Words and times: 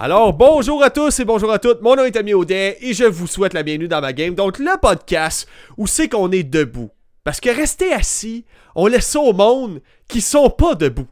Alors, 0.00 0.32
bonjour 0.32 0.80
à 0.84 0.90
tous 0.90 1.18
et 1.18 1.24
bonjour 1.24 1.50
à 1.50 1.58
toutes. 1.58 1.82
Mon 1.82 1.96
nom 1.96 2.04
est 2.04 2.14
Ami 2.14 2.32
Audet 2.32 2.78
et 2.82 2.94
je 2.94 3.02
vous 3.02 3.26
souhaite 3.26 3.52
la 3.52 3.64
bienvenue 3.64 3.88
dans 3.88 4.00
ma 4.00 4.12
game. 4.12 4.32
Donc, 4.32 4.60
le 4.60 4.80
podcast 4.80 5.48
où 5.76 5.88
c'est 5.88 6.08
qu'on 6.08 6.30
est 6.30 6.44
debout. 6.44 6.90
Parce 7.24 7.40
que 7.40 7.50
rester 7.50 7.92
assis, 7.92 8.44
on 8.76 8.86
laisse 8.86 9.08
ça 9.08 9.18
au 9.18 9.32
monde 9.32 9.82
qui 10.06 10.20
sont 10.20 10.50
pas 10.50 10.76
debout. 10.76 11.08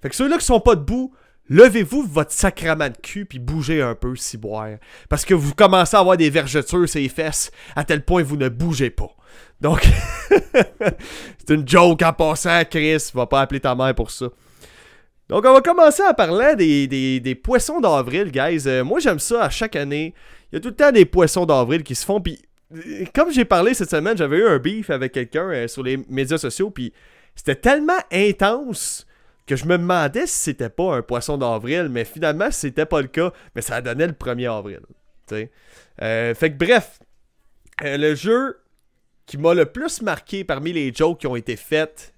Fait 0.00 0.08
que 0.08 0.14
ceux-là 0.14 0.38
qui 0.38 0.44
sont 0.44 0.60
pas 0.60 0.76
debout, 0.76 1.12
levez-vous 1.48 2.04
votre 2.04 2.30
sacrament 2.30 2.90
de 2.90 2.96
cul 2.96 3.26
puis 3.26 3.40
bougez 3.40 3.82
un 3.82 3.96
peu 3.96 4.14
si 4.14 4.38
boire. 4.38 4.76
Parce 5.08 5.24
que 5.24 5.34
vous 5.34 5.52
commencez 5.52 5.96
à 5.96 6.00
avoir 6.00 6.16
des 6.16 6.30
vergetures 6.30 6.88
sur 6.88 7.00
les 7.00 7.08
fesses 7.08 7.50
à 7.74 7.82
tel 7.82 8.04
point 8.04 8.22
que 8.22 8.28
vous 8.28 8.36
ne 8.36 8.48
bougez 8.48 8.90
pas. 8.90 9.10
Donc, 9.60 9.84
c'est 11.38 11.54
une 11.54 11.66
joke 11.66 12.02
en 12.02 12.12
passant, 12.12 12.62
Chris. 12.70 13.10
Va 13.14 13.26
pas 13.26 13.40
appeler 13.40 13.58
ta 13.58 13.74
mère 13.74 13.96
pour 13.96 14.12
ça. 14.12 14.26
Donc, 15.32 15.46
on 15.46 15.54
va 15.54 15.62
commencer 15.62 16.02
en 16.02 16.12
parlant 16.12 16.54
des, 16.54 16.86
des, 16.86 17.34
poissons 17.34 17.80
d'avril, 17.80 18.30
guys. 18.30 18.64
Euh, 18.66 18.84
moi, 18.84 19.00
j'aime 19.00 19.18
ça 19.18 19.44
à 19.44 19.48
chaque 19.48 19.76
année. 19.76 20.12
Il 20.52 20.56
y 20.56 20.58
a 20.58 20.60
tout 20.60 20.68
le 20.68 20.74
temps 20.74 20.92
des 20.92 21.06
poissons 21.06 21.46
d'avril 21.46 21.82
qui 21.82 21.94
se 21.94 22.04
font. 22.04 22.20
Puis, 22.20 22.38
euh, 22.74 23.06
comme 23.14 23.32
j'ai 23.32 23.46
parlé 23.46 23.72
cette 23.72 23.88
semaine, 23.88 24.14
j'avais 24.14 24.36
eu 24.36 24.46
un 24.46 24.58
beef 24.58 24.90
avec 24.90 25.12
quelqu'un 25.12 25.48
euh, 25.48 25.68
sur 25.68 25.82
les 25.84 25.96
médias 26.10 26.36
sociaux. 26.36 26.68
Puis, 26.68 26.92
c'était 27.34 27.54
tellement 27.54 27.96
intense 28.12 29.06
que 29.46 29.56
je 29.56 29.64
me 29.64 29.78
demandais 29.78 30.26
si 30.26 30.38
c'était 30.38 30.68
pas 30.68 30.96
un 30.96 31.00
poisson 31.00 31.38
d'avril. 31.38 31.88
Mais 31.90 32.04
finalement, 32.04 32.50
c'était 32.50 32.84
pas 32.84 33.00
le 33.00 33.08
cas. 33.08 33.32
Mais 33.56 33.62
ça 33.62 33.80
donné 33.80 34.06
le 34.06 34.12
1er 34.12 34.54
avril. 34.54 34.80
fait 35.30 35.48
que, 36.50 36.58
bref, 36.58 36.98
le 37.80 38.14
jeu 38.14 38.58
qui 39.24 39.38
m'a 39.38 39.54
le 39.54 39.64
plus 39.64 40.02
marqué 40.02 40.44
parmi 40.44 40.74
les 40.74 40.92
jokes 40.92 41.20
qui 41.20 41.26
ont 41.26 41.36
été 41.36 41.56
faites 41.56 42.12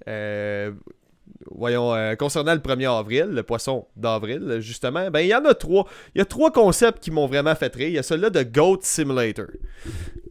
voyons, 1.50 1.94
euh, 1.94 2.14
concernant 2.14 2.54
le 2.54 2.60
1er 2.60 2.98
avril, 2.98 3.26
le 3.26 3.42
poisson 3.42 3.86
d'avril, 3.96 4.58
justement, 4.60 5.10
ben 5.10 5.20
il 5.20 5.28
y 5.28 5.34
en 5.34 5.44
a 5.44 5.54
trois. 5.54 5.86
Il 6.14 6.18
y 6.18 6.22
a 6.22 6.24
trois 6.24 6.52
concepts 6.52 7.02
qui 7.02 7.10
m'ont 7.10 7.26
vraiment 7.26 7.54
fait 7.54 7.74
rire. 7.74 7.88
Il 7.88 7.94
y 7.94 7.98
a 7.98 8.02
celui-là 8.02 8.30
de 8.30 8.42
Goat 8.42 8.80
Simulator. 8.82 9.46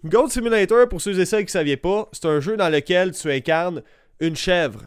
Goat 0.05 0.29
Simulator, 0.29 0.87
pour 0.89 1.01
ceux 1.01 1.19
et 1.19 1.25
celles 1.25 1.41
qui 1.41 1.45
ne 1.45 1.51
saviez 1.51 1.77
pas, 1.77 2.09
c'est 2.11 2.25
un 2.25 2.39
jeu 2.39 2.57
dans 2.57 2.69
lequel 2.69 3.11
tu 3.11 3.31
incarnes 3.31 3.81
une 4.19 4.35
chèvre. 4.35 4.81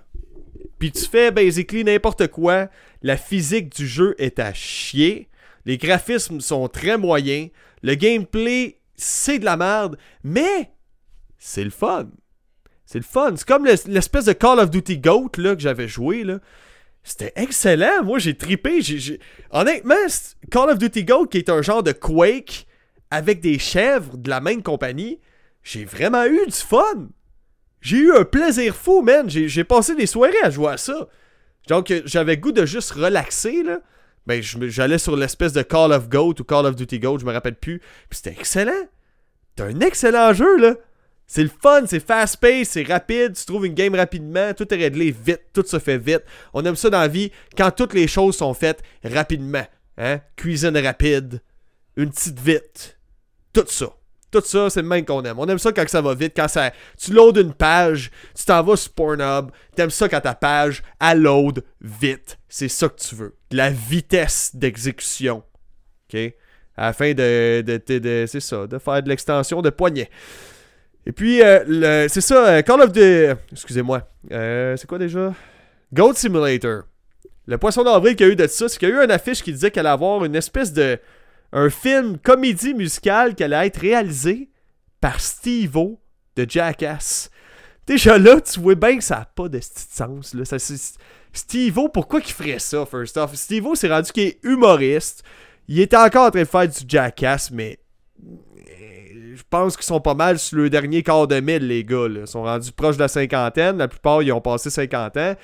Puis 0.79 0.93
tu 0.93 1.05
fais 1.05 1.31
basically 1.31 1.85
n'importe 1.85 2.29
quoi. 2.29 2.69
La 3.03 3.17
physique 3.17 3.75
du 3.75 3.87
jeu 3.87 4.15
est 4.19 4.39
à 4.39 4.53
chier. 4.53 5.29
Les 5.65 5.79
graphismes 5.79 6.41
sont 6.41 6.69
très 6.69 6.99
moyens. 6.99 7.51
Le 7.83 7.95
gameplay, 7.95 8.79
c'est 8.95 9.39
de 9.39 9.45
la 9.45 9.57
merde. 9.57 9.97
Mais 10.23 10.71
c'est 11.39 11.65
le 11.65 11.71
fun. 11.71 12.09
C'est 12.87 12.99
le 12.99 13.05
fun. 13.05 13.35
C'est 13.37 13.47
comme 13.47 13.67
l'espèce 13.67 14.25
de 14.25 14.33
Call 14.33 14.61
of 14.61 14.71
Duty 14.71 14.99
Goat 14.99 15.33
là, 15.39 15.55
que 15.55 15.61
j'avais 15.61 15.89
joué. 15.89 16.23
Là. 16.25 16.39
C'était 17.03 17.33
excellent. 17.37 18.05
Moi, 18.05 18.19
j'ai 18.19 18.37
tripé. 18.37 18.81
Honnêtement, 19.51 19.95
Call 20.51 20.71
of 20.71 20.79
Duty 20.79 21.05
Goat, 21.05 21.27
qui 21.27 21.39
est 21.39 21.51
un 21.51 21.63
genre 21.63 21.83
de 21.83 21.93
Quake 21.93 22.67
avec 23.11 23.41
des 23.41 23.59
chèvres 23.59 24.17
de 24.17 24.31
la 24.31 24.41
même 24.41 24.63
compagnie, 24.63 25.21
j'ai 25.63 25.85
vraiment 25.85 26.25
eu 26.25 26.47
du 26.47 26.53
fun. 26.53 27.09
J'ai 27.81 27.99
eu 27.99 28.13
un 28.13 28.25
plaisir 28.25 28.75
fou, 28.75 29.03
man. 29.03 29.29
J'ai 29.29 29.65
passé 29.65 29.95
des 29.95 30.07
soirées 30.07 30.43
à 30.43 30.51
jouer 30.51 30.73
à 30.73 30.77
ça. 30.77 31.09
Donc, 31.69 31.93
j'avais 32.05 32.37
goût 32.37 32.53
de 32.53 32.65
juste 32.67 32.93
relaxer, 32.93 33.63
là. 33.63 33.81
Ben, 34.27 34.43
j'allais 34.43 34.99
sur 34.99 35.17
l'espèce 35.17 35.53
de 35.53 35.63
Call 35.63 35.93
of 35.93 36.09
Goat 36.09 36.35
ou 36.41 36.45
Call 36.45 36.67
of 36.67 36.75
Duty 36.75 36.99
Goat, 36.99 37.19
je 37.19 37.25
me 37.25 37.33
rappelle 37.33 37.55
plus. 37.55 37.81
C'était 38.11 38.31
excellent. 38.31 38.73
C'est 39.57 39.65
un 39.65 39.81
excellent 39.81 40.33
jeu, 40.33 40.57
là. 40.57 40.75
C'est 41.27 41.43
le 41.43 41.51
fun, 41.51 41.83
c'est 41.87 42.05
fast-paced, 42.05 42.67
c'est 42.67 42.83
rapide, 42.85 43.35
tu 43.35 43.45
trouves 43.45 43.67
une 43.67 43.75
game 43.75 43.95
rapidement, 43.95 44.55
tout 44.55 44.73
est 44.73 44.77
réglé 44.77 45.11
vite, 45.11 45.43
tout 45.53 45.65
se 45.67 45.79
fait 45.79 45.99
vite. 45.99 46.23
On 46.55 46.65
aime 46.65 46.77
ça 46.77 46.89
dans 46.89 47.01
la 47.01 47.09
vie 47.09 47.33
quand 47.57 47.71
toutes 47.73 47.95
les 47.95 48.07
choses 48.07 48.37
sont 48.37 48.55
faites 48.55 48.83
rapidement. 49.03 49.67
Hein? 49.99 50.21
Cuisine 50.37 50.77
rapide, 50.79 51.41
une 51.97 52.11
petite 52.11 52.39
vite, 52.39 52.99
tout 53.53 53.65
ça. 53.69 53.93
Tout 54.31 54.43
ça, 54.45 54.69
c'est 54.71 54.83
le 54.83 54.89
même 54.89 55.05
qu'on 55.05 55.23
aime. 55.23 55.39
On 55.39 55.47
aime 55.47 55.59
ça 55.59 55.73
quand 55.73 55.89
ça 55.89 56.01
va 56.03 56.15
vite, 56.15 56.33
quand 56.37 56.49
ça, 56.49 56.73
tu 56.99 57.13
loads 57.13 57.41
une 57.41 57.55
page, 57.55 58.11
tu 58.37 58.45
t'en 58.45 58.63
vas 58.63 58.77
sur 58.77 58.93
Pornhub, 58.93 59.51
t'aimes 59.75 59.91
ça 59.91 60.09
quand 60.09 60.21
ta 60.21 60.35
page, 60.35 60.83
elle 61.01 61.23
load 61.23 61.65
vite. 61.81 62.39
C'est 62.49 62.69
ça 62.69 62.89
que 62.89 63.01
tu 63.01 63.15
veux. 63.15 63.37
La 63.53 63.71
vitesse 63.71 64.51
d'exécution. 64.55 65.43
OK? 66.13 66.35
Afin 66.77 67.15
de, 67.15 67.63
de, 67.65 67.83
de, 67.87 67.99
de 67.99 68.25
c'est 68.29 68.41
ça, 68.41 68.67
de 68.67 68.79
faire 68.79 69.03
de 69.03 69.09
l'extension 69.09 69.63
de 69.63 69.71
poignet. 69.71 70.11
Et 71.07 71.13
puis, 71.13 71.41
euh, 71.41 72.09
c'est 72.09 72.21
ça, 72.21 72.49
euh, 72.49 72.63
Call 72.63 72.83
of 72.83 72.91
Duty. 72.91 73.41
Excusez-moi. 73.53 74.03
Euh, 74.33 74.77
c'est 74.77 74.89
quoi 74.89 74.99
déjà? 74.99 75.33
Goat 75.93 76.15
Simulator. 76.15 76.83
Le 77.47 77.59
poisson 77.59 77.85
d'avril 77.85 78.17
qu'il 78.17 78.27
y 78.27 78.31
a 78.31 78.33
eu 78.33 78.37
de 78.37 78.47
ça, 78.49 78.69
c'est 78.69 78.77
qu'il 78.77 78.89
y 78.89 78.93
a 78.93 78.95
eu 78.97 79.05
une 79.05 79.13
affiche 79.13 79.41
qui 79.41 79.53
disait 79.53 79.71
qu'elle 79.71 79.87
allait 79.87 79.95
avoir 79.95 80.25
une 80.25 80.35
espèce 80.35 80.73
de. 80.73 80.99
Un 81.53 81.71
film 81.71 82.19
comédie 82.19 82.75
musicale 82.75 83.37
qui 83.37 83.45
allait 83.45 83.69
être 83.69 83.79
réalisé 83.79 84.51
par 85.01 85.21
Steve-O 85.21 86.01
de 86.35 86.45
Jackass. 86.47 87.31
Déjà 87.87 88.19
là, 88.19 88.41
tu 88.41 88.59
vois 88.59 88.75
bien 88.75 88.99
que 88.99 89.05
ça 89.05 89.21
n'a 89.21 89.25
pas 89.27 89.49
de 89.49 89.61
sens. 89.63 90.35
Là. 90.35 90.43
Steve-O, 91.33 91.89
pourquoi 91.89 92.21
qu'il 92.21 92.35
ferait 92.35 92.59
ça, 92.59 92.85
first 92.85 93.17
off? 93.17 93.33
Steve-O 93.37 93.77
s'est 93.77 93.89
rendu 93.89 94.11
qu'il 94.11 94.25
est 94.25 94.39
humoriste. 94.43 95.23
Il 95.69 95.79
était 95.81 95.97
encore 95.97 96.27
en 96.27 96.31
train 96.31 96.41
de 96.41 96.47
faire 96.47 96.69
du 96.69 96.81
Jackass, 96.87 97.53
mais 97.53 97.79
je 99.37 99.43
pense 99.49 99.77
qu'ils 99.77 99.85
sont 99.85 100.01
pas 100.01 100.15
mal 100.15 100.39
sur 100.39 100.57
le 100.57 100.71
dernier 100.71 101.03
quart 101.03 101.29
de 101.29 101.41
mille, 101.41 101.67
les 101.67 101.85
gars. 101.85 102.07
Ils 102.09 102.27
sont 102.27 102.43
rendus 102.43 102.73
proches 102.73 102.97
de 102.97 103.03
la 103.03 103.09
cinquantaine. 103.09 103.77
La 103.77 103.89
plupart, 103.89 104.23
ils 104.23 104.33
ont 104.33 104.41
passé 104.41 104.71
50 104.71 105.17
ans. 105.17 105.35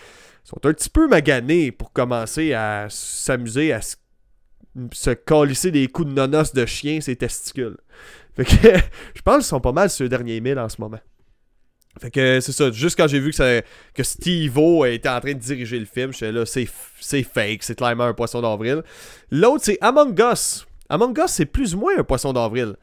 Ils 0.44 0.48
sont 0.48 0.64
un 0.64 0.72
petit 0.72 0.88
peu 0.88 1.06
maganés 1.06 1.70
pour 1.70 1.92
commencer 1.92 2.54
à 2.54 2.86
s'amuser 2.88 3.72
à 3.72 3.80
se 3.82 5.10
calisser 5.10 5.70
des 5.70 5.86
coups 5.88 6.08
de 6.08 6.14
nonos 6.14 6.54
de 6.54 6.64
chien, 6.64 7.00
ces 7.00 7.16
testicules. 7.16 7.76
Fait 8.34 8.44
que 8.44 8.50
je 9.14 9.22
pense 9.22 9.36
qu'ils 9.36 9.44
sont 9.44 9.60
pas 9.60 9.72
mal 9.72 9.90
sur 9.90 10.04
le 10.04 10.08
dernier 10.08 10.40
mille 10.40 10.58
en 10.58 10.68
ce 10.68 10.80
moment. 10.80 11.00
Fait 12.00 12.10
que 12.10 12.40
c'est 12.40 12.52
ça, 12.52 12.70
juste 12.70 12.96
quand 12.96 13.06
j'ai 13.06 13.20
vu 13.20 13.32
que, 13.32 13.62
que 13.92 14.02
Steve-O 14.02 14.86
était 14.86 15.10
en 15.10 15.20
train 15.20 15.34
de 15.34 15.38
diriger 15.38 15.78
le 15.78 15.84
film, 15.84 16.10
j'étais 16.12 16.32
là, 16.32 16.46
c'est 16.46 16.64
fake, 17.22 17.62
c'est 17.62 17.76
clairement 17.76 18.04
un 18.04 18.14
poisson 18.14 18.40
d'avril. 18.40 18.82
L'autre, 19.30 19.64
c'est 19.64 19.76
Among 19.82 20.18
Us. 20.18 20.66
Among 20.88 21.16
Us, 21.18 21.32
c'est 21.32 21.44
plus 21.44 21.74
ou 21.74 21.80
moins 21.80 21.98
un 21.98 22.04
poisson 22.04 22.32
d'avril. 22.32 22.76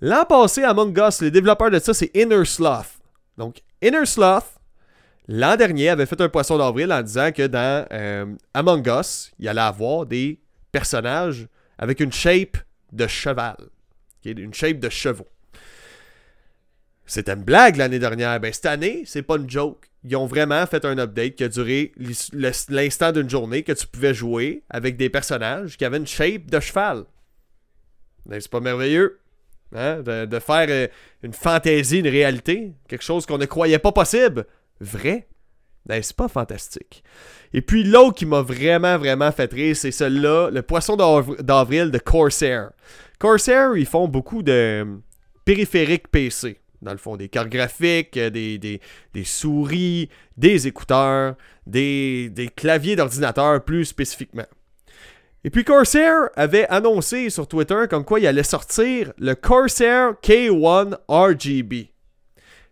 L'an 0.00 0.24
passé, 0.26 0.62
Among 0.62 0.96
Us, 0.98 1.22
les 1.22 1.30
développeurs 1.30 1.70
de 1.70 1.78
ça, 1.78 1.94
c'est 1.94 2.10
Inner 2.14 2.44
Sloth. 2.44 2.98
Donc, 3.38 3.62
Inner 3.80 4.04
Sloth, 4.04 4.44
l'an 5.26 5.56
dernier, 5.56 5.88
avait 5.88 6.06
fait 6.06 6.20
un 6.20 6.28
poisson 6.28 6.58
d'avril 6.58 6.92
en 6.92 7.02
disant 7.02 7.32
que 7.32 7.46
dans 7.46 7.86
euh, 7.92 8.26
Among 8.52 8.86
Us, 8.86 9.32
il 9.38 9.48
allait 9.48 9.60
avoir 9.60 10.04
des 10.04 10.38
personnages 10.70 11.46
avec 11.78 12.00
une 12.00 12.12
shape 12.12 12.58
de 12.92 13.06
cheval. 13.06 13.56
Une 14.24 14.52
shape 14.52 14.80
de 14.80 14.88
chevaux. 14.88 15.28
C'était 17.06 17.32
une 17.32 17.44
blague 17.44 17.76
l'année 17.76 18.00
dernière. 18.00 18.40
Ben, 18.40 18.52
cette 18.52 18.66
année, 18.66 19.04
c'est 19.06 19.22
pas 19.22 19.36
une 19.36 19.48
joke. 19.48 19.88
Ils 20.02 20.16
ont 20.16 20.26
vraiment 20.26 20.66
fait 20.66 20.84
un 20.84 20.98
update 20.98 21.36
qui 21.36 21.44
a 21.44 21.48
duré 21.48 21.92
l'instant 22.68 23.12
d'une 23.12 23.30
journée 23.30 23.62
que 23.62 23.72
tu 23.72 23.86
pouvais 23.86 24.14
jouer 24.14 24.64
avec 24.68 24.96
des 24.96 25.08
personnages 25.08 25.76
qui 25.76 25.84
avaient 25.84 25.98
une 25.98 26.06
shape 26.06 26.46
de 26.46 26.58
cheval. 26.58 27.04
Ben, 28.26 28.40
c'est 28.40 28.50
pas 28.50 28.60
merveilleux. 28.60 29.20
Hein, 29.74 30.00
de, 30.02 30.38
faire 30.38 30.66
euh, 30.68 30.86
une 31.22 31.32
fantaisie, 31.32 31.98
une 31.98 32.08
réalité, 32.08 32.72
quelque 32.88 33.02
chose 33.02 33.26
qu'on 33.26 33.36
ne 33.36 33.46
croyait 33.46 33.80
pas 33.80 33.90
possible, 33.90 34.46
vrai, 34.80 35.26
ben, 35.86 36.00
c'est 36.02 36.14
pas 36.14 36.28
fantastique. 36.28 37.02
Et 37.52 37.62
puis 37.62 37.82
l'autre 37.82 38.14
qui 38.14 38.26
m'a 38.26 38.42
vraiment, 38.42 38.96
vraiment 38.96 39.32
fait 39.32 39.52
rire, 39.52 39.76
c'est 39.76 39.90
celui-là, 39.90 40.50
le 40.50 40.62
poisson 40.62 40.96
d'avril 40.96 41.90
de 41.90 41.98
Corsair. 41.98 42.70
Corsair, 43.18 43.76
ils 43.76 43.86
font 43.86 44.06
beaucoup 44.06 44.42
de 44.42 44.86
périphériques 45.44 46.08
PC. 46.08 46.60
Dans 46.82 46.92
le 46.92 46.98
fond, 46.98 47.16
des 47.16 47.28
cartes 47.28 47.48
graphiques, 47.48 48.16
euh, 48.16 48.30
des, 48.30 48.58
des, 48.58 49.24
souris, 49.24 50.10
des 50.36 50.68
écouteurs, 50.68 51.34
des, 51.66 52.30
des 52.30 52.48
claviers 52.48 52.94
d'ordinateur 52.94 53.64
plus 53.64 53.86
spécifiquement. 53.86 54.46
Et 55.46 55.50
puis 55.50 55.62
Corsair 55.62 56.28
avait 56.34 56.66
annoncé 56.70 57.30
sur 57.30 57.46
Twitter 57.46 57.84
comme 57.88 58.04
quoi 58.04 58.18
il 58.18 58.26
allait 58.26 58.42
sortir 58.42 59.12
le 59.16 59.36
Corsair 59.36 60.14
K1 60.20 60.96
RGB. 61.06 61.92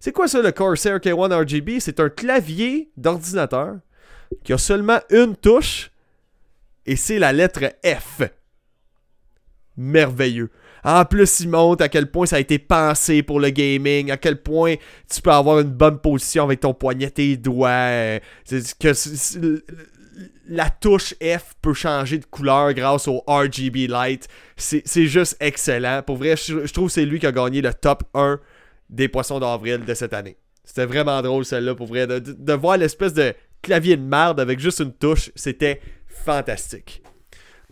C'est 0.00 0.10
quoi 0.10 0.26
ça 0.26 0.42
le 0.42 0.50
Corsair 0.50 0.98
K1 0.98 1.44
RGB 1.44 1.78
C'est 1.78 2.00
un 2.00 2.08
clavier 2.08 2.90
d'ordinateur 2.96 3.76
qui 4.42 4.52
a 4.52 4.58
seulement 4.58 4.98
une 5.10 5.36
touche 5.36 5.92
et 6.84 6.96
c'est 6.96 7.20
la 7.20 7.32
lettre 7.32 7.60
F. 7.86 8.22
Merveilleux. 9.76 10.50
En 10.82 11.04
plus, 11.04 11.40
il 11.40 11.50
montre 11.50 11.84
à 11.84 11.88
quel 11.88 12.10
point 12.10 12.26
ça 12.26 12.36
a 12.36 12.40
été 12.40 12.58
pensé 12.58 13.22
pour 13.22 13.38
le 13.38 13.50
gaming, 13.50 14.10
à 14.10 14.16
quel 14.16 14.42
point 14.42 14.74
tu 15.08 15.22
peux 15.22 15.30
avoir 15.30 15.60
une 15.60 15.70
bonne 15.70 16.00
position 16.00 16.42
avec 16.42 16.60
ton 16.60 16.74
poignet, 16.74 17.10
tes 17.10 17.36
doigts. 17.36 18.18
Que 18.80 18.92
la 20.46 20.70
touche 20.70 21.14
F 21.22 21.54
peut 21.60 21.74
changer 21.74 22.18
de 22.18 22.24
couleur 22.24 22.72
grâce 22.74 23.08
au 23.08 23.22
RGB 23.26 23.86
light. 23.86 24.28
C'est 24.56 25.06
juste 25.06 25.36
excellent. 25.40 26.02
Pour 26.02 26.16
vrai, 26.16 26.36
je, 26.36 26.72
trouve 26.72 26.88
que 26.88 26.92
c'est 26.92 27.04
lui 27.04 27.18
qui 27.18 27.26
a 27.26 27.32
gagné 27.32 27.60
le 27.60 27.72
top 27.72 28.04
1 28.14 28.38
des 28.90 29.08
poissons 29.08 29.40
d'avril 29.40 29.84
de 29.84 29.94
cette 29.94 30.12
année. 30.12 30.36
C'était 30.64 30.86
vraiment 30.86 31.20
drôle 31.22 31.44
celle-là, 31.44 31.74
pour 31.74 31.86
vrai. 31.86 32.06
De, 32.06 32.52
voir 32.52 32.76
l'espèce 32.76 33.12
de 33.12 33.34
clavier 33.62 33.96
de 33.96 34.02
merde 34.02 34.40
avec 34.40 34.60
juste 34.60 34.80
une 34.80 34.92
touche, 34.92 35.30
c'était 35.34 35.80
fantastique. 36.06 37.02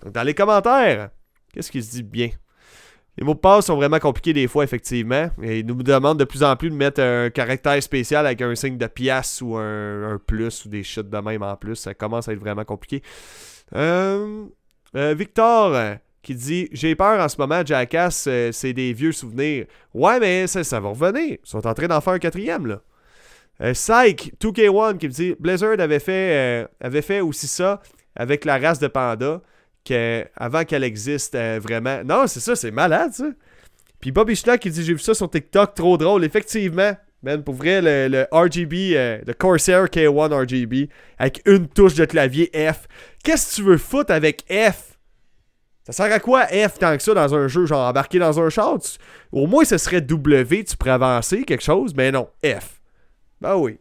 Dans 0.05 0.23
les 0.23 0.35
commentaires, 0.35 1.11
Qu'est-ce 1.53 1.71
qui 1.71 1.83
se 1.83 1.91
dit 1.91 2.03
bien? 2.03 2.31
Les 3.19 3.25
mots 3.25 3.35
de 3.35 3.41
passe 3.41 3.67
sont 3.67 3.77
vraiment 3.77 3.99
compliqués 3.99 4.33
des 4.33 4.49
fois, 4.49 4.65
effectivement. 4.65 5.29
Et 5.43 5.59
ils 5.59 5.67
nous 5.67 5.83
demandent 5.83 6.19
de 6.19 6.25
plus 6.25 6.43
en 6.43 6.57
plus 6.57 6.71
de 6.71 6.75
mettre 6.75 7.03
un 7.03 7.29
caractère 7.29 7.81
spécial 7.83 8.25
avec 8.27 8.41
un 8.41 8.55
signe 8.55 8.79
de 8.79 8.87
pièce 8.87 9.43
ou 9.43 9.57
un, 9.57 10.19
plus 10.27 10.65
ou 10.65 10.71
des 10.71 10.83
chutes 10.83 11.11
de 11.11 11.19
même 11.19 11.43
en 11.43 11.57
plus. 11.57 11.77
Ça 11.77 11.93
commence 11.93 12.29
à 12.29 12.33
être 12.33 12.39
vraiment 12.39 12.65
compliqué. 12.65 13.03
Euh, 13.75 14.47
euh, 14.97 15.15
Victor 15.15 15.75
euh, 15.75 15.95
qui 16.23 16.35
dit 16.35 16.69
J'ai 16.73 16.95
peur 16.95 17.21
en 17.21 17.29
ce 17.29 17.37
moment, 17.37 17.63
Jackass, 17.65 18.29
c'est 18.53 18.73
des 18.73 18.95
vieux 18.95 19.13
souvenirs. 19.13 19.67
Ouais, 19.93 20.19
mais 20.19 20.47
ça, 20.47 20.81
va 20.81 20.89
revenir. 20.89 21.33
Ils 21.33 21.39
sont 21.43 21.67
en 21.67 21.75
train 21.75 21.89
d'en 21.89 22.01
faire 22.01 22.15
un 22.15 22.19
quatrième, 22.19 22.67
là. 22.67 22.81
Psych, 23.75 24.33
2K1 24.41 24.97
qui 24.97 25.07
me 25.07 25.13
dit 25.13 25.37
Blizzard 25.39 25.79
avait 25.79 26.01
fait, 26.01 26.67
avait 26.81 27.03
fait 27.03 27.21
aussi 27.21 27.47
ça 27.47 27.81
avec 28.17 28.45
la 28.45 28.59
race 28.59 28.79
de 28.81 28.89
panda 28.89 29.41
avant 30.37 30.65
qu'elle 30.65 30.85
existe 30.85 31.37
vraiment. 31.37 32.03
Non, 32.05 32.27
c'est 32.27 32.41
ça, 32.41 32.57
c'est 32.57 32.71
malade, 32.71 33.13
ça. 33.13 33.27
Puis 34.03 34.11
Bobby 34.11 34.35
Schnack 34.35 34.61
qui 34.61 34.71
dit 34.71 34.85
J'ai 34.85 34.95
vu 34.95 34.99
ça 34.99 35.15
sur 35.15 35.31
TikTok, 35.31 35.75
trop 35.75 35.97
drôle. 35.97 36.25
Effectivement, 36.25 36.93
man, 37.23 37.43
pour 37.43 37.55
vrai, 37.55 37.81
le, 37.81 38.27
RGB, 38.33 38.97
euh, 38.97 39.19
le 39.25 39.33
Corsair 39.33 39.85
K1 39.87 40.43
RGB, 40.43 40.89
avec 41.19 41.41
une 41.47 41.69
touche 41.69 41.95
de 41.95 42.05
clavier 42.05 42.51
F. 42.53 42.89
Qu'est-ce 43.23 43.51
que 43.51 43.55
tu 43.55 43.63
veux 43.63 43.79
foutre 43.79 44.13
avec 44.13 44.45
F? 44.51 44.99
Ça 45.85 45.93
sert 45.93 46.13
à 46.13 46.21
quoi 46.21 46.47
F 46.47 46.79
tant 46.79 46.97
que 46.97 47.03
ça 47.03 47.15
dans 47.15 47.35
un 47.35 47.49
jeu, 47.49 47.65
genre 47.65 47.89
embarqué 47.89 48.19
dans 48.19 48.41
un 48.41 48.51
char? 48.51 48.79
Au 49.31 49.47
moins, 49.47 49.65
ce 49.65 49.79
serait 49.79 50.01
W, 50.01 50.65
tu 50.65 50.77
pourrais 50.77 50.93
avancer 50.93 51.45
quelque 51.45 51.63
chose, 51.65 51.95
mais 51.97 52.11
non, 52.11 52.29
F. 52.45 52.81
Ben 53.41 53.57
oui. 53.57 53.79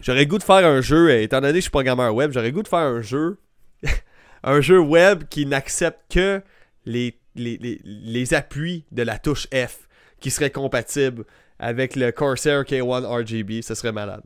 J'aurais 0.00 0.26
goût 0.26 0.38
de 0.38 0.42
faire 0.42 0.66
un 0.66 0.80
jeu, 0.80 1.10
euh, 1.10 1.22
étant 1.22 1.40
donné 1.40 1.52
que 1.52 1.58
je 1.58 1.62
suis 1.62 1.70
programmeur 1.70 2.12
web, 2.12 2.32
j'aurais 2.32 2.50
goût 2.50 2.62
de 2.64 2.68
faire 2.68 2.80
un 2.80 3.00
jeu 3.00 3.38
un 4.42 4.60
jeu 4.60 4.78
web 4.78 5.24
qui 5.28 5.46
n'accepte 5.46 6.00
que 6.12 6.42
les, 6.84 8.34
appuis 8.34 8.84
de 8.90 9.02
la 9.02 9.18
touche 9.18 9.48
F 9.52 9.88
qui 10.20 10.30
serait 10.30 10.50
compatible 10.50 11.24
avec 11.58 11.96
le 11.96 12.10
Corsair 12.12 12.62
K1 12.62 13.04
RGB. 13.04 13.62
Ce 13.62 13.74
serait 13.74 13.92
malade. 13.92 14.22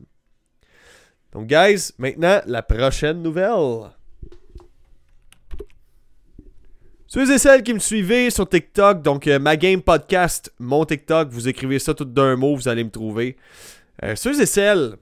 Donc, 1.33 1.47
guys, 1.47 1.91
maintenant, 1.97 2.41
la 2.45 2.63
prochaine 2.63 3.21
nouvelle. 3.21 3.91
Ceux 7.09 7.31
et 7.31 7.37
celles 7.37 7.63
qui 7.63 7.73
me 7.73 7.79
suivez 7.79 8.29
sur 8.29 8.49
TikTok, 8.49 9.01
donc 9.01 9.27
euh, 9.27 9.39
ma 9.39 9.55
game 9.55 9.81
podcast, 9.81 10.53
mon 10.59 10.83
TikTok, 10.83 11.29
vous 11.29 11.47
écrivez 11.47 11.79
ça 11.79 11.93
tout 11.93 12.03
d'un 12.03 12.35
mot, 12.35 12.53
vous 12.53 12.67
allez 12.67 12.83
me 12.83 12.89
trouver. 12.89 13.37
Euh, 14.03 14.15
ceux 14.15 14.41
et 14.41 14.45
celles 14.45 14.97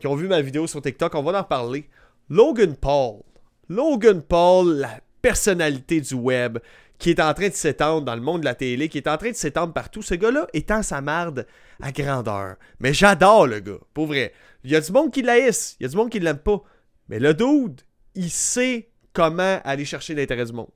qui 0.00 0.06
ont 0.06 0.14
vu 0.14 0.28
ma 0.28 0.40
vidéo 0.40 0.66
sur 0.66 0.80
TikTok, 0.80 1.14
on 1.14 1.22
va 1.22 1.38
en 1.38 1.44
parler. 1.44 1.90
Logan 2.30 2.74
Paul 2.74 3.20
Logan 3.68 4.22
Paul, 4.22 4.76
la 4.76 5.00
personnalité 5.22 6.00
du 6.00 6.14
web, 6.14 6.58
qui 6.98 7.10
est 7.10 7.20
en 7.20 7.34
train 7.34 7.48
de 7.48 7.54
s'étendre 7.54 8.04
dans 8.04 8.14
le 8.14 8.22
monde 8.22 8.40
de 8.40 8.46
la 8.46 8.54
télé, 8.54 8.88
qui 8.88 8.98
est 8.98 9.08
en 9.08 9.16
train 9.16 9.30
de 9.30 9.36
s'étendre 9.36 9.72
partout. 9.72 10.02
Ce 10.02 10.14
gars-là 10.14 10.46
étend 10.52 10.82
sa 10.82 11.00
marde 11.00 11.46
à 11.82 11.92
grandeur. 11.92 12.56
Mais 12.80 12.94
j'adore 12.94 13.46
le 13.46 13.60
gars, 13.60 13.80
pour 13.92 14.06
vrai. 14.06 14.32
Il 14.64 14.70
y 14.70 14.76
a 14.76 14.80
du 14.80 14.92
monde 14.92 15.12
qui 15.12 15.22
l'haïsse, 15.22 15.76
il 15.78 15.82
y 15.82 15.86
a 15.86 15.88
du 15.88 15.96
monde 15.96 16.10
qui 16.10 16.20
l'aime 16.20 16.38
pas. 16.38 16.62
Mais 17.08 17.18
le 17.18 17.34
dude, 17.34 17.82
il 18.14 18.30
sait 18.30 18.88
comment 19.12 19.60
aller 19.64 19.84
chercher 19.84 20.14
l'intérêt 20.14 20.46
du 20.46 20.52
monde. 20.52 20.70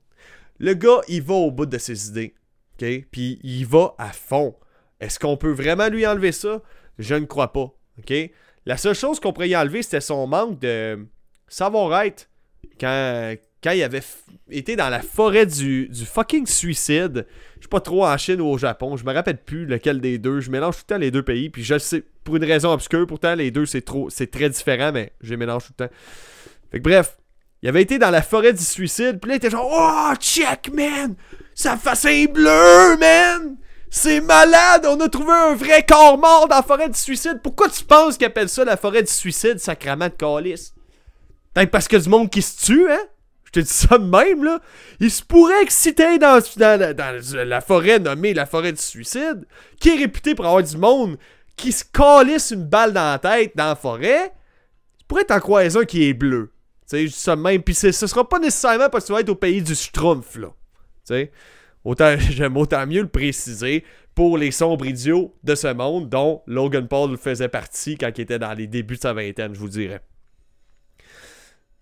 Le 0.59 0.73
gars, 0.73 1.01
il 1.07 1.23
va 1.23 1.33
au 1.33 1.51
bout 1.51 1.65
de 1.65 1.77
ses 1.77 2.09
idées. 2.09 2.35
Puis 2.77 3.39
il 3.43 3.65
va 3.65 3.95
à 3.97 4.11
fond. 4.11 4.55
Est-ce 4.99 5.19
qu'on 5.19 5.37
peut 5.37 5.51
vraiment 5.51 5.87
lui 5.87 6.05
enlever 6.05 6.31
ça? 6.31 6.61
Je 6.99 7.15
ne 7.15 7.25
crois 7.25 7.53
pas. 7.53 7.73
La 8.65 8.77
seule 8.77 8.95
chose 8.95 9.19
qu'on 9.19 9.33
pourrait 9.33 9.49
y 9.49 9.55
enlever, 9.55 9.81
c'était 9.81 10.01
son 10.01 10.27
manque 10.27 10.59
de 10.59 11.07
savoir-être 11.47 12.27
quand, 12.81 13.35
quand 13.63 13.71
il 13.71 13.83
avait 13.83 14.01
été 14.49 14.75
dans 14.75 14.89
la 14.89 15.01
forêt 15.01 15.45
du, 15.45 15.89
fucking 15.93 16.47
suicide. 16.47 17.27
Je 17.57 17.61
suis 17.61 17.69
pas 17.69 17.79
trop 17.79 18.05
en 18.05 18.17
Chine 18.17 18.41
ou 18.41 18.47
au 18.47 18.57
Japon. 18.57 18.97
Je 18.97 19.05
me 19.05 19.13
rappelle 19.13 19.37
plus 19.37 19.65
lequel 19.65 20.01
des 20.01 20.17
deux. 20.17 20.41
Je 20.41 20.49
mélange 20.49 20.77
tout 20.77 20.83
le 20.89 20.95
temps 20.95 20.99
les 20.99 21.11
deux 21.11 21.23
pays. 21.23 21.49
Puis 21.49 21.63
je 21.63 21.77
sais, 21.77 22.03
pour 22.23 22.35
une 22.35 22.43
raison 22.43 22.71
obscure, 22.71 23.05
pourtant 23.05 23.35
les 23.35 23.51
deux 23.51 23.67
c'est 23.67 23.81
trop 23.81 24.09
c'est 24.09 24.31
très 24.31 24.49
différent, 24.49 24.91
mais 24.91 25.13
je 25.21 25.29
les 25.29 25.37
mélange 25.37 25.67
tout 25.67 25.73
le 25.77 25.87
temps. 25.87 25.93
Fait 26.71 26.79
que 26.79 26.83
bref, 26.83 27.17
il 27.61 27.69
avait 27.69 27.83
été 27.83 27.99
dans 27.99 28.09
la 28.09 28.23
forêt 28.23 28.53
du 28.53 28.63
suicide. 28.63 29.19
Puis 29.21 29.29
là, 29.29 29.35
il 29.35 29.37
était 29.37 29.51
genre 29.51 29.69
Oh, 29.71 30.15
check, 30.19 30.71
man! 30.73 31.15
Sa 31.53 31.77
face 31.77 32.05
est 32.05 32.27
bleue, 32.27 32.97
man! 32.97 33.57
C'est 33.91 34.21
malade! 34.21 34.87
On 34.87 34.99
a 34.99 35.09
trouvé 35.09 35.33
un 35.33 35.53
vrai 35.53 35.85
corps 35.85 36.17
mort 36.17 36.47
dans 36.47 36.55
la 36.55 36.63
forêt 36.63 36.89
du 36.89 36.97
suicide. 36.97 37.41
Pourquoi 37.43 37.69
tu 37.69 37.83
penses 37.83 38.17
qu'ils 38.17 38.25
appellent 38.25 38.49
ça 38.49 38.65
la 38.65 38.77
forêt 38.77 39.03
du 39.03 39.11
suicide, 39.11 39.59
sacrament 39.59 40.07
de 40.07 40.15
calice? 40.15 40.73
Peut-être 41.53 41.71
parce 41.71 41.93
a 41.93 41.99
du 41.99 42.09
monde 42.09 42.29
qui 42.29 42.41
se 42.41 42.65
tue, 42.65 42.91
hein? 42.91 43.01
Je 43.45 43.51
te 43.51 43.59
dis 43.59 43.73
ça 43.73 43.97
même, 43.97 44.43
là. 44.43 44.61
Il 44.99 45.11
se 45.11 45.21
pourrait 45.21 45.65
que 45.65 45.91
t'es 45.91 46.17
dans, 46.17 46.41
dans, 46.57 47.47
la 47.47 47.61
forêt 47.61 47.99
nommée 47.99 48.33
la 48.33 48.45
forêt 48.45 48.71
du 48.71 48.81
suicide, 48.81 49.45
qui 49.79 49.89
est 49.89 49.97
réputée 49.97 50.35
pour 50.35 50.45
avoir 50.45 50.63
du 50.63 50.77
monde 50.77 51.17
qui 51.61 51.71
se 51.71 51.83
calisse 51.83 52.51
une 52.51 52.65
balle 52.65 52.93
dans 52.93 53.11
la 53.11 53.19
tête 53.19 53.55
dans 53.55 53.67
la 53.67 53.75
forêt, 53.75 54.31
tu 54.97 55.05
pourrais 55.07 55.25
t'en 55.25 55.39
croiser 55.39 55.79
un 55.79 55.85
qui 55.85 56.05
est 56.05 56.13
bleu. 56.13 56.51
Tu 56.89 56.97
sais, 56.97 57.07
je 57.07 57.13
dis 57.13 57.19
ça 57.19 57.35
même. 57.35 57.61
Puis 57.61 57.75
ce 57.75 57.91
sera 57.91 58.27
pas 58.27 58.39
nécessairement 58.39 58.89
parce 58.89 59.03
que 59.03 59.07
tu 59.07 59.13
vas 59.13 59.19
être 59.21 59.29
au 59.29 59.35
pays 59.35 59.61
du 59.61 59.75
Schtroumpf, 59.75 60.37
là. 60.37 60.47
Tu 60.47 61.13
sais, 61.13 61.31
autant, 61.83 62.15
j'aime 62.19 62.57
autant 62.57 62.85
mieux 62.87 63.01
le 63.01 63.09
préciser 63.09 63.83
pour 64.15 64.37
les 64.37 64.51
sombres 64.51 64.85
idiots 64.85 65.35
de 65.43 65.55
ce 65.55 65.71
monde 65.71 66.09
dont 66.09 66.41
Logan 66.47 66.87
Paul 66.87 67.17
faisait 67.17 67.47
partie 67.47 67.97
quand 67.97 68.11
il 68.17 68.21
était 68.21 68.39
dans 68.39 68.53
les 68.53 68.67
débuts 68.67 68.95
de 68.95 69.01
sa 69.01 69.13
vingtaine, 69.13 69.53
je 69.53 69.59
vous 69.59 69.69
dirais. 69.69 70.01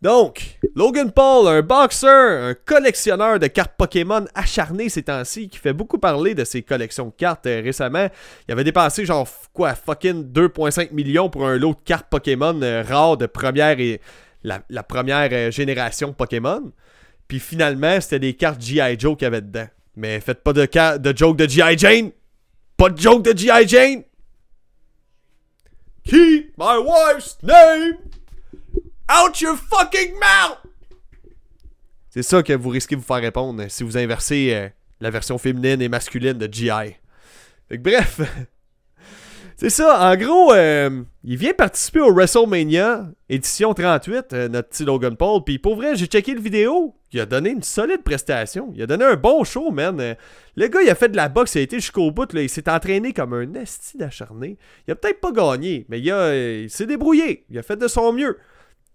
Donc, 0.02 0.58
Logan 0.76 1.12
Paul, 1.12 1.48
un 1.50 1.62
boxeur, 1.62 2.44
un 2.44 2.54
collectionneur 2.54 3.38
de 3.38 3.48
cartes 3.48 3.74
Pokémon 3.78 4.26
acharné 4.34 4.88
ces 4.88 5.04
temps-ci, 5.04 5.50
qui 5.50 5.58
fait 5.58 5.74
beaucoup 5.74 5.98
parler 5.98 6.34
de 6.34 6.46
ses 6.46 6.62
collections 6.62 7.08
de 7.08 7.14
cartes 7.18 7.48
euh, 7.48 7.62
récemment. 7.62 8.08
Il 8.48 8.54
avait 8.54 8.64
dépensé 8.64 9.06
genre 9.06 9.28
quoi, 9.52 9.76
fucking 9.76 10.32
2.5 10.32 10.94
millions 10.94 11.30
pour 11.30 11.46
un 11.46 11.58
lot 11.58 11.74
de 11.74 11.84
cartes 11.84 12.08
Pokémon 12.10 12.58
euh, 12.62 12.82
rares 12.88 13.18
de 13.18 13.26
première 13.26 13.78
et 13.82 14.00
la, 14.44 14.84
première 14.84 15.30
euh, 15.34 15.52
génération 15.52 16.14
Pokémon. 16.14 16.72
Puis 17.28 17.42
finalement, 17.42 18.00
c'était 18.00 18.20
des 18.20 18.36
cartes 18.36 18.62
G.I. 18.62 18.98
Joe 18.98 19.18
qu'il 19.18 19.26
y 19.26 19.28
avait 19.28 19.42
dedans. 19.42 19.68
Mais 19.98 20.22
faites 20.22 20.44
pas 20.44 20.54
de, 20.54 20.98
de 20.98 21.18
joke 21.18 21.36
de 21.36 21.46
G.I. 21.46 21.78
Jane! 21.78 22.12
Pas 22.78 22.90
de 22.90 22.98
joke 22.98 23.22
de 23.24 23.38
G.I. 23.38 23.68
Jane! 23.68 24.04
Keep 26.06 26.58
my 26.58 26.78
wife's 26.78 27.38
name 27.44 27.98
Out 29.12 29.42
your 29.42 29.58
fucking 29.58 30.14
mouth! 30.14 30.60
C'est 32.12 32.22
ça 32.22 32.44
que 32.44 32.54
vous 32.54 32.70
risquez 32.70 32.96
de 32.96 33.02
vous 33.02 33.08
faire 33.08 33.22
répondre 33.22 33.64
si 33.68 33.82
vous 33.84 33.98
inversez 33.98 34.52
euh, 34.54 34.70
la 35.02 35.10
version 35.10 35.40
féminine 35.40 35.82
et 35.82 35.90
masculine 35.90 36.34
de 36.34 36.48
GI. 36.52 36.70
Fait 37.70 37.78
que 37.78 37.82
bref, 37.82 38.22
c'est 39.58 39.72
ça. 39.72 40.12
En 40.12 40.16
gros, 40.16 40.54
euh, 40.54 41.02
il 41.24 41.38
vient 41.38 41.54
participer 41.54 42.02
au 42.02 42.14
WrestleMania 42.14 43.08
édition 43.30 43.74
38, 43.74 44.34
euh, 44.34 44.48
notre 44.48 44.70
petit 44.70 44.86
Logan 44.86 45.16
Paul. 45.16 45.44
Puis 45.44 45.58
pour 45.58 45.76
vrai, 45.76 45.96
j'ai 45.96 46.06
checké 46.06 46.36
le 46.36 46.42
vidéo. 46.42 46.94
Il 47.12 47.20
a 47.20 47.26
donné 47.26 47.50
une 47.50 47.64
solide 47.64 48.04
prestation. 48.04 48.72
Il 48.76 48.84
a 48.84 48.86
donné 48.86 49.06
un 49.06 49.16
bon 49.16 49.44
show, 49.44 49.72
man. 49.72 50.16
le 50.56 50.68
gars, 50.68 50.82
il 50.84 50.90
a 50.92 50.94
fait 50.94 51.10
de 51.10 51.16
la 51.16 51.30
boxe, 51.30 51.56
il 51.56 51.60
a 51.60 51.62
été 51.62 51.78
jusqu'au 51.78 52.12
bout. 52.12 52.32
Il 52.36 52.48
s'est 52.48 52.70
entraîné 52.70 53.14
comme 53.14 53.34
un 53.34 53.56
esti 53.56 53.98
d'acharné. 53.98 54.60
Il 54.88 54.92
a 54.92 54.96
peut-être 54.96 55.20
pas 55.20 55.32
gagné, 55.32 55.88
mais 55.90 56.00
il, 56.00 56.12
a, 56.12 56.36
il 56.36 56.70
s'est 56.70 56.86
débrouillé. 56.86 57.46
Il 57.50 57.58
a 57.58 57.64
fait 57.64 57.78
de 57.78 57.88
son 57.88 58.14
mieux. 58.14 58.38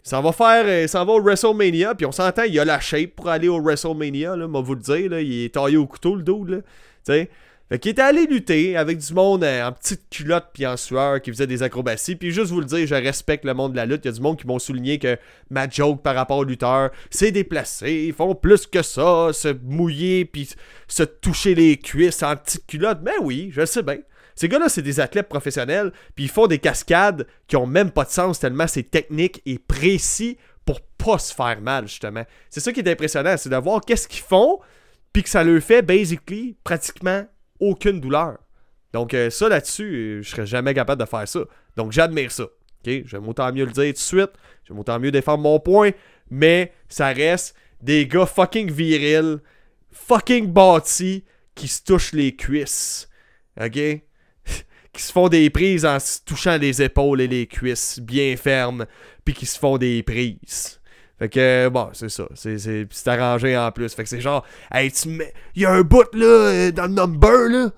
Ça 0.05 0.21
va 0.21 0.31
faire. 0.31 0.65
Euh, 0.67 0.87
ça 0.87 1.03
va 1.03 1.13
au 1.13 1.21
WrestleMania. 1.21 1.95
Puis 1.95 2.05
on 2.05 2.11
s'entend, 2.11 2.43
il 2.43 2.57
a 2.59 2.63
la 2.63 2.79
shape 2.79 3.15
pour 3.15 3.27
aller 3.27 3.47
au 3.47 3.59
WrestleMania. 3.59 4.35
Là, 4.35 4.47
moi 4.47 4.61
vous 4.61 4.75
le 4.75 4.81
dire. 4.81 5.09
Là, 5.09 5.19
il 5.19 5.45
est 5.45 5.55
taillé 5.55 5.77
au 5.77 5.87
couteau, 5.87 6.15
le 6.15 6.21
dos. 6.21 6.45
Là. 6.45 6.57
sais. 7.03 7.27
Fait 7.69 7.79
qu'il 7.79 7.89
était 7.89 8.03
allé 8.03 8.27
lutter 8.27 8.77
avec 8.77 8.99
du 8.99 9.13
monde 9.15 9.43
euh, 9.43 9.67
en 9.67 9.71
petite 9.71 10.07
culotte 10.11 10.49
puis 10.53 10.67
en 10.67 10.77
sueur 10.77 11.19
qui 11.19 11.31
faisait 11.31 11.47
des 11.47 11.63
acrobaties. 11.63 12.15
Puis 12.15 12.29
juste 12.29 12.51
vous 12.51 12.59
le 12.59 12.67
dire, 12.67 12.85
je 12.85 12.93
respecte 12.93 13.43
le 13.45 13.55
monde 13.55 13.71
de 13.71 13.77
la 13.77 13.87
lutte. 13.87 14.05
Il 14.05 14.09
y 14.09 14.09
a 14.09 14.11
du 14.11 14.21
monde 14.21 14.37
qui 14.37 14.45
m'ont 14.45 14.59
souligné 14.59 14.99
que 14.99 15.17
ma 15.49 15.67
joke 15.67 16.03
par 16.03 16.13
rapport 16.13 16.37
au 16.37 16.43
lutteur, 16.43 16.91
c'est 17.09 17.31
déplacé. 17.31 18.05
Ils 18.05 18.13
font 18.13 18.35
plus 18.35 18.67
que 18.67 18.83
ça, 18.83 19.31
se 19.33 19.47
mouiller 19.63 20.25
puis 20.25 20.47
se 20.87 21.01
toucher 21.01 21.55
les 21.55 21.77
cuisses 21.77 22.21
en 22.21 22.35
petite 22.35 22.67
culotte. 22.67 22.99
Mais 23.03 23.17
oui, 23.23 23.49
je 23.51 23.65
sais 23.65 23.81
bien. 23.81 23.97
Ces 24.35 24.49
gars-là, 24.49 24.69
c'est 24.69 24.81
des 24.81 24.99
athlètes 24.99 25.29
professionnels, 25.29 25.91
puis 26.15 26.25
ils 26.25 26.29
font 26.29 26.47
des 26.47 26.59
cascades 26.59 27.25
qui 27.47 27.55
ont 27.55 27.67
même 27.67 27.91
pas 27.91 28.03
de 28.03 28.09
sens 28.09 28.39
tellement 28.39 28.67
c'est 28.67 28.83
technique 28.83 29.41
et 29.45 29.59
précis 29.59 30.37
pour 30.65 30.81
pas 30.81 31.19
se 31.19 31.33
faire 31.33 31.61
mal, 31.61 31.87
justement. 31.87 32.23
C'est 32.49 32.59
ça 32.59 32.73
qui 32.73 32.81
est 32.81 32.89
impressionnant, 32.89 33.35
c'est 33.37 33.49
de 33.49 33.55
voir 33.55 33.81
qu'est-ce 33.81 34.07
qu'ils 34.07 34.23
font, 34.23 34.59
puis 35.13 35.23
que 35.23 35.29
ça 35.29 35.43
leur 35.43 35.61
fait, 35.61 35.81
basically, 35.81 36.57
pratiquement 36.63 37.25
aucune 37.59 38.01
douleur. 38.01 38.37
Donc, 38.93 39.13
euh, 39.13 39.29
ça 39.29 39.49
là-dessus, 39.49 40.21
je 40.23 40.29
serais 40.29 40.45
jamais 40.45 40.73
capable 40.73 41.01
de 41.01 41.07
faire 41.07 41.27
ça. 41.27 41.41
Donc, 41.75 41.91
j'admire 41.91 42.31
ça. 42.31 42.43
OK? 42.43 43.03
J'aime 43.05 43.27
autant 43.27 43.51
mieux 43.51 43.65
le 43.65 43.71
dire 43.71 43.87
tout 43.87 43.91
de 43.91 43.97
suite. 43.97 44.31
J'aime 44.65 44.79
autant 44.79 44.99
mieux 44.99 45.11
défendre 45.11 45.43
mon 45.43 45.59
point. 45.59 45.91
Mais 46.29 46.73
ça 46.87 47.07
reste 47.07 47.55
des 47.81 48.07
gars 48.07 48.25
fucking 48.25 48.71
virils, 48.71 49.39
fucking 49.91 50.51
bâtis, 50.51 51.25
qui 51.55 51.67
se 51.67 51.83
touchent 51.83 52.13
les 52.13 52.35
cuisses. 52.35 53.09
OK? 53.59 53.79
Qui 54.95 55.01
se 55.01 55.11
font 55.11 55.27
des 55.27 55.49
prises 55.49 55.85
en 55.85 55.99
se 55.99 56.19
touchant 56.25 56.57
les 56.57 56.81
épaules 56.81 57.21
et 57.21 57.27
les 57.27 57.47
cuisses 57.47 57.99
bien 57.99 58.35
fermes, 58.37 58.85
puis 59.23 59.33
qui 59.33 59.45
se 59.45 59.59
font 59.59 59.77
des 59.77 60.01
prises. 60.03 60.79
Fait 61.19 61.29
que, 61.29 61.69
bon, 61.69 61.89
c'est 61.93 62.09
ça. 62.09 62.27
C'est, 62.35 62.87
arrangé 63.07 63.57
en 63.57 63.71
plus. 63.71 63.93
Fait 63.93 64.03
que 64.03 64.09
c'est 64.09 64.21
genre, 64.21 64.45
hey, 64.73 64.91
tu 64.91 65.09
mets. 65.09 65.33
Il 65.55 65.61
y 65.61 65.65
a 65.65 65.71
un 65.71 65.81
bout, 65.81 66.13
là, 66.13 66.25
euh, 66.25 66.71
dans 66.71 66.87
le 66.87 66.93
number, 66.93 67.49
là. 67.49 67.71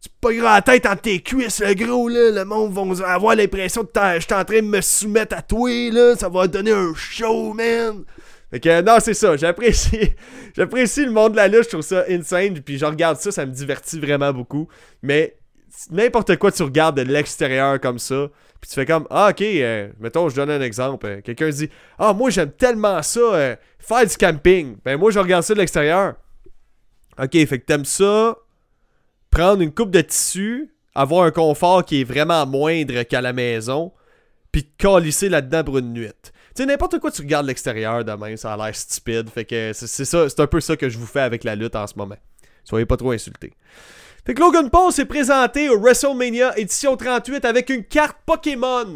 Tu 0.00 0.08
pas 0.20 0.32
grand 0.32 0.54
la 0.54 0.62
tête 0.62 0.86
entre 0.86 1.02
tes 1.02 1.20
cuisses, 1.20 1.60
le 1.60 1.74
gros, 1.74 2.08
là. 2.08 2.30
Le 2.30 2.44
monde 2.44 2.72
va 2.72 3.12
avoir 3.12 3.34
l'impression 3.34 3.84
que 3.84 3.90
je 4.14 4.20
suis 4.20 4.34
en 4.34 4.44
train 4.44 4.60
de 4.60 4.68
me 4.68 4.80
soumettre 4.80 5.36
à 5.36 5.42
toi, 5.42 5.70
là. 5.90 6.14
Ça 6.16 6.28
va 6.28 6.46
donner 6.46 6.70
un 6.70 6.92
show, 6.94 7.52
man. 7.52 8.04
Fait 8.50 8.60
que, 8.60 8.80
non, 8.80 8.98
c'est 9.00 9.14
ça. 9.14 9.36
J'apprécie. 9.36 10.12
J'apprécie 10.56 11.04
le 11.04 11.10
monde 11.10 11.32
de 11.32 11.36
la 11.36 11.48
lutte. 11.48 11.64
Je 11.64 11.68
trouve 11.70 11.82
ça 11.82 12.04
insane. 12.08 12.60
Puis 12.60 12.78
je 12.78 12.84
regarde 12.84 13.18
ça, 13.18 13.32
ça 13.32 13.44
me 13.44 13.52
divertit 13.52 13.98
vraiment 13.98 14.32
beaucoup. 14.32 14.68
Mais 15.02 15.37
n'importe 15.90 16.36
quoi 16.36 16.52
tu 16.52 16.62
regardes 16.62 16.96
de 16.96 17.02
l'extérieur 17.02 17.80
comme 17.80 17.98
ça, 17.98 18.28
puis 18.60 18.68
tu 18.68 18.74
fais 18.74 18.86
comme, 18.86 19.06
ah 19.10 19.28
ok, 19.30 19.42
euh, 19.42 19.88
mettons, 20.00 20.28
je 20.28 20.36
donne 20.36 20.50
un 20.50 20.60
exemple. 20.60 21.06
Euh, 21.06 21.20
quelqu'un 21.20 21.48
dit, 21.50 21.70
ah 21.98 22.12
moi 22.12 22.30
j'aime 22.30 22.50
tellement 22.50 23.02
ça, 23.02 23.20
euh, 23.20 23.56
faire 23.78 24.06
du 24.06 24.16
camping. 24.16 24.76
Ben 24.84 24.98
moi 24.98 25.10
je 25.10 25.18
regarde 25.18 25.44
ça 25.44 25.54
de 25.54 25.60
l'extérieur. 25.60 26.14
Ok, 27.18 27.32
fait 27.32 27.58
que 27.58 27.64
t'aimes 27.64 27.84
ça, 27.84 28.36
prendre 29.30 29.62
une 29.62 29.72
coupe 29.72 29.90
de 29.90 30.00
tissu, 30.00 30.74
avoir 30.94 31.24
un 31.24 31.30
confort 31.30 31.84
qui 31.84 32.00
est 32.00 32.04
vraiment 32.04 32.46
moindre 32.46 33.02
qu'à 33.02 33.20
la 33.20 33.32
maison, 33.32 33.92
puis 34.52 34.64
te 34.64 34.82
calisser 34.82 35.28
là-dedans 35.28 35.64
pour 35.64 35.78
une 35.78 35.92
nuit. 35.92 36.10
Tu 36.22 36.30
sais, 36.54 36.66
n'importe 36.66 36.98
quoi 36.98 37.10
tu 37.10 37.22
regardes 37.22 37.46
de 37.46 37.48
l'extérieur 37.48 38.04
demain, 38.04 38.36
ça 38.36 38.54
a 38.54 38.56
l'air 38.56 38.74
stupide. 38.74 39.30
Fait 39.30 39.44
que 39.44 39.72
c'est 39.72 40.04
c'est 40.04 40.40
un 40.40 40.46
peu 40.46 40.60
ça 40.60 40.76
que 40.76 40.88
je 40.88 40.98
vous 40.98 41.06
fais 41.06 41.20
avec 41.20 41.44
la 41.44 41.54
lutte 41.54 41.76
en 41.76 41.86
ce 41.86 41.94
moment. 41.96 42.16
Soyez 42.64 42.86
pas 42.86 42.96
trop 42.96 43.12
insultés. 43.12 43.52
Fait 44.26 44.34
que 44.34 44.40
Logan 44.40 44.70
Paul 44.70 44.92
s'est 44.92 45.04
présenté 45.04 45.68
au 45.68 45.78
WrestleMania 45.78 46.58
édition 46.58 46.96
38 46.96 47.44
avec 47.44 47.70
une 47.70 47.84
carte 47.84 48.18
Pokémon 48.26 48.94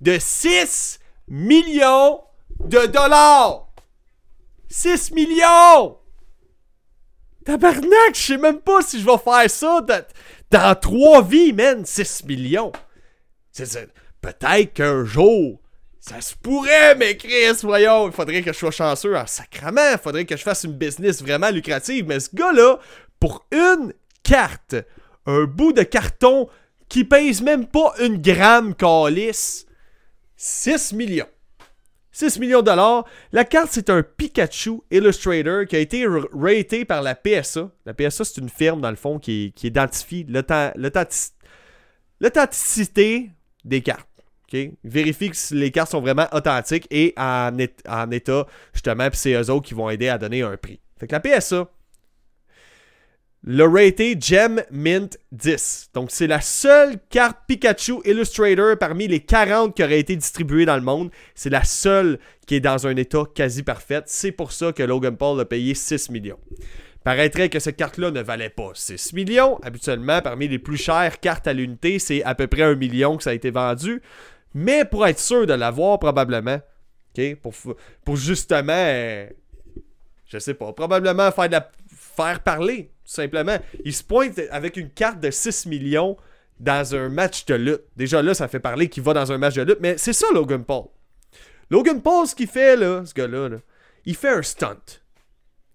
de 0.00 0.18
6 0.18 1.00
millions 1.28 2.20
de 2.64 2.86
dollars. 2.86 3.68
6 4.68 5.12
millions! 5.12 5.98
Tabarnak, 7.44 8.14
je 8.14 8.20
sais 8.20 8.38
même 8.38 8.60
pas 8.60 8.82
si 8.82 9.00
je 9.00 9.04
vais 9.04 9.18
faire 9.18 9.50
ça 9.50 9.84
dans, 10.50 10.74
trois 10.80 11.22
vies, 11.22 11.52
man. 11.52 11.84
6 11.84 12.24
millions. 12.24 12.72
Peut-être 14.20 14.72
qu'un 14.74 15.04
jour, 15.04 15.60
ça 15.98 16.20
se 16.20 16.34
pourrait, 16.36 16.94
mais 16.94 17.16
Chris, 17.16 17.58
voyons, 17.62 18.06
il 18.08 18.12
faudrait 18.12 18.42
que 18.42 18.52
je 18.52 18.58
sois 18.58 18.70
chanceux 18.70 19.16
en 19.16 19.26
sacrament. 19.26 19.92
Il 19.92 19.98
faudrait 19.98 20.24
que 20.24 20.36
je 20.36 20.42
fasse 20.42 20.64
une 20.64 20.72
business 20.72 21.22
vraiment 21.22 21.50
lucrative. 21.50 22.06
Mais 22.06 22.20
ce 22.20 22.34
gars-là, 22.34 22.78
pour 23.18 23.44
une 23.50 23.92
carte. 24.22 24.76
Un 25.26 25.44
bout 25.44 25.72
de 25.72 25.82
carton 25.82 26.48
qui 26.88 27.04
pèse 27.04 27.42
même 27.42 27.66
pas 27.66 27.94
une 28.00 28.20
gramme 28.20 28.74
calice. 28.74 29.66
6 30.36 30.92
millions. 30.92 31.26
6 32.12 32.38
millions 32.38 32.60
de 32.60 32.66
dollars. 32.66 33.04
La 33.32 33.44
carte, 33.44 33.70
c'est 33.72 33.88
un 33.88 34.02
Pikachu 34.02 34.80
Illustrator 34.90 35.66
qui 35.66 35.76
a 35.76 35.78
été 35.78 36.06
raté 36.06 36.84
par 36.84 37.00
la 37.02 37.14
PSA. 37.14 37.70
La 37.86 37.94
PSA, 37.94 38.24
c'est 38.24 38.40
une 38.40 38.50
firme, 38.50 38.80
dans 38.80 38.90
le 38.90 38.96
fond, 38.96 39.18
qui, 39.18 39.54
identifie 39.62 40.26
l'authenticité 42.20 43.30
des 43.64 43.80
cartes. 43.80 44.08
Vérifie 44.84 45.30
que 45.30 45.54
les 45.54 45.70
cartes 45.70 45.92
sont 45.92 46.02
vraiment 46.02 46.26
authentiques 46.32 46.86
et 46.90 47.14
en, 47.16 47.56
en 47.88 48.10
état, 48.10 48.46
justement, 48.74 49.08
puis 49.08 49.18
c'est 49.18 49.32
eux 49.32 49.50
autres 49.50 49.66
qui 49.66 49.72
vont 49.72 49.88
aider 49.88 50.08
à 50.08 50.18
donner 50.18 50.42
un 50.42 50.58
prix. 50.58 50.78
Fait 51.00 51.06
que 51.06 51.12
la 51.14 51.20
PSA, 51.20 51.70
le 53.44 53.64
raté 53.64 54.16
Gem 54.20 54.62
Mint 54.70 55.18
10. 55.32 55.90
Donc, 55.94 56.10
c'est 56.12 56.28
la 56.28 56.40
seule 56.40 56.96
carte 57.10 57.38
Pikachu 57.48 57.94
Illustrator 58.04 58.78
parmi 58.78 59.08
les 59.08 59.20
40 59.20 59.74
qui 59.74 59.82
auraient 59.82 59.98
été 59.98 60.14
distribuées 60.14 60.64
dans 60.64 60.76
le 60.76 60.82
monde. 60.82 61.10
C'est 61.34 61.50
la 61.50 61.64
seule 61.64 62.20
qui 62.46 62.56
est 62.56 62.60
dans 62.60 62.86
un 62.86 62.94
état 62.96 63.24
quasi 63.34 63.64
parfait. 63.64 64.02
C'est 64.06 64.30
pour 64.30 64.52
ça 64.52 64.72
que 64.72 64.82
Logan 64.82 65.16
Paul 65.16 65.40
a 65.40 65.44
payé 65.44 65.74
6 65.74 66.10
millions. 66.10 66.38
Paraîtrait 67.02 67.48
que 67.48 67.58
cette 67.58 67.76
carte-là 67.76 68.12
ne 68.12 68.22
valait 68.22 68.48
pas 68.48 68.70
6 68.74 69.12
millions. 69.12 69.58
Habituellement, 69.62 70.22
parmi 70.22 70.46
les 70.46 70.60
plus 70.60 70.76
chères 70.76 71.18
cartes 71.18 71.48
à 71.48 71.52
l'unité, 71.52 71.98
c'est 71.98 72.22
à 72.22 72.36
peu 72.36 72.46
près 72.46 72.62
1 72.62 72.76
million 72.76 73.16
que 73.16 73.24
ça 73.24 73.30
a 73.30 73.34
été 73.34 73.50
vendu. 73.50 74.02
Mais 74.54 74.84
pour 74.84 75.04
être 75.04 75.18
sûr 75.18 75.46
de 75.48 75.54
l'avoir, 75.54 75.98
probablement, 75.98 76.60
pour, 77.42 77.54
pour 78.04 78.16
justement, 78.16 78.72
euh, 78.72 79.26
je 80.26 80.38
sais 80.38 80.54
pas, 80.54 80.72
probablement 80.72 81.32
faire, 81.32 81.48
de 81.48 81.52
la, 81.54 81.70
faire 81.88 82.40
parler 82.40 82.92
simplement. 83.12 83.58
Il 83.84 83.94
se 83.94 84.02
pointe 84.02 84.40
avec 84.50 84.76
une 84.76 84.90
carte 84.90 85.20
de 85.20 85.30
6 85.30 85.66
millions 85.66 86.16
dans 86.60 86.94
un 86.94 87.08
match 87.08 87.44
de 87.46 87.54
lutte. 87.54 87.82
Déjà 87.96 88.22
là, 88.22 88.34
ça 88.34 88.48
fait 88.48 88.60
parler 88.60 88.88
qu'il 88.88 89.02
va 89.02 89.14
dans 89.14 89.32
un 89.32 89.38
match 89.38 89.54
de 89.54 89.62
lutte, 89.62 89.80
mais 89.80 89.98
c'est 89.98 90.12
ça 90.12 90.26
Logan 90.32 90.64
Paul. 90.64 90.86
Logan 91.70 92.00
Paul, 92.02 92.26
ce 92.26 92.34
qu'il 92.34 92.48
fait, 92.48 92.76
là, 92.76 93.04
ce 93.04 93.14
gars-là, 93.14 93.58
il 94.04 94.14
fait 94.14 94.28
un 94.28 94.42
stunt. 94.42 94.76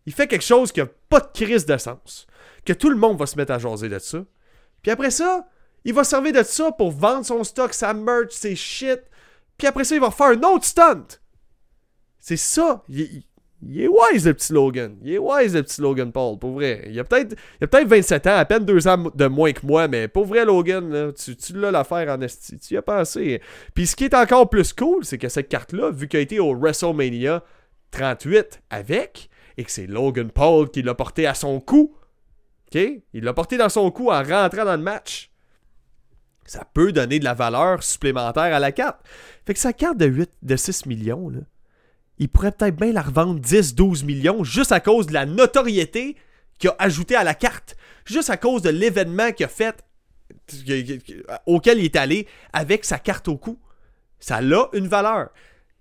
Il 0.06 0.14
fait 0.14 0.28
quelque 0.28 0.46
chose 0.46 0.72
qui 0.72 0.82
a 0.82 0.88
pas 1.10 1.20
de 1.20 1.28
crise 1.34 1.66
de 1.66 1.78
sens. 1.78 2.28
Que 2.66 2.74
tout 2.74 2.90
le 2.90 2.96
monde 2.96 3.18
va 3.18 3.26
se 3.26 3.36
mettre 3.38 3.52
à 3.52 3.60
jaser 3.60 3.90
de 3.90 4.00
ça. 4.00 4.24
Puis 4.82 4.92
après 4.92 5.12
ça, 5.12 5.48
il 5.84 5.94
va 5.94 6.04
servir 6.04 6.34
de 6.34 6.44
ça 6.44 6.72
pour 6.72 6.92
vendre 6.92 7.26
son 7.26 7.44
stock, 7.44 7.74
sa 7.74 7.94
merch, 7.94 8.32
ses 8.32 8.56
shit. 8.56 9.02
Puis 9.58 9.68
après 9.68 9.84
ça, 9.84 9.96
il 9.96 10.02
va 10.02 10.12
faire 10.12 10.28
un 10.28 10.44
autre 10.44 10.66
stunt. 10.66 11.08
C'est 12.20 12.38
ça. 12.38 12.84
Il 13.64 13.82
est 13.82 13.88
wise 13.88 14.28
le 14.28 14.34
petit 14.34 14.54
Logan. 14.54 14.98
Il 15.02 15.14
est 15.14 15.18
wise 15.18 15.56
le 15.56 15.64
petit 15.64 15.82
Logan 15.82 16.12
Paul, 16.12 16.38
pour 16.38 16.52
vrai. 16.52 16.84
Il 16.90 17.00
a 17.00 17.04
peut-être 17.04 17.36
peut 17.60 17.86
27 17.86 18.28
ans, 18.28 18.38
à 18.38 18.46
peine 18.46 18.66
deux 18.66 18.88
ans 18.88 19.12
de 19.14 19.26
moins 19.26 19.52
que 19.52 19.66
moi, 19.66 19.88
mais 19.88 20.08
pour 20.08 20.26
vrai 20.26 20.46
Logan, 20.46 20.90
là, 20.90 21.12
tu, 21.12 21.36
tu 21.36 21.54
l'as 21.54 21.72
l'affaire 21.72 22.08
en 22.10 22.22
esti. 22.22 22.60
Tu 22.60 22.76
y 22.76 22.78
as 22.78 22.82
pensé. 22.84 23.42
Puis 23.74 23.88
ce 23.88 23.96
qui 23.96 24.06
est 24.06 24.14
encore 24.14 24.50
plus 24.50 24.74
cool, 24.74 25.04
c'est 25.04 25.18
que 25.18 25.28
cette 25.28 25.50
carte-là, 25.50 25.90
vu 25.90 26.08
qu'elle 26.08 26.20
a 26.20 26.24
été 26.24 26.40
au 26.40 26.56
WrestleMania 26.56 27.44
38 27.92 28.62
avec, 28.70 29.30
et 29.58 29.64
que 29.64 29.72
c'est 29.72 29.88
Logan 29.88 30.30
Paul 30.30 30.70
qui 30.70 30.84
l'a 30.84 30.94
porté 30.94 31.26
à 31.26 31.34
son 31.34 31.60
cou, 31.60 31.96
OK? 32.68 32.80
Il 33.14 33.24
l'a 33.24 33.34
porté 33.34 33.58
dans 33.58 33.70
son 33.70 33.90
cou 33.90 34.12
en 34.12 34.22
rentrant 34.22 34.66
dans 34.66 34.76
le 34.76 34.84
match. 34.84 35.32
Ça 36.46 36.64
peut 36.74 36.92
donner 36.92 37.20
de 37.20 37.24
la 37.24 37.34
valeur 37.34 37.82
supplémentaire 37.82 38.56
à 38.56 38.60
la 38.60 38.72
carte. 38.72 39.00
Fait 39.46 39.54
que 39.54 39.60
sa 39.60 39.74
carte 39.74 39.98
de, 39.98 40.06
8, 40.06 40.30
de 40.44 40.56
6 40.56 40.86
millions, 40.86 41.30
là, 41.30 41.40
il 42.20 42.30
pourrait 42.30 42.52
peut-être 42.52 42.76
bien 42.76 42.92
la 42.92 43.02
revendre 43.02 43.40
10-12 43.40 44.06
millions 44.06 44.44
juste 44.44 44.72
à 44.72 44.80
cause 44.80 45.08
de 45.08 45.14
la 45.14 45.26
notoriété 45.26 46.16
qu'il 46.58 46.70
a 46.70 46.76
ajouté 46.80 47.16
à 47.16 47.24
la 47.24 47.36
carte, 47.36 47.78
juste 48.06 48.30
à 48.30 48.38
cause 48.38 48.62
de 48.62 48.70
l'événement 48.70 49.32
qu'il 49.32 49.46
a 49.46 49.50
fait, 49.50 49.84
auquel 51.46 51.80
il 51.80 51.86
est 51.86 51.96
allé 51.96 52.28
avec 52.54 52.86
sa 52.86 53.00
carte 53.00 53.28
au 53.28 53.38
cou. 53.38 53.60
Ça 54.20 54.38
a 54.38 54.42
une 54.42 54.88
valeur. 54.88 55.30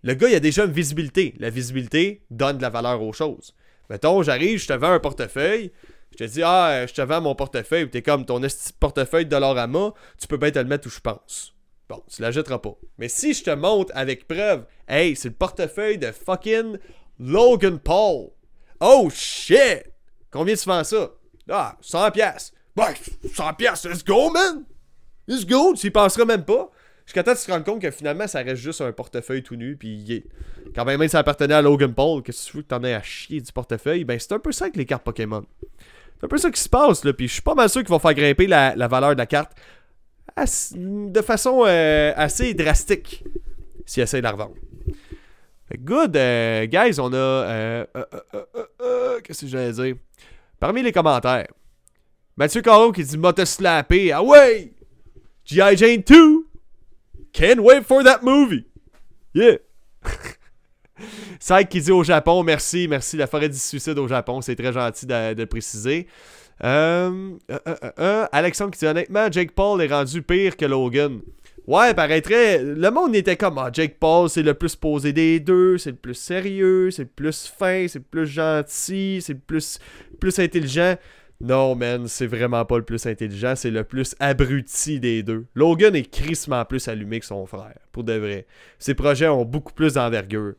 Le 0.02 0.14
gars, 0.14 0.28
il 0.28 0.34
a 0.34 0.40
déjà 0.40 0.64
une 0.64 0.72
visibilité. 0.72 1.34
La 1.38 1.50
visibilité 1.50 2.22
donne 2.30 2.58
de 2.58 2.62
la 2.62 2.68
valeur 2.68 3.02
aux 3.02 3.12
choses. 3.12 3.54
Mettons, 3.88 4.22
j'arrive, 4.22 4.58
je 4.58 4.66
te 4.66 4.72
vends 4.74 4.92
un 4.92 5.00
portefeuille. 5.00 5.72
Je 6.12 6.18
te 6.18 6.24
dis, 6.24 6.42
ah, 6.44 6.86
je 6.86 6.92
te 6.92 7.00
vends 7.02 7.20
mon 7.20 7.34
portefeuille. 7.34 7.88
T'es 7.88 8.02
comme 8.02 8.26
ton 8.26 8.40
portefeuille 8.78 9.24
de 9.24 9.30
Dollarama, 9.30 9.94
tu 10.20 10.26
peux 10.26 10.36
bien 10.36 10.50
te 10.50 10.58
le 10.58 10.66
mettre 10.66 10.86
où 10.86 10.90
je 10.90 11.00
pense. 11.00 11.55
Bon, 11.88 12.02
tu 12.08 12.20
la 12.20 12.32
jetteras 12.32 12.58
pas. 12.58 12.76
Mais 12.98 13.08
si 13.08 13.32
je 13.32 13.44
te 13.44 13.50
montre 13.50 13.92
avec 13.94 14.26
preuve, 14.26 14.66
hey, 14.88 15.14
c'est 15.14 15.28
le 15.28 15.34
portefeuille 15.34 15.98
de 15.98 16.10
fucking 16.10 16.78
Logan 17.20 17.78
Paul. 17.78 18.30
Oh 18.80 19.08
shit! 19.12 19.84
Combien 20.30 20.54
tu 20.54 20.68
vends 20.68 20.84
ça? 20.84 21.12
Ah, 21.48 21.76
100 21.80 22.10
pièces. 22.10 22.52
Ben, 22.74 22.92
100 23.32 23.54
pièces, 23.54 23.84
let's 23.84 24.04
go, 24.04 24.30
man! 24.30 24.64
Let's 25.28 25.46
go! 25.46 25.74
Tu 25.74 25.86
y 25.86 25.90
penseras 25.90 26.24
même 26.24 26.44
pas. 26.44 26.70
Jusqu'à 27.04 27.22
temps 27.22 27.34
que 27.34 27.38
tu 27.38 27.46
te 27.46 27.52
rends 27.52 27.62
compte 27.62 27.80
que 27.80 27.90
finalement, 27.92 28.26
ça 28.26 28.40
reste 28.40 28.60
juste 28.60 28.80
un 28.80 28.90
portefeuille 28.90 29.44
tout 29.44 29.54
nu, 29.54 29.76
puis 29.76 30.24
quand 30.74 30.84
même, 30.84 31.06
ça 31.06 31.20
appartenait 31.20 31.54
à 31.54 31.62
Logan 31.62 31.94
Paul, 31.94 32.20
que 32.20 32.32
tu 32.32 32.56
veux 32.56 32.62
que 32.64 32.68
t'en 32.68 32.82
aies 32.82 32.94
à 32.94 33.02
chier 33.02 33.40
du 33.40 33.52
portefeuille, 33.52 34.02
ben 34.04 34.18
c'est 34.18 34.32
un 34.32 34.40
peu 34.40 34.50
ça 34.50 34.64
avec 34.64 34.76
les 34.76 34.86
cartes 34.86 35.04
Pokémon. 35.04 35.46
C'est 36.18 36.24
un 36.24 36.28
peu 36.28 36.38
ça 36.38 36.50
qui 36.50 36.60
se 36.60 36.68
passe, 36.68 37.04
là, 37.04 37.12
puis 37.12 37.28
je 37.28 37.34
suis 37.34 37.42
pas 37.42 37.54
mal 37.54 37.70
sûr 37.70 37.82
qu'ils 37.82 37.90
vont 37.90 38.00
faire 38.00 38.14
grimper 38.14 38.48
la 38.48 38.88
valeur 38.88 39.12
de 39.12 39.18
la 39.18 39.26
carte 39.26 39.52
de 40.36 41.22
façon 41.22 41.64
euh, 41.66 42.12
assez 42.16 42.52
drastique 42.52 43.24
s'il 43.86 44.02
essaie 44.02 44.18
de 44.18 44.22
la 44.22 44.32
revendre. 44.32 44.54
Good, 45.74 46.16
euh, 46.16 46.66
guys, 46.66 47.00
on 47.00 47.12
a. 47.12 47.16
Euh, 47.16 47.84
qu'est-ce 49.24 49.42
que 49.42 49.46
j'allais 49.46 49.72
dire? 49.72 49.96
Parmi 50.60 50.82
les 50.82 50.92
commentaires, 50.92 51.48
Mathieu 52.36 52.62
Caron 52.62 52.92
qui 52.92 53.02
dit 53.02 53.18
M'a. 53.18 53.32
Ah 53.34 54.22
ouais! 54.22 54.72
G.I. 55.44 55.76
Jane 55.76 56.02
2! 56.02 56.46
Can't 57.32 57.58
wait 57.60 57.82
for 57.82 58.02
that 58.04 58.20
movie! 58.22 58.64
Yeah! 59.34 59.58
Saïk 61.40 61.68
qui 61.68 61.80
dit 61.80 61.92
au 61.92 62.02
Japon, 62.02 62.42
merci, 62.42 62.88
merci, 62.88 63.16
la 63.16 63.26
forêt 63.26 63.48
du 63.48 63.58
suicide 63.58 63.98
au 63.98 64.08
Japon, 64.08 64.40
c'est 64.40 64.56
très 64.56 64.72
gentil 64.72 65.06
de, 65.06 65.34
de 65.34 65.44
préciser. 65.44 66.06
Euh, 66.64 67.36
euh, 67.50 67.58
euh, 67.98 68.26
Alexandre 68.32 68.70
qui 68.72 68.78
dit 68.78 68.86
honnêtement, 68.86 69.30
Jake 69.30 69.52
Paul 69.52 69.82
est 69.82 69.92
rendu 69.92 70.22
pire 70.22 70.56
que 70.56 70.64
Logan. 70.64 71.20
Ouais, 71.66 71.94
paraîtrait. 71.94 72.62
Le 72.62 72.90
monde 72.90 73.14
était 73.16 73.36
comme 73.36 73.58
ah, 73.58 73.70
Jake 73.72 73.96
Paul, 73.98 74.30
c'est 74.30 74.42
le 74.42 74.54
plus 74.54 74.76
posé 74.76 75.12
des 75.12 75.40
deux, 75.40 75.78
c'est 75.78 75.90
le 75.90 75.96
plus 75.96 76.14
sérieux, 76.14 76.90
c'est 76.90 77.02
le 77.02 77.08
plus 77.08 77.52
fin, 77.58 77.86
c'est 77.88 77.98
le 77.98 78.04
plus 78.04 78.26
gentil, 78.26 79.18
c'est 79.20 79.32
le 79.32 79.40
plus, 79.40 79.80
plus 80.20 80.38
intelligent. 80.38 80.96
Non, 81.40 81.75
man, 81.75 82.08
c'est 82.08 82.28
vraiment 82.28 82.64
pas 82.64 82.78
le 82.78 82.84
plus 82.84 83.04
intelligent, 83.06 83.54
c'est 83.56 83.70
le 83.70 83.84
plus 83.84 84.14
abruti 84.20 85.00
des 85.00 85.22
deux. 85.22 85.44
Logan 85.54 85.94
est 85.94 86.10
crissement 86.10 86.64
plus 86.64 86.86
allumé 86.88 87.20
que 87.20 87.26
son 87.26 87.44
frère, 87.46 87.76
pour 87.92 88.04
de 88.04 88.14
vrai. 88.14 88.46
Ses 88.78 88.94
projets 88.94 89.28
ont 89.28 89.44
beaucoup 89.44 89.75
plus 89.75 89.94
d'envergure. 89.94 90.54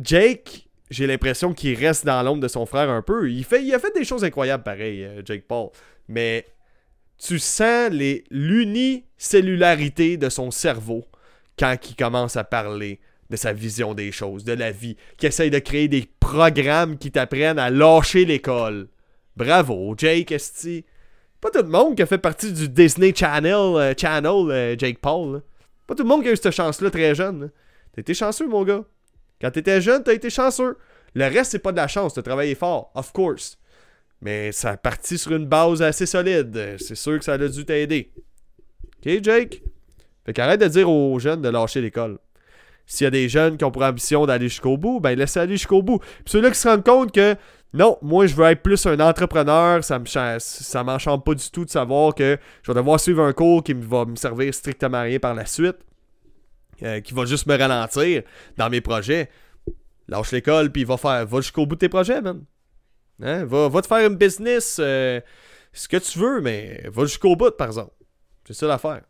Jake, 0.00 0.68
j'ai 0.90 1.06
l'impression 1.06 1.54
qu'il 1.54 1.78
reste 1.78 2.04
dans 2.04 2.22
l'ombre 2.22 2.42
de 2.42 2.48
son 2.48 2.66
frère 2.66 2.90
un 2.90 3.00
peu. 3.02 3.30
Il, 3.30 3.44
fait, 3.44 3.64
il 3.64 3.72
a 3.72 3.78
fait 3.78 3.94
des 3.94 4.04
choses 4.04 4.24
incroyables 4.24 4.64
pareil, 4.64 5.04
euh, 5.04 5.22
Jake 5.24 5.44
Paul. 5.46 5.70
Mais 6.08 6.46
tu 7.16 7.38
sens 7.38 7.90
l'unicellularité 8.30 10.16
de 10.16 10.28
son 10.28 10.50
cerveau 10.50 11.06
quand 11.56 11.76
il 11.88 11.94
commence 11.94 12.36
à 12.36 12.44
parler 12.44 12.98
de 13.28 13.36
sa 13.36 13.52
vision 13.52 13.94
des 13.94 14.10
choses, 14.10 14.42
de 14.42 14.52
la 14.52 14.72
vie, 14.72 14.96
qui 15.16 15.26
essaye 15.26 15.50
de 15.50 15.60
créer 15.60 15.86
des 15.86 16.08
programmes 16.18 16.98
qui 16.98 17.12
t'apprennent 17.12 17.60
à 17.60 17.70
lâcher 17.70 18.24
l'école. 18.24 18.88
Bravo, 19.36 19.94
Jake 19.96 20.32
Esti. 20.32 20.84
Pas 21.40 21.50
tout 21.50 21.62
le 21.62 21.68
monde 21.68 21.94
qui 21.94 22.02
a 22.02 22.06
fait 22.06 22.18
partie 22.18 22.52
du 22.52 22.68
Disney 22.68 23.14
Channel, 23.14 23.54
euh, 23.54 23.94
Channel 23.96 24.50
euh, 24.50 24.74
Jake 24.76 24.98
Paul. 24.98 25.42
Pas 25.86 25.94
tout 25.94 26.02
le 26.02 26.08
monde 26.08 26.22
qui 26.22 26.28
a 26.28 26.32
eu 26.32 26.36
cette 26.36 26.50
chance-là 26.50 26.90
très 26.90 27.14
jeune. 27.14 27.52
Été 27.96 28.12
chanceux, 28.14 28.48
mon 28.48 28.64
gars. 28.64 28.84
Quand 29.40 29.50
t'étais 29.50 29.80
jeune, 29.80 30.02
t'as 30.02 30.12
été 30.12 30.30
chanceux. 30.30 30.76
Le 31.14 31.24
reste, 31.24 31.52
c'est 31.52 31.58
pas 31.58 31.72
de 31.72 31.76
la 31.76 31.88
chance. 31.88 32.14
T'as 32.14 32.22
travaillé 32.22 32.54
fort, 32.54 32.90
of 32.94 33.12
course. 33.12 33.58
Mais 34.22 34.52
ça 34.52 34.70
a 34.70 34.76
parti 34.76 35.16
sur 35.16 35.32
une 35.32 35.46
base 35.46 35.82
assez 35.82 36.06
solide. 36.06 36.76
C'est 36.78 36.94
sûr 36.94 37.18
que 37.18 37.24
ça 37.24 37.34
a 37.34 37.38
dû 37.38 37.64
t'aider. 37.64 38.12
Ok, 38.98 39.22
Jake? 39.22 39.62
Fait 40.26 40.32
qu'arrête 40.32 40.60
de 40.60 40.68
dire 40.68 40.90
aux 40.90 41.18
jeunes 41.18 41.40
de 41.40 41.48
lâcher 41.48 41.80
l'école. 41.80 42.18
S'il 42.86 43.04
y 43.04 43.08
a 43.08 43.10
des 43.10 43.28
jeunes 43.28 43.56
qui 43.56 43.64
ont 43.64 43.70
pour 43.70 43.84
ambition 43.84 44.26
d'aller 44.26 44.48
jusqu'au 44.48 44.76
bout, 44.76 45.00
ben 45.00 45.16
laissez 45.16 45.38
aller 45.38 45.56
jusqu'au 45.56 45.80
bout. 45.80 45.98
Puis 45.98 46.24
ceux-là 46.26 46.50
qui 46.50 46.58
se 46.58 46.68
rendent 46.68 46.84
compte 46.84 47.12
que 47.12 47.36
non, 47.72 47.96
moi 48.02 48.26
je 48.26 48.34
veux 48.34 48.46
être 48.46 48.62
plus 48.62 48.84
un 48.86 48.98
entrepreneur, 48.98 49.84
ça 49.84 50.00
me 50.00 50.06
ça 50.06 50.84
m'enchante 50.84 51.24
pas 51.24 51.34
du 51.34 51.50
tout 51.50 51.64
de 51.64 51.70
savoir 51.70 52.14
que 52.16 52.36
je 52.62 52.72
vais 52.72 52.76
devoir 52.76 52.98
suivre 52.98 53.22
un 53.22 53.32
cours 53.32 53.62
qui 53.62 53.74
va 53.74 54.04
me 54.06 54.16
servir 54.16 54.52
strictement 54.52 55.02
rien 55.02 55.20
par 55.20 55.34
la 55.34 55.46
suite, 55.46 55.76
euh, 56.82 57.00
qui 57.00 57.14
va 57.14 57.24
juste 57.24 57.46
me 57.46 57.56
ralentir 57.56 58.22
dans 58.56 58.70
mes 58.70 58.80
projets. 58.80 59.30
Lâche 60.08 60.32
l'école 60.32 60.72
puis 60.72 60.84
va 60.84 60.96
faire 60.96 61.26
va 61.26 61.40
jusqu'au 61.40 61.66
bout 61.66 61.76
de 61.76 61.80
tes 61.80 61.88
projets, 61.88 62.20
man. 62.20 62.44
Hein? 63.22 63.44
Va, 63.44 63.82
te 63.82 63.86
faire 63.86 64.06
une 64.06 64.16
business, 64.16 64.78
euh, 64.80 65.20
ce 65.72 65.88
que 65.88 65.98
tu 65.98 66.18
veux, 66.18 66.40
mais 66.40 66.82
va 66.88 67.04
jusqu'au 67.04 67.36
bout, 67.36 67.56
par 67.56 67.68
exemple. 67.68 67.92
C'est 68.46 68.54
ça 68.54 68.66
l'affaire. 68.66 69.02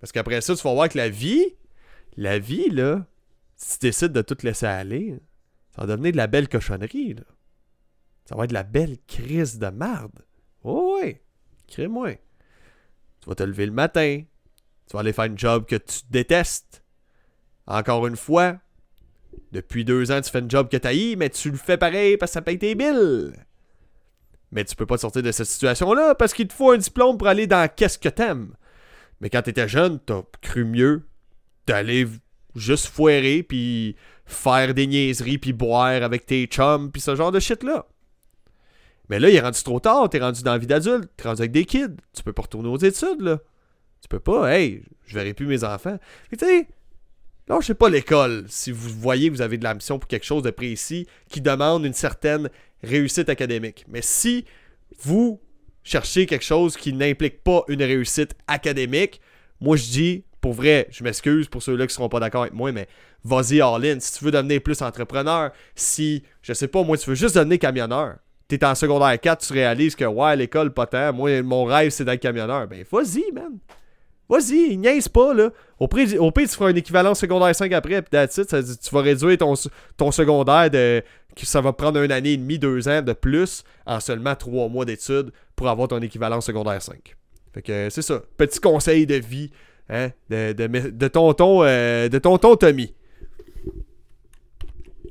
Parce 0.00 0.12
qu'après 0.12 0.40
ça, 0.40 0.54
tu 0.54 0.62
vas 0.62 0.74
voir 0.74 0.88
que 0.88 0.98
la 0.98 1.08
vie, 1.08 1.44
la 2.16 2.38
vie, 2.38 2.68
là, 2.70 3.06
si 3.56 3.78
tu 3.78 3.86
décides 3.86 4.12
de 4.12 4.22
tout 4.22 4.36
laisser 4.42 4.66
aller, 4.66 5.18
ça 5.74 5.82
va 5.82 5.86
devenir 5.88 6.12
de 6.12 6.16
la 6.16 6.26
belle 6.26 6.48
cochonnerie, 6.48 7.14
là. 7.14 7.22
Ça 8.26 8.34
va 8.34 8.44
être 8.44 8.50
de 8.50 8.54
la 8.54 8.64
belle 8.64 8.98
crise 9.06 9.58
de 9.58 9.68
marde. 9.68 10.24
Oh 10.64 10.98
ouais, 10.98 11.22
crée-moi. 11.68 12.14
Tu 13.20 13.28
vas 13.28 13.36
te 13.36 13.44
lever 13.44 13.66
le 13.66 13.72
matin. 13.72 14.22
Tu 14.86 14.92
vas 14.92 15.00
aller 15.00 15.12
faire 15.12 15.26
une 15.26 15.38
job 15.38 15.64
que 15.64 15.76
tu 15.76 16.00
détestes. 16.10 16.82
Encore 17.66 18.06
une 18.06 18.16
fois, 18.16 18.56
depuis 19.52 19.84
deux 19.84 20.10
ans, 20.10 20.20
tu 20.20 20.30
fais 20.30 20.38
une 20.38 20.50
job 20.50 20.68
que 20.68 20.76
tu 20.76 21.16
mais 21.16 21.30
tu 21.30 21.50
le 21.50 21.56
fais 21.56 21.76
pareil 21.76 22.16
parce 22.16 22.30
que 22.30 22.34
ça 22.34 22.42
paye 22.42 22.58
tes 22.58 22.74
billes. 22.74 23.32
Mais 24.52 24.64
tu 24.64 24.76
peux 24.76 24.86
pas 24.86 24.98
sortir 24.98 25.22
de 25.22 25.32
cette 25.32 25.46
situation-là 25.46 26.14
parce 26.14 26.32
qu'il 26.32 26.46
te 26.46 26.52
faut 26.52 26.70
un 26.70 26.78
diplôme 26.78 27.18
pour 27.18 27.26
aller 27.26 27.46
dans 27.46 27.68
qu'est-ce 27.74 27.98
que 27.98 28.08
t'aimes. 28.08 28.54
Mais 29.20 29.30
quand 29.30 29.42
t'étais 29.42 29.68
jeune, 29.68 29.98
t'as 29.98 30.22
cru 30.40 30.64
mieux 30.64 31.02
d'aller 31.66 32.06
juste 32.54 32.86
foirer 32.86 33.42
puis 33.42 33.96
faire 34.24 34.74
des 34.74 34.86
niaiseries 34.86 35.38
puis 35.38 35.52
boire 35.52 36.02
avec 36.02 36.26
tes 36.26 36.46
chums 36.46 36.90
puis 36.90 37.00
ce 37.00 37.16
genre 37.16 37.32
de 37.32 37.40
shit 37.40 37.62
là. 37.62 37.86
Mais 39.08 39.20
là, 39.20 39.30
il 39.30 39.36
est 39.36 39.40
rendu 39.40 39.62
trop 39.62 39.78
tard, 39.78 40.08
t'es 40.08 40.18
rendu 40.18 40.42
dans 40.42 40.52
la 40.52 40.58
vie 40.58 40.66
d'adulte, 40.66 41.08
t'es 41.16 41.28
rendu 41.28 41.42
avec 41.42 41.52
des 41.52 41.64
kids, 41.64 41.96
tu 42.12 42.22
peux 42.22 42.32
pas 42.32 42.42
retourner 42.42 42.68
aux 42.68 42.78
études 42.78 43.20
là. 43.20 43.38
Tu 44.02 44.08
peux 44.08 44.20
pas, 44.20 44.54
hey, 44.54 44.82
je 45.06 45.14
verrai 45.14 45.32
plus 45.32 45.46
mes 45.46 45.64
enfants. 45.64 45.98
Tu 46.30 46.38
sais, 46.38 46.68
non, 47.48 47.60
je 47.60 47.68
sais 47.68 47.74
pas 47.74 47.88
l'école. 47.88 48.44
Si 48.48 48.72
vous 48.72 48.88
voyez 48.88 49.28
que 49.28 49.34
vous 49.34 49.42
avez 49.42 49.56
de 49.56 49.64
l'ambition 49.64 49.98
pour 49.98 50.08
quelque 50.08 50.26
chose 50.26 50.42
de 50.42 50.50
précis 50.50 51.06
qui 51.30 51.40
demande 51.40 51.84
une 51.84 51.92
certaine 51.92 52.50
réussite 52.82 53.28
académique. 53.28 53.84
Mais 53.88 54.02
si 54.02 54.44
vous 55.00 55.40
cherchez 55.84 56.26
quelque 56.26 56.44
chose 56.44 56.76
qui 56.76 56.92
n'implique 56.92 57.44
pas 57.44 57.62
une 57.68 57.82
réussite 57.82 58.34
académique, 58.48 59.20
moi 59.60 59.76
je 59.76 59.84
dis, 59.84 60.24
pour 60.40 60.54
vrai, 60.54 60.88
je 60.90 61.04
m'excuse 61.04 61.48
pour 61.48 61.62
ceux-là 61.62 61.86
qui 61.86 61.94
seront 61.94 62.08
pas 62.08 62.20
d'accord 62.20 62.42
avec 62.42 62.54
moi, 62.54 62.72
mais 62.72 62.88
vas-y 63.24 63.60
all-in. 63.60 64.00
Si 64.00 64.18
tu 64.18 64.24
veux 64.24 64.32
devenir 64.32 64.60
plus 64.60 64.82
entrepreneur, 64.82 65.52
si, 65.76 66.24
je 66.42 66.52
sais 66.52 66.68
pas, 66.68 66.82
moi 66.82 66.96
tu 66.96 67.08
veux 67.10 67.16
juste 67.16 67.36
devenir 67.36 67.60
camionneur, 67.60 68.16
t'es 68.48 68.64
en 68.64 68.74
secondaire 68.74 69.20
4, 69.20 69.46
tu 69.46 69.52
réalises 69.52 69.94
que 69.94 70.04
ouais, 70.04 70.36
l'école, 70.36 70.72
pas 70.72 70.86
tant, 70.86 71.12
moi 71.12 71.42
mon 71.42 71.64
rêve 71.64 71.90
c'est 71.90 72.04
d'être 72.04 72.20
camionneur, 72.20 72.66
ben 72.66 72.84
vas-y, 72.90 73.30
man. 73.32 73.58
Vas-y, 74.28 74.76
niaise 74.76 75.08
pas, 75.08 75.32
là. 75.34 75.50
Au 75.78 75.86
pire, 75.86 76.08
tu 76.08 76.48
feras 76.48 76.70
un 76.70 76.74
équivalent 76.74 77.14
secondaire 77.14 77.54
5 77.54 77.72
après, 77.72 78.02
puis 78.02 78.10
that's 78.10 78.34
tu 78.34 78.94
vas 78.94 79.00
réduire 79.02 79.38
ton, 79.38 80.10
secondaire 80.10 80.70
de. 80.70 81.02
Ça 81.42 81.60
va 81.60 81.72
prendre 81.72 82.00
une 82.00 82.12
année 82.12 82.32
et 82.32 82.36
demie, 82.36 82.58
deux 82.58 82.88
ans 82.88 83.02
de 83.02 83.12
plus 83.12 83.62
en 83.84 84.00
seulement 84.00 84.34
trois 84.34 84.68
mois 84.68 84.86
d'études 84.86 85.32
pour 85.54 85.68
avoir 85.68 85.88
ton 85.88 86.00
équivalent 86.00 86.40
secondaire 86.40 86.80
5. 86.80 87.14
Fait 87.52 87.62
que 87.62 87.90
c'est 87.90 88.02
ça. 88.02 88.22
Petit 88.36 88.58
conseil 88.58 89.06
de 89.06 89.16
vie 89.16 89.50
hein, 89.90 90.08
de, 90.30 90.52
de, 90.54 90.90
de, 90.90 91.08
tonton, 91.08 91.62
euh, 91.62 92.08
de 92.08 92.18
tonton 92.18 92.56
Tommy. 92.56 92.94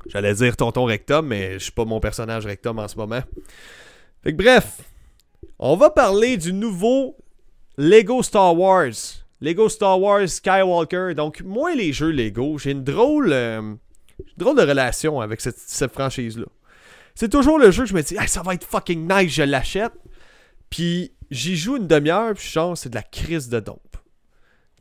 J'allais 0.08 0.34
dire 0.34 0.58
tonton 0.58 0.86
Rectum, 0.86 1.28
mais 1.28 1.54
je 1.54 1.66
suis 1.66 1.72
pas 1.72 1.86
mon 1.86 2.00
personnage 2.00 2.46
Rectum 2.46 2.80
en 2.80 2.88
ce 2.88 2.98
moment. 2.98 3.22
Fait 4.24 4.32
que 4.32 4.38
bref, 4.38 4.82
on 5.60 5.76
va 5.76 5.90
parler 5.90 6.38
du 6.38 6.54
nouveau 6.54 7.18
Lego 7.78 8.24
Star 8.24 8.56
Wars. 8.56 9.26
Lego 9.42 9.70
Star 9.70 10.00
Wars 10.00 10.30
Skywalker. 10.30 11.14
Donc, 11.16 11.42
moi, 11.42 11.76
les 11.76 11.94
jeux 11.94 12.12
Lego, 12.12 12.58
j'ai 12.58 12.72
une 12.72 12.84
drôle, 12.84 13.32
euh, 13.34 13.76
drôle 14.38 14.58
de 14.58 14.62
relation 14.62 15.20
avec 15.22 15.42
cette, 15.42 15.92
franchise-là. 15.92 16.46
C'est 17.16 17.30
toujours 17.30 17.60
le 17.60 17.72
jeu 17.72 17.84
que 17.84 17.90
je 17.90 17.94
me 17.94 18.02
dis, 18.02 18.16
ça 18.28 18.42
va 18.42 18.54
être 18.54 18.66
fucking 18.66 19.12
nice, 19.12 19.34
je 19.34 19.44
l'achète. 19.44 19.94
Puis, 20.70 21.14
j'y 21.32 21.56
joue 21.56 21.78
une 21.78 21.88
demi-heure, 21.88 22.34
puis 22.34 22.48
genre, 22.48 22.78
c'est 22.78 22.90
de 22.90 22.96
la 22.96 23.04
crise 23.04 23.50
de 23.50 23.60
dompe. 23.60 23.98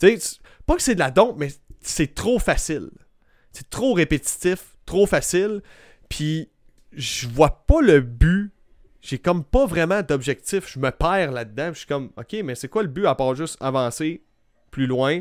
Tu 0.00 0.18
sais, 0.18 0.38
pas 0.66 0.74
que 0.74 0.82
c'est 0.82 0.94
de 0.94 1.00
la 1.00 1.10
dompe, 1.10 1.36
mais 1.38 1.52
c'est 1.80 2.14
trop 2.14 2.38
facile. 2.38 2.90
C'est 3.52 3.70
trop 3.70 3.92
répétitif, 3.92 4.76
trop 4.86 5.06
facile. 5.06 5.62
Puis, 6.08 6.50
je 6.92 7.28
vois 7.28 7.64
pas 7.66 7.80
le 7.80 8.00
but 8.00 8.53
j'ai 9.04 9.18
comme 9.18 9.44
pas 9.44 9.66
vraiment 9.66 10.02
d'objectif. 10.02 10.72
Je 10.72 10.78
me 10.78 10.90
perds 10.90 11.30
là-dedans. 11.30 11.68
Je 11.74 11.80
suis 11.80 11.86
comme, 11.86 12.10
ok, 12.16 12.36
mais 12.42 12.54
c'est 12.54 12.68
quoi 12.68 12.82
le 12.82 12.88
but 12.88 13.06
à 13.06 13.14
part 13.14 13.34
juste 13.34 13.58
avancer 13.60 14.24
plus 14.70 14.86
loin, 14.86 15.20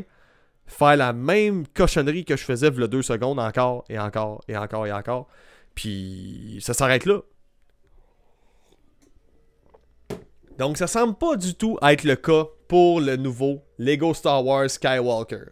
faire 0.66 0.96
la 0.96 1.12
même 1.12 1.66
cochonnerie 1.68 2.24
que 2.24 2.36
je 2.36 2.44
faisais 2.44 2.68
a 2.68 2.86
deux 2.88 3.02
secondes 3.02 3.38
encore 3.38 3.84
et 3.90 3.98
encore 3.98 4.42
et 4.48 4.56
encore 4.56 4.86
et 4.86 4.92
encore. 4.92 5.28
Puis 5.74 6.58
ça 6.62 6.72
s'arrête 6.72 7.04
là. 7.04 7.20
Donc 10.58 10.78
ça 10.78 10.86
semble 10.86 11.14
pas 11.16 11.36
du 11.36 11.54
tout 11.54 11.78
être 11.82 12.04
le 12.04 12.16
cas 12.16 12.46
pour 12.68 13.00
le 13.00 13.16
nouveau 13.16 13.62
Lego 13.78 14.14
Star 14.14 14.44
Wars 14.44 14.70
Skywalker. 14.70 15.50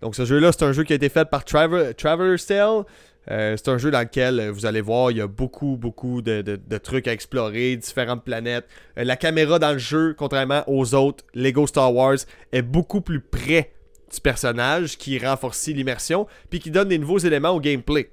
Donc 0.00 0.14
ce 0.14 0.24
jeu-là, 0.24 0.52
c'est 0.52 0.64
un 0.64 0.72
jeu 0.72 0.84
qui 0.84 0.92
a 0.92 0.96
été 0.96 1.08
fait 1.08 1.28
par 1.28 1.44
Traveler 1.44 1.94
Traveler's 1.94 2.46
Tale. 2.46 2.84
Euh, 3.30 3.56
c'est 3.56 3.70
un 3.70 3.78
jeu 3.78 3.90
dans 3.90 4.00
lequel 4.00 4.38
euh, 4.38 4.52
vous 4.52 4.66
allez 4.66 4.80
voir, 4.80 5.10
il 5.10 5.18
y 5.18 5.20
a 5.20 5.26
beaucoup, 5.26 5.76
beaucoup 5.76 6.20
de, 6.22 6.58
trucs 6.78 7.08
à 7.08 7.12
explorer, 7.12 7.76
différentes 7.76 8.24
planètes. 8.24 8.66
Euh, 8.98 9.04
la 9.04 9.16
caméra 9.16 9.58
dans 9.58 9.72
le 9.72 9.78
jeu, 9.78 10.14
contrairement 10.16 10.62
aux 10.66 10.94
autres 10.94 11.24
Lego 11.34 11.66
Star 11.66 11.94
Wars, 11.94 12.18
est 12.52 12.62
beaucoup 12.62 13.00
plus 13.00 13.20
près 13.20 13.72
du 14.12 14.20
personnage, 14.20 14.98
qui 14.98 15.18
renforce 15.18 15.66
l'immersion, 15.68 16.26
puis 16.50 16.60
qui 16.60 16.70
donne 16.70 16.88
des 16.88 16.98
nouveaux 16.98 17.18
éléments 17.18 17.50
au 17.50 17.60
gameplay. 17.60 18.10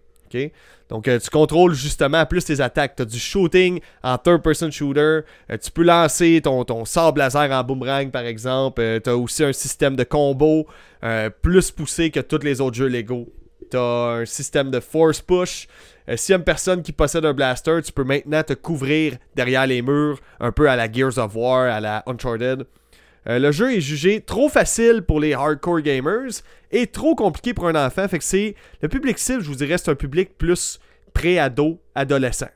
Donc, 0.87 1.03
tu 1.03 1.29
contrôles 1.29 1.73
justement 1.73 2.25
plus 2.25 2.45
tes 2.45 2.61
attaques. 2.61 2.95
Tu 2.95 3.01
as 3.01 3.05
du 3.05 3.19
shooting 3.19 3.81
en 4.01 4.17
third-person 4.17 4.71
shooter. 4.71 5.19
tu 5.61 5.71
peux 5.71 5.83
lancer 5.83 6.39
ton, 6.41 6.63
ton 6.63 6.85
laser 7.17 7.51
en 7.51 7.63
boomerang, 7.65 8.09
par 8.11 8.23
exemple. 8.23 9.01
tu 9.03 9.09
as 9.09 9.17
aussi 9.17 9.43
un 9.43 9.51
système 9.51 9.97
de 9.97 10.05
combo 10.05 10.67
plus 11.41 11.71
poussé 11.71 12.11
que 12.11 12.21
tous 12.21 12.45
les 12.45 12.61
autres 12.61 12.77
jeux 12.77 12.87
Lego 12.87 13.27
T'as 13.69 14.21
un 14.21 14.25
système 14.25 14.71
de 14.71 14.79
force 14.79 15.21
push. 15.21 15.67
Euh, 16.09 16.17
si 16.17 16.31
y 16.31 16.35
a 16.35 16.37
une 16.37 16.43
personne 16.43 16.81
qui 16.81 16.91
possède 16.91 17.25
un 17.25 17.33
blaster, 17.33 17.79
tu 17.83 17.91
peux 17.91 18.03
maintenant 18.03 18.43
te 18.43 18.53
couvrir 18.53 19.17
derrière 19.35 19.67
les 19.67 19.81
murs, 19.81 20.19
un 20.39 20.51
peu 20.51 20.69
à 20.69 20.75
la 20.75 20.91
Gears 20.91 21.17
of 21.17 21.35
War, 21.35 21.71
à 21.71 21.79
la 21.79 22.03
Uncharted. 22.07 22.65
Euh, 23.27 23.37
le 23.37 23.51
jeu 23.51 23.73
est 23.73 23.81
jugé 23.81 24.21
trop 24.21 24.49
facile 24.49 25.03
pour 25.03 25.19
les 25.19 25.33
hardcore 25.33 25.81
gamers 25.81 26.41
et 26.71 26.87
trop 26.87 27.15
compliqué 27.15 27.53
pour 27.53 27.67
un 27.67 27.85
enfant. 27.85 28.07
Fait 28.07 28.17
que 28.17 28.23
c'est. 28.23 28.55
Le 28.81 28.89
public 28.89 29.19
cible, 29.19 29.41
je 29.41 29.47
vous 29.47 29.55
dirais, 29.55 29.77
c'est 29.77 29.91
un 29.91 29.95
public 29.95 30.37
plus 30.37 30.79
pré-ado, 31.13 31.79
adolescent. 31.93 32.49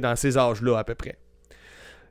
Dans 0.00 0.14
ces 0.16 0.38
âges-là, 0.38 0.78
à 0.78 0.84
peu 0.84 0.94
près. 0.94 1.16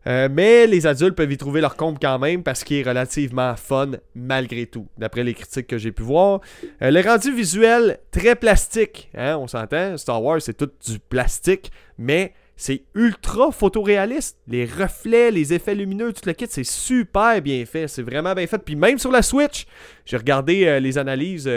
Euh, 0.06 0.28
mais 0.32 0.68
les 0.68 0.86
adultes 0.86 1.16
peuvent 1.16 1.32
y 1.32 1.38
trouver 1.38 1.62
leur 1.62 1.76
compte 1.76 1.98
quand 2.02 2.20
même 2.20 2.44
parce 2.44 2.63
qu'il 2.63 2.78
est 2.78 2.84
relativement 2.88 3.56
fun 3.56 3.92
malgré 4.16 4.66
tout, 4.66 4.88
d'après 4.98 5.24
les 5.24 5.34
critiques 5.34 5.68
que 5.68 5.78
j'ai 5.78 5.92
pu 5.92 6.04
voir. 6.04 6.42
Euh, 6.82 6.92
le 6.92 7.02
rendu 7.02 7.34
visuel, 7.34 8.00
très 8.12 8.36
plastique, 8.36 9.10
hein, 9.16 9.38
on 9.38 9.48
s'entend, 9.48 9.98
Star 9.98 10.22
Wars 10.22 10.42
c'est 10.42 10.58
tout 10.58 10.70
du 10.86 11.00
plastique, 11.00 11.72
mais 11.98 12.34
c'est 12.56 12.84
ultra 12.94 13.52
photoréaliste. 13.52 14.38
Les 14.48 14.66
reflets, 14.66 15.32
les 15.32 15.54
effets 15.54 15.76
lumineux, 15.76 16.13
tout 16.13 16.22
le 16.26 16.34
kit, 16.34 16.48
c'est 16.50 16.66
super 16.66 17.42
bien 17.42 17.66
fait, 17.66 17.88
c'est 17.88 18.04
vraiment 18.04 18.34
bien 18.34 18.46
fait. 18.46 18.60
Puis 18.60 18.76
même 18.76 19.00
sur 19.00 19.12
la 19.12 19.22
Switch, 19.22 19.66
j'ai 20.06 20.18
regardé 20.18 20.66
euh, 20.66 20.80
les 20.80 20.98
analyses 20.98 21.50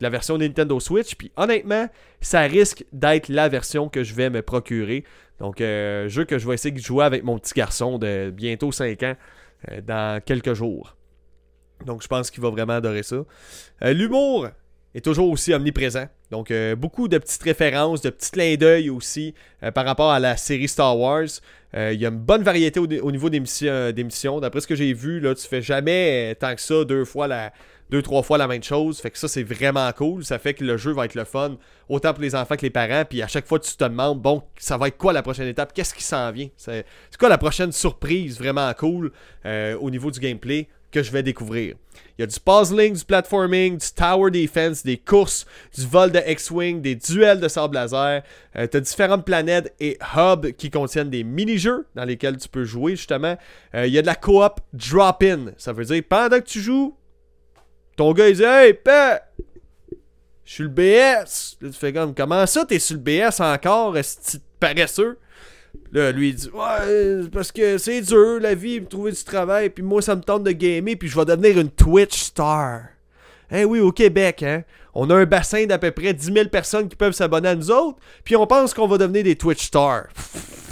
la 0.00 0.10
version 0.10 0.38
Nintendo 0.38 0.78
Switch. 0.80 1.14
Puis 1.14 1.30
honnêtement, 1.36 1.88
ça 2.20 2.42
risque 2.42 2.84
d'être 2.92 3.28
la 3.28 3.48
version 3.48 3.88
que 3.88 4.04
je 4.04 4.14
vais 4.14 4.30
me 4.30 4.42
procurer. 4.42 5.04
Donc, 5.40 5.60
euh, 5.60 6.08
jeu 6.08 6.24
que 6.24 6.38
je 6.38 6.46
vais 6.46 6.54
essayer 6.54 6.74
de 6.74 6.80
jouer 6.80 7.04
avec 7.04 7.22
mon 7.22 7.38
petit 7.38 7.54
garçon 7.54 7.98
de 7.98 8.30
bientôt 8.34 8.72
5 8.72 9.02
ans 9.02 9.14
euh, 9.70 9.80
dans 9.80 10.22
quelques 10.22 10.54
jours. 10.54 10.96
Donc, 11.86 12.02
je 12.02 12.08
pense 12.08 12.30
qu'il 12.30 12.42
va 12.42 12.50
vraiment 12.50 12.74
adorer 12.74 13.04
ça. 13.04 13.16
Euh, 13.84 13.92
l'humour 13.92 14.48
est 14.94 15.04
toujours 15.04 15.30
aussi 15.30 15.54
omniprésent. 15.54 16.06
Donc, 16.30 16.52
beaucoup 16.76 17.08
de 17.08 17.18
petites 17.18 17.42
références, 17.42 18.02
de 18.02 18.10
petits 18.10 18.30
clins 18.30 18.56
d'œil 18.56 18.90
aussi 18.90 19.34
par 19.74 19.84
rapport 19.84 20.10
à 20.10 20.18
la 20.18 20.36
série 20.36 20.66
Star 20.66 20.98
Wars. 20.98 21.28
Il 21.74 21.94
y 21.94 22.04
a 22.04 22.08
une 22.08 22.18
bonne 22.18 22.42
variété 22.42 22.80
au, 22.80 23.12
niveau 23.12 23.30
des 23.30 23.40
missions. 23.40 24.40
D'après 24.40 24.60
ce 24.60 24.66
que 24.66 24.74
j'ai 24.74 24.92
vu, 24.92 25.20
là, 25.20 25.34
tu 25.34 25.46
fais 25.46 25.62
jamais 25.62 26.34
tant 26.40 26.54
que 26.54 26.60
ça 26.60 26.84
deux 26.84 27.04
fois 27.04 27.28
la, 27.28 27.52
deux, 27.90 28.02
trois 28.02 28.22
fois 28.22 28.38
la 28.38 28.46
même 28.46 28.62
chose. 28.62 29.00
Fait 29.00 29.10
que 29.10 29.18
ça, 29.18 29.28
c'est 29.28 29.42
vraiment 29.42 29.90
cool. 29.92 30.24
Ça 30.24 30.38
fait 30.38 30.54
que 30.54 30.64
le 30.64 30.76
jeu 30.76 30.92
va 30.92 31.04
être 31.04 31.14
le 31.14 31.24
fun, 31.24 31.56
autant 31.88 32.12
pour 32.12 32.22
les 32.22 32.34
enfants 32.34 32.56
que 32.56 32.62
les 32.62 32.70
parents. 32.70 33.04
Puis 33.08 33.22
à 33.22 33.28
chaque 33.28 33.46
fois, 33.46 33.58
tu 33.58 33.74
te 33.74 33.84
demandes, 33.84 34.20
bon, 34.20 34.42
ça 34.58 34.76
va 34.76 34.88
être 34.88 34.98
quoi 34.98 35.12
la 35.12 35.22
prochaine 35.22 35.48
étape? 35.48 35.72
Qu'est-ce 35.72 35.94
qui 35.94 36.04
s'en 36.04 36.30
vient? 36.32 36.48
C'est 36.56 36.84
quoi 37.18 37.28
la 37.28 37.38
prochaine 37.38 37.72
surprise 37.72 38.38
vraiment 38.38 38.72
cool 38.74 39.12
euh, 39.46 39.76
au 39.78 39.90
niveau 39.90 40.10
du 40.10 40.20
gameplay 40.20 40.68
que 40.90 41.02
je 41.02 41.10
vais 41.10 41.22
découvrir? 41.22 41.74
Il 42.16 42.22
y 42.22 42.24
a 42.24 42.26
du 42.26 42.38
puzzling, 42.40 42.94
du 42.94 43.04
platforming, 43.04 43.78
du 43.78 43.86
tower 43.94 44.30
defense, 44.30 44.82
des 44.82 44.96
courses, 44.96 45.46
du 45.76 45.86
vol 45.86 46.10
de 46.10 46.20
X-Wing, 46.26 46.80
des 46.80 46.94
duels 46.94 47.40
de 47.40 47.48
sable 47.48 47.74
laser. 47.74 48.22
Euh, 48.56 48.66
tu 48.66 48.76
as 48.76 48.80
différentes 48.80 49.24
planètes 49.24 49.74
et 49.80 49.98
hubs 50.16 50.52
qui 50.52 50.70
contiennent 50.70 51.10
des 51.10 51.24
mini-jeux 51.24 51.86
dans 51.94 52.04
lesquels 52.04 52.36
tu 52.36 52.48
peux 52.48 52.64
jouer 52.64 52.96
justement. 52.96 53.36
Euh, 53.74 53.86
il 53.86 53.92
y 53.92 53.98
a 53.98 54.02
de 54.02 54.06
la 54.06 54.14
coop 54.14 54.60
drop-in. 54.72 55.52
Ça 55.56 55.72
veut 55.72 55.84
dire 55.84 56.02
pendant 56.08 56.38
que 56.38 56.46
tu 56.46 56.60
joues, 56.60 56.96
ton 57.98 58.12
gars, 58.12 58.28
il 58.28 58.36
dit 58.36 58.44
Hey, 58.44 58.72
père, 58.72 59.20
je 60.44 60.52
suis 60.52 60.62
le 60.62 60.70
BS. 60.70 61.58
Là, 61.60 61.68
tu 61.68 61.72
fais 61.72 61.92
comme 61.92 62.14
Comment 62.14 62.46
ça, 62.46 62.64
t'es 62.64 62.78
sur 62.78 62.96
le 62.96 63.02
BS 63.02 63.40
encore, 63.40 63.98
est 63.98 64.40
paresseux? 64.58 65.18
Là, 65.92 66.12
lui, 66.12 66.30
il 66.30 66.34
dit 66.36 66.48
Ouais, 66.54 67.28
parce 67.32 67.52
que 67.52 67.76
c'est 67.76 68.00
dur, 68.00 68.38
la 68.40 68.54
vie, 68.54 68.82
trouver 68.84 69.12
du 69.12 69.24
travail, 69.24 69.70
puis 69.70 69.82
moi, 69.82 70.00
ça 70.00 70.14
me 70.14 70.22
tente 70.22 70.44
de 70.44 70.52
gamer, 70.52 70.96
puis 70.96 71.08
je 71.08 71.18
vais 71.18 71.24
devenir 71.24 71.58
une 71.58 71.70
Twitch 71.70 72.18
star. 72.22 72.84
Eh 73.50 73.64
oui, 73.64 73.80
au 73.80 73.92
Québec, 73.92 74.42
hein. 74.42 74.62
On 74.94 75.10
a 75.10 75.14
un 75.14 75.26
bassin 75.26 75.66
d'à 75.66 75.78
peu 75.78 75.90
près 75.90 76.12
10 76.12 76.32
000 76.32 76.48
personnes 76.48 76.88
qui 76.88 76.96
peuvent 76.96 77.12
s'abonner 77.12 77.48
à 77.48 77.54
nous 77.54 77.70
autres, 77.70 77.98
puis 78.24 78.36
on 78.36 78.46
pense 78.46 78.74
qu'on 78.74 78.86
va 78.86 78.98
devenir 78.98 79.24
des 79.24 79.36
Twitch 79.36 79.66
stars. 79.66 80.06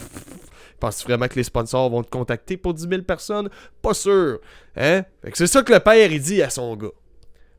Penses-tu 0.80 1.06
vraiment 1.06 1.26
que 1.26 1.36
les 1.36 1.44
sponsors 1.44 1.88
vont 1.90 2.02
te 2.02 2.10
contacter 2.10 2.56
pour 2.56 2.74
10 2.74 2.88
000 2.88 3.02
personnes? 3.02 3.48
Pas 3.82 3.94
sûr. 3.94 4.40
Hein? 4.76 5.04
Fait 5.22 5.30
que 5.30 5.38
c'est 5.38 5.46
ça 5.46 5.62
que 5.62 5.72
le 5.72 5.80
père, 5.80 6.12
il 6.12 6.20
dit 6.20 6.42
à 6.42 6.50
son 6.50 6.76
gars. 6.76 6.90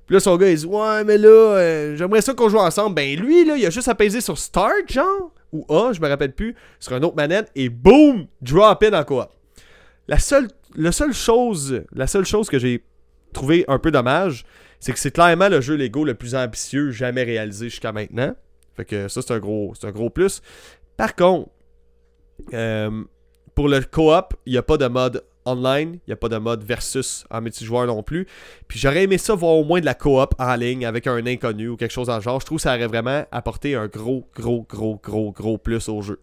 Puis 0.08 0.14
là, 0.14 0.20
son 0.22 0.38
gars, 0.38 0.50
il 0.50 0.58
dit 0.58 0.66
Ouais, 0.66 1.04
mais 1.04 1.18
là, 1.18 1.28
euh, 1.30 1.96
j'aimerais 1.98 2.22
ça 2.22 2.34
qu'on 2.34 2.48
joue 2.48 2.58
ensemble. 2.58 2.96
Ben, 2.96 3.20
lui, 3.20 3.46
là, 3.46 3.58
il 3.58 3.66
a 3.66 3.70
juste 3.70 3.90
à 3.90 3.96
peser 3.96 4.22
sur 4.22 4.38
Start, 4.38 4.90
genre, 4.90 5.32
ou 5.52 5.66
A, 5.70 5.92
je 5.92 6.00
me 6.00 6.08
rappelle 6.08 6.34
plus, 6.34 6.56
sur 6.80 6.94
un 6.94 7.04
autre 7.04 7.16
manette, 7.16 7.52
et 7.56 7.68
boom, 7.68 8.28
drop 8.42 8.82
in 8.84 8.94
en 8.94 9.04
coop. 9.04 9.28
La 10.08 10.18
seule, 10.18 10.48
la 10.76 10.94
seule 10.94 11.14
chose, 11.14 11.84
la 11.94 12.08
seule 12.08 12.26
chose 12.26 12.50
que 12.50 12.58
j'ai 12.58 12.86
trouvé 13.34 13.66
un 13.68 13.80
peu 13.80 13.92
dommage, 13.92 14.46
c'est 14.80 14.94
que 14.94 15.00
c'est 15.00 15.12
clairement 15.12 15.50
le 15.50 15.60
jeu 15.60 15.76
Lego 15.76 16.06
le 16.06 16.14
plus 16.14 16.36
ambitieux 16.36 16.92
jamais 16.92 17.24
réalisé 17.24 17.70
jusqu'à 17.70 17.92
maintenant. 17.92 18.34
Fait 18.76 18.86
que 18.86 19.08
ça, 19.10 19.22
c'est 19.22 19.34
un 19.34 19.40
gros, 19.40 19.74
c'est 19.78 19.88
un 19.88 19.92
gros 19.92 20.10
plus. 20.10 20.42
Par 20.96 21.16
contre, 21.16 21.50
euh, 22.54 23.04
pour 23.56 23.68
le 23.68 23.82
co-op, 23.82 24.36
il 24.46 24.54
n'y 24.54 24.58
a 24.58 24.64
pas 24.64 24.78
de 24.78 24.88
mode 24.88 25.24
il 25.56 26.00
n'y 26.08 26.14
a 26.14 26.16
pas 26.16 26.30
de 26.30 26.38
mode 26.38 26.64
versus 26.64 27.26
en 27.30 27.42
multijoueur 27.42 27.88
non 27.88 28.04
plus. 28.04 28.28
Puis 28.68 28.80
j'aurais 28.80 29.04
aimé 29.04 29.18
ça 29.18 29.36
voir 29.36 29.54
au 29.54 29.64
moins 29.64 29.80
de 29.80 29.86
la 29.86 29.94
coop 29.94 30.34
en 30.40 30.56
ligne 30.56 30.86
avec 30.86 31.08
un 31.08 31.26
inconnu 31.26 31.70
ou 31.70 31.78
quelque 31.78 31.92
chose 31.94 32.10
en 32.10 32.20
genre. 32.20 32.40
Je 32.40 32.46
trouve 32.46 32.58
que 32.58 32.64
ça 32.64 32.76
aurait 32.76 32.88
vraiment 32.88 33.26
apporté 33.32 33.76
un 33.76 33.88
gros, 33.88 34.28
gros, 34.36 34.66
gros, 34.70 35.00
gros, 35.04 35.32
gros 35.32 35.58
plus 35.58 35.88
au 35.90 36.02
jeu. 36.02 36.20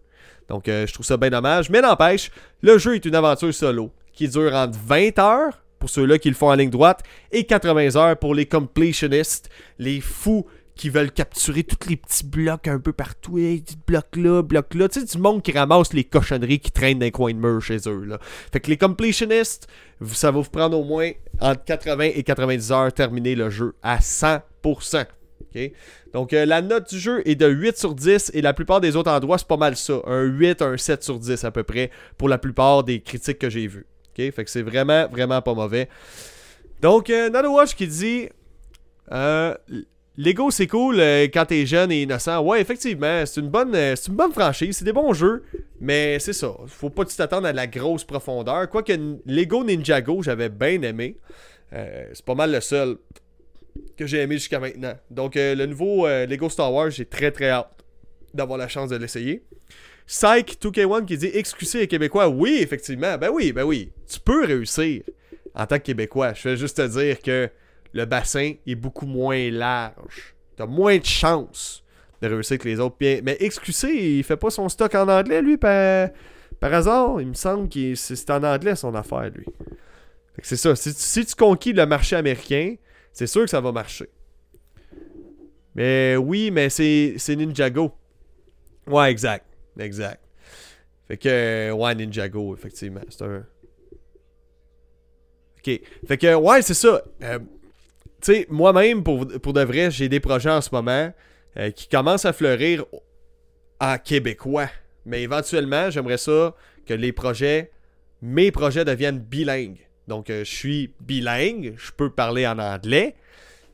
Donc 0.49 0.67
euh, 0.67 0.85
je 0.85 0.93
trouve 0.93 1.05
ça 1.05 1.17
bien 1.17 1.29
dommage. 1.29 1.69
Mais 1.69 1.81
n'empêche, 1.81 2.31
le 2.61 2.77
jeu 2.77 2.95
est 2.95 3.05
une 3.05 3.15
aventure 3.15 3.53
solo 3.53 3.91
qui 4.13 4.27
dure 4.27 4.53
entre 4.53 4.77
20 4.85 5.19
heures 5.19 5.61
pour 5.79 5.89
ceux-là 5.89 6.17
qui 6.17 6.29
le 6.29 6.35
font 6.35 6.49
en 6.49 6.55
ligne 6.55 6.69
droite 6.69 7.03
et 7.31 7.45
80 7.45 7.95
heures 7.95 8.17
pour 8.17 8.33
les 8.33 8.45
completionnistes, 8.45 9.49
les 9.77 10.01
fous 10.01 10.45
qui 10.75 10.89
veulent 10.89 11.11
capturer 11.11 11.63
tous 11.63 11.89
les 11.89 11.95
petits 11.95 12.25
blocs 12.25 12.67
un 12.67 12.79
peu 12.79 12.91
partout. 12.93 13.37
Hey, 13.37 13.63
bloc 13.87 14.15
là, 14.15 14.41
bloc 14.41 14.73
là. 14.73 14.89
Tu 14.89 14.99
sais, 14.99 15.05
du 15.05 15.17
monde 15.17 15.41
qui 15.41 15.51
ramasse 15.51 15.93
les 15.93 16.03
cochonneries 16.03 16.59
qui 16.59 16.71
traînent 16.71 16.99
dans 16.99 17.05
les 17.05 17.11
coins 17.11 17.33
de 17.33 17.39
mur 17.39 17.61
chez 17.61 17.77
eux. 17.87 18.03
Là. 18.03 18.19
Fait 18.51 18.59
que 18.59 18.69
les 18.69 18.77
completionnistes, 18.77 19.67
ça 20.05 20.31
va 20.31 20.39
vous 20.39 20.49
prendre 20.49 20.77
au 20.77 20.83
moins 20.83 21.11
entre 21.39 21.63
80 21.63 22.11
et 22.15 22.23
90 22.23 22.71
heures 22.71 22.93
terminer 22.93 23.35
le 23.35 23.49
jeu 23.49 23.73
à 23.81 23.99
100%. 23.99 25.05
OK? 25.41 25.71
Donc, 26.13 26.33
euh, 26.33 26.45
la 26.45 26.61
note 26.61 26.89
du 26.89 26.99
jeu 26.99 27.21
est 27.25 27.35
de 27.35 27.47
8 27.47 27.77
sur 27.77 27.95
10 27.95 28.31
et 28.33 28.41
la 28.41 28.53
plupart 28.53 28.81
des 28.81 28.95
autres 28.95 29.11
endroits, 29.11 29.37
c'est 29.37 29.47
pas 29.47 29.57
mal 29.57 29.75
ça. 29.77 30.01
Un 30.05 30.23
8, 30.23 30.61
un 30.61 30.77
7 30.77 31.03
sur 31.03 31.19
10 31.19 31.43
à 31.43 31.51
peu 31.51 31.63
près 31.63 31.89
pour 32.17 32.29
la 32.29 32.37
plupart 32.37 32.83
des 32.83 33.01
critiques 33.01 33.39
que 33.39 33.49
j'ai 33.49 33.67
vues. 33.67 33.85
OK? 34.09 34.31
Fait 34.31 34.43
que 34.43 34.49
c'est 34.49 34.61
vraiment, 34.61 35.07
vraiment 35.07 35.41
pas 35.41 35.53
mauvais. 35.53 35.87
Donc, 36.81 37.09
euh, 37.09 37.29
Watch 37.49 37.75
qui 37.75 37.87
dit 37.87 38.29
euh, 39.11 39.55
Lego, 40.17 40.49
c'est 40.49 40.67
cool 40.67 40.99
euh, 40.99 41.23
quand 41.23 41.45
t'es 41.45 41.65
jeune 41.65 41.91
et 41.91 42.03
innocent. 42.03 42.41
Ouais, 42.41 42.61
effectivement, 42.61 43.25
c'est 43.25 43.41
une 43.41 43.49
bonne, 43.49 43.75
euh, 43.75 43.95
c'est 43.97 44.07
une 44.07 44.15
bonne 44.15 44.31
franchise, 44.31 44.77
c'est 44.77 44.85
des 44.85 44.93
bons 44.93 45.13
jeux, 45.13 45.43
mais 45.81 46.19
c'est 46.19 46.31
ça. 46.31 46.55
Faut 46.67 46.89
pas 46.89 47.03
t'attendre 47.03 47.47
à 47.47 47.53
la 47.53 47.67
grosse 47.67 48.05
profondeur. 48.05 48.69
Quoique 48.69 48.93
Lego 49.25 49.65
Ninjago, 49.65 50.23
j'avais 50.23 50.47
bien 50.47 50.81
aimé. 50.83 51.17
Euh, 51.73 52.05
c'est 52.13 52.23
pas 52.23 52.35
mal 52.35 52.53
le 52.53 52.61
seul 52.61 52.97
que 53.97 54.05
j'ai 54.05 54.19
aimé 54.19 54.35
jusqu'à 54.35 54.59
maintenant. 54.59 54.93
Donc 55.11 55.33
le 55.35 55.65
nouveau 55.65 56.07
Lego 56.07 56.49
Star 56.49 56.71
Wars, 56.71 56.91
j'ai 56.91 57.05
très 57.05 57.31
très 57.31 57.49
hâte 57.49 57.83
d'avoir 58.33 58.57
la 58.57 58.69
chance 58.69 58.89
de 58.89 58.95
l'essayer. 58.95 59.43
Psych 60.07 60.57
2K1 60.61 61.03
qui 61.05 61.17
dit 61.17 61.31
excusez 61.33 61.79
les 61.79 61.87
Québécois. 61.87 62.29
Oui, 62.29 62.59
effectivement. 62.61 63.17
Ben 63.17 63.31
oui, 63.33 63.51
ben 63.51 63.63
oui. 63.63 63.91
Tu 64.07 64.21
peux 64.21 64.45
réussir 64.45 65.03
en 65.53 65.65
tant 65.65 65.77
que 65.77 65.83
Québécois. 65.83 66.33
Je 66.33 66.49
vais 66.49 66.57
juste 66.57 66.77
te 66.77 66.87
dire 66.87 67.19
que 67.19 67.49
le 67.95 68.05
bassin 68.05 68.53
est 68.67 68.75
beaucoup 68.75 69.05
moins 69.05 69.49
large. 69.49 70.35
T'as 70.57 70.65
moins 70.65 70.97
de 70.97 71.05
chances 71.05 71.81
de 72.21 72.27
réussir 72.27 72.57
que 72.57 72.67
les 72.67 72.79
autres. 72.79 72.97
Mais 72.99 73.37
XQC, 73.39 73.87
il 73.87 74.23
fait 74.23 74.35
pas 74.35 74.49
son 74.49 74.67
stock 74.67 74.93
en 74.95 75.07
anglais, 75.07 75.41
lui, 75.41 75.55
par, 75.55 76.11
hasard? 76.61 77.21
Il 77.21 77.27
me 77.27 77.33
semble 77.33 77.69
que 77.69 77.95
c'est 77.95 78.29
en 78.29 78.43
anglais 78.43 78.75
son 78.75 78.93
affaire, 78.95 79.31
lui. 79.33 79.45
C'est 80.43 80.57
ça. 80.57 80.75
Si, 80.75 81.25
tu 81.25 81.35
conquis 81.35 81.71
le 81.71 81.85
marché 81.85 82.17
américain, 82.17 82.75
c'est 83.13 83.27
sûr 83.27 83.43
que 83.43 83.49
ça 83.49 83.61
va 83.61 83.71
marcher. 83.71 84.09
Mais 85.73 86.17
oui, 86.17 86.51
mais 86.51 86.69
c'est 86.69 87.15
Ninjago. 87.29 87.93
Ouais, 88.87 89.09
exact. 89.09 89.45
Exact. 89.79 90.21
Fait 91.07 91.17
que, 91.17 91.71
ouais, 91.71 91.95
Ninjago, 91.95 92.55
effectivement. 92.55 93.01
C'est 93.09 93.23
un. 93.23 93.45
Ok. 95.59 95.79
Fait 96.07 96.17
que, 96.17 96.35
ouais, 96.35 96.61
c'est 96.61 96.73
ça. 96.73 97.01
Euh, 97.23 97.39
tu 98.25 98.45
moi-même, 98.49 99.03
pour, 99.03 99.27
pour 99.41 99.53
de 99.53 99.61
vrai, 99.61 99.91
j'ai 99.91 100.09
des 100.09 100.19
projets 100.19 100.49
en 100.49 100.61
ce 100.61 100.69
moment 100.71 101.11
euh, 101.57 101.71
qui 101.71 101.87
commencent 101.87 102.25
à 102.25 102.33
fleurir 102.33 102.85
en 103.79 103.97
québécois. 103.97 104.69
Mais 105.05 105.21
éventuellement, 105.21 105.89
j'aimerais 105.89 106.17
ça 106.17 106.55
que 106.85 106.93
les 106.93 107.11
projets, 107.11 107.71
mes 108.21 108.51
projets 108.51 108.85
deviennent 108.85 109.19
bilingues. 109.19 109.87
Donc, 110.07 110.29
euh, 110.29 110.43
je 110.43 110.51
suis 110.51 110.93
bilingue, 110.99 111.75
je 111.77 111.91
peux 111.91 112.09
parler 112.09 112.45
en 112.47 112.59
anglais, 112.59 113.15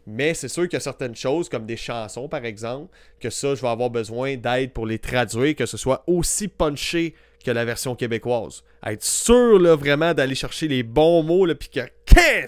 mais 0.07 0.33
c'est 0.33 0.47
sûr 0.47 0.63
qu'il 0.63 0.73
y 0.73 0.77
a 0.77 0.81
certaines 0.81 1.15
choses, 1.15 1.49
comme 1.49 1.65
des 1.65 1.77
chansons 1.77 2.27
par 2.27 2.45
exemple, 2.45 2.93
que 3.19 3.29
ça, 3.29 3.55
je 3.55 3.61
vais 3.61 3.67
avoir 3.67 3.89
besoin 3.89 4.35
d'aide 4.35 4.73
pour 4.73 4.85
les 4.85 4.99
traduire, 4.99 5.55
que 5.55 5.65
ce 5.65 5.77
soit 5.77 6.03
aussi 6.07 6.47
punché 6.47 7.15
que 7.43 7.51
la 7.51 7.65
version 7.65 7.95
québécoise. 7.95 8.63
être 8.85 9.03
sûr 9.03 9.59
là, 9.59 9.75
vraiment 9.75 10.13
d'aller 10.13 10.35
chercher 10.35 10.67
les 10.67 10.83
bons 10.83 11.23
mots, 11.23 11.47
puis 11.55 11.69
que 11.69 11.81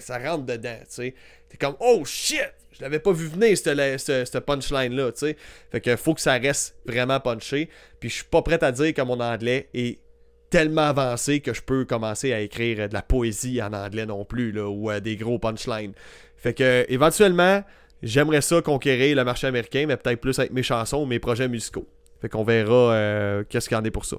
ça 0.00 0.18
rentre 0.18 0.44
dedans. 0.44 0.78
tu 0.80 0.86
sais. 0.88 1.14
Comme, 1.58 1.76
oh 1.80 2.04
shit! 2.04 2.52
Je 2.72 2.82
l'avais 2.82 2.98
pas 2.98 3.12
vu 3.12 3.28
venir, 3.28 3.56
cette, 3.56 4.40
punchline-là, 4.40 5.12
tu 5.12 5.18
sais. 5.18 5.36
Fait 5.70 5.80
que 5.80 5.94
faut 5.94 6.14
que 6.14 6.20
ça 6.20 6.34
reste 6.34 6.76
vraiment 6.84 7.20
punché. 7.20 7.68
Puis 8.00 8.08
je 8.08 8.14
suis 8.16 8.24
pas 8.24 8.42
prêt 8.42 8.62
à 8.64 8.72
dire 8.72 8.92
que 8.92 9.02
mon 9.02 9.20
anglais 9.20 9.68
est 9.74 10.00
tellement 10.50 10.82
avancé 10.82 11.40
que 11.40 11.54
je 11.54 11.62
peux 11.62 11.84
commencer 11.84 12.32
à 12.32 12.40
écrire 12.40 12.88
de 12.88 12.94
la 12.94 13.02
poésie 13.02 13.62
en 13.62 13.72
anglais 13.72 14.06
non 14.06 14.24
plus, 14.24 14.50
là, 14.50 14.68
ou 14.68 14.90
euh, 14.90 15.00
des 15.00 15.16
gros 15.16 15.38
punchlines. 15.38 15.92
Fait 16.36 16.52
que, 16.52 16.84
éventuellement, 16.88 17.62
j'aimerais 18.02 18.40
ça 18.40 18.60
conquérir 18.60 19.16
le 19.16 19.24
marché 19.24 19.46
américain, 19.46 19.84
mais 19.86 19.96
peut-être 19.96 20.20
plus 20.20 20.38
avec 20.38 20.52
mes 20.52 20.62
chansons 20.62 21.02
ou 21.02 21.06
mes 21.06 21.20
projets 21.20 21.48
musicaux. 21.48 21.86
Fait 22.20 22.28
qu'on 22.28 22.44
verra 22.44 22.92
euh, 22.92 23.44
qu'est-ce 23.48 23.68
qu'il 23.68 23.76
en 23.76 23.84
est 23.84 23.90
pour 23.90 24.04
ça. 24.04 24.16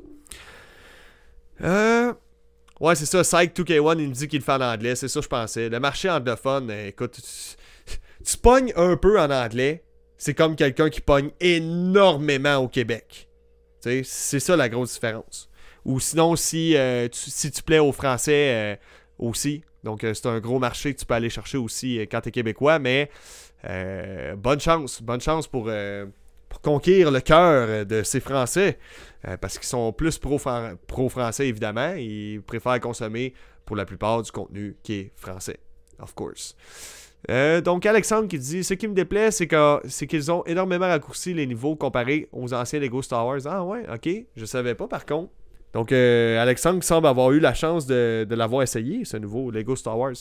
Euh, 1.64 2.14
Ouais, 2.80 2.96
c'est 2.96 3.06
ça. 3.06 3.22
Psych 3.22 3.56
2K1, 3.56 4.00
il 4.00 4.10
me 4.10 4.14
dit 4.14 4.28
qu'il 4.28 4.40
le 4.40 4.46
fait 4.46 4.52
en 4.52 4.62
anglais. 4.62 4.96
C'est 4.96 5.08
ça, 5.08 5.22
je 5.22 5.28
pensais. 5.28 5.70
Le 5.70 5.80
marché 5.80 6.10
anglophone, 6.10 6.70
euh, 6.70 6.88
écoute, 6.88 7.20
tu, 8.26 8.38
pognes 8.38 8.74
un 8.76 8.98
peu 8.98 9.20
en 9.20 9.32
anglais. 9.32 9.84
C'est 10.18 10.34
comme 10.34 10.56
quelqu'un 10.56 10.90
qui 10.90 11.02
pogne 11.02 11.32
énormément 11.40 12.58
au 12.58 12.68
Québec. 12.68 13.30
C'est 13.82 14.40
ça 14.40 14.56
la 14.56 14.68
grosse 14.68 14.94
différence. 14.94 15.50
Ou 15.86 16.00
sinon, 16.00 16.36
si, 16.36 16.76
euh, 16.76 17.08
tu, 17.08 17.30
si 17.30 17.52
tu 17.52 17.62
plais 17.62 17.80
aux 17.80 17.92
Français 17.92 18.52
euh, 18.54 18.76
aussi, 19.20 19.64
Donc, 19.84 20.04
euh, 20.04 20.16
c'est 20.16 20.26
un 20.26 20.40
gros 20.40 20.58
marché 20.58 20.94
que 20.94 21.00
tu 21.00 21.06
peux 21.06 21.14
aller 21.14 21.30
chercher 21.30 21.60
aussi 21.60 22.00
quand 22.10 22.22
tu 22.22 22.30
es 22.30 22.32
québécois. 22.32 22.80
Mais 22.80 23.10
bonne 24.38 24.60
chance. 24.60 25.02
Bonne 25.02 25.22
chance 25.22 25.48
pour, 25.48 25.70
pour 26.56 26.62
conquérir 26.62 27.12
le 27.12 27.20
cœur 27.20 27.86
de 27.86 28.04
ces 28.04 28.20
Français. 28.20 28.80
parce 29.42 29.58
qu'ils 29.58 29.68
sont 29.68 29.92
plus 29.92 30.18
pro-français, 30.18 31.48
évidemment. 31.48 31.94
Ils 31.96 32.42
préfèrent 32.42 32.80
consommer 32.80 33.34
pour 33.66 33.76
la 33.76 33.86
plupart 33.86 34.22
du 34.22 34.32
contenu 34.32 34.78
qui 34.84 34.94
est 34.94 35.12
français. 35.16 35.60
Of 36.00 36.14
course. 36.14 36.56
Euh, 37.32 37.60
donc 37.60 37.86
Alexandre 37.86 38.28
qui 38.28 38.38
dit 38.38 38.64
Ce 38.64 38.74
qui 38.76 38.88
me 38.88 38.94
déplaît, 38.94 39.32
c'est 39.32 39.50
c'est 39.86 40.08
qu'ils 40.08 40.32
ont 40.32 40.44
énormément 40.46 40.88
raccourci 40.88 41.34
les 41.34 41.48
niveaux 41.48 41.76
comparés 41.76 42.30
aux 42.32 42.54
anciens 42.54 42.80
Lego 42.80 43.02
Star 43.02 43.26
Wars. 43.26 43.42
Ah 43.46 43.64
ouais, 43.64 43.84
ok. 43.92 44.10
Je 44.36 44.46
savais 44.46 44.76
pas 44.76 44.88
par 44.88 45.06
contre. 45.06 45.32
Donc 45.74 45.92
euh, 45.92 46.42
Alexandre 46.42 46.84
semble 46.84 47.08
avoir 47.08 47.32
eu 47.32 47.40
la 47.40 47.54
chance 47.54 47.86
de, 47.86 48.26
l'avoir 48.30 48.64
essayé, 48.64 49.04
ce 49.04 49.18
nouveau 49.18 49.52
Lego 49.52 49.76
Star 49.76 49.98
Wars. 49.98 50.14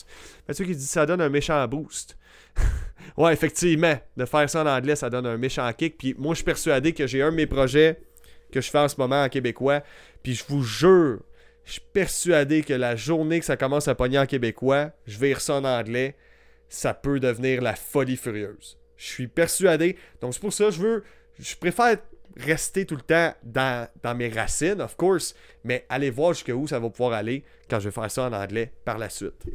Mathieu 0.47 0.65
qui 0.65 0.75
dit 0.75 0.85
ça 0.85 1.05
donne 1.05 1.21
un 1.21 1.29
méchant 1.29 1.65
boost. 1.67 2.17
ouais, 3.17 3.33
effectivement, 3.33 3.95
de 4.17 4.25
faire 4.25 4.49
ça 4.49 4.63
en 4.63 4.67
anglais, 4.67 4.95
ça 4.95 5.09
donne 5.09 5.25
un 5.25 5.37
méchant 5.37 5.71
kick. 5.73 5.97
Puis 5.97 6.15
moi, 6.17 6.33
je 6.33 6.37
suis 6.37 6.45
persuadé 6.45 6.93
que 6.93 7.07
j'ai 7.07 7.21
un 7.21 7.31
de 7.31 7.35
mes 7.35 7.47
projets 7.47 7.99
que 8.51 8.61
je 8.61 8.69
fais 8.69 8.79
en 8.79 8.87
ce 8.87 8.95
moment 8.97 9.23
en 9.23 9.29
québécois. 9.29 9.81
Puis 10.23 10.35
je 10.35 10.43
vous 10.47 10.63
jure, 10.63 11.19
je 11.65 11.73
suis 11.73 11.81
persuadé 11.93 12.63
que 12.63 12.73
la 12.73 12.95
journée 12.95 13.39
que 13.39 13.45
ça 13.45 13.57
commence 13.57 13.87
à 13.87 13.95
pogner 13.95 14.19
en 14.19 14.25
québécois, 14.25 14.91
je 15.05 15.17
vais 15.17 15.33
ça 15.35 15.55
en 15.55 15.63
anglais 15.63 16.15
ça 16.69 16.93
peut 16.93 17.19
devenir 17.19 17.61
la 17.61 17.75
folie 17.75 18.17
furieuse. 18.17 18.77
Je 18.97 19.05
suis 19.05 19.27
persuadé. 19.27 19.97
Donc 20.21 20.33
c'est 20.33 20.39
pour 20.39 20.53
ça 20.53 20.65
que 20.65 20.71
je 20.71 20.81
veux. 20.81 21.03
Je 21.39 21.55
préfère 21.55 21.97
rester 22.37 22.85
tout 22.85 22.95
le 22.95 23.01
temps 23.01 23.33
dans, 23.43 23.87
mes 24.15 24.29
racines, 24.29 24.81
of 24.81 24.95
course, 24.97 25.35
mais 25.63 25.85
aller 25.89 26.09
voir 26.09 26.33
jusqu'où 26.33 26.67
ça 26.67 26.79
va 26.79 26.89
pouvoir 26.89 27.13
aller 27.13 27.43
quand 27.69 27.79
je 27.79 27.89
vais 27.89 27.93
faire 27.93 28.11
ça 28.11 28.23
en 28.23 28.33
anglais 28.33 28.73
par 28.83 28.97
la 28.97 29.09
suite. 29.09 29.45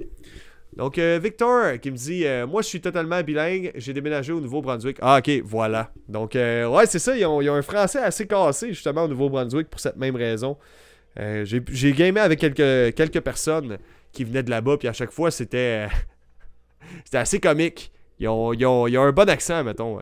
Donc, 0.76 0.98
euh, 0.98 1.18
Victor 1.22 1.80
qui 1.80 1.90
me 1.90 1.96
dit 1.96 2.24
euh, 2.24 2.46
Moi, 2.46 2.62
je 2.62 2.68
suis 2.68 2.80
totalement 2.80 3.20
bilingue, 3.22 3.72
j'ai 3.74 3.92
déménagé 3.92 4.32
au 4.32 4.40
Nouveau-Brunswick. 4.40 4.98
Ah, 5.00 5.18
ok, 5.18 5.42
voilà. 5.44 5.90
Donc, 6.08 6.36
euh, 6.36 6.68
ouais, 6.68 6.86
c'est 6.86 6.98
ça, 6.98 7.16
ils 7.16 7.26
ont, 7.26 7.40
un 7.40 7.62
français 7.62 7.98
assez 7.98 8.26
cassé 8.26 8.68
justement 8.68 9.04
au 9.04 9.08
Nouveau-Brunswick 9.08 9.68
pour 9.68 9.80
cette 9.80 9.96
même 9.96 10.16
raison. 10.16 10.56
j'ai 11.16 11.92
gamé 11.92 12.20
avec 12.20 12.38
quelques, 12.38 12.94
quelques 12.94 13.20
personnes 13.20 13.78
qui 14.12 14.24
venaient 14.24 14.42
de 14.42 14.50
là-bas, 14.50 14.76
puis 14.76 14.88
à 14.88 14.92
chaque 14.92 15.10
fois, 15.10 15.30
c'était 15.30 15.88
c'était 17.04 17.18
assez 17.18 17.40
comique. 17.40 17.92
Ils 18.20 18.28
ont, 18.28 18.86
un 18.86 19.12
bon 19.12 19.28
accent, 19.28 19.64
mettons. 19.64 19.98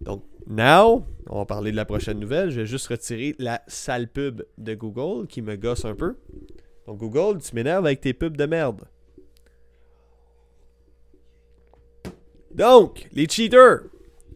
Donc, 0.00 0.22
now, 0.46 1.04
on 1.28 1.38
va 1.38 1.44
parler 1.44 1.70
de 1.70 1.76
la 1.76 1.84
prochaine 1.84 2.18
nouvelle. 2.18 2.50
Je 2.50 2.60
vais 2.60 2.66
juste 2.66 2.86
retirer 2.86 3.34
la 3.38 3.62
sale 3.66 4.08
pub 4.08 4.42
de 4.56 4.74
Google 4.74 5.26
qui 5.26 5.42
me 5.42 5.56
gosse 5.56 5.84
un 5.84 5.94
peu. 5.94 6.14
Donc, 6.86 6.98
Google, 6.98 7.40
tu 7.40 7.54
m'énerves 7.54 7.86
avec 7.86 8.00
tes 8.00 8.12
pubs 8.12 8.36
de 8.36 8.46
merde. 8.46 8.82
Donc, 12.54 13.08
les 13.12 13.28
cheaters. 13.28 13.80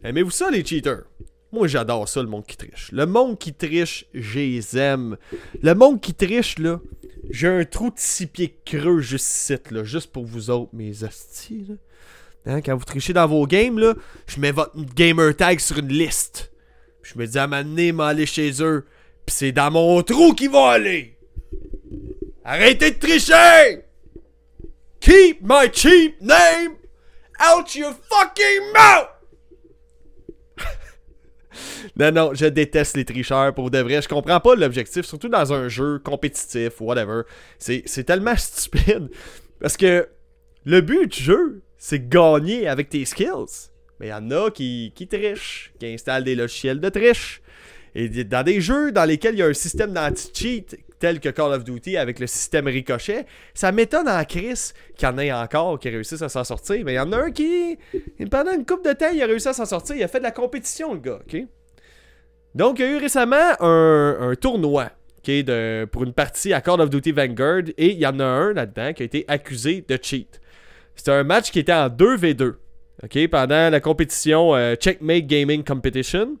Aimez-vous 0.03 0.31
ça, 0.31 0.49
les 0.49 0.65
cheaters? 0.65 1.03
Moi, 1.51 1.67
j'adore 1.67 2.07
ça, 2.07 2.21
le 2.21 2.27
monde 2.27 2.45
qui 2.45 2.57
triche. 2.57 2.91
Le 2.91 3.05
monde 3.05 3.37
qui 3.37 3.53
triche, 3.53 4.05
j'aime. 4.13 5.17
Le 5.61 5.73
monde 5.73 5.99
qui 5.99 6.13
triche, 6.13 6.59
là, 6.59 6.79
j'ai 7.29 7.47
un 7.47 7.65
trou 7.65 7.89
de 7.89 7.97
six 7.97 8.27
pieds 8.27 8.59
creux 8.65 9.01
juste 9.01 9.25
ici, 9.25 9.57
là, 9.71 9.83
juste 9.83 10.11
pour 10.11 10.25
vous 10.25 10.49
autres, 10.49 10.69
mes 10.73 11.03
hosties. 11.03 11.65
Là. 11.69 11.75
Hein, 12.45 12.61
quand 12.61 12.75
vous 12.75 12.85
trichez 12.85 13.13
dans 13.13 13.27
vos 13.27 13.45
games, 13.47 13.77
là, 13.79 13.95
je 14.27 14.39
mets 14.39 14.51
votre 14.51 14.75
gamer 14.95 15.35
tag 15.35 15.59
sur 15.59 15.77
une 15.77 15.89
liste. 15.89 16.51
je 17.03 17.17
me 17.17 17.25
dis 17.25 17.37
à 17.37 17.47
m'amener, 17.47 17.91
m'aller 17.91 18.25
chez 18.25 18.61
eux. 18.61 18.85
Puis 19.25 19.35
c'est 19.35 19.51
dans 19.51 19.71
mon 19.71 20.01
trou 20.03 20.33
qu'ils 20.33 20.49
vont 20.49 20.65
aller. 20.65 21.18
Arrêtez 22.51 22.89
de 22.89 22.97
tricher! 22.97 23.83
Keep 25.01 25.41
my 25.43 25.69
cheap 25.71 26.19
name 26.19 26.77
out 27.39 27.75
your 27.75 27.93
fucking 27.93 28.73
mouth! 28.73 29.09
non, 31.95 32.11
non, 32.11 32.33
je 32.33 32.47
déteste 32.47 32.97
les 32.97 33.05
tricheurs 33.05 33.53
pour 33.53 33.69
de 33.69 33.77
vrai. 33.77 34.01
Je 34.01 34.07
comprends 34.07 34.39
pas 34.39 34.55
l'objectif, 34.55 35.05
surtout 35.05 35.29
dans 35.29 35.53
un 35.53 35.69
jeu 35.69 35.99
compétitif 35.99 36.81
whatever. 36.81 37.21
C'est 37.59 38.03
tellement 38.03 38.35
stupide. 38.35 39.11
Parce 39.61 39.77
que 39.77 40.09
le 40.65 40.81
but 40.81 41.05
du 41.05 41.21
jeu, 41.21 41.61
c'est 41.77 42.09
gagner 42.09 42.67
avec 42.67 42.89
tes 42.89 43.05
skills. 43.05 43.69
Mais 43.99 44.07
il 44.07 44.09
y 44.09 44.13
en 44.13 44.31
a 44.31 44.49
qui, 44.49 44.91
qui 44.95 45.07
trichent, 45.07 45.71
qui 45.79 45.85
installent 45.85 46.23
des 46.23 46.33
logiciels 46.33 46.79
de 46.79 46.89
triche. 46.89 47.43
Et 47.93 48.09
dans 48.23 48.41
des 48.41 48.59
jeux 48.59 48.91
dans 48.91 49.05
lesquels 49.05 49.35
il 49.35 49.39
y 49.39 49.43
a 49.43 49.47
un 49.47 49.53
système 49.53 49.93
d'anti-cheat, 49.93 50.79
tel 50.99 51.19
que 51.19 51.29
Call 51.29 51.53
of 51.53 51.63
Duty 51.63 51.97
avec 51.97 52.19
le 52.19 52.27
système 52.27 52.67
ricochet, 52.67 53.25
ça 53.53 53.71
m'étonne 53.71 54.07
en 54.07 54.23
Chris 54.25 54.71
qu'il 54.95 55.07
y 55.07 55.11
en 55.11 55.17
ait 55.17 55.31
encore 55.31 55.79
qui 55.79 55.89
réussissent 55.89 56.21
à 56.21 56.29
s'en 56.29 56.43
sortir. 56.43 56.83
Mais 56.85 56.93
il 56.93 56.97
y 56.97 56.99
en 56.99 57.11
a 57.11 57.17
un 57.17 57.31
qui, 57.31 57.77
pendant 58.29 58.51
une 58.51 58.65
coupe 58.65 58.85
de 58.85 58.93
temps, 58.93 59.09
il 59.13 59.21
a 59.21 59.25
réussi 59.25 59.47
à 59.47 59.53
s'en 59.53 59.65
sortir. 59.65 59.95
Il 59.95 60.03
a 60.03 60.07
fait 60.07 60.19
de 60.19 60.23
la 60.23 60.31
compétition, 60.31 60.93
le 60.93 60.99
gars, 60.99 61.19
ok? 61.25 61.41
Donc, 62.55 62.79
il 62.79 62.85
y 62.85 62.87
a 62.87 62.91
eu 62.91 62.97
récemment 62.97 63.55
un, 63.59 64.33
tournoi 64.39 64.89
pour 65.91 66.03
une 66.03 66.13
partie 66.13 66.53
à 66.53 66.61
Call 66.61 66.81
of 66.81 66.89
Duty 66.89 67.11
Vanguard 67.11 67.63
et 67.77 67.91
il 67.91 67.99
y 67.99 68.07
en 68.07 68.19
a 68.19 68.25
un 68.25 68.53
là-dedans 68.53 68.93
qui 68.93 69.03
a 69.03 69.05
été 69.05 69.25
accusé 69.27 69.85
de 69.87 69.99
cheat. 70.01 70.41
C'était 70.95 71.11
un 71.11 71.23
match 71.23 71.51
qui 71.51 71.59
était 71.59 71.73
en 71.73 71.87
2v2 71.87 72.55
ok, 73.03 73.27
pendant 73.29 73.69
la 73.69 73.79
compétition 73.79 74.55
euh, 74.55 74.75
Checkmate 74.75 75.27
Gaming 75.27 75.63
Competition. 75.63 76.37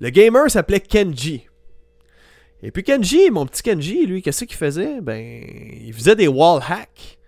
Le 0.00 0.10
gamer 0.10 0.50
s'appelait 0.50 0.80
Kenji. 0.80 1.47
Et 2.62 2.70
puis 2.70 2.82
Kenji, 2.82 3.30
mon 3.30 3.46
petit 3.46 3.62
Kenji, 3.62 4.06
lui, 4.06 4.22
qu'est-ce 4.22 4.44
qu'il 4.44 4.56
faisait? 4.56 5.00
Ben, 5.00 5.44
il 5.84 5.92
faisait 5.92 6.16
des 6.16 6.28
wall 6.28 6.60
hacks. 6.68 7.18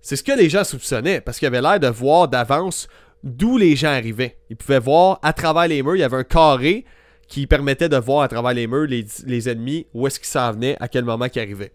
C'est 0.00 0.16
ce 0.16 0.22
que 0.22 0.32
les 0.32 0.48
gens 0.48 0.64
soupçonnaient, 0.64 1.20
parce 1.20 1.38
qu'il 1.38 1.46
avait 1.46 1.60
l'air 1.60 1.80
de 1.80 1.88
voir 1.88 2.28
d'avance 2.28 2.88
d'où 3.22 3.56
les 3.56 3.76
gens 3.76 3.90
arrivaient. 3.90 4.36
Il 4.50 4.56
pouvait 4.56 4.78
voir 4.78 5.18
à 5.22 5.32
travers 5.32 5.68
les 5.68 5.82
murs, 5.82 5.96
il 5.96 6.00
y 6.00 6.04
avait 6.04 6.16
un 6.16 6.24
carré 6.24 6.84
qui 7.28 7.46
permettait 7.46 7.88
de 7.88 7.96
voir 7.96 8.22
à 8.22 8.28
travers 8.28 8.52
les 8.52 8.66
murs 8.66 8.86
les, 8.86 9.48
ennemis, 9.48 9.86
où 9.94 10.06
est-ce 10.06 10.18
qu'ils 10.18 10.28
s'en 10.28 10.52
venaient, 10.52 10.76
à 10.80 10.88
quel 10.88 11.04
moment 11.04 11.26
ils 11.32 11.38
arrivaient. 11.38 11.72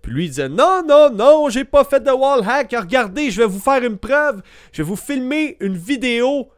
Puis 0.00 0.12
lui, 0.12 0.24
il 0.26 0.28
disait 0.28 0.48
Non, 0.48 0.82
non, 0.86 1.10
non, 1.10 1.48
j'ai 1.48 1.64
pas 1.64 1.84
fait 1.84 2.02
de 2.02 2.10
wall 2.10 2.46
hack. 2.46 2.74
Regardez, 2.78 3.30
je 3.30 3.40
vais 3.40 3.48
vous 3.48 3.58
faire 3.58 3.82
une 3.82 3.98
preuve. 3.98 4.42
Je 4.72 4.82
vais 4.82 4.88
vous 4.88 4.96
filmer 4.96 5.56
une 5.60 5.76
vidéo 5.76 6.48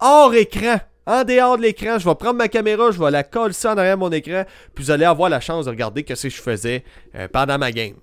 hors 0.00 0.34
écran 0.34 0.78
en 1.08 1.24
dehors 1.24 1.56
de 1.56 1.62
l'écran, 1.62 1.98
je 1.98 2.06
vais 2.06 2.14
prendre 2.14 2.34
ma 2.34 2.48
caméra, 2.48 2.90
je 2.90 3.02
vais 3.02 3.10
la 3.10 3.24
coller 3.24 3.54
ça 3.54 3.72
en 3.72 3.78
arrière 3.78 3.96
mon 3.96 4.12
écran, 4.12 4.44
puis 4.74 4.84
vous 4.84 4.90
allez 4.90 5.06
avoir 5.06 5.30
la 5.30 5.40
chance 5.40 5.64
de 5.64 5.70
regarder 5.70 6.04
ce 6.06 6.28
que 6.28 6.28
je 6.28 6.42
faisais 6.42 6.84
euh, 7.14 7.26
pendant 7.28 7.56
ma 7.58 7.72
game. 7.72 7.96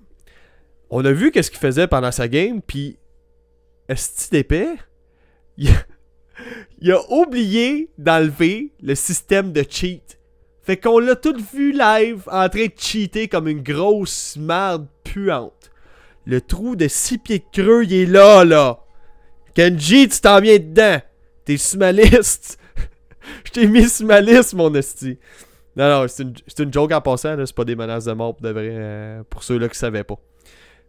On 0.90 1.04
a 1.04 1.12
vu 1.12 1.30
qu'est-ce 1.30 1.52
qu'il 1.52 1.60
faisait 1.60 1.86
pendant 1.86 2.10
sa 2.10 2.26
game, 2.26 2.60
puis 2.60 2.98
est-ce 3.88 4.28
d'épais? 4.30 4.74
Il, 5.56 5.70
il 6.80 6.92
a 6.92 7.00
oublié 7.10 7.88
d'enlever 7.96 8.72
le 8.82 8.94
système 8.94 9.52
de 9.52 9.64
cheat. 9.66 10.18
Fait 10.62 10.76
qu'on 10.76 10.98
l'a 10.98 11.16
tout 11.16 11.36
vu 11.54 11.72
live 11.72 12.22
en 12.26 12.48
train 12.50 12.66
de 12.66 12.72
cheater 12.76 13.28
comme 13.28 13.48
une 13.48 13.62
grosse 13.62 14.36
merde 14.36 14.86
puante. 15.02 15.70
Le 16.26 16.40
trou 16.42 16.76
de 16.76 16.88
6 16.88 17.18
pieds 17.18 17.44
creux, 17.52 17.84
il 17.84 17.94
est 17.94 18.06
là, 18.06 18.44
là. 18.44 18.80
Kenji, 19.54 20.08
tu 20.08 20.20
t'en 20.20 20.40
viens 20.40 20.58
dedans. 20.58 21.00
T'es 21.46 21.56
sur 21.56 21.78
ma 21.78 21.92
liste. 21.92 22.58
Je 23.44 23.50
t'ai 23.50 23.66
mis 23.66 23.88
sur 23.88 24.06
ma 24.06 24.20
liste, 24.20 24.54
mon 24.54 24.74
esti. 24.74 25.18
Non, 25.76 25.88
non, 25.88 26.06
c'est 26.08 26.62
une, 26.62 26.72
joke 26.72 26.92
en 26.92 27.00
passant, 27.00 27.36
c'est 27.44 27.54
pas 27.54 27.64
des 27.64 27.76
menaces 27.76 28.06
de 28.06 28.12
mort 28.12 28.34
pour, 28.34 28.46
euh, 28.54 29.22
pour 29.28 29.42
ceux-là 29.42 29.68
qui 29.68 29.78
savaient 29.78 30.04
pas. 30.04 30.18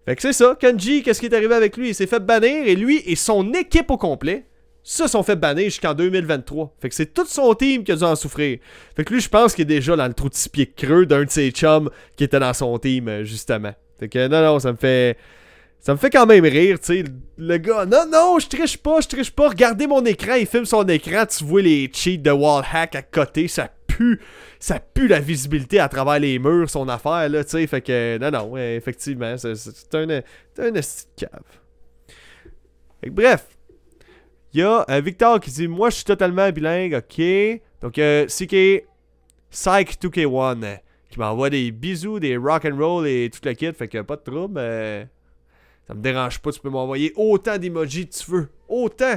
Fait 0.06 0.16
que 0.16 0.22
c'est 0.22 0.34
ça, 0.34 0.56
Kenji, 0.58 1.04
qu'est-ce 1.04 1.20
qui 1.20 1.26
est 1.26 1.34
arrivé 1.34 1.54
avec 1.54 1.76
lui? 1.76 1.90
Il 1.90 1.96
s'est 1.96 2.08
fait 2.08 2.22
bannir 2.22 2.66
et 2.66 2.76
lui 2.76 3.04
et 3.06 3.18
son 3.18 3.52
équipe 3.54 3.92
au 3.92 3.98
complet 3.98 4.46
se 4.82 5.06
sont 5.06 5.22
fait 5.22 5.36
bannir 5.36 5.66
jusqu'en 5.66 5.94
2023. 5.94 6.76
Fait 6.80 6.88
que 6.88 6.96
c'est 6.96 7.14
tout 7.14 7.26
son 7.26 7.54
team 7.56 7.84
qui 7.84 7.92
a 7.92 7.98
dû 7.98 8.04
en 8.04 8.16
souffrir. 8.16 8.60
Fait 8.96 9.04
que 9.04 9.14
lui, 9.14 9.20
je 9.20 9.28
pense 9.28 9.54
qu'il 9.54 9.64
est 9.64 9.66
déjà 9.66 9.98
dans 9.98 10.08
le 10.08 10.14
trou 10.14 10.30
de 10.30 10.50
pieds 10.50 10.72
creux 10.72 11.06
d'un 11.06 11.26
de 11.26 11.30
ses 11.30 11.52
chums 11.52 11.90
qui 12.16 12.24
était 12.24 12.40
dans 12.40 12.54
son 12.54 12.80
team, 12.80 13.10
euh, 13.10 13.26
justement. 13.26 13.74
Fait 14.00 14.08
que 14.08 14.30
non, 14.30 14.42
non, 14.42 14.60
ça 14.60 14.72
me 14.72 14.78
fait. 14.78 15.18
Ça 15.80 15.94
me 15.94 15.98
fait 15.98 16.10
quand 16.10 16.26
même 16.26 16.44
rire, 16.44 16.80
tu 16.80 16.86
sais. 16.86 17.04
Le 17.38 17.58
gars, 17.58 17.86
non, 17.86 18.06
non, 18.12 18.40
je 18.40 18.48
triche 18.48 18.78
pas, 18.78 19.00
je 19.00 19.08
triche 19.08 19.32
pas. 19.32 19.50
Regardez 19.50 19.88
mon 19.88 20.04
écran, 20.04 20.36
il 20.36 20.46
filme 20.46 20.66
son 20.66 20.86
écran, 20.88 21.26
tu 21.26 21.44
vois 21.44 21.62
les 21.62 21.90
cheats 21.94 22.18
de 22.18 22.32
wallhack 22.32 22.96
à 22.96 23.02
côté, 23.02 23.48
ça 23.48 23.70
pue. 23.88 24.20
Ça 24.60 24.80
pue 24.80 25.08
la 25.08 25.20
visibilité 25.20 25.80
à 25.80 25.88
travers 25.88 26.20
les 26.20 26.40
murs, 26.40 26.70
son 26.70 26.90
affaire, 26.90 27.30
là, 27.30 27.44
tu 27.44 27.52
sais. 27.52 27.68
Fait 27.68 27.82
que, 27.82 28.18
non, 28.18 28.32
non, 28.32 28.58
effectivement, 28.58 29.36
c'est 29.38 29.96
un, 29.96 30.10
un 30.10 30.72
cave. 30.72 31.44
Fait 33.02 33.08
que, 33.08 33.12
bref. 33.12 33.48
Il 34.54 34.62
y 34.62 34.64
a 34.64 34.86
euh, 34.90 35.02
Victor 35.02 35.40
qui 35.40 35.52
dit 35.52 35.68
Moi, 35.68 35.90
je 35.90 35.98
suis 35.98 36.06
totalement 36.06 36.50
bilingue, 36.52 36.94
ok. 36.96 37.62
Donc, 37.82 37.98
euh, 38.00 38.26
CK 38.26 38.86
Psych 39.52 40.02
2K1 40.02 40.80
qui 41.10 41.20
m'envoie 41.20 41.50
des 41.50 41.72
bisous, 41.72 42.20
des 42.20 42.38
rock 42.38 42.66
and 42.66 42.78
roll 42.78 43.08
et 43.08 43.30
tout 43.30 43.40
le 43.44 43.54
kit. 43.54 43.72
Fait 43.74 43.88
que 43.88 44.02
pas 44.02 44.16
de 44.16 44.22
trouble. 44.22 44.56
Euh, 44.58 45.06
ça 45.88 45.94
me 45.94 46.02
dérange 46.02 46.40
pas, 46.40 46.52
tu 46.52 46.60
peux 46.60 46.70
m'envoyer 46.70 47.14
autant 47.16 47.58
d'emojis 47.58 48.10
que 48.10 48.14
tu 48.16 48.32
veux. 48.32 48.50
Autant. 48.68 49.16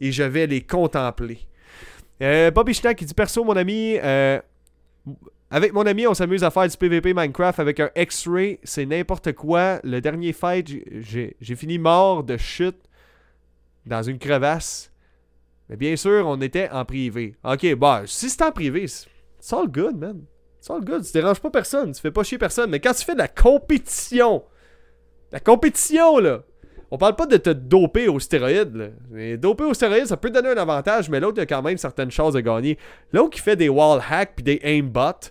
Et 0.00 0.10
je 0.10 0.22
vais 0.22 0.46
les 0.46 0.62
contempler. 0.62 1.40
Euh, 2.22 2.50
Bobby 2.50 2.72
Schnack 2.72 2.96
qui 2.96 3.04
dit 3.04 3.14
Perso, 3.14 3.44
mon 3.44 3.56
ami, 3.56 3.98
euh, 4.02 4.40
avec 5.50 5.72
mon 5.72 5.86
ami, 5.86 6.06
on 6.06 6.14
s'amuse 6.14 6.44
à 6.44 6.50
faire 6.50 6.68
du 6.68 6.76
PVP 6.76 7.12
Minecraft 7.14 7.60
avec 7.60 7.80
un 7.80 7.90
X-Ray. 7.94 8.58
C'est 8.64 8.86
n'importe 8.86 9.32
quoi. 9.32 9.80
Le 9.84 10.00
dernier 10.00 10.32
fight, 10.32 10.66
j'ai 11.00 11.56
fini 11.56 11.78
mort 11.78 12.24
de 12.24 12.36
chute 12.36 12.78
dans 13.84 14.02
une 14.02 14.18
crevasse. 14.18 14.90
Mais 15.68 15.76
bien 15.76 15.96
sûr, 15.96 16.26
on 16.26 16.40
était 16.40 16.70
en 16.70 16.84
privé. 16.84 17.36
Ok, 17.44 17.74
bah, 17.74 18.02
si 18.06 18.30
c'est 18.30 18.42
en 18.42 18.52
privé, 18.52 18.86
c'est 18.86 19.56
all 19.56 19.68
good, 19.68 19.96
man. 19.96 20.22
C'est 20.60 20.72
all 20.72 20.84
good. 20.84 21.04
Tu 21.04 21.12
déranges 21.12 21.40
pas 21.40 21.50
personne. 21.50 21.92
Tu 21.92 22.00
fais 22.00 22.10
pas 22.10 22.22
chier 22.22 22.38
personne. 22.38 22.70
Mais 22.70 22.80
quand 22.80 22.94
tu 22.94 23.04
fais 23.04 23.14
de 23.14 23.18
la 23.18 23.28
compétition, 23.28 24.42
la 25.32 25.40
compétition, 25.40 26.18
là, 26.18 26.42
on 26.90 26.96
parle 26.96 27.16
pas 27.16 27.26
de 27.26 27.36
te 27.36 27.50
doper 27.50 28.08
aux 28.08 28.18
stéroïdes. 28.18 28.74
Là. 28.74 28.86
Mais 29.10 29.36
doper 29.36 29.64
aux 29.64 29.74
stéroïdes, 29.74 30.06
ça 30.06 30.16
peut 30.16 30.30
te 30.30 30.34
donner 30.34 30.50
un 30.50 30.56
avantage, 30.56 31.10
mais 31.10 31.20
l'autre 31.20 31.42
a 31.42 31.46
quand 31.46 31.62
même 31.62 31.76
certaines 31.76 32.10
chances 32.10 32.34
de 32.34 32.40
gagner. 32.40 32.78
L'autre 33.12 33.30
qui 33.30 33.40
fait 33.40 33.56
des 33.56 33.68
wall 33.68 34.00
hacks 34.08 34.32
puis 34.36 34.42
des 34.42 34.60
aimbots, 34.62 35.30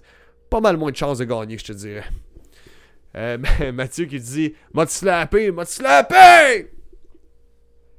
pas 0.50 0.62
mal 0.62 0.78
moins 0.78 0.92
de 0.92 0.96
chances 0.96 1.18
de 1.18 1.26
gagner, 1.26 1.58
je 1.58 1.66
te 1.66 1.74
dirais. 1.74 2.06
Euh, 3.16 3.38
Mathieu 3.74 4.06
qui 4.06 4.20
dit 4.20 4.54
M'a 4.74 4.86
slappé, 4.86 5.52
m'a 5.52 5.66
slappé? 5.66 6.70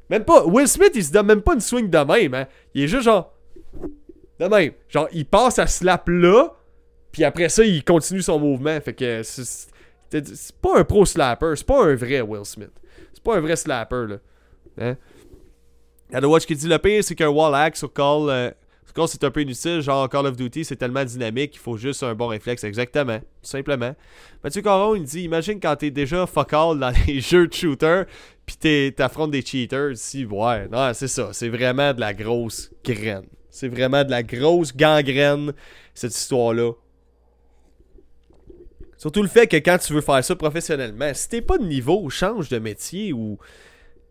Même 0.09 0.25
pas. 0.25 0.45
Will 0.45 0.69
Smith, 0.69 0.93
il 0.95 1.05
se 1.05 1.13
donne 1.13 1.27
même 1.27 1.43
pas 1.43 1.55
une 1.55 1.61
swing 1.61 1.91
de 1.91 1.99
même. 1.99 2.35
Hein. 2.35 2.47
Il 2.75 2.85
est 2.85 2.89
juste 2.89 3.05
genre. 3.05 3.35
De 4.39 4.47
même. 4.47 4.73
Genre, 4.89 5.09
il 5.13 5.27
passe 5.27 5.59
à 5.59 5.67
slap 5.67 6.09
là, 6.09 6.55
puis 7.11 7.25
après 7.25 7.49
ça, 7.49 7.65
il 7.65 7.85
continue 7.85 8.23
son 8.23 8.39
mouvement. 8.39 8.81
Fait 8.81 8.95
que 8.95 9.23
pas 10.61 10.79
un 10.79 10.85
pro 10.85 11.05
slapper, 11.05 11.55
c'est 11.57 11.66
pas 11.66 11.85
un 11.85 11.94
vrai 11.94 12.21
Will 12.21 12.44
Smith. 12.44 12.73
C'est 13.12 13.23
pas 13.23 13.37
un 13.37 13.40
vrai 13.40 13.57
slapper, 13.57 14.07
là. 14.09 14.16
Hein? 14.81 14.97
The 16.12 16.25
Watch 16.25 16.47
qui 16.47 16.57
dit 16.57 16.68
le 16.68 16.79
pire, 16.79 17.05
c'est 17.05 17.14
qu'un 17.14 17.29
wall 17.29 17.55
hack 17.55 17.77
sur 17.77 17.92
call, 17.92 18.31
euh, 18.31 18.51
call 18.94 19.09
c'est 19.09 19.23
un 19.25 19.31
peu 19.31 19.42
inutile. 19.42 19.81
Genre 19.81 20.09
Call 20.09 20.27
of 20.27 20.37
Duty, 20.37 20.64
c'est 20.64 20.77
tellement 20.77 21.05
dynamique 21.05 21.53
qu'il 21.53 21.61
faut 21.61 21.77
juste 21.77 22.03
un 22.03 22.14
bon 22.14 22.29
réflexe. 22.29 22.64
Exactement. 22.64 23.18
Tout 23.18 23.49
simplement. 23.49 23.94
Mathieu 24.42 24.62
Caron, 24.62 24.94
il 24.94 25.05
dit 25.05 25.23
Imagine 25.23 25.61
quand 25.61 25.77
t'es 25.77 25.90
déjà 25.90 26.27
fuck 26.27 26.53
all 26.53 26.79
dans 26.79 26.92
les 27.07 27.21
jeux 27.21 27.47
de 27.47 27.53
shooter, 27.53 28.03
pis 28.47 28.92
t'affrontes 28.97 29.31
des 29.31 29.42
cheaters. 29.42 29.97
Si, 29.97 30.25
ouais, 30.25 30.68
non, 30.68 30.92
c'est 30.94 31.09
ça. 31.09 31.31
C'est 31.33 31.49
vraiment 31.49 31.92
de 31.92 32.01
la 32.01 32.14
grosse 32.14 32.71
graine. 32.85 33.27
C'est 33.51 33.68
vraiment 33.68 34.05
de 34.05 34.11
la 34.11 34.23
grosse 34.23 34.75
gangrène, 34.75 35.53
cette 35.94 36.16
histoire-là. 36.16 36.73
Surtout 38.99 39.23
le 39.23 39.29
fait 39.29 39.47
que 39.47 39.57
quand 39.57 39.79
tu 39.79 39.93
veux 39.93 40.01
faire 40.01 40.23
ça 40.23 40.35
professionnellement, 40.35 41.11
si 41.15 41.29
t'es 41.29 41.41
pas 41.41 41.57
de 41.57 41.65
niveau, 41.65 42.11
change 42.11 42.49
de 42.49 42.59
métier 42.59 43.13
ou 43.13 43.39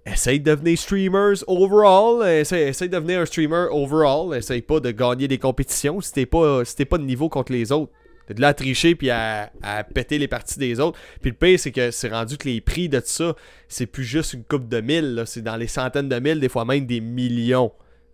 essaye 0.06 0.39
de 0.39 0.52
devenir 0.52 0.78
streamers 0.78 1.43
overall. 1.47 2.28
Essaye, 2.28 2.71
de 2.71 2.88
devenir 2.88 3.19
un 3.19 3.26
streamer 3.26 3.67
overall. 3.69 4.36
Essaye 4.36 4.62
pas 4.62 4.80
de 4.80 4.91
gagner 4.91 5.28
des 5.28 5.38
compétitions 5.38 6.02
si 6.02 6.13
t'es 6.13 6.26
pas, 6.26 6.63
si 6.65 6.86
pas 6.86 6.97
de 6.97 7.04
niveau 7.04 7.30
contre 7.30 7.52
les 7.52 7.71
autres. 7.71 7.91
T'es 8.28 8.34
de 8.34 8.41
la 8.41 8.54
tricher 8.54 8.95
puis 8.95 9.10
à, 9.10 9.52
péter 9.93 10.17
les 10.17 10.28
parties 10.28 10.60
des 10.60 10.80
autres. 10.80 11.00
Puis 11.21 11.32
le 11.32 11.38
pire, 11.38 11.60
c'est 11.60 11.71
que 11.71 11.91
c'est 11.91 12.10
rendu 12.10 12.38
que 12.38 12.47
les 12.47 12.62
prix 12.62 12.89
de 12.89 13.02
ça, 13.04 13.36
c'est 13.67 13.86
plus 13.86 14.04
juste 14.04 14.34
une 14.34 14.43
coupe 14.43 14.67
de 14.67 14.82
mille. 14.82 15.23
C'est 15.26 15.41
dans 15.41 15.56
les 15.56 15.67
centaines 15.67 16.10
de 16.10 16.19
mille, 16.19 16.39
des 16.39 16.50
fois 16.50 16.65
même 16.65 16.86
des 16.86 17.00
millions. 17.00 17.71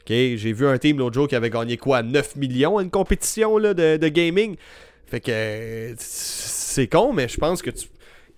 J'ai 0.08 0.36
vu 0.36 0.68
un 0.68 0.78
team 0.78 0.98
l'autre 0.98 1.14
jour 1.14 1.28
qui 1.28 1.36
avait 1.36 1.50
gagné 1.50 1.78
quoi? 1.78 2.04
9 2.04 2.36
millions 2.36 2.78
à 2.78 2.84
une 2.84 2.90
compétition 2.90 3.58
là, 3.58 3.74
de, 3.74 3.98
de 3.98 4.08
gaming. 4.10 4.58
Fait 5.06 5.20
que 5.20 5.94
c'est 5.98 6.88
con, 6.88 7.13
mais 7.13 7.28
je 7.28 7.38
pense 7.38 7.62
que 7.62 7.70
tu. 7.70 7.88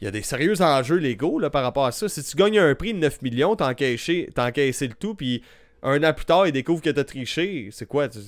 Il 0.02 0.06
y 0.06 0.08
a 0.08 0.12
des 0.12 0.24
sérieux 0.24 0.62
enjeux 0.62 0.98
légaux 0.98 1.40
là, 1.40 1.50
par 1.50 1.64
rapport 1.64 1.86
à 1.86 1.92
ça. 1.92 2.10
Si 2.10 2.22
tu 2.22 2.36
gagnes 2.36 2.60
un 2.60 2.76
prix 2.76 2.94
de 2.94 3.00
9 3.00 3.22
millions, 3.22 3.56
t'as 3.56 3.72
encaissé, 3.72 4.28
le 4.36 4.94
tout, 4.94 5.16
puis 5.16 5.42
un 5.84 6.04
an 6.04 6.14
plus 6.14 6.26
tard, 6.26 6.48
ils 6.48 6.52
découvrent 6.52 6.82
que 6.82 6.90
t'as 6.90 7.06
triché. 7.06 7.70
C'est 7.72 7.86
quoi? 7.86 8.10
Tu, 8.10 8.20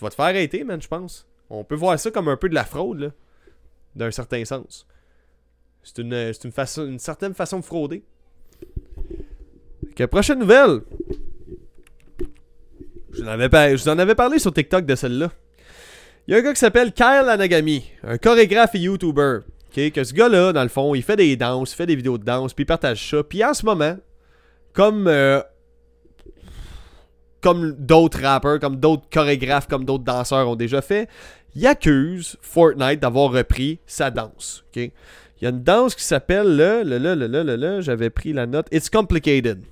vas 0.00 0.10
te 0.10 0.14
faire 0.14 0.24
arrêter, 0.24 0.64
man, 0.64 0.82
je 0.82 0.88
pense. 0.88 1.28
On 1.50 1.62
peut 1.62 1.76
voir 1.76 1.98
ça 2.00 2.10
comme 2.10 2.28
un 2.28 2.36
peu 2.36 2.48
de 2.48 2.54
la 2.54 2.64
fraude, 2.64 2.98
là. 2.98 3.10
D'un 3.94 4.10
certain 4.10 4.44
sens. 4.44 4.88
C'est 5.84 5.98
une, 5.98 6.12
une, 6.12 6.52
façon, 6.52 6.86
une 6.86 6.98
certaine 6.98 7.34
façon 7.34 7.60
de 7.60 7.64
frauder. 7.64 8.02
Que 9.94 10.04
prochaine 10.04 10.40
nouvelle. 10.40 10.80
Je 13.12 13.22
vous 13.22 13.88
en 13.88 13.98
avais 13.98 14.14
parlé 14.16 14.40
sur 14.40 14.52
TikTok 14.52 14.84
de 14.84 14.94
celle-là. 14.96 15.30
Il 16.26 16.32
y 16.32 16.34
a 16.34 16.38
un 16.38 16.42
gars 16.42 16.54
qui 16.54 16.60
s'appelle 16.60 16.90
Kyle 16.92 17.28
Anagami, 17.28 17.84
un 18.02 18.16
chorégraphe 18.16 18.74
et 18.74 18.78
YouTuber. 18.78 19.40
que 19.74 20.04
ce 20.04 20.14
gars-là, 20.14 20.54
dans 20.54 20.62
le 20.62 20.70
fond, 20.70 20.94
il 20.94 21.02
fait 21.02 21.16
des 21.16 21.36
danses, 21.36 21.72
il 21.72 21.76
fait 21.76 21.84
des 21.84 21.96
vidéos 21.96 22.16
de 22.16 22.24
danse, 22.24 22.54
puis 22.54 22.62
il 22.62 22.66
partage 22.66 23.10
ça. 23.10 23.22
Puis 23.22 23.44
en 23.44 23.52
ce 23.52 23.66
moment, 23.66 23.98
comme 24.72 25.06
euh, 25.06 25.42
comme 27.42 27.72
d'autres 27.72 28.22
rappeurs, 28.22 28.58
comme 28.58 28.76
d'autres 28.76 29.04
chorégraphes, 29.12 29.68
comme 29.68 29.84
d'autres 29.84 30.04
danseurs 30.04 30.48
ont 30.48 30.56
déjà 30.56 30.80
fait, 30.80 31.10
il 31.54 31.66
accuse 31.66 32.38
Fortnite 32.40 33.00
d'avoir 33.00 33.30
repris 33.30 33.80
sa 33.86 34.10
danse. 34.10 34.64
Il 34.74 34.92
y 35.42 35.46
a 35.46 35.50
une 35.50 35.62
danse 35.62 35.94
qui 35.94 36.04
s'appelle 36.04 36.56
le, 36.56 36.82
le, 36.84 36.96
le, 36.96 37.14
le, 37.14 37.42
le, 37.42 37.56
le, 37.56 37.80
j'avais 37.82 38.08
pris 38.08 38.32
la 38.32 38.46
note, 38.46 38.66
It's 38.72 38.88
Complicated. 38.88 39.62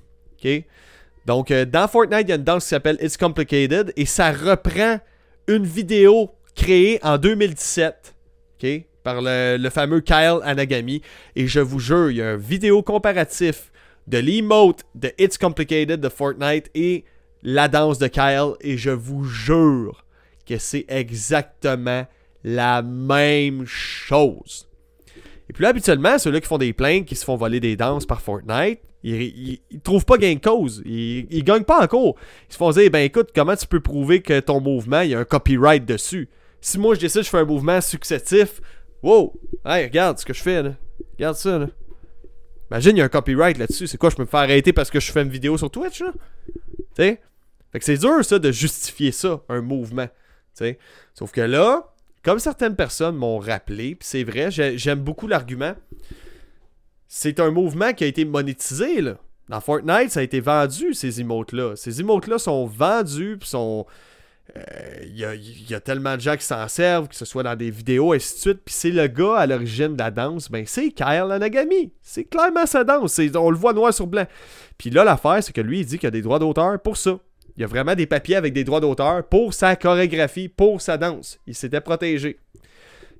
Donc, 1.25 1.49
euh, 1.49 1.65
dans 1.65 1.87
Fortnite, 1.87 2.27
il 2.27 2.29
y 2.29 2.33
a 2.33 2.35
une 2.35 2.43
danse 2.43 2.65
qui 2.65 2.69
s'appelle 2.69 2.97
It's 3.01 3.17
Complicated 3.17 3.91
et 3.95 4.05
ça 4.05 4.31
reprend 4.31 4.99
une 5.47 5.65
vidéo 5.65 6.29
créé 6.55 6.99
en 7.03 7.17
2017 7.17 8.13
ok, 8.63 8.83
par 9.03 9.21
le, 9.21 9.69
fameux 9.69 10.01
Kyle 10.01 10.39
Anagami. 10.43 11.01
Et 11.35 11.47
je 11.47 11.59
vous 11.59 11.79
jure, 11.79 12.11
il 12.11 12.17
y 12.17 12.21
a 12.21 12.31
un 12.31 12.37
vidéo 12.37 12.81
comparatif 12.81 13.71
de 14.07 14.17
l'emote 14.17 14.83
de 14.95 15.11
It's 15.17 15.37
Complicated 15.37 15.99
de 15.99 16.09
Fortnite 16.09 16.69
et 16.75 17.05
la 17.41 17.67
danse 17.67 17.99
de 17.99 18.07
Kyle. 18.07 18.53
Et 18.61 18.77
je 18.77 18.91
vous 18.91 19.23
jure 19.23 20.05
que 20.45 20.57
c'est 20.57 20.85
exactement 20.87 22.05
la 22.43 22.81
même 22.81 23.65
chose. 23.65 24.67
Et 25.49 25.53
puis 25.53 25.63
là, 25.63 25.69
habituellement, 25.69 26.17
ceux-là 26.17 26.39
qui 26.41 26.47
font 26.47 26.57
des 26.57 26.73
plaintes, 26.73 27.05
qui 27.05 27.15
se 27.15 27.25
font 27.25 27.35
voler 27.35 27.59
des 27.59 27.75
danses 27.75 28.05
par 28.05 28.21
Fortnite, 28.21 28.79
ils, 29.03 29.59
ils, 29.69 29.81
trouvent 29.81 30.05
pas 30.05 30.17
gain 30.17 30.33
de 30.33 30.39
cause. 30.39 30.81
Ils, 30.85 31.27
ils 31.29 31.43
gagnent 31.43 31.65
pas 31.65 31.83
encore. 31.83 32.15
Ils 32.49 32.53
se 32.53 32.57
font 32.57 32.71
dire, 32.71 32.89
ben 32.89 32.99
écoute, 32.99 33.29
comment 33.35 33.55
tu 33.55 33.67
peux 33.67 33.81
prouver 33.81 34.21
que 34.21 34.39
ton 34.39 34.61
mouvement, 34.61 35.01
il 35.01 35.09
y 35.09 35.15
a 35.15 35.19
un 35.19 35.25
copyright 35.25 35.85
dessus? 35.85 36.29
Si 36.63 36.79
moi 36.79 36.95
je 36.95 37.01
décide, 37.01 37.23
je 37.23 37.29
fais 37.29 37.39
un 37.39 37.45
mouvement 37.45 37.81
successif, 37.81 38.61
wow, 39.01 39.33
hey, 39.65 39.83
regarde 39.83 40.17
ce 40.17 40.25
que 40.25 40.33
je 40.33 40.41
fais 40.41 40.63
là. 40.63 40.73
Regarde 41.17 41.35
ça 41.35 41.59
là. 41.59 41.67
Imagine, 42.71 42.95
il 42.95 42.99
y 42.99 43.01
a 43.01 43.05
un 43.05 43.09
copyright 43.09 43.57
là-dessus. 43.57 43.85
C'est 43.85 43.97
quoi, 43.97 44.09
je 44.09 44.15
peux 44.15 44.23
me 44.23 44.27
faire 44.27 44.39
arrêter 44.39 44.71
parce 44.71 44.89
que 44.89 45.01
je 45.01 45.11
fais 45.11 45.23
une 45.23 45.29
vidéo 45.29 45.57
sur 45.57 45.69
Twitch 45.69 45.99
là? 45.99 46.13
Tu 46.47 46.53
sais? 46.95 47.21
Fait 47.73 47.79
que 47.79 47.85
c'est 47.85 47.97
dur 47.97 48.23
ça 48.23 48.39
de 48.39 48.49
justifier 48.49 49.11
ça, 49.11 49.41
un 49.49 49.59
mouvement. 49.59 50.07
Tu 50.07 50.11
sais? 50.53 50.79
Sauf 51.13 51.33
que 51.33 51.41
là, 51.41 51.93
comme 52.23 52.39
certaines 52.39 52.77
personnes 52.77 53.17
m'ont 53.17 53.39
rappelé, 53.39 53.95
puis 53.95 54.07
c'est 54.07 54.23
vrai, 54.23 54.49
j'aime 54.49 54.99
beaucoup 54.99 55.27
l'argument. 55.27 55.75
C'est 57.09 57.41
un 57.41 57.51
mouvement 57.51 57.91
qui 57.91 58.05
a 58.05 58.07
été 58.07 58.23
monétisé 58.23 59.01
là. 59.01 59.17
Dans 59.49 59.59
Fortnite, 59.59 60.11
ça 60.11 60.21
a 60.21 60.23
été 60.23 60.39
vendu, 60.39 60.93
ces 60.93 61.19
emotes-là. 61.19 61.75
Ces 61.75 61.99
emotes-là 61.99 62.39
sont 62.39 62.65
vendus, 62.65 63.35
puis 63.37 63.49
sont 63.49 63.85
il 64.55 65.23
euh, 65.23 65.35
y, 65.35 65.73
a, 65.73 65.79
tellement 65.79 66.15
de 66.15 66.21
gens 66.21 66.35
qui 66.35 66.43
s'en 66.43 66.67
servent, 66.67 67.07
que 67.07 67.15
ce 67.15 67.25
soit 67.25 67.43
dans 67.43 67.55
des 67.55 67.71
vidéos, 67.71 68.13
et 68.13 68.17
ainsi 68.17 68.35
de 68.35 68.39
suite. 68.39 68.61
Puis 68.65 68.75
c'est 68.75 68.91
le 68.91 69.07
gars 69.07 69.37
à 69.37 69.47
l'origine 69.47 69.95
de 69.95 69.99
la 69.99 70.11
danse, 70.11 70.51
ben 70.51 70.65
c'est 70.67 70.91
Kyle 70.91 71.31
Anagami. 71.31 71.93
C'est 72.01 72.25
clairement 72.25 72.65
sa 72.65 72.83
danse. 72.83 73.19
On 73.35 73.49
le 73.49 73.57
voit 73.57 73.73
noir 73.73 73.93
sur 73.93 74.05
blanc. 74.05 74.25
Puis 74.77 74.89
là, 74.89 75.03
l'affaire, 75.03 75.41
c'est 75.41 75.53
que 75.53 75.61
lui, 75.61 75.79
il 75.79 75.85
dit 75.85 75.97
qu'il 75.97 76.07
a 76.07 76.11
des 76.11 76.21
droits 76.21 76.39
d'auteur 76.39 76.79
pour 76.79 76.97
ça. 76.97 77.17
Il 77.55 77.61
y 77.61 77.63
a 77.63 77.67
vraiment 77.67 77.95
des 77.95 78.05
papiers 78.05 78.35
avec 78.35 78.53
des 78.53 78.63
droits 78.63 78.79
d'auteur 78.79 79.23
pour 79.23 79.53
sa 79.53 79.75
chorégraphie, 79.75 80.49
pour 80.49 80.81
sa 80.81 80.97
danse. 80.97 81.39
Il 81.47 81.55
s'était 81.55 81.81
protégé. 81.81 82.39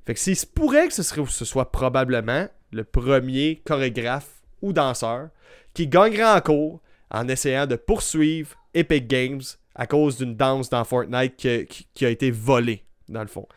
Fait 0.05 0.13
que 0.13 0.19
s'il 0.19 0.35
se 0.35 0.45
pourrait 0.45 0.87
que 0.87 0.93
ce, 0.93 1.03
serait, 1.03 1.21
ce 1.27 1.45
soit 1.45 1.71
probablement 1.71 2.47
le 2.71 2.83
premier 2.83 3.61
chorégraphe 3.65 4.41
ou 4.61 4.73
danseur 4.73 5.29
qui 5.73 5.87
gagnerait 5.87 6.37
en 6.37 6.41
cours 6.41 6.81
en 7.11 7.27
essayant 7.27 7.67
de 7.67 7.75
poursuivre 7.75 8.55
Epic 8.73 9.07
Games 9.07 9.41
à 9.75 9.87
cause 9.87 10.17
d'une 10.17 10.35
danse 10.35 10.69
dans 10.69 10.83
Fortnite 10.83 11.35
qui, 11.35 12.05
a 12.05 12.09
été 12.09 12.31
volée, 12.31 12.83
dans 13.09 13.21
le 13.21 13.27
fond. 13.27 13.47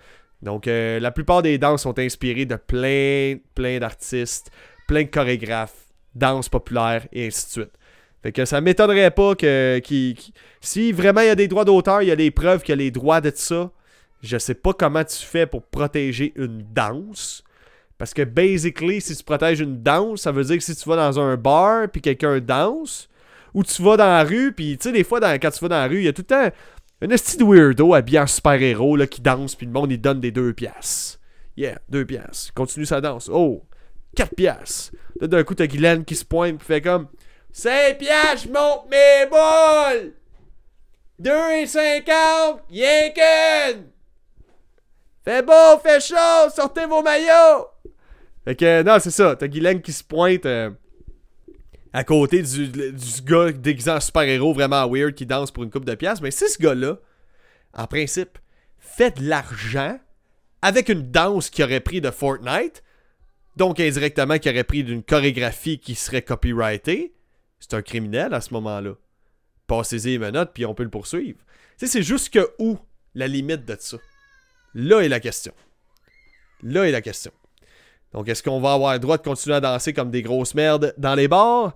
Donc, 0.42 0.68
euh, 0.68 1.00
la 1.00 1.10
plupart 1.10 1.42
des 1.42 1.58
danses 1.58 1.82
sont 1.82 1.98
inspirées 1.98 2.46
de 2.46 2.56
plein, 2.56 3.36
plein 3.54 3.78
d'artistes, 3.78 4.50
plein 4.86 5.02
de 5.02 5.08
chorégraphes, 5.08 5.86
danses 6.14 6.48
populaires 6.48 7.06
et 7.12 7.26
ainsi 7.26 7.46
de 7.46 7.50
suite. 7.50 7.72
Fait 8.22 8.32
que 8.32 8.44
ça 8.44 8.60
m'étonnerait 8.60 9.10
pas 9.10 9.34
que, 9.34 9.80
si 10.60 10.92
vraiment 10.92 11.20
il 11.20 11.26
y 11.26 11.30
a 11.30 11.34
des 11.34 11.48
droits 11.48 11.64
d'auteur, 11.64 12.02
il 12.02 12.08
y 12.08 12.12
a 12.12 12.16
des 12.16 12.30
preuves 12.30 12.62
qu'il 12.62 12.70
y 12.70 12.72
a 12.72 12.76
les 12.76 12.90
droits 12.90 13.20
de 13.20 13.30
ça, 13.34 13.70
je 14.22 14.38
sais 14.38 14.54
pas 14.54 14.72
comment 14.72 15.04
tu 15.04 15.24
fais 15.24 15.46
pour 15.46 15.62
protéger 15.62 16.32
une 16.36 16.62
danse. 16.72 17.44
Parce 17.98 18.12
que 18.12 18.22
basically, 18.22 19.00
si 19.00 19.16
tu 19.16 19.24
protèges 19.24 19.60
une 19.60 19.82
danse, 19.82 20.22
ça 20.22 20.32
veut 20.32 20.44
dire 20.44 20.56
que 20.56 20.64
si 20.64 20.74
tu 20.76 20.88
vas 20.88 20.96
dans 20.96 21.18
un 21.20 21.36
bar 21.36 21.88
puis 21.88 22.02
quelqu'un 22.02 22.40
danse, 22.40 23.08
où 23.56 23.64
tu 23.64 23.82
vas 23.82 23.96
dans 23.96 24.06
la 24.06 24.22
rue, 24.22 24.52
puis 24.52 24.76
tu 24.76 24.84
sais, 24.84 24.92
des 24.92 25.02
fois, 25.02 25.18
quand 25.38 25.50
tu 25.50 25.60
vas 25.60 25.68
dans 25.68 25.80
la 25.80 25.86
rue, 25.86 26.00
il 26.00 26.04
y 26.04 26.08
a 26.08 26.12
tout 26.12 26.20
le 26.20 26.26
temps 26.26 26.50
un 27.00 27.08
esti 27.08 27.38
de 27.38 27.44
weirdo 27.44 27.94
habillé 27.94 28.20
en 28.20 28.26
super-héros 28.26 28.98
qui 29.06 29.22
danse, 29.22 29.54
puis 29.54 29.64
le 29.64 29.72
monde, 29.72 29.90
il 29.90 29.98
donne 29.98 30.20
des 30.20 30.30
deux 30.30 30.52
piastres. 30.52 31.18
Yeah, 31.56 31.78
deux 31.88 32.04
piastres. 32.04 32.52
Continue 32.52 32.84
sa 32.84 33.00
danse. 33.00 33.30
Oh, 33.32 33.64
quatre 34.14 34.34
piastres. 34.34 34.92
Là, 35.22 35.26
d'un 35.26 35.42
coup, 35.42 35.54
t'as 35.54 35.66
Guylaine 35.66 36.04
qui 36.04 36.14
se 36.14 36.24
pointe, 36.26 36.58
puis 36.58 36.66
fait 36.66 36.82
comme 36.82 37.08
5 37.50 37.96
piastres, 37.96 38.46
je 38.46 38.52
monte 38.52 38.90
mes 38.90 39.26
boules! 39.30 40.12
2 41.18 41.30
et 41.62 41.66
50, 41.66 42.60
y'en 42.70 43.12
qu'une! 43.14 43.86
Fait 45.24 45.42
beau, 45.42 45.78
fait 45.82 46.00
chaud, 46.00 46.50
sortez 46.54 46.84
vos 46.84 47.02
maillots! 47.02 47.68
Fait 48.44 48.54
que, 48.54 48.82
non, 48.82 48.98
c'est 49.00 49.10
ça. 49.10 49.34
T'as 49.34 49.48
Guylaine 49.48 49.80
qui 49.80 49.94
se 49.94 50.04
pointe 50.04 50.44
euh, 50.44 50.70
à 51.96 52.04
côté 52.04 52.42
du, 52.42 52.70
gars 53.24 53.52
déguisé 53.52 53.98
super-héros 54.00 54.52
vraiment 54.52 54.86
weird 54.86 55.14
qui 55.14 55.24
danse 55.24 55.50
pour 55.50 55.62
une 55.62 55.70
coupe 55.70 55.86
de 55.86 55.94
pièces. 55.94 56.20
Mais 56.20 56.30
c'est 56.30 56.48
ce 56.48 56.58
gars-là, 56.58 56.98
en 57.72 57.86
principe, 57.86 58.36
fait 58.78 59.18
de 59.18 59.26
l'argent 59.26 59.98
avec 60.60 60.90
une 60.90 61.10
danse 61.10 61.48
qu'il 61.48 61.64
aurait 61.64 61.80
pris 61.80 62.02
de 62.02 62.10
Fortnite. 62.10 62.82
Donc, 63.56 63.80
indirectement, 63.80 64.38
qui 64.38 64.50
aurait 64.50 64.64
pris 64.64 64.84
d'une 64.84 65.02
chorégraphie 65.02 65.78
qui 65.78 65.94
serait 65.94 66.20
copyrightée. 66.20 67.14
C'est 67.60 67.72
un 67.72 67.80
criminel 67.80 68.34
à 68.34 68.42
ce 68.42 68.52
moment-là. 68.52 68.92
Passez-y 69.66 70.10
les 70.10 70.18
menottes, 70.18 70.50
puis 70.52 70.66
on 70.66 70.74
peut 70.74 70.84
le 70.84 70.90
poursuivre. 70.90 71.38
Tu 71.78 71.86
c'est 71.86 72.02
jusque 72.02 72.38
où 72.58 72.76
la 73.14 73.26
limite 73.26 73.64
de 73.64 73.76
ça? 73.80 73.96
Là 74.74 75.00
est 75.00 75.08
la 75.08 75.20
question. 75.20 75.54
Là 76.62 76.86
est 76.86 76.92
la 76.92 77.00
question. 77.00 77.32
Donc, 78.12 78.28
est-ce 78.28 78.42
qu'on 78.42 78.60
va 78.60 78.74
avoir 78.74 78.92
le 78.92 78.98
droit 78.98 79.16
de 79.16 79.22
continuer 79.22 79.56
à 79.56 79.60
danser 79.60 79.94
comme 79.94 80.10
des 80.10 80.20
grosses 80.20 80.54
merdes 80.54 80.94
dans 80.98 81.14
les 81.14 81.26
bars? 81.26 81.74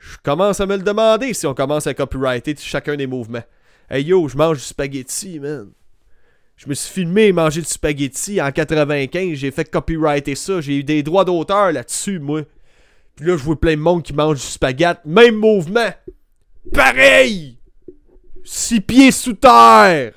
Je 0.00 0.16
commence 0.22 0.60
à 0.60 0.66
me 0.66 0.76
le 0.76 0.82
demander 0.82 1.34
si 1.34 1.46
on 1.46 1.54
commence 1.54 1.86
à 1.86 1.94
copyrighter 1.94 2.56
chacun 2.58 2.96
des 2.96 3.06
mouvements. 3.06 3.44
Hey 3.90 4.04
yo, 4.04 4.26
je 4.28 4.36
mange 4.36 4.56
du 4.56 4.64
spaghetti, 4.64 5.38
man. 5.38 5.70
Je 6.56 6.68
me 6.68 6.74
suis 6.74 6.92
filmé 6.92 7.32
manger 7.32 7.60
du 7.60 7.66
spaghetti 7.66 8.40
en 8.40 8.50
95, 8.50 9.34
j'ai 9.34 9.50
fait 9.50 9.70
copyrighter 9.70 10.34
ça, 10.34 10.60
j'ai 10.60 10.78
eu 10.78 10.84
des 10.84 11.02
droits 11.02 11.24
d'auteur 11.24 11.72
là-dessus, 11.72 12.18
moi. 12.18 12.42
Puis 13.16 13.26
là, 13.26 13.36
je 13.36 13.42
vois 13.42 13.58
plein 13.58 13.76
de 13.76 13.80
monde 13.80 14.02
qui 14.02 14.12
mange 14.12 14.36
du 14.36 14.42
spaghetti, 14.42 15.00
même 15.04 15.36
mouvement. 15.36 15.90
Pareil! 16.72 17.58
Six 18.44 18.80
pieds 18.80 19.10
sous 19.10 19.34
terre! 19.34 20.12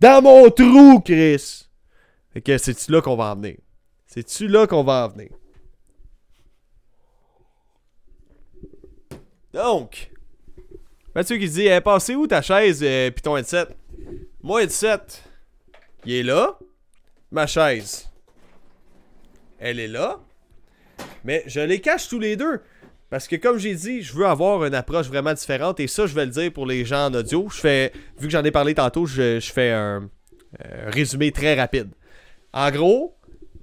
Dans 0.00 0.22
mon 0.22 0.50
trou, 0.50 1.00
Chris! 1.00 1.68
Fait 2.32 2.40
que 2.40 2.58
c'est-tu 2.58 2.90
là 2.90 3.00
qu'on 3.00 3.16
va 3.16 3.32
en 3.32 3.36
venir? 3.36 3.56
C'est-tu 4.06 4.48
là 4.48 4.66
qu'on 4.66 4.82
va 4.82 5.06
en 5.06 5.08
venir? 5.08 5.30
Donc, 9.52 10.10
Mathieu 11.14 11.36
qui 11.36 11.48
dit, 11.48 11.66
eh, 11.66 11.80
passez 11.80 12.14
où 12.14 12.26
ta 12.26 12.40
chaise 12.40 12.82
et 12.82 13.10
puis 13.10 13.22
ton 13.22 13.36
headset? 13.36 13.66
Mon 14.42 14.58
headset, 14.58 15.00
il 16.04 16.14
est 16.14 16.22
là. 16.22 16.58
Ma 17.30 17.46
chaise, 17.46 18.10
elle 19.58 19.78
est 19.78 19.88
là. 19.88 20.20
Mais 21.24 21.44
je 21.46 21.60
les 21.60 21.80
cache 21.80 22.08
tous 22.08 22.18
les 22.18 22.36
deux. 22.36 22.60
Parce 23.10 23.28
que 23.28 23.36
comme 23.36 23.58
j'ai 23.58 23.74
dit, 23.74 24.00
je 24.00 24.14
veux 24.14 24.26
avoir 24.26 24.64
une 24.64 24.74
approche 24.74 25.08
vraiment 25.08 25.34
différente. 25.34 25.80
Et 25.80 25.86
ça, 25.86 26.06
je 26.06 26.14
vais 26.14 26.24
le 26.24 26.30
dire 26.30 26.50
pour 26.50 26.66
les 26.66 26.84
gens 26.86 27.06
en 27.06 27.14
audio. 27.14 27.46
Je 27.50 27.60
fais, 27.60 27.92
vu 28.18 28.26
que 28.26 28.32
j'en 28.32 28.42
ai 28.42 28.50
parlé 28.50 28.74
tantôt, 28.74 29.04
je, 29.04 29.38
fais 29.40 29.70
un, 29.70 30.08
résumé 30.86 31.30
très 31.30 31.54
rapide. 31.54 31.90
En 32.54 32.70
gros, 32.70 33.14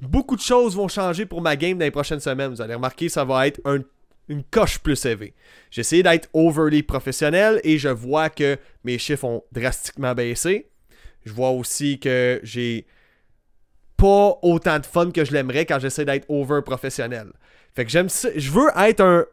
beaucoup 0.01 0.35
de 0.35 0.41
choses 0.41 0.75
vont 0.75 0.87
changer 0.87 1.25
pour 1.25 1.41
ma 1.41 1.55
game 1.55 1.79
dans 1.79 1.85
les 1.85 1.91
prochaines 1.91 2.19
semaines. 2.19 2.51
Vous 2.51 2.61
allez 2.61 2.75
remarquer, 2.75 3.09
ça 3.09 3.25
va 3.25 3.47
être 3.47 3.59
une 4.29 4.43
coche 4.43 4.79
plus 4.79 5.03
élevée. 5.05 5.33
J'ai 5.71 5.81
essayé 5.81 6.03
d'être 6.03 6.29
overly 6.33 6.83
professionnel 6.83 7.59
et 7.63 7.77
je 7.77 7.89
vois 7.89 8.29
que 8.29 8.57
mes 8.83 8.97
chiffres 8.97 9.25
ont 9.25 9.43
drastiquement 9.51 10.13
baissé. 10.13 10.69
Je 11.25 11.33
vois 11.33 11.49
aussi 11.49 11.99
que 11.99 12.39
j'ai 12.43 12.85
pas 13.97 14.39
autant 14.41 14.79
de 14.79 14.85
fun 14.85 15.11
que 15.11 15.25
je 15.25 15.33
l'aimerais 15.33 15.65
quand 15.65 15.79
j'essaie 15.79 16.05
d'être 16.05 16.25
over 16.29 16.61
professionnel. 16.61 17.33
Fait 17.75 17.85
que 17.85 17.91
j'aime 17.91 18.09
ça. 18.09 18.29
Je 18.35 18.51
veux 18.51 18.69
être 18.77 19.01
un 19.01 19.25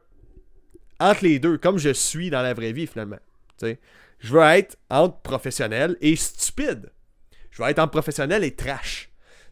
entre 0.99 1.25
les 1.25 1.39
deux, 1.39 1.59
comme 1.59 1.79
je 1.79 1.93
suis 1.93 2.31
dans 2.31 2.43
la 2.43 2.55
vraie 2.55 2.73
vie 2.73 2.87
finalement. 2.87 3.19
Je 3.61 4.33
veux 4.33 4.43
être 4.43 4.77
entre 4.91 5.19
professionnel 5.19 5.97
et 6.01 6.17
stupide. 6.17 6.91
Je 7.51 7.63
veux 7.63 7.69
être 7.69 7.79
entre 7.79 7.93
professionnel 7.93 8.45
et 8.45 8.55
trash. 8.55 9.11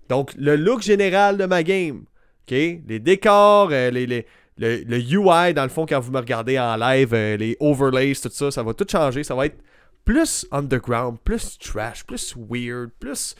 Donc, 0.08 0.34
le 0.36 0.56
look 0.56 0.82
général 0.82 1.36
de 1.36 1.46
ma 1.46 1.62
game, 1.62 2.04
ok, 2.46 2.50
les 2.50 2.98
décors, 2.98 3.70
euh, 3.72 3.90
les, 3.90 4.26
le, 4.58 4.98
UI, 4.98 5.54
dans 5.54 5.64
le 5.64 5.68
fond, 5.68 5.86
quand 5.86 6.00
vous 6.00 6.12
me 6.12 6.18
regardez 6.18 6.58
en 6.58 6.76
live, 6.76 7.12
euh, 7.12 7.36
les 7.36 7.56
overlays, 7.60 8.14
tout 8.14 8.30
ça, 8.30 8.50
ça 8.50 8.62
va 8.62 8.74
tout 8.74 8.86
changer. 8.90 9.24
Ça 9.24 9.34
va 9.34 9.46
être 9.46 9.58
plus 10.04 10.46
underground, 10.50 11.18
plus 11.24 11.58
trash, 11.58 12.04
plus 12.04 12.34
weird, 12.36 12.90
plus 13.00 13.34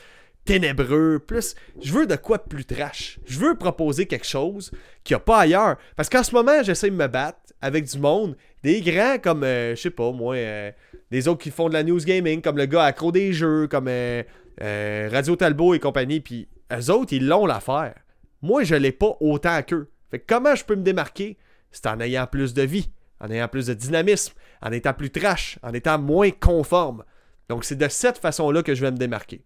ténébreux, 0.45 1.19
plus. 1.19 1.55
Je 1.81 1.91
veux 1.91 2.07
de 2.07 2.15
quoi 2.15 2.39
plus 2.39 2.65
trash. 2.65 3.19
Je 3.25 3.39
veux 3.39 3.55
proposer 3.55 4.05
quelque 4.05 4.27
chose 4.27 4.71
qu'il 5.03 5.15
n'y 5.15 5.17
a 5.17 5.23
pas 5.23 5.39
ailleurs. 5.39 5.77
Parce 5.95 6.07
qu'en 6.07 6.23
ce 6.23 6.33
moment, 6.33 6.63
j'essaie 6.63 6.89
de 6.89 6.95
me 6.95 7.07
battre 7.07 7.39
avec 7.61 7.85
du 7.85 7.97
monde, 7.97 8.37
des 8.63 8.81
grands 8.81 9.17
comme, 9.17 9.43
euh, 9.43 9.75
je 9.75 9.81
sais 9.81 9.89
pas, 9.89 10.11
moi, 10.11 10.35
euh, 10.35 10.71
des 11.11 11.27
autres 11.27 11.41
qui 11.41 11.51
font 11.51 11.67
de 11.67 11.73
la 11.73 11.83
news 11.83 11.99
gaming, 11.99 12.41
comme 12.41 12.57
le 12.57 12.65
gars 12.65 12.83
accro 12.83 13.11
des 13.11 13.33
jeux, 13.33 13.67
comme 13.67 13.87
euh, 13.89 15.09
Radio 15.11 15.35
Talbot 15.35 15.73
et 15.73 15.79
compagnie, 15.79 16.19
puis 16.19 16.47
eux 16.71 16.91
autres, 16.91 17.13
ils 17.13 17.27
l'ont 17.27 17.45
l'affaire. 17.45 17.95
Moi, 18.41 18.63
je 18.63 18.75
l'ai 18.75 18.91
pas 18.91 19.17
autant 19.19 19.61
qu'eux. 19.63 19.89
Comment 20.17 20.55
je 20.55 20.63
peux 20.63 20.75
me 20.75 20.83
démarquer? 20.83 21.37
C'est 21.71 21.87
en 21.87 21.99
ayant 21.99 22.27
plus 22.27 22.53
de 22.53 22.61
vie, 22.61 22.89
en 23.19 23.29
ayant 23.29 23.47
plus 23.47 23.67
de 23.67 23.73
dynamisme, 23.73 24.33
en 24.61 24.71
étant 24.71 24.93
plus 24.93 25.11
trash, 25.11 25.59
en 25.61 25.73
étant 25.73 25.99
moins 25.99 26.31
conforme. 26.31 27.03
Donc, 27.49 27.65
c'est 27.65 27.75
de 27.75 27.87
cette 27.87 28.17
façon-là 28.17 28.63
que 28.63 28.73
je 28.73 28.81
vais 28.81 28.91
me 28.91 28.97
démarquer. 28.97 29.41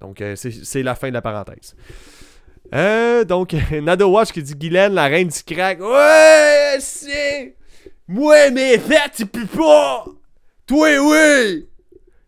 Donc, 0.00 0.20
euh, 0.20 0.34
c'est 0.36 0.82
la 0.82 0.94
fin 0.94 1.08
de 1.08 1.14
la 1.14 1.22
parenthèse. 1.22 1.74
Euh, 2.74 3.24
donc, 3.24 3.52
Nado 3.82 4.08
Watch 4.10 4.32
qui 4.32 4.42
dit 4.42 4.54
Guylaine, 4.54 4.94
la 4.94 5.06
reine 5.06 5.28
du 5.28 5.54
crack. 5.54 5.80
Ouais, 5.80 6.76
c'est. 6.80 7.56
Moi, 8.08 8.50
mes 8.50 8.78
fêtes, 8.78 9.12
tu 9.16 9.26
peux 9.26 9.46
pas. 9.46 10.04
Toi, 10.66 10.98
oui. 10.98 11.68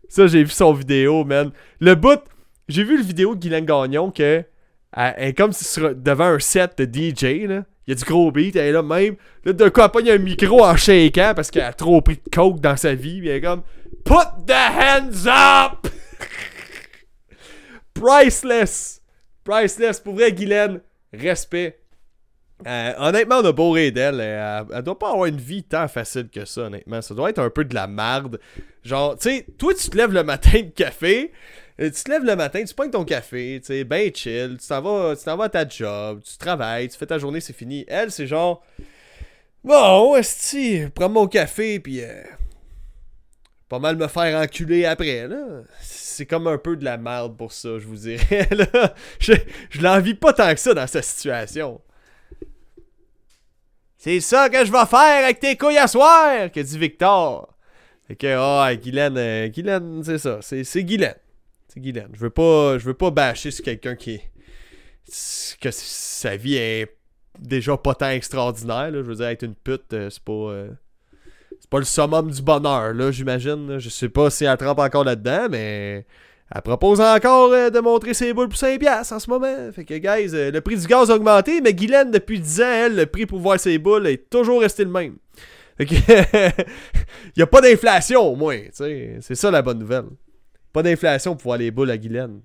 Ça, 0.07 0.27
j'ai 0.27 0.43
vu 0.43 0.49
son 0.49 0.73
vidéo, 0.73 1.23
man. 1.25 1.51
Le 1.79 1.95
bout. 1.95 2.21
J'ai 2.67 2.83
vu 2.83 2.97
le 2.97 3.03
vidéo 3.03 3.35
de 3.35 3.39
Guylaine 3.39 3.65
Gagnon 3.65 4.11
que. 4.11 4.43
Elle 4.97 5.13
est 5.17 5.33
comme 5.33 5.51
si 5.51 5.79
devant 5.79 6.25
un 6.25 6.39
set 6.39 6.77
de 6.77 6.85
DJ, 6.85 7.47
là. 7.47 7.65
Il 7.87 7.91
y 7.91 7.93
a 7.93 7.95
du 7.95 8.03
gros 8.03 8.31
beat, 8.31 8.55
elle 8.55 8.67
est 8.67 8.71
là 8.71 8.81
même. 8.81 9.15
Là, 9.43 9.53
d'un 9.53 9.69
coup, 9.69 9.81
elle 9.99 10.09
a 10.09 10.13
un 10.13 10.17
micro 10.17 10.63
en 10.63 10.75
shaking 10.75 11.33
parce 11.35 11.51
qu'elle 11.51 11.63
a 11.63 11.73
trop 11.73 12.01
pris 12.01 12.15
de 12.15 12.29
coke 12.31 12.59
dans 12.59 12.77
sa 12.77 12.95
vie. 12.95 13.19
Puis 13.19 13.29
elle 13.29 13.37
est 13.37 13.41
comme 13.41 13.61
Put 14.03 14.45
the 14.47 14.51
hands 14.51 15.27
up! 15.27 15.87
Priceless! 17.93 19.01
Priceless. 19.43 19.99
Pour 19.99 20.15
vrai, 20.15 20.31
Guylaine, 20.31 20.81
respect. 21.13 21.79
Euh, 22.65 22.93
honnêtement, 22.97 23.39
on 23.39 23.45
a 23.45 23.51
beau 23.51 23.75
d'elle. 23.75 24.19
Elle, 24.19 24.65
elle, 24.73 24.81
doit 24.81 24.97
pas 24.97 25.11
avoir 25.11 25.25
une 25.25 25.37
vie 25.37 25.63
tant 25.63 25.87
facile 25.87 26.29
que 26.29 26.45
ça, 26.45 26.61
honnêtement. 26.61 27.01
Ça 27.01 27.13
doit 27.13 27.29
être 27.29 27.39
un 27.39 27.49
peu 27.49 27.65
de 27.65 27.75
la 27.75 27.87
merde. 27.87 28.39
Genre, 28.83 29.17
tu 29.17 29.29
sais, 29.29 29.45
toi, 29.57 29.73
tu 29.73 29.89
te 29.89 29.97
lèves 29.97 30.13
le 30.13 30.23
matin 30.23 30.61
de 30.61 30.69
café. 30.69 31.31
Euh, 31.79 31.91
tu 31.91 32.03
te 32.03 32.09
lèves 32.09 32.23
le 32.23 32.35
matin, 32.37 32.63
tu 32.63 32.73
pognes 32.73 32.91
ton 32.91 33.03
café, 33.03 33.59
tu 33.59 33.67
sais, 33.67 33.83
ben 33.83 34.09
chill, 34.13 34.57
tu 34.61 34.67
t'en 34.67 34.81
vas, 34.81 35.15
tu 35.15 35.25
vas 35.25 35.43
à 35.43 35.49
ta 35.49 35.67
job, 35.67 36.21
tu 36.23 36.37
travailles, 36.37 36.87
tu 36.87 36.97
fais 36.97 37.05
ta 37.05 37.17
journée, 37.17 37.41
c'est 37.41 37.53
fini. 37.53 37.83
Elle, 37.89 38.11
c'est 38.11 38.27
genre, 38.27 38.63
bon, 39.61 40.15
est-ce 40.15 40.87
prends 40.89 41.09
mon 41.09 41.27
café, 41.27 41.81
puis 41.81 42.01
euh, 42.01 42.23
pas 43.67 43.79
mal 43.79 43.97
me 43.97 44.07
faire 44.07 44.39
enculer 44.41 44.85
après, 44.85 45.27
là. 45.27 45.63
C'est 45.81 46.25
comme 46.25 46.47
un 46.47 46.57
peu 46.57 46.77
de 46.77 46.85
la 46.85 46.97
merde 46.97 47.35
pour 47.35 47.51
ça, 47.51 47.77
je 47.77 47.85
vous 47.85 47.97
dirais, 47.97 48.47
là. 48.51 48.93
Je, 49.19 49.33
je 49.69 49.81
l'envie 49.81 50.13
pas 50.13 50.31
tant 50.31 50.53
que 50.53 50.59
ça 50.61 50.73
dans 50.73 50.87
cette 50.87 51.03
situation. 51.03 51.81
C'est 53.97 54.21
ça 54.21 54.49
que 54.49 54.63
je 54.63 54.71
vais 54.71 54.85
faire 54.85 55.23
avec 55.25 55.41
tes 55.41 55.57
couilles 55.57 55.77
à 55.77 55.87
soir, 55.87 56.49
que 56.51 56.59
dit 56.61 56.77
Victor. 56.77 57.53
Fait 58.07 58.15
que, 58.15 58.27
ah, 58.37 58.69
oh, 58.71 58.75
Guylaine, 58.77 59.17
euh, 59.17 59.47
Guylaine, 59.49 60.03
c'est 60.05 60.19
ça, 60.19 60.39
c'est 60.41 60.83
Guylaine. 60.83 61.15
Guylaine. 61.77 62.09
Je 62.13 62.19
veux 62.19 62.29
pas, 62.29 62.77
je 62.77 62.85
veux 62.85 62.93
pas 62.93 63.11
bâcher 63.11 63.51
sur 63.51 63.63
quelqu'un 63.63 63.95
qui 63.95 64.21
que 65.61 65.69
sa 65.71 66.35
vie 66.35 66.55
est 66.55 66.95
déjà 67.39 67.77
pas 67.77 67.95
tant 67.95 68.09
extraordinaire, 68.09 68.91
là. 68.91 68.97
Je 68.97 69.07
veux 69.07 69.15
dire, 69.15 69.27
être 69.27 69.43
une 69.43 69.55
pute, 69.55 69.93
euh, 69.93 70.09
c'est 70.09 70.23
pas... 70.23 70.33
Euh, 70.33 70.69
c'est 71.59 71.69
pas 71.69 71.79
le 71.79 71.85
summum 71.85 72.29
du 72.29 72.41
bonheur, 72.41 72.93
là, 72.93 73.11
j'imagine. 73.11 73.79
Je 73.79 73.89
sais 73.89 74.09
pas 74.09 74.29
si 74.29 74.45
elle 74.45 74.57
trempe 74.57 74.77
encore 74.77 75.03
là-dedans, 75.03 75.47
mais 75.49 76.05
elle 76.53 76.61
propose 76.61 77.01
encore 77.01 77.51
euh, 77.53 77.69
de 77.69 77.79
montrer 77.79 78.13
ses 78.13 78.33
boules 78.33 78.49
pour 78.49 78.59
5$ 78.59 79.13
en 79.13 79.19
ce 79.19 79.29
moment. 79.29 79.71
Fait 79.71 79.85
que, 79.85 79.95
guys, 79.95 80.51
le 80.51 80.59
prix 80.59 80.77
du 80.77 80.85
gaz 80.85 81.09
a 81.09 81.15
augmenté, 81.15 81.61
mais 81.61 81.73
Guylaine, 81.73 82.11
depuis 82.11 82.39
10 82.39 82.61
ans, 82.61 82.65
elle, 82.65 82.95
le 82.95 83.05
prix 83.05 83.25
pour 83.25 83.39
voir 83.39 83.59
ses 83.59 83.77
boules 83.77 84.05
est 84.05 84.29
toujours 84.29 84.61
resté 84.61 84.83
le 84.83 84.91
même. 84.91 85.15
Fait 85.77 85.85
que, 85.85 85.95
y 87.37 87.41
a 87.41 87.47
pas 87.47 87.61
d'inflation 87.61 88.21
au 88.21 88.35
moins, 88.35 88.59
C'est 88.71 89.35
ça 89.35 89.49
la 89.49 89.61
bonne 89.61 89.79
nouvelle. 89.79 90.05
Pas 90.75 90.83
d'inflation 90.83 91.37
pour 91.37 91.43
voir 91.43 91.57
les 91.57 91.71
boules 91.71 91.89
à 91.89 91.97
Guylaine. 91.97 92.41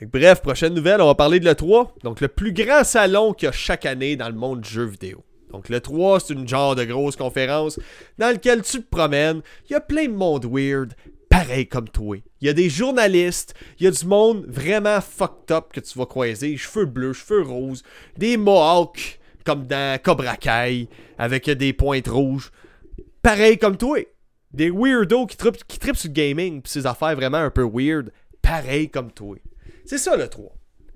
Bref, 0.00 0.40
prochaine 0.40 0.72
nouvelle, 0.72 1.00
on 1.00 1.06
va 1.06 1.16
parler 1.16 1.40
de 1.40 1.44
l'E3. 1.44 1.88
Donc, 2.04 2.20
le 2.20 2.28
plus 2.28 2.52
grand 2.52 2.84
salon 2.84 3.32
qu'il 3.32 3.46
y 3.46 3.48
a 3.48 3.52
chaque 3.52 3.86
année 3.86 4.14
dans 4.14 4.28
le 4.28 4.36
monde 4.36 4.60
du 4.60 4.70
jeu 4.70 4.84
vidéo. 4.84 5.24
Donc, 5.50 5.68
l'E3, 5.68 6.20
c'est 6.24 6.34
une 6.34 6.46
genre 6.46 6.76
de 6.76 6.84
grosse 6.84 7.16
conférence 7.16 7.80
dans 8.18 8.28
laquelle 8.28 8.62
tu 8.62 8.80
te 8.80 8.88
promènes. 8.88 9.42
Il 9.68 9.72
y 9.72 9.74
a 9.74 9.80
plein 9.80 10.06
de 10.06 10.14
monde 10.14 10.46
weird, 10.48 10.94
pareil 11.28 11.66
comme 11.66 11.88
toi. 11.88 12.18
Il 12.40 12.46
y 12.46 12.48
a 12.48 12.52
des 12.52 12.70
journalistes, 12.70 13.54
il 13.80 13.84
y 13.86 13.88
a 13.88 13.90
du 13.90 14.06
monde 14.06 14.46
vraiment 14.46 15.00
fucked 15.00 15.50
up 15.50 15.72
que 15.72 15.80
tu 15.80 15.98
vas 15.98 16.06
croiser. 16.06 16.56
Cheveux 16.56 16.86
bleus, 16.86 17.14
cheveux 17.14 17.42
roses, 17.42 17.82
des 18.16 18.36
mohawks 18.36 19.18
comme 19.44 19.66
dans 19.66 20.00
Cobra 20.00 20.36
Kai 20.36 20.86
avec 21.18 21.50
des 21.50 21.72
pointes 21.72 22.06
rouges. 22.06 22.52
Pareil 23.22 23.58
comme 23.58 23.76
toi. 23.76 23.98
Des 24.52 24.70
weirdos 24.70 25.26
qui 25.26 25.36
trippent 25.36 25.62
qui 25.66 25.78
sur 25.78 26.08
le 26.08 26.12
gaming, 26.14 26.62
puis 26.62 26.72
ces 26.72 26.86
affaires 26.86 27.14
vraiment 27.14 27.38
un 27.38 27.50
peu 27.50 27.68
weird, 27.70 28.10
pareil 28.40 28.88
comme 28.88 29.12
toi. 29.12 29.36
C'est 29.84 29.98
ça 29.98 30.16
le 30.16 30.26
3. 30.28 30.52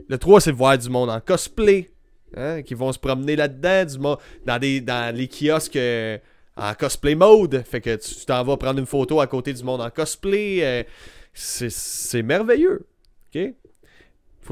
Le 0.09 0.19
3, 0.19 0.41
c'est 0.41 0.53
voir 0.53 0.79
du 0.79 0.89
monde 0.89 1.11
en 1.11 1.21
cosplay, 1.21 1.91
hein, 2.37 2.63
qui 2.63 2.75
vont 2.75 2.93
se 2.93 2.99
promener 2.99 3.37
là-dedans, 3.37 3.85
du 3.85 3.99
mo- 3.99 4.17
dans, 4.47 4.59
dans 4.59 5.15
les 5.15 5.29
kiosques 5.29 5.77
euh, 5.77 6.19
en 6.57 6.73
cosplay 6.75 7.15
mode. 7.15 7.63
Fait 7.67 7.81
que 7.81 7.97
tu 7.97 8.25
t'en 8.27 8.43
vas 8.43 8.57
prendre 8.57 8.79
une 8.81 8.87
photo 8.87 9.21
à 9.21 9.27
côté 9.27 9.53
du 9.53 9.63
monde 9.63 9.81
en 9.83 9.91
cosplay. 9.91 10.59
euh, 10.63 10.83
c'est- 11.35 11.71
merveilleux. 12.23 12.87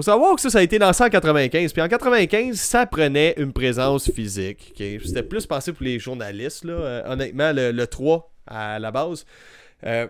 Faut 0.00 0.04
savoir 0.04 0.34
que 0.34 0.40
ça, 0.40 0.48
ça 0.48 0.60
a 0.60 0.62
été 0.62 0.78
lancé 0.78 1.04
en 1.04 1.10
95. 1.10 1.74
Puis 1.74 1.82
en 1.82 1.86
95, 1.88 2.58
ça 2.58 2.86
prenait 2.86 3.34
une 3.36 3.52
présence 3.52 4.10
physique. 4.10 4.72
C'était 4.74 5.22
plus 5.22 5.44
pensé 5.44 5.74
pour 5.74 5.84
les 5.84 5.98
journalistes. 5.98 6.64
Euh, 6.64 7.02
honnêtement, 7.04 7.52
le, 7.52 7.70
le 7.70 7.86
3 7.86 8.32
à 8.46 8.78
la 8.78 8.90
base. 8.90 9.26
Euh, 9.84 10.06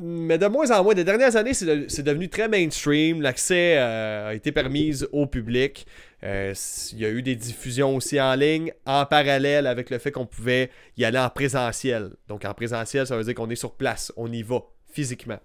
mais 0.00 0.38
de 0.38 0.46
moins 0.46 0.70
en 0.70 0.82
moins, 0.82 0.94
des 0.94 1.04
dernières 1.04 1.36
années, 1.36 1.52
c'est 1.52 1.66
de- 1.66 1.84
c'est 1.86 2.02
devenu 2.02 2.30
très 2.30 2.48
mainstream. 2.48 3.20
L'accès 3.20 3.74
euh, 3.76 4.30
a 4.30 4.34
été 4.34 4.52
permis 4.52 5.02
au 5.12 5.26
public. 5.26 5.86
Il 6.22 6.98
y 6.98 7.04
a 7.04 7.10
eu 7.10 7.20
des 7.20 7.36
diffusions 7.36 7.96
aussi 7.96 8.18
en 8.18 8.34
ligne, 8.36 8.72
en 8.86 9.04
parallèle 9.04 9.66
avec 9.66 9.90
le 9.90 9.98
fait 9.98 10.12
qu'on 10.12 10.24
pouvait 10.24 10.70
y 10.96 11.04
aller 11.04 11.18
en 11.18 11.28
présentiel. 11.28 12.12
Donc 12.26 12.46
en 12.46 12.54
présentiel, 12.54 13.06
ça 13.06 13.18
veut 13.18 13.24
dire 13.24 13.34
qu'on 13.34 13.50
est 13.50 13.54
sur 13.54 13.74
place, 13.74 14.14
on 14.16 14.32
y 14.32 14.42
va, 14.42 14.62
physiquement. 14.90 15.40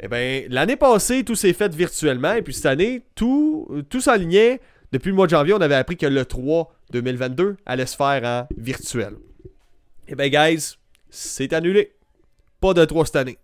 Eh 0.00 0.08
bien, 0.08 0.44
l'année 0.48 0.76
passée, 0.76 1.24
tout 1.24 1.34
s'est 1.34 1.52
fait 1.52 1.74
virtuellement, 1.74 2.34
et 2.34 2.42
puis 2.42 2.54
cette 2.54 2.66
année, 2.66 3.02
tout, 3.14 3.68
tout 3.88 4.00
s'alignait. 4.00 4.60
Depuis 4.92 5.10
le 5.10 5.14
mois 5.14 5.26
de 5.26 5.30
janvier, 5.30 5.54
on 5.54 5.60
avait 5.60 5.76
appris 5.76 5.96
que 5.96 6.06
le 6.06 6.24
3 6.24 6.74
2022 6.90 7.56
allait 7.64 7.86
se 7.86 7.96
faire 7.96 8.24
en 8.24 8.48
virtuel. 8.56 9.14
Eh 10.08 10.16
bien, 10.16 10.28
guys, 10.28 10.74
c'est 11.08 11.52
annulé. 11.52 11.92
Pas 12.60 12.74
de 12.74 12.84
3 12.84 13.06
cette 13.06 13.16
année. 13.16 13.38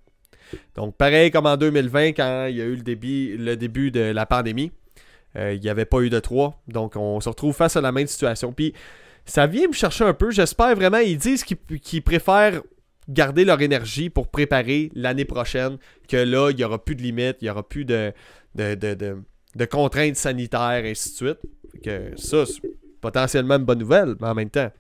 Donc, 0.74 0.96
pareil 0.96 1.30
comme 1.30 1.46
en 1.46 1.56
2020, 1.56 2.08
quand 2.08 2.46
il 2.46 2.56
y 2.56 2.60
a 2.60 2.64
eu 2.64 2.76
le 2.76 3.56
début, 3.56 3.90
de 3.90 4.00
la 4.00 4.26
pandémie, 4.26 4.72
euh, 5.36 5.54
il 5.54 5.60
n'y 5.60 5.68
avait 5.68 5.84
pas 5.84 6.00
eu 6.00 6.10
de 6.10 6.18
3. 6.18 6.60
Donc, 6.68 6.96
on 6.96 7.20
se 7.20 7.28
retrouve 7.28 7.54
face 7.54 7.76
à 7.76 7.80
la 7.80 7.92
même 7.92 8.06
situation. 8.06 8.52
Puis, 8.52 8.74
ça 9.24 9.46
vient 9.46 9.68
me 9.68 9.72
chercher 9.72 10.04
un 10.04 10.14
peu. 10.14 10.30
J'espère 10.30 10.74
vraiment, 10.74 10.98
ils 10.98 11.18
disent 11.18 11.44
qu'ils 11.44 12.02
préfèrent 12.02 12.62
garder 13.08 13.44
leur 13.44 13.60
énergie 13.60 14.10
pour 14.10 14.28
préparer 14.28 14.90
l'année 14.94 15.24
prochaine, 15.24 15.78
que 16.08 16.16
là, 16.16 16.50
il 16.50 16.56
n'y 16.56 16.64
aura 16.64 16.84
plus 16.84 16.96
de 16.96 17.02
limites, 17.02 17.38
il 17.40 17.44
n'y 17.44 17.50
aura 17.50 17.66
plus 17.66 17.84
de, 17.84 18.12
de, 18.54 18.74
de, 18.74 18.94
de- 19.54 19.64
contraintes 19.64 20.16
sanitaires, 20.16 20.84
et 20.84 20.90
ainsi 20.90 21.10
de 21.10 21.14
suite. 21.14 21.38
Que 21.82 22.12
ça, 22.16 22.46
c'est 22.46 22.62
potentiellement 23.00 23.56
une 23.56 23.64
bonne 23.64 23.78
nouvelle, 23.78 24.14
mais 24.20 24.28
en 24.28 24.34
même 24.34 24.50
temps. 24.50 24.70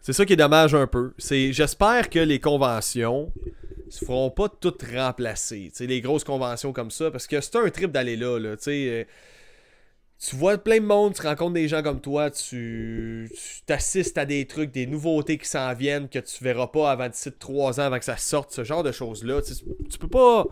C'est 0.00 0.12
ça 0.12 0.24
qui 0.24 0.34
est 0.34 0.36
dommage 0.36 0.72
un 0.72 0.86
peu. 0.86 1.14
C'est 1.18 1.52
j'espère 1.52 2.08
que 2.10 2.20
les 2.20 2.38
conventions 2.38 3.32
se 3.88 4.04
feront 4.04 4.30
pas 4.30 4.48
toutes 4.48 4.82
remplacer. 4.82 5.72
Les 5.80 6.00
grosses 6.00 6.22
conventions 6.22 6.72
comme 6.72 6.92
ça, 6.92 7.10
parce 7.10 7.26
que 7.26 7.40
c'est 7.40 7.56
un 7.56 7.68
trip 7.70 7.90
d'aller 7.90 8.16
là. 8.16 8.38
là 8.38 8.56
sais, 8.56 8.88
euh, 8.88 9.04
tu 10.18 10.34
vois 10.36 10.56
plein 10.56 10.80
de 10.80 10.86
monde, 10.86 11.14
tu 11.14 11.22
rencontres 11.22 11.52
des 11.52 11.68
gens 11.68 11.82
comme 11.82 12.00
toi, 12.00 12.30
tu 12.30 13.30
t'assistes 13.66 14.16
à 14.16 14.24
des 14.24 14.46
trucs, 14.46 14.70
des 14.72 14.86
nouveautés 14.86 15.36
qui 15.36 15.48
s'en 15.48 15.72
viennent 15.74 16.08
que 16.08 16.18
tu 16.18 16.42
verras 16.42 16.68
pas 16.68 16.90
avant 16.90 17.08
d'ici 17.08 17.30
3 17.32 17.80
ans, 17.80 17.84
avant 17.84 17.98
que 17.98 18.04
ça 18.04 18.16
sorte, 18.16 18.52
ce 18.52 18.64
genre 18.64 18.82
de 18.82 18.92
choses-là. 18.92 19.42
Tu, 19.42 19.54
tu 19.90 19.98
peux 19.98 20.08
pas. 20.08 20.46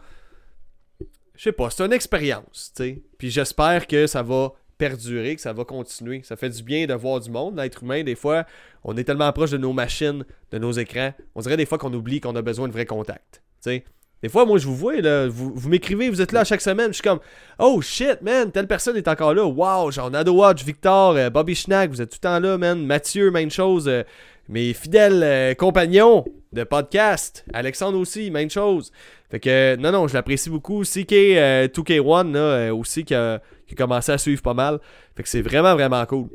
Je 1.34 1.42
sais 1.42 1.52
pas, 1.52 1.70
c'est 1.70 1.82
une 1.82 1.92
expérience, 1.92 2.72
tu 2.76 2.84
sais. 2.84 3.02
Puis 3.18 3.30
j'espère 3.30 3.86
que 3.86 4.06
ça 4.06 4.22
va 4.22 4.52
perdurer, 4.78 5.34
que 5.36 5.40
ça 5.40 5.52
va 5.52 5.64
continuer. 5.64 6.22
Ça 6.24 6.36
fait 6.36 6.50
du 6.50 6.62
bien 6.62 6.86
de 6.86 6.94
voir 6.94 7.20
du 7.20 7.30
monde. 7.30 7.56
L'être 7.56 7.82
humain, 7.82 8.02
des 8.02 8.14
fois, 8.14 8.44
on 8.82 8.96
est 8.96 9.04
tellement 9.04 9.32
proche 9.32 9.50
de 9.50 9.56
nos 9.56 9.72
machines, 9.72 10.24
de 10.50 10.58
nos 10.58 10.72
écrans, 10.72 11.12
on 11.34 11.40
dirait 11.40 11.56
des 11.56 11.66
fois 11.66 11.78
qu'on 11.78 11.92
oublie 11.92 12.20
qu'on 12.20 12.36
a 12.36 12.42
besoin 12.42 12.68
de 12.68 12.72
vrai 12.72 12.86
contact. 12.86 13.42
Tu 13.62 13.70
sais. 13.70 13.84
Des 14.24 14.30
fois, 14.30 14.46
moi, 14.46 14.56
je 14.56 14.66
vous 14.66 14.74
vois, 14.74 14.94
vous, 15.28 15.68
m'écrivez, 15.68 16.08
vous 16.08 16.22
êtes 16.22 16.32
là 16.32 16.44
chaque 16.44 16.62
semaine, 16.62 16.88
je 16.88 16.94
suis 16.94 17.02
comme 17.02 17.18
Oh 17.58 17.82
shit, 17.82 18.22
man, 18.22 18.50
telle 18.50 18.66
personne 18.66 18.96
est 18.96 19.06
encore 19.06 19.34
là. 19.34 19.44
Wow, 19.44 19.90
genre 19.90 20.10
Nado 20.10 20.32
Watch, 20.32 20.64
Victor, 20.64 21.14
euh, 21.14 21.28
Bobby 21.28 21.54
Schnack, 21.54 21.90
vous 21.90 22.00
êtes 22.00 22.08
tout 22.08 22.16
le 22.22 22.26
temps 22.26 22.40
là, 22.40 22.56
man. 22.56 22.86
Mathieu, 22.86 23.30
même 23.30 23.50
chose. 23.50 23.86
euh, 23.86 24.02
mes 24.48 24.72
fidèles 24.72 25.22
euh, 25.22 25.52
compagnons 25.52 26.24
de 26.54 26.64
podcast. 26.64 27.44
Alexandre 27.52 27.98
aussi, 27.98 28.30
même 28.30 28.48
chose. 28.48 28.92
Fait 29.30 29.40
que, 29.40 29.76
non, 29.76 29.92
non, 29.92 30.08
je 30.08 30.14
l'apprécie 30.14 30.48
beaucoup. 30.48 30.84
CK, 30.84 31.12
euh, 31.12 31.68
2K1, 31.68 32.32
là, 32.32 32.74
aussi, 32.74 33.04
qui 33.04 33.14
a, 33.14 33.42
qui 33.66 33.74
a 33.74 33.76
commencé 33.76 34.10
à 34.10 34.16
suivre 34.16 34.40
pas 34.40 34.54
mal. 34.54 34.78
Fait 35.14 35.22
que 35.22 35.28
c'est 35.28 35.42
vraiment, 35.42 35.74
vraiment 35.74 36.06
cool. 36.06 36.28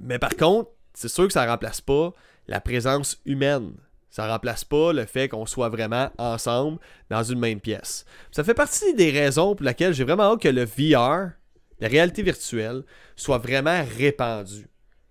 Mais 0.00 0.18
par 0.18 0.34
contre, 0.34 0.70
c'est 0.94 1.06
sûr 1.06 1.28
que 1.28 1.32
ça 1.32 1.46
remplace 1.46 1.80
pas 1.80 2.12
la 2.48 2.60
présence 2.60 3.20
humaine. 3.24 3.70
Ça 4.10 4.26
remplace 4.26 4.64
pas 4.64 4.92
le 4.92 5.06
fait 5.06 5.28
qu'on 5.28 5.46
soit 5.46 5.68
vraiment 5.68 6.10
ensemble 6.18 6.78
dans 7.10 7.22
une 7.22 7.38
même 7.38 7.60
pièce. 7.60 8.04
Ça 8.32 8.42
fait 8.42 8.54
partie 8.54 8.94
des 8.94 9.10
raisons 9.10 9.54
pour 9.54 9.64
lesquelles 9.64 9.94
j'ai 9.94 10.04
vraiment 10.04 10.32
hâte 10.32 10.42
que 10.42 10.48
le 10.48 10.64
VR, 10.64 11.30
la 11.78 11.88
réalité 11.88 12.22
virtuelle, 12.22 12.82
soit 13.14 13.38
vraiment 13.38 13.84
répandu. 13.96 14.66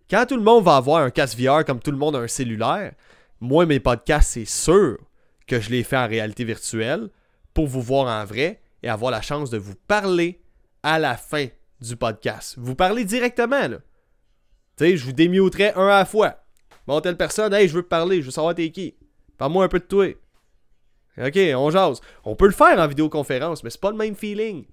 Quand 0.09 0.25
tout 0.25 0.35
le 0.35 0.43
monde 0.43 0.65
va 0.65 0.75
avoir 0.75 1.03
un 1.03 1.11
casque 1.11 1.39
VR 1.39 1.63
comme 1.63 1.79
tout 1.79 1.91
le 1.91 1.97
monde 1.97 2.15
a 2.15 2.19
un 2.19 2.27
cellulaire, 2.27 2.93
moi, 3.39 3.65
mes 3.65 3.79
podcasts, 3.79 4.31
c'est 4.31 4.45
sûr 4.45 4.97
que 5.47 5.61
je 5.61 5.69
les 5.69 5.83
fais 5.83 5.97
en 5.97 6.07
réalité 6.07 6.43
virtuelle 6.43 7.09
pour 7.53 7.67
vous 7.67 7.81
voir 7.81 8.07
en 8.07 8.25
vrai 8.25 8.61
et 8.83 8.89
avoir 8.89 9.11
la 9.11 9.21
chance 9.21 9.49
de 9.49 9.57
vous 9.57 9.75
parler 9.75 10.41
à 10.83 10.99
la 10.99 11.15
fin 11.15 11.47
du 11.79 11.95
podcast. 11.95 12.55
Vous 12.57 12.75
parlez 12.75 13.05
directement, 13.05 13.67
là. 13.67 13.77
Tu 14.77 14.85
sais, 14.85 14.97
je 14.97 15.05
vous 15.05 15.13
démuterai 15.13 15.73
un 15.75 15.87
à 15.87 15.99
la 15.99 16.05
fois. 16.05 16.43
Bon, 16.89 17.01
telle 17.01 17.17
personne, 17.17 17.53
hey, 17.53 17.67
je 17.67 17.75
veux 17.75 17.83
te 17.83 17.87
parler, 17.87 18.19
je 18.19 18.25
veux 18.25 18.31
savoir 18.31 18.55
t'es 18.55 18.71
qui. 18.71 18.95
Parle-moi 19.37 19.63
un 19.63 19.67
peu 19.67 19.77
de 19.77 19.83
toi. 19.83 20.07
Ok, 21.19 21.37
on 21.55 21.69
jase. 21.69 22.01
On 22.23 22.35
peut 22.35 22.47
le 22.47 22.51
faire 22.51 22.79
en 22.79 22.87
vidéoconférence, 22.87 23.63
mais 23.63 23.69
c'est 23.69 23.79
pas 23.79 23.91
le 23.91 23.95
même 23.95 24.15
feeling. 24.15 24.65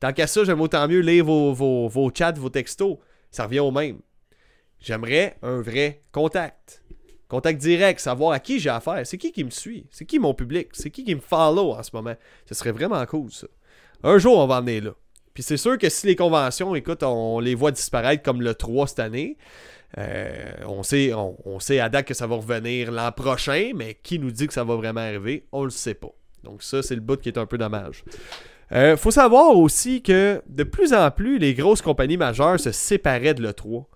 Tant 0.00 0.14
qu'à 0.14 0.26
ça, 0.26 0.44
j'aime 0.44 0.62
autant 0.62 0.88
mieux 0.88 1.00
lire 1.00 1.26
vos, 1.26 1.52
vos, 1.52 1.86
vos 1.86 2.10
chats, 2.10 2.32
vos 2.32 2.48
textos. 2.48 2.96
Ça 3.30 3.44
revient 3.44 3.60
au 3.60 3.70
même. 3.70 4.00
J'aimerais 4.80 5.36
un 5.42 5.60
vrai 5.60 6.00
contact. 6.10 6.82
Contact 7.28 7.60
direct, 7.60 8.00
savoir 8.00 8.32
à 8.32 8.40
qui 8.40 8.60
j'ai 8.60 8.70
affaire. 8.70 9.06
C'est 9.06 9.18
qui 9.18 9.30
qui 9.30 9.44
me 9.44 9.50
suit? 9.50 9.86
C'est 9.90 10.06
qui 10.06 10.18
mon 10.18 10.32
public? 10.32 10.68
C'est 10.72 10.90
qui 10.90 11.04
qui 11.04 11.14
me 11.14 11.20
follow 11.20 11.74
en 11.74 11.82
ce 11.82 11.90
moment? 11.92 12.16
Ce 12.46 12.54
serait 12.54 12.72
vraiment 12.72 13.04
cool, 13.04 13.30
ça. 13.30 13.46
Un 14.04 14.16
jour, 14.16 14.38
on 14.38 14.46
va 14.46 14.60
en 14.60 14.62
venir 14.62 14.84
là. 14.84 14.94
Puis 15.34 15.42
c'est 15.42 15.58
sûr 15.58 15.76
que 15.76 15.90
si 15.90 16.06
les 16.06 16.16
conventions, 16.16 16.74
écoute, 16.74 17.02
on 17.02 17.40
les 17.40 17.54
voit 17.54 17.72
disparaître 17.72 18.22
comme 18.22 18.40
le 18.40 18.54
3 18.54 18.86
cette 18.86 19.00
année, 19.00 19.36
euh, 19.96 20.52
on, 20.66 20.82
sait, 20.82 21.14
on, 21.14 21.36
on 21.44 21.60
sait 21.60 21.80
à 21.80 21.88
date 21.88 22.06
que 22.06 22.14
ça 22.14 22.26
va 22.26 22.36
revenir 22.36 22.92
l'an 22.92 23.10
prochain, 23.12 23.72
mais 23.74 23.96
qui 24.02 24.18
nous 24.18 24.30
dit 24.30 24.46
que 24.46 24.52
ça 24.52 24.64
va 24.64 24.76
vraiment 24.76 25.00
arriver? 25.00 25.46
On 25.52 25.64
le 25.64 25.70
sait 25.70 25.94
pas. 25.94 26.12
Donc 26.44 26.62
ça, 26.62 26.82
c'est 26.82 26.94
le 26.94 27.00
bout 27.00 27.20
qui 27.20 27.28
est 27.28 27.38
un 27.38 27.46
peu 27.46 27.58
dommage. 27.58 28.04
Euh, 28.72 28.96
faut 28.96 29.10
savoir 29.10 29.56
aussi 29.56 30.02
que 30.02 30.42
de 30.46 30.62
plus 30.62 30.92
en 30.92 31.10
plus, 31.10 31.38
les 31.38 31.54
grosses 31.54 31.80
compagnies 31.80 32.18
majeures 32.18 32.60
se 32.60 32.70
séparaient 32.70 33.34
de 33.34 33.42
l'E3. 33.42 33.86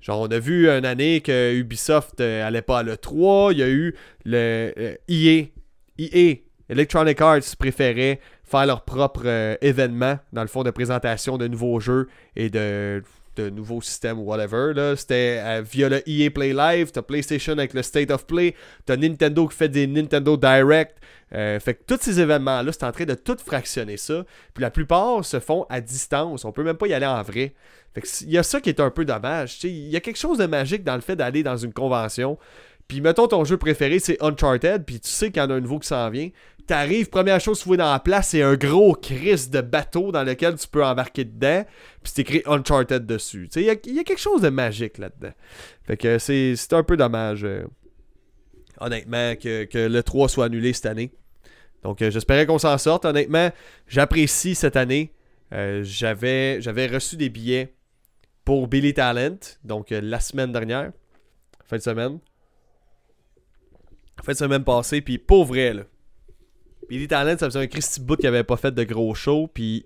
Genre, 0.00 0.20
on 0.20 0.26
a 0.26 0.38
vu 0.38 0.68
une 0.68 0.84
année 0.84 1.20
que 1.20 1.54
Ubisoft 1.54 2.20
euh, 2.20 2.60
pas 2.62 2.80
à 2.80 2.82
l'E3. 2.82 3.52
Il 3.52 3.58
y 3.58 3.62
a 3.62 3.68
eu 3.68 3.94
le 4.24 4.72
euh, 4.78 4.94
EA. 5.08 5.46
EA, 5.98 6.36
Electronic 6.68 7.20
Arts, 7.20 7.56
préférait 7.58 8.20
faire 8.44 8.66
leur 8.66 8.82
propre 8.84 9.22
euh, 9.24 9.56
événement, 9.60 10.18
dans 10.32 10.42
le 10.42 10.48
fond, 10.48 10.62
de 10.62 10.70
présentation 10.70 11.36
de 11.36 11.48
nouveaux 11.48 11.80
jeux 11.80 12.08
et 12.36 12.50
de, 12.50 13.02
de 13.38 13.50
nouveaux 13.50 13.80
systèmes 13.80 14.18
ou 14.18 14.24
whatever. 14.24 14.94
C'était 14.96 15.40
euh, 15.42 15.62
via 15.62 15.88
le 15.88 16.02
EA 16.08 16.30
Play 16.30 16.52
Live, 16.52 16.90
t'as 16.92 17.02
PlayStation 17.02 17.52
avec 17.52 17.74
le 17.74 17.82
State 17.82 18.10
of 18.10 18.26
Play, 18.26 18.54
t'as 18.84 18.96
Nintendo 18.96 19.46
qui 19.46 19.56
fait 19.56 19.68
des 19.68 19.86
Nintendo 19.86 20.36
Direct. 20.36 20.96
Euh, 21.34 21.60
fait 21.60 21.74
que 21.74 21.82
tous 21.86 22.02
ces 22.02 22.20
événements-là, 22.20 22.72
c'est 22.72 22.84
en 22.84 22.92
train 22.92 23.04
de 23.04 23.14
tout 23.14 23.36
fractionner 23.44 23.96
ça. 23.96 24.24
Puis 24.54 24.62
la 24.62 24.70
plupart 24.70 25.24
se 25.24 25.40
font 25.40 25.66
à 25.68 25.80
distance. 25.80 26.44
On 26.44 26.52
peut 26.52 26.64
même 26.64 26.76
pas 26.76 26.86
y 26.86 26.94
aller 26.94 27.06
en 27.06 27.22
vrai. 27.22 27.54
Fait 27.94 28.00
que 28.00 28.08
il 28.22 28.30
y 28.30 28.38
a 28.38 28.42
ça 28.42 28.60
qui 28.60 28.70
est 28.70 28.80
un 28.80 28.90
peu 28.90 29.04
dommage. 29.04 29.62
Il 29.64 29.88
y 29.88 29.96
a 29.96 30.00
quelque 30.00 30.18
chose 30.18 30.38
de 30.38 30.46
magique 30.46 30.84
dans 30.84 30.94
le 30.94 31.00
fait 31.00 31.16
d'aller 31.16 31.42
dans 31.42 31.56
une 31.56 31.72
convention. 31.72 32.38
Puis 32.88 33.00
mettons 33.02 33.28
ton 33.28 33.44
jeu 33.44 33.58
préféré, 33.58 33.98
c'est 33.98 34.16
Uncharted, 34.22 34.84
puis 34.84 34.98
tu 34.98 35.08
sais 35.10 35.30
qu'il 35.30 35.42
y 35.42 35.44
en 35.44 35.50
a 35.50 35.54
un 35.54 35.60
nouveau 35.60 35.78
qui 35.78 35.88
s'en 35.88 36.08
vient. 36.08 36.30
T'arrives, 36.66 37.08
première 37.08 37.40
chose 37.40 37.62
que 37.62 37.70
tu 37.70 37.76
dans 37.76 37.92
la 37.92 38.00
place, 38.00 38.28
c'est 38.28 38.42
un 38.42 38.54
gros 38.56 38.94
crise 38.94 39.48
de 39.50 39.60
bateau 39.60 40.10
dans 40.12 40.22
lequel 40.24 40.54
tu 40.56 40.66
peux 40.68 40.84
embarquer 40.84 41.24
dedans, 41.24 41.64
puis 42.02 42.12
c'est 42.14 42.22
écrit 42.22 42.42
Uncharted 42.46 43.06
dessus. 43.06 43.48
Il 43.56 43.62
y, 43.62 43.70
a- 43.70 43.76
quelque 43.76 44.18
chose 44.18 44.42
de 44.42 44.48
magique 44.50 44.98
là-dedans. 44.98 45.32
Fait 45.84 45.96
que 45.96 46.18
c'est 46.18 46.54
un 46.72 46.82
peu 46.82 46.96
dommage, 46.96 47.44
euh, 47.44 47.64
honnêtement, 48.80 49.34
que, 49.36 49.64
que 49.64 49.78
le 49.78 50.02
3 50.02 50.28
soit 50.28 50.46
annulé 50.46 50.72
cette 50.72 50.86
année. 50.86 51.10
Donc 51.82 52.02
euh, 52.02 52.10
j'espérais 52.10 52.44
qu'on 52.46 52.58
s'en 52.58 52.76
sorte. 52.76 53.04
Honnêtement, 53.04 53.50
j'apprécie 53.86 54.54
cette 54.54 54.76
année. 54.76 55.12
Euh, 55.54 55.82
J'avais 55.84 56.86
reçu 56.86 57.16
des 57.16 57.28
billets 57.30 57.72
pour 58.44 58.66
Billy 58.68 58.92
Talent, 58.94 59.38
donc 59.64 59.88
la 59.90 60.20
semaine 60.20 60.52
dernière, 60.52 60.92
fin 61.64 61.76
de 61.76 61.82
semaine. 61.82 62.18
Fin 64.22 64.32
de 64.32 64.36
semaine 64.36 64.64
passée, 64.64 65.00
puis 65.00 65.18
pour 65.18 65.44
vrai, 65.44 65.74
là. 65.74 65.82
Billy 66.88 67.06
Talent, 67.06 67.36
ça 67.38 67.46
faisait 67.46 67.60
un 67.60 67.66
Christy 67.66 68.00
Boot 68.00 68.20
qui 68.20 68.26
avait 68.26 68.44
pas 68.44 68.56
fait 68.56 68.72
de 68.72 68.82
gros 68.82 69.14
show, 69.14 69.46
puis 69.52 69.84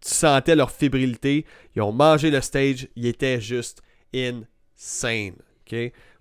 tu 0.00 0.14
sentais 0.14 0.56
leur 0.56 0.70
fébrilité. 0.70 1.44
Ils 1.74 1.82
ont 1.82 1.92
mangé 1.92 2.30
le 2.30 2.40
stage, 2.40 2.88
ils 2.96 3.06
étaient 3.06 3.40
juste 3.40 3.82
insane. 4.14 5.34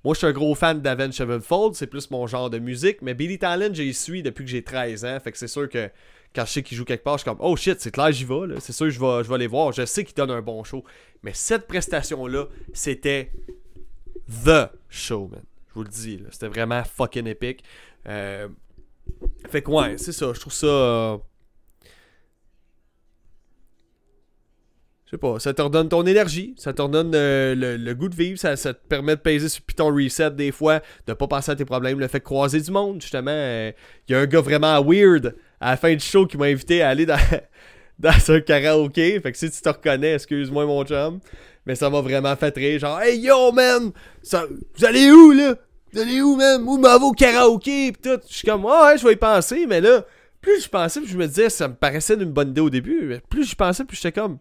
Moi, 0.04 0.14
je 0.14 0.18
suis 0.20 0.28
un 0.28 0.32
gros 0.34 0.54
fan 0.56 0.82
d'Avenged 0.82 1.14
Sevenfold, 1.14 1.76
c'est 1.76 1.88
plus 1.88 2.12
mon 2.12 2.28
genre 2.28 2.50
de 2.50 2.60
musique, 2.60 3.02
mais 3.02 3.14
Billy 3.14 3.40
Talent, 3.40 3.74
j'y 3.74 3.94
suis 3.94 4.22
depuis 4.22 4.44
que 4.44 4.52
j'ai 4.52 4.64
13 4.64 5.06
ans, 5.06 5.20
fait 5.20 5.32
que 5.32 5.38
c'est 5.38 5.48
sûr 5.48 5.70
que 5.70 5.90
quand 6.36 6.46
je 6.46 6.52
sais 6.52 6.64
qu'il 6.64 6.78
joue 6.78 6.84
quelque 6.84 7.04
part, 7.04 7.18
je 7.18 7.24
suis 7.24 7.30
comme 7.30 7.40
oh 7.40 7.56
shit, 7.56 7.80
c'est 7.80 7.92
clair, 7.92 8.12
j'y 8.12 8.26
vais, 8.26 8.60
c'est 8.60 8.74
sûr, 8.74 8.90
je 8.90 9.00
vais, 9.00 9.24
je 9.24 9.34
vais 9.34 9.48
voir, 9.48 9.72
je 9.72 9.86
sais 9.86 10.04
qu'il 10.04 10.16
donne 10.16 10.32
un 10.32 10.42
bon 10.42 10.64
show. 10.64 10.84
Mais 11.24 11.32
cette 11.34 11.68
prestation-là, 11.68 12.48
c'était 12.74 13.32
The 14.44 14.70
Show, 14.90 15.30
man. 15.32 15.42
Je 15.42 15.55
vous 15.76 15.84
le 15.84 15.90
dis, 15.90 16.22
c'était 16.32 16.48
vraiment 16.48 16.84
fucking 16.84 17.28
épique. 17.28 17.64
Euh, 18.08 18.48
fait 19.50 19.62
que 19.62 19.70
ouais, 19.72 19.98
c'est 19.98 20.12
ça, 20.12 20.32
je 20.34 20.40
trouve 20.40 20.54
ça. 20.54 20.68
Euh, 20.68 21.18
je 25.06 25.12
sais 25.12 25.18
pas, 25.18 25.40
ça 25.40 25.54
te 25.54 25.62
redonne 25.62 25.88
ton 25.88 26.04
énergie, 26.06 26.56
ça 26.58 26.74
te 26.74 26.82
redonne 26.82 27.12
euh, 27.14 27.54
le, 27.56 27.94
goût 27.94 28.10
de 28.10 28.16
vivre, 28.16 28.40
ça, 28.40 28.56
te 28.56 28.88
permet 28.88 29.16
de 29.16 29.22
peser 29.22 29.50
sur 29.50 29.64
ton 29.76 29.94
reset 29.94 30.32
des 30.32 30.52
fois, 30.52 30.82
de 31.06 31.14
pas 31.14 31.28
penser 31.28 31.52
à 31.52 31.56
tes 31.56 31.66
problèmes, 31.66 32.00
le 32.00 32.08
fait 32.08 32.20
de 32.20 32.24
croiser 32.24 32.60
du 32.60 32.72
monde, 32.72 33.02
justement. 33.02 33.32
Il 33.32 34.12
y 34.12 34.16
a 34.16 34.20
un 34.20 34.26
gars 34.26 34.42
vraiment 34.42 34.84
weird 34.84 35.36
à 35.60 35.72
la 35.72 35.78
fin 35.78 35.94
du 35.94 36.04
show 36.04 36.26
qui 36.26 36.38
m'a 36.38 36.46
invité 36.46 36.82
à 36.82 36.90
aller 36.90 37.06
dans, 37.06 37.20
dans 38.00 38.32
un 38.32 38.42
karaoké. 38.42 39.20
Fait 39.20 39.32
que 39.32 39.38
si 39.38 39.52
tu 39.52 39.62
te 39.62 39.70
reconnais, 39.70 40.14
excuse-moi 40.14 40.66
mon 40.66 40.84
chum. 40.84 41.20
Mais 41.66 41.76
ça 41.76 41.90
m'a 41.90 42.02
vraiment 42.02 42.36
fait 42.36 42.56
rire. 42.56 42.80
Genre, 42.80 43.02
hey 43.02 43.20
yo 43.20 43.52
man, 43.52 43.92
vous 44.24 44.86
allez 44.86 45.12
où 45.12 45.32
là? 45.32 45.56
Où 45.96 46.36
man? 46.36 46.62
Où 46.64 47.08
au 47.08 47.12
karaoké? 47.12 47.92
Pis 47.92 48.02
tout. 48.02 48.20
Je 48.28 48.36
suis 48.36 48.48
comme, 48.48 48.66
ouais, 48.66 48.98
je 48.98 49.06
vais 49.06 49.14
y 49.14 49.18
penser. 49.18 49.66
Mais 49.68 49.82
là, 49.82 50.06
plus 50.42 50.64
je 50.64 50.70
pensais, 50.70 51.00
plus 51.00 51.10
je 51.10 51.18
me 51.18 51.28
disais, 51.28 51.50
ça 51.50 51.68
me 51.68 51.74
paraissait 51.74 52.16
une 52.16 52.26
bonne 52.26 52.50
idée 52.50 52.62
au 52.62 52.70
début. 52.70 53.06
Mais 53.06 53.22
plus 53.30 53.46
je 53.50 53.56
pensais, 53.56 53.84
plus 53.86 53.96
j'étais 53.98 54.12
comme, 54.12 54.38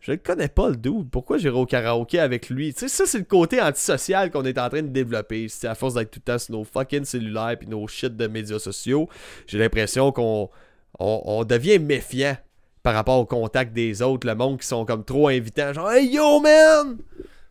je 0.00 0.12
le 0.12 0.16
connais 0.16 0.48
pas 0.48 0.68
le 0.70 0.76
dude. 0.76 1.10
Pourquoi 1.10 1.38
j'irai 1.38 1.56
au 1.56 1.66
karaoké 1.66 2.18
avec 2.18 2.48
lui? 2.48 2.72
Tu 2.72 2.80
sais, 2.80 2.88
ça, 2.88 3.06
c'est 3.06 3.18
le 3.18 3.24
côté 3.24 3.60
antisocial 3.60 4.30
qu'on 4.30 4.44
est 4.44 4.58
en 4.58 4.68
train 4.68 4.82
de 4.82 4.88
développer. 4.88 5.48
C'est 5.48 5.68
à 5.68 5.74
force 5.74 5.94
d'être 5.94 6.10
tout 6.10 6.20
le 6.26 6.32
temps 6.32 6.38
sur 6.38 6.54
nos 6.54 6.64
fucking 6.64 7.04
cellulaires 7.04 7.56
puis 7.58 7.68
nos 7.68 7.86
shit 7.86 8.16
de 8.16 8.26
médias 8.26 8.58
sociaux. 8.58 9.08
J'ai 9.46 9.58
l'impression 9.58 10.10
qu'on 10.12 10.50
on 10.98 11.44
devient 11.44 11.78
méfiant 11.78 12.36
par 12.82 12.94
rapport 12.94 13.18
au 13.18 13.26
contact 13.26 13.72
des 13.74 14.00
autres, 14.02 14.26
le 14.26 14.34
monde 14.34 14.58
qui 14.58 14.66
sont 14.66 14.84
comme 14.86 15.04
trop 15.04 15.28
invitants. 15.28 15.72
Genre, 15.72 15.90
hey 15.92 16.10
yo 16.14 16.40
man! 16.40 16.98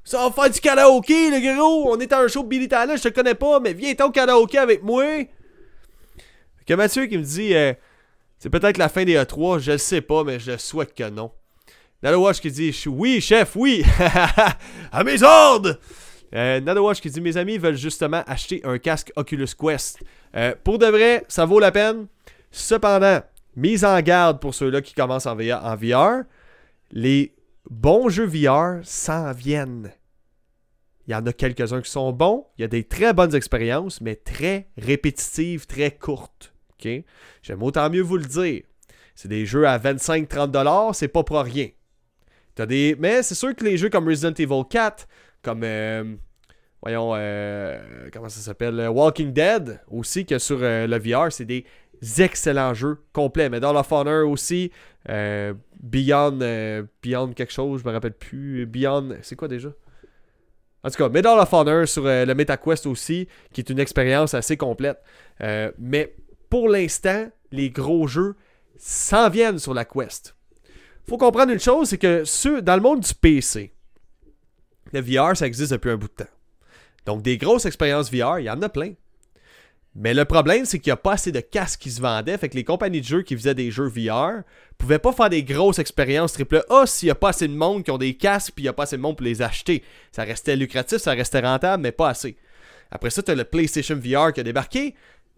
Ça 0.09 0.27
va 0.27 0.31
faire 0.31 0.49
du 0.49 0.59
karaoké, 0.59 1.29
le 1.29 1.55
gros! 1.55 1.93
On 1.93 1.99
est 1.99 2.11
à 2.11 2.21
un 2.21 2.27
show 2.27 2.41
Billy 2.41 2.67
Talent, 2.67 2.95
je 2.95 3.03
te 3.03 3.09
connais 3.09 3.35
pas, 3.35 3.59
mais 3.59 3.73
viens 3.73 3.93
au 4.03 4.09
karaoké 4.09 4.57
avec 4.57 4.81
moi! 4.81 5.03
Que 6.65 6.73
Mathieu 6.73 7.05
qui 7.05 7.15
me 7.15 7.21
dit, 7.21 7.53
euh, 7.53 7.73
c'est 8.39 8.49
peut-être 8.49 8.79
la 8.79 8.89
fin 8.89 9.05
des 9.05 9.15
E3, 9.15 9.59
je 9.59 9.73
le 9.73 9.77
sais 9.77 10.01
pas, 10.01 10.23
mais 10.23 10.39
je 10.39 10.57
souhaite 10.57 10.95
que 10.95 11.07
non. 11.11 11.29
Watch 12.01 12.39
qui 12.39 12.49
dit, 12.49 12.75
oui, 12.87 13.21
chef, 13.21 13.55
oui! 13.55 13.85
à 14.91 15.03
mes 15.03 15.21
ordres! 15.21 15.77
Euh, 16.33 16.93
qui 16.95 17.11
dit 17.11 17.21
Mes 17.21 17.37
amis 17.37 17.59
veulent 17.59 17.77
justement 17.77 18.23
acheter 18.25 18.61
un 18.63 18.79
casque 18.79 19.11
Oculus 19.15 19.49
Quest. 19.55 19.99
Euh, 20.35 20.55
pour 20.63 20.79
de 20.79 20.87
vrai, 20.87 21.23
ça 21.27 21.45
vaut 21.45 21.59
la 21.59 21.71
peine. 21.71 22.07
Cependant, 22.49 23.21
mise 23.55 23.85
en 23.85 24.01
garde 24.01 24.39
pour 24.39 24.55
ceux-là 24.55 24.81
qui 24.81 24.95
commencent 24.95 25.27
en 25.27 25.35
VR, 25.35 26.23
les 26.93 27.35
bons 27.69 28.09
jeux 28.09 28.25
VR 28.25 28.79
s'en 28.81 29.33
viennent. 29.33 29.91
Il 31.09 31.13
y 31.13 31.15
en 31.15 31.25
a 31.25 31.33
quelques-uns 31.33 31.81
qui 31.81 31.89
sont 31.89 32.11
bons, 32.11 32.45
il 32.55 32.61
y 32.61 32.65
a 32.65 32.67
des 32.67 32.83
très 32.83 33.13
bonnes 33.13 33.33
expériences, 33.33 33.99
mais 33.99 34.15
très 34.15 34.67
répétitives, 34.77 35.65
très 35.65 35.89
courtes. 35.89 36.53
J'aime 37.41 37.63
autant 37.63 37.89
mieux 37.89 38.03
vous 38.03 38.17
le 38.17 38.25
dire. 38.25 38.61
C'est 39.15 39.27
des 39.27 39.47
jeux 39.47 39.67
à 39.67 39.79
25-30$, 39.79 40.93
c'est 40.93 41.07
pas 41.07 41.23
pour 41.23 41.39
rien. 41.39 41.69
des... 42.59 42.95
Mais 42.99 43.23
c'est 43.23 43.33
sûr 43.33 43.55
que 43.55 43.65
les 43.65 43.75
jeux 43.75 43.89
comme 43.89 44.07
Resident 44.07 44.35
Evil 44.37 44.61
4, 44.69 45.07
comme 45.41 45.61
euh, 45.63 46.15
voyons, 46.83 47.13
euh, 47.15 48.07
comment 48.13 48.29
ça 48.29 48.41
s'appelle, 48.41 48.87
Walking 48.87 49.33
Dead 49.33 49.81
aussi, 49.89 50.27
que 50.27 50.37
sur 50.37 50.59
euh, 50.61 50.85
le 50.85 50.99
VR, 50.99 51.31
c'est 51.31 51.45
des 51.45 51.65
excellents 52.19 52.75
jeux 52.75 52.99
complets. 53.13 53.49
Mais 53.49 53.59
dans 53.59 53.75
of 53.75 53.91
Honor 53.91 54.29
aussi, 54.29 54.71
euh, 55.09 55.55
Beyond, 55.81 56.37
euh, 56.43 56.83
Beyond 57.01 57.33
quelque 57.33 57.51
chose, 57.51 57.81
je 57.81 57.87
me 57.87 57.93
rappelle 57.93 58.13
plus. 58.13 58.67
Beyond, 58.67 59.17
c'est 59.23 59.35
quoi 59.35 59.47
déjà? 59.47 59.69
En 60.83 60.89
tout 60.89 60.97
cas, 60.97 61.09
Medal 61.09 61.37
of 61.39 61.53
Honor 61.53 61.87
sur 61.87 62.05
euh, 62.05 62.25
le 62.25 62.33
MetaQuest 62.35 62.85
aussi, 62.85 63.27
qui 63.51 63.61
est 63.61 63.69
une 63.69 63.79
expérience 63.79 64.33
assez 64.33 64.57
complète. 64.57 65.01
mais 65.77 66.15
pour 66.49 66.69
l'instant, 66.69 67.29
les 67.51 67.69
gros 67.69 68.07
jeux 68.07 68.35
s'en 68.77 69.29
viennent 69.29 69.59
sur 69.59 69.73
la 69.73 69.85
Quest. 69.85 70.35
Faut 71.07 71.17
comprendre 71.17 71.51
une 71.51 71.59
chose, 71.59 71.89
c'est 71.89 71.97
que 71.97 72.23
ceux, 72.23 72.61
dans 72.61 72.75
le 72.75 72.81
monde 72.81 73.01
du 73.01 73.13
PC, 73.13 73.73
le 74.93 75.01
VR, 75.01 75.35
ça 75.35 75.47
existe 75.47 75.71
depuis 75.71 75.91
un 75.91 75.97
bout 75.97 76.07
de 76.07 76.23
temps. 76.23 76.31
Donc, 77.05 77.21
des 77.21 77.37
grosses 77.37 77.65
expériences 77.65 78.11
VR, 78.11 78.39
il 78.39 78.45
y 78.45 78.49
en 78.49 78.61
a 78.61 78.69
plein. 78.69 78.93
Mais 79.95 80.13
le 80.13 80.23
problème, 80.25 80.65
c'est 80.65 80.79
qu'il 80.79 80.91
n'y 80.91 80.93
a 80.93 80.97
pas 80.97 81.13
assez 81.13 81.31
de 81.31 81.39
casques 81.39 81.81
qui 81.81 81.91
se 81.91 81.99
vendaient. 81.99 82.37
Fait 82.37 82.49
que 82.49 82.55
les 82.55 82.63
compagnies 82.63 83.01
de 83.01 83.05
jeux 83.05 83.21
qui 83.23 83.35
faisaient 83.35 83.55
des 83.55 83.71
jeux 83.71 83.87
VR 83.87 84.43
pouvaient 84.77 84.99
pas 84.99 85.11
faire 85.11 85.29
des 85.29 85.43
grosses 85.43 85.79
expériences 85.79 86.37
AAA 86.39 86.85
s'il 86.85 87.07
n'y 87.07 87.11
a 87.11 87.15
pas 87.15 87.29
assez 87.29 87.47
de 87.47 87.53
monde 87.53 87.83
qui 87.83 87.91
ont 87.91 87.97
des 87.97 88.13
casques 88.13 88.53
puis 88.55 88.63
il 88.63 88.65
n'y 88.65 88.69
a 88.69 88.73
pas 88.73 88.83
assez 88.83 88.97
de 88.97 89.01
monde 89.01 89.17
pour 89.17 89.25
les 89.25 89.41
acheter. 89.41 89.83
Ça 90.11 90.23
restait 90.23 90.55
lucratif, 90.55 90.99
ça 90.99 91.11
restait 91.11 91.41
rentable, 91.41 91.83
mais 91.83 91.91
pas 91.91 92.09
assez. 92.09 92.37
Après 92.91 93.09
ça, 93.09 93.23
tu 93.23 93.31
as 93.31 93.35
le 93.35 93.43
PlayStation 93.43 93.95
VR 93.95 94.31
qui 94.31 94.39
a 94.39 94.43
débarqué 94.43 94.95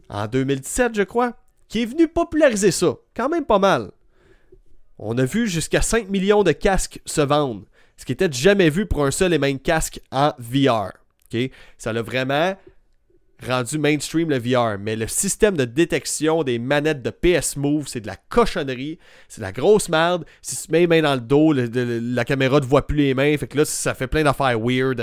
en 0.10 0.28
2017, 0.28 0.95
je 0.95 1.04
crois, 1.04 1.34
qui 1.70 1.84
est 1.84 1.86
venu 1.86 2.08
populariser 2.08 2.72
ça. 2.72 2.95
Quand 3.16 3.30
même 3.30 3.45
pas 3.45 3.60
mal. 3.60 3.91
On 4.99 5.18
a 5.18 5.26
vu 5.26 5.47
jusqu'à 5.47 5.82
5 5.82 6.10
millions 6.10 6.43
de 6.43 6.52
casques 6.52 6.99
se 7.06 7.22
vendre. 7.22 7.64
Ce 7.97 8.06
qui 8.06 8.12
était 8.12 8.32
jamais 8.32 8.70
vu 8.70 8.86
pour 8.86 9.06
un 9.06 9.12
seul 9.12 9.34
et 9.34 9.39
même 9.39 9.60
casque 9.60 10.02
en 10.12 10.34
VR. 10.38 10.91
Ça 11.78 11.93
l'a 11.93 12.02
vraiment 12.02 12.56
rendu 13.45 13.77
mainstream 13.77 14.29
le 14.29 14.37
VR, 14.37 14.77
mais 14.79 14.95
le 14.95 15.07
système 15.07 15.57
de 15.57 15.65
détection 15.65 16.43
des 16.43 16.59
manettes 16.59 17.01
de 17.01 17.09
PS 17.09 17.55
Move, 17.55 17.87
c'est 17.87 18.01
de 18.01 18.07
la 18.07 18.15
cochonnerie, 18.15 18.99
c'est 19.27 19.41
de 19.41 19.45
la 19.45 19.51
grosse 19.51 19.89
merde. 19.89 20.25
Si 20.41 20.55
tu 20.55 20.71
mets 20.71 20.81
les 20.81 20.87
mains 20.87 21.01
dans 21.01 21.15
le 21.15 21.21
dos, 21.21 21.53
la 21.53 22.25
caméra 22.25 22.59
ne 22.59 22.65
voit 22.65 22.87
plus 22.87 22.97
les 22.97 23.13
mains, 23.13 23.37
fait 23.37 23.47
que 23.47 23.57
là, 23.57 23.65
ça 23.65 23.93
fait 23.93 24.07
plein 24.07 24.23
d'affaires 24.23 24.59
weird 24.59 25.01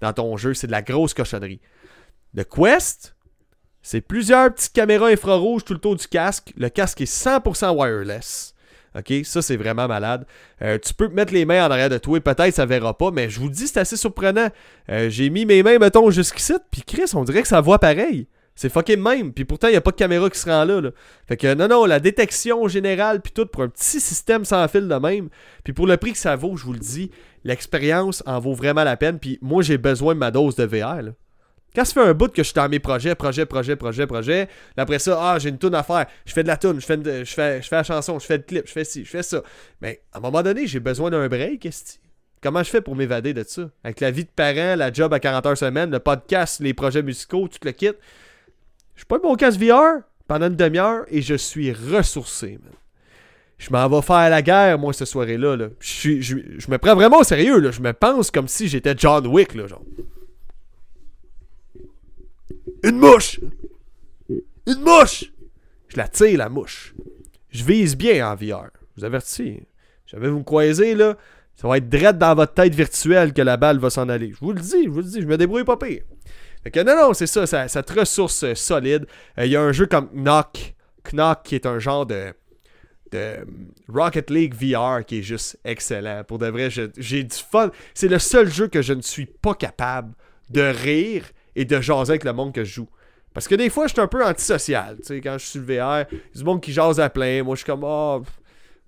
dans, 0.00 0.12
ton 0.12 0.36
jeu, 0.36 0.54
c'est 0.54 0.66
de 0.66 0.72
la 0.72 0.82
grosse 0.82 1.14
cochonnerie. 1.14 1.60
Le 2.34 2.44
Quest, 2.44 3.14
c'est 3.82 4.00
plusieurs 4.00 4.52
petites 4.52 4.72
caméras 4.72 5.08
infrarouges 5.08 5.64
tout 5.64 5.72
le 5.72 5.80
tour 5.80 5.96
du 5.96 6.06
casque. 6.06 6.52
Le 6.56 6.68
casque 6.68 7.00
est 7.00 7.12
100% 7.12 7.76
wireless. 7.76 8.54
OK? 8.96 9.12
Ça, 9.24 9.42
c'est 9.42 9.56
vraiment 9.56 9.88
malade. 9.88 10.26
Euh, 10.62 10.78
tu 10.78 10.94
peux 10.94 11.08
mettre 11.08 11.32
les 11.32 11.44
mains 11.44 11.66
en 11.66 11.70
arrière 11.70 11.90
de 11.90 11.98
toi 11.98 12.18
et 12.18 12.20
peut-être 12.20 12.54
ça 12.54 12.66
verra 12.66 12.96
pas, 12.96 13.10
mais 13.10 13.28
je 13.28 13.40
vous 13.40 13.50
dis, 13.50 13.66
c'est 13.66 13.80
assez 13.80 13.96
surprenant. 13.96 14.48
Euh, 14.90 15.10
j'ai 15.10 15.30
mis 15.30 15.46
mes 15.46 15.62
mains, 15.62 15.78
mettons, 15.78 16.10
jusqu'ici, 16.10 16.54
puis 16.70 16.82
Chris, 16.82 17.10
on 17.14 17.24
dirait 17.24 17.42
que 17.42 17.48
ça 17.48 17.60
voit 17.60 17.78
pareil. 17.78 18.26
C'est 18.58 18.70
fucking 18.70 19.00
même. 19.00 19.32
Puis 19.32 19.44
pourtant, 19.44 19.68
il 19.68 19.70
n'y 19.70 19.76
a 19.76 19.80
pas 19.80 19.92
de 19.92 19.96
caméra 19.96 20.28
qui 20.28 20.38
se 20.38 20.50
rend 20.50 20.64
là, 20.64 20.90
Fait 21.28 21.36
que 21.36 21.54
non, 21.54 21.68
non, 21.68 21.84
la 21.84 22.00
détection 22.00 22.66
générale, 22.66 23.20
puis 23.20 23.30
tout, 23.32 23.46
pour 23.46 23.62
un 23.62 23.68
petit 23.68 24.00
système 24.00 24.44
sans 24.44 24.66
fil 24.66 24.88
de 24.88 24.94
même. 24.96 25.28
Puis 25.62 25.72
pour 25.72 25.86
le 25.86 25.96
prix 25.96 26.10
que 26.10 26.18
ça 26.18 26.34
vaut, 26.34 26.56
je 26.56 26.64
vous 26.64 26.72
le 26.72 26.80
dis, 26.80 27.12
l'expérience 27.44 28.20
en 28.26 28.40
vaut 28.40 28.54
vraiment 28.54 28.82
la 28.82 28.96
peine. 28.96 29.20
Puis 29.20 29.38
moi, 29.42 29.62
j'ai 29.62 29.78
besoin 29.78 30.14
de 30.14 30.18
ma 30.18 30.32
dose 30.32 30.56
de 30.56 30.64
VR. 30.64 31.12
Quand 31.74 31.84
ça 31.84 31.92
fait 31.92 32.08
un 32.08 32.14
bout 32.14 32.28
que 32.28 32.42
je 32.42 32.48
suis 32.48 32.54
dans 32.54 32.68
mes 32.68 32.78
projets, 32.78 33.14
projet, 33.14 33.46
projet, 33.46 33.76
projet, 33.76 34.06
projet, 34.06 34.48
après 34.76 34.98
ça, 34.98 35.18
ah, 35.20 35.38
j'ai 35.38 35.50
une 35.50 35.58
tune 35.58 35.74
à 35.74 35.82
faire, 35.82 36.06
je 36.24 36.32
fais 36.32 36.42
de 36.42 36.48
la 36.48 36.56
tune, 36.56 36.80
je 36.80 36.86
fais, 36.86 36.98
je, 37.04 37.32
fais, 37.32 37.62
je 37.62 37.68
fais 37.68 37.76
la 37.76 37.82
chanson, 37.82 38.18
je 38.18 38.26
fais 38.26 38.38
le 38.38 38.42
clip, 38.42 38.66
je 38.66 38.72
fais 38.72 38.84
ci, 38.84 39.04
je 39.04 39.10
fais 39.10 39.22
ça. 39.22 39.42
Mais 39.80 40.00
à 40.12 40.18
un 40.18 40.20
moment 40.20 40.42
donné, 40.42 40.66
j'ai 40.66 40.80
besoin 40.80 41.10
d'un 41.10 41.28
break, 41.28 41.60
quest 41.60 42.00
Comment 42.40 42.62
je 42.62 42.70
fais 42.70 42.80
pour 42.80 42.94
m'évader 42.94 43.34
de 43.34 43.42
ça? 43.42 43.68
Avec 43.82 44.00
la 44.00 44.10
vie 44.10 44.24
de 44.24 44.30
parent, 44.34 44.76
la 44.76 44.92
job 44.92 45.12
à 45.12 45.18
40 45.18 45.46
heures 45.46 45.58
semaine, 45.58 45.90
le 45.90 45.98
podcast, 45.98 46.60
les 46.60 46.72
projets 46.72 47.02
musicaux, 47.02 47.48
tout 47.48 47.58
le 47.64 47.72
kit. 47.72 47.90
Je 48.94 49.04
pas 49.04 49.18
mon 49.22 49.34
casque 49.34 49.60
VR 49.60 50.02
pendant 50.28 50.46
une 50.46 50.56
demi-heure 50.56 51.04
et 51.08 51.20
je 51.20 51.34
suis 51.34 51.72
ressourcé, 51.72 52.58
man. 52.62 52.72
Je 53.58 53.70
m'en 53.70 53.88
vais 53.88 54.02
faire 54.02 54.30
la 54.30 54.40
guerre, 54.40 54.78
moi, 54.78 54.92
cette 54.92 55.08
soirée-là. 55.08 55.56
Là. 55.56 55.68
Je, 55.80 56.20
je, 56.20 56.36
je, 56.58 56.70
me 56.70 56.78
prends 56.78 56.94
vraiment 56.94 57.18
au 57.18 57.24
sérieux. 57.24 57.58
Là. 57.58 57.72
Je 57.72 57.80
me 57.80 57.92
pense 57.92 58.30
comme 58.30 58.46
si 58.46 58.68
j'étais 58.68 58.94
John 58.96 59.26
Wick. 59.26 59.54
Là, 59.54 59.66
genre. 59.66 59.82
Une 62.82 62.98
mouche! 62.98 63.40
Une 64.28 64.80
mouche! 64.80 65.32
Je 65.88 65.96
la 65.96 66.08
tire, 66.08 66.38
la 66.38 66.48
mouche. 66.48 66.94
Je 67.50 67.64
vise 67.64 67.96
bien 67.96 68.30
en 68.30 68.34
VR. 68.34 68.70
Je 68.96 69.00
vous 69.00 69.04
avertis. 69.04 69.62
Jamais 70.06 70.28
vous 70.28 70.40
me 70.40 70.94
là. 70.94 71.16
Ça 71.56 71.66
va 71.66 71.78
être 71.78 71.88
direct 71.88 72.18
dans 72.18 72.34
votre 72.34 72.54
tête 72.54 72.74
virtuelle 72.74 73.32
que 73.32 73.42
la 73.42 73.56
balle 73.56 73.78
va 73.78 73.90
s'en 73.90 74.08
aller. 74.08 74.32
Je 74.32 74.38
vous 74.40 74.52
le 74.52 74.60
dis, 74.60 74.84
je 74.84 74.88
vous 74.88 74.98
le 74.98 75.04
dis, 75.04 75.20
je 75.20 75.26
me 75.26 75.36
débrouille 75.36 75.64
pas 75.64 75.76
pire. 75.76 76.02
Fait 76.62 76.70
que 76.70 76.80
non, 76.80 76.94
non, 76.94 77.14
c'est 77.14 77.26
ça, 77.26 77.46
ça, 77.46 77.66
cette 77.66 77.90
ressource 77.90 78.44
euh, 78.44 78.54
solide. 78.54 79.06
Euh, 79.38 79.46
il 79.46 79.52
y 79.52 79.56
a 79.56 79.62
un 79.62 79.72
jeu 79.72 79.86
comme 79.86 80.08
Knock. 80.12 80.74
Knock 81.10 81.42
qui 81.42 81.54
est 81.56 81.66
un 81.66 81.78
genre 81.78 82.06
de, 82.06 82.32
de 83.10 83.38
Rocket 83.88 84.30
League 84.30 84.54
VR 84.54 85.04
qui 85.04 85.18
est 85.18 85.22
juste 85.22 85.58
excellent. 85.64 86.22
Pour 86.24 86.38
de 86.38 86.46
vrai, 86.46 86.68
j'ai 86.70 87.24
du 87.24 87.36
fun. 87.36 87.70
C'est 87.94 88.08
le 88.08 88.18
seul 88.18 88.48
jeu 88.48 88.68
que 88.68 88.82
je 88.82 88.92
ne 88.92 89.02
suis 89.02 89.26
pas 89.26 89.54
capable 89.54 90.14
de 90.50 90.62
rire 90.62 91.24
et 91.58 91.64
de 91.64 91.80
jaser 91.80 92.12
avec 92.12 92.24
le 92.24 92.32
monde 92.32 92.54
que 92.54 92.62
je 92.62 92.72
joue. 92.72 92.88
Parce 93.34 93.48
que 93.48 93.56
des 93.56 93.68
fois, 93.68 93.88
je 93.88 93.92
suis 93.92 94.00
un 94.00 94.06
peu 94.06 94.24
antisocial. 94.24 94.96
Tu 94.98 95.06
sais, 95.06 95.20
quand 95.20 95.36
je 95.38 95.44
suis 95.44 95.58
le 95.58 95.64
VR, 95.64 96.06
il 96.10 96.18
y 96.18 96.20
a 96.20 96.38
du 96.38 96.44
monde 96.44 96.62
qui 96.62 96.72
jase 96.72 97.00
à 97.00 97.10
plein. 97.10 97.42
Moi, 97.42 97.56
je 97.56 97.62
suis 97.62 97.66
comme, 97.66 97.82
oh, 97.82 98.22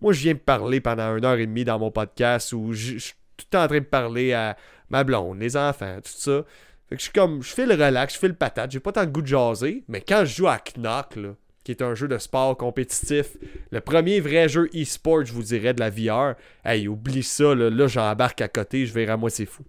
moi, 0.00 0.12
je 0.12 0.20
viens 0.20 0.34
de 0.34 0.38
parler 0.38 0.80
pendant 0.80 1.16
une 1.16 1.24
heure 1.24 1.38
et 1.38 1.46
demie 1.46 1.64
dans 1.64 1.80
mon 1.80 1.90
podcast 1.90 2.52
où 2.52 2.72
je, 2.72 2.98
suis 2.98 3.14
tout 3.36 3.56
en 3.56 3.66
train 3.66 3.80
de 3.80 3.84
parler 3.84 4.32
à 4.32 4.56
ma 4.88 5.02
blonde, 5.02 5.40
les 5.40 5.56
enfants, 5.56 5.96
tout 5.96 6.12
ça. 6.14 6.44
Que 6.88 6.96
je 6.96 7.02
suis 7.02 7.12
comme, 7.12 7.42
je 7.42 7.50
fais 7.52 7.66
le 7.66 7.74
relax, 7.74 8.14
je 8.14 8.18
fais 8.20 8.28
le 8.28 8.34
patate, 8.34 8.70
j'ai 8.70 8.80
pas 8.80 8.92
tant 8.92 9.04
de 9.04 9.10
goût 9.10 9.22
de 9.22 9.26
jaser, 9.26 9.84
mais 9.88 10.00
quand 10.00 10.24
je 10.24 10.36
joue 10.36 10.48
à 10.48 10.58
Knock, 10.76 11.18
qui 11.64 11.72
est 11.72 11.82
un 11.82 11.94
jeu 11.94 12.08
de 12.08 12.18
sport 12.18 12.56
compétitif, 12.56 13.36
le 13.70 13.80
premier 13.80 14.20
vrai 14.20 14.48
jeu 14.48 14.68
e-sport, 14.74 15.24
je 15.24 15.32
vous 15.32 15.42
dirais, 15.42 15.74
de 15.74 15.80
la 15.80 15.90
VR, 15.90 16.34
hey, 16.64 16.88
oublie 16.88 17.22
ça, 17.22 17.54
là, 17.54 17.86
j'embarque 17.86 18.40
à 18.40 18.48
côté, 18.48 18.86
je 18.86 18.92
vais 18.92 19.08
à 19.08 19.16
moi, 19.16 19.30
c'est 19.30 19.46
fou. 19.46 19.64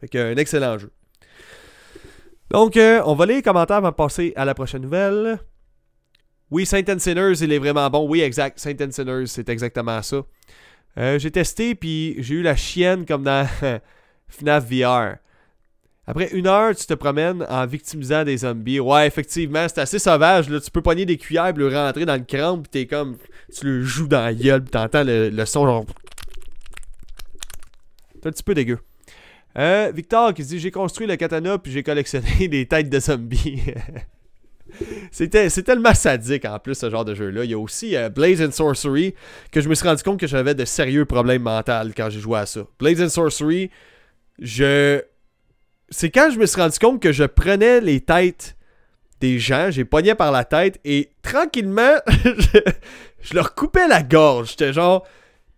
Fait 0.00 0.20
un 0.20 0.36
excellent 0.36 0.78
jeu. 0.78 0.90
Donc, 2.50 2.76
euh, 2.76 3.02
on 3.06 3.14
va 3.14 3.26
lire 3.26 3.36
les 3.36 3.42
commentaires 3.42 3.78
avant 3.78 3.90
de 3.90 3.94
passer 3.94 4.32
à 4.36 4.44
la 4.44 4.54
prochaine 4.54 4.82
nouvelle. 4.82 5.38
Oui, 6.50 6.66
Saint 6.66 6.82
and 6.88 6.98
il 7.06 7.52
est 7.52 7.58
vraiment 7.58 7.88
bon. 7.90 8.08
Oui, 8.08 8.20
exact. 8.20 8.58
Saint 8.58 8.76
and 8.80 9.24
c'est 9.26 9.48
exactement 9.48 10.00
ça. 10.02 10.22
Euh, 10.98 11.18
j'ai 11.18 11.30
testé, 11.30 11.74
puis 11.74 12.16
j'ai 12.18 12.36
eu 12.36 12.42
la 12.42 12.54
chienne 12.54 13.04
comme 13.06 13.24
dans 13.24 13.48
FNAF 14.28 14.70
VR. 14.70 15.16
Après 16.06 16.30
une 16.32 16.46
heure, 16.46 16.76
tu 16.76 16.84
te 16.84 16.94
promènes 16.94 17.46
en 17.48 17.66
victimisant 17.66 18.24
des 18.24 18.38
zombies. 18.38 18.78
Ouais, 18.78 19.06
effectivement, 19.06 19.66
c'est 19.68 19.80
assez 19.80 19.98
sauvage. 19.98 20.50
Là. 20.50 20.60
Tu 20.60 20.70
peux 20.70 20.82
pogner 20.82 21.06
des 21.06 21.16
cuillères, 21.16 21.46
et 21.48 21.52
le 21.54 21.68
rentrer 21.68 22.04
dans 22.04 22.14
le 22.14 22.24
crâne, 22.24 22.62
puis 22.62 22.70
t'es 22.70 22.86
comme. 22.86 23.16
Tu 23.52 23.64
le 23.64 23.82
joues 23.82 24.06
dans 24.06 24.22
la 24.22 24.34
gueule, 24.34 24.62
puis 24.62 24.70
t'entends 24.70 25.02
le, 25.02 25.30
le 25.30 25.46
son 25.46 25.66
genre. 25.66 25.86
C'est 28.14 28.28
un 28.28 28.30
petit 28.30 28.42
peu 28.42 28.54
dégueu. 28.54 28.78
Euh, 29.56 29.92
Victor 29.94 30.34
qui 30.34 30.42
dit 30.42 30.58
J'ai 30.58 30.70
construit 30.70 31.06
le 31.06 31.16
katana, 31.16 31.58
puis 31.58 31.72
j'ai 31.72 31.82
collectionné 31.82 32.48
des 32.48 32.66
têtes 32.66 32.90
de 32.90 33.00
zombies. 33.00 33.62
C'était, 35.12 35.50
c'est 35.50 35.62
tellement 35.62 35.94
sadique 35.94 36.44
en 36.44 36.58
plus 36.58 36.74
ce 36.74 36.90
genre 36.90 37.04
de 37.04 37.14
jeu-là. 37.14 37.44
Il 37.44 37.50
y 37.50 37.54
a 37.54 37.58
aussi 37.58 37.94
euh, 37.94 38.08
Blaze 38.08 38.42
and 38.42 38.50
Sorcery 38.50 39.14
que 39.52 39.60
je 39.60 39.68
me 39.68 39.74
suis 39.74 39.86
rendu 39.86 40.02
compte 40.02 40.18
que 40.18 40.26
j'avais 40.26 40.54
de 40.54 40.64
sérieux 40.64 41.04
problèmes 41.04 41.42
mentaux 41.42 41.92
quand 41.96 42.10
j'ai 42.10 42.18
joué 42.18 42.40
à 42.40 42.46
ça. 42.46 42.66
Blaze 42.78 43.00
and 43.00 43.08
Sorcery, 43.08 43.70
je. 44.40 45.00
C'est 45.90 46.10
quand 46.10 46.30
je 46.32 46.40
me 46.40 46.46
suis 46.46 46.60
rendu 46.60 46.78
compte 46.78 47.00
que 47.00 47.12
je 47.12 47.24
prenais 47.24 47.80
les 47.80 48.00
têtes 48.00 48.56
des 49.20 49.38
gens, 49.38 49.70
j'ai 49.70 49.84
pogné 49.84 50.16
par 50.16 50.32
la 50.32 50.44
tête 50.44 50.80
et 50.84 51.10
tranquillement, 51.22 51.94
je, 52.24 52.58
je 53.20 53.34
leur 53.34 53.54
coupais 53.54 53.86
la 53.86 54.02
gorge. 54.02 54.50
J'étais 54.50 54.72
genre 54.72 55.06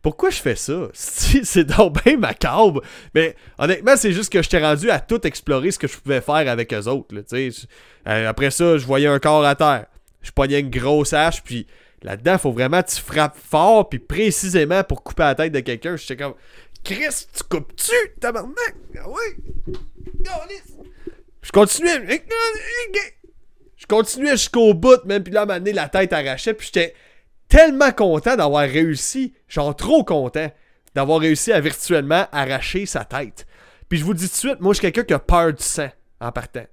pourquoi 0.07 0.31
je 0.31 0.41
fais 0.41 0.55
ça? 0.55 0.87
C'est 0.95 1.65
donc 1.65 2.01
bien 2.05 2.17
macabre. 2.17 2.81
Mais 3.13 3.35
honnêtement, 3.59 3.97
c'est 3.97 4.13
juste 4.13 4.33
que 4.33 4.41
je 4.41 4.49
t'ai 4.49 4.61
rendu 4.61 4.89
à 4.89 5.01
tout 5.01 5.27
explorer 5.27 5.73
ce 5.73 5.81
que 5.81 5.89
je 5.89 5.99
pouvais 5.99 6.21
faire 6.21 6.49
avec 6.49 6.73
eux 6.73 6.87
autres. 6.87 7.13
Euh, 7.35 8.29
après 8.29 8.53
ça, 8.53 8.79
je 8.79 8.87
voyais 8.87 9.09
un 9.09 9.19
corps 9.19 9.45
à 9.45 9.57
terre. 9.57 9.87
Je 10.23 10.31
pognais 10.31 10.61
une 10.61 10.71
grosse 10.71 11.13
hache, 11.13 11.43
puis 11.43 11.67
là-dedans, 12.05 12.39
faut 12.39 12.53
vraiment 12.53 12.83
que 12.85 12.91
tu 12.91 13.01
frappes 13.01 13.37
fort, 13.37 13.89
puis 13.89 13.99
précisément 13.99 14.85
pour 14.85 15.03
couper 15.03 15.25
la 15.25 15.35
tête 15.35 15.53
de 15.53 15.59
quelqu'un. 15.59 15.97
J'étais 15.97 16.23
comme, 16.23 16.35
Chris, 16.85 17.27
tu 17.37 17.43
coupes-tu, 17.43 18.13
tabarnak? 18.21 18.77
Ah 19.01 19.09
oui! 19.09 19.75
Je 21.43 21.51
continuais. 21.51 22.23
Je 23.77 23.87
continuais 23.87 24.37
jusqu'au 24.37 24.73
bout, 24.73 25.05
même, 25.05 25.25
puis 25.25 25.33
là, 25.33 25.43
à 25.43 25.59
la 25.59 25.89
tête 25.89 26.13
arrachait, 26.13 26.55
puis 26.55 26.71
j'étais 26.73 26.95
tellement 27.49 27.93
content 27.93 28.37
d'avoir 28.37 28.63
réussi, 28.63 29.35
genre 29.49 29.75
trop 29.75 30.05
content 30.05 30.51
d'avoir 30.95 31.21
réussi 31.21 31.53
à 31.53 31.61
virtuellement 31.61 32.27
arracher 32.33 32.87
sa 32.87 33.05
tête. 33.05 33.47
Puis 33.89 33.99
je 33.99 34.05
vous 34.05 34.15
dis 34.15 34.29
tout 34.29 34.33
de 34.33 34.39
suite, 34.39 34.61
moi 34.61 34.73
je 34.73 34.79
suis 34.79 34.91
quelqu'un 34.91 35.05
qui 35.05 35.13
a 35.13 35.19
peur 35.19 35.53
du 35.53 35.63
sang 35.63 35.91
en 36.21 36.33
partant. 36.33 36.65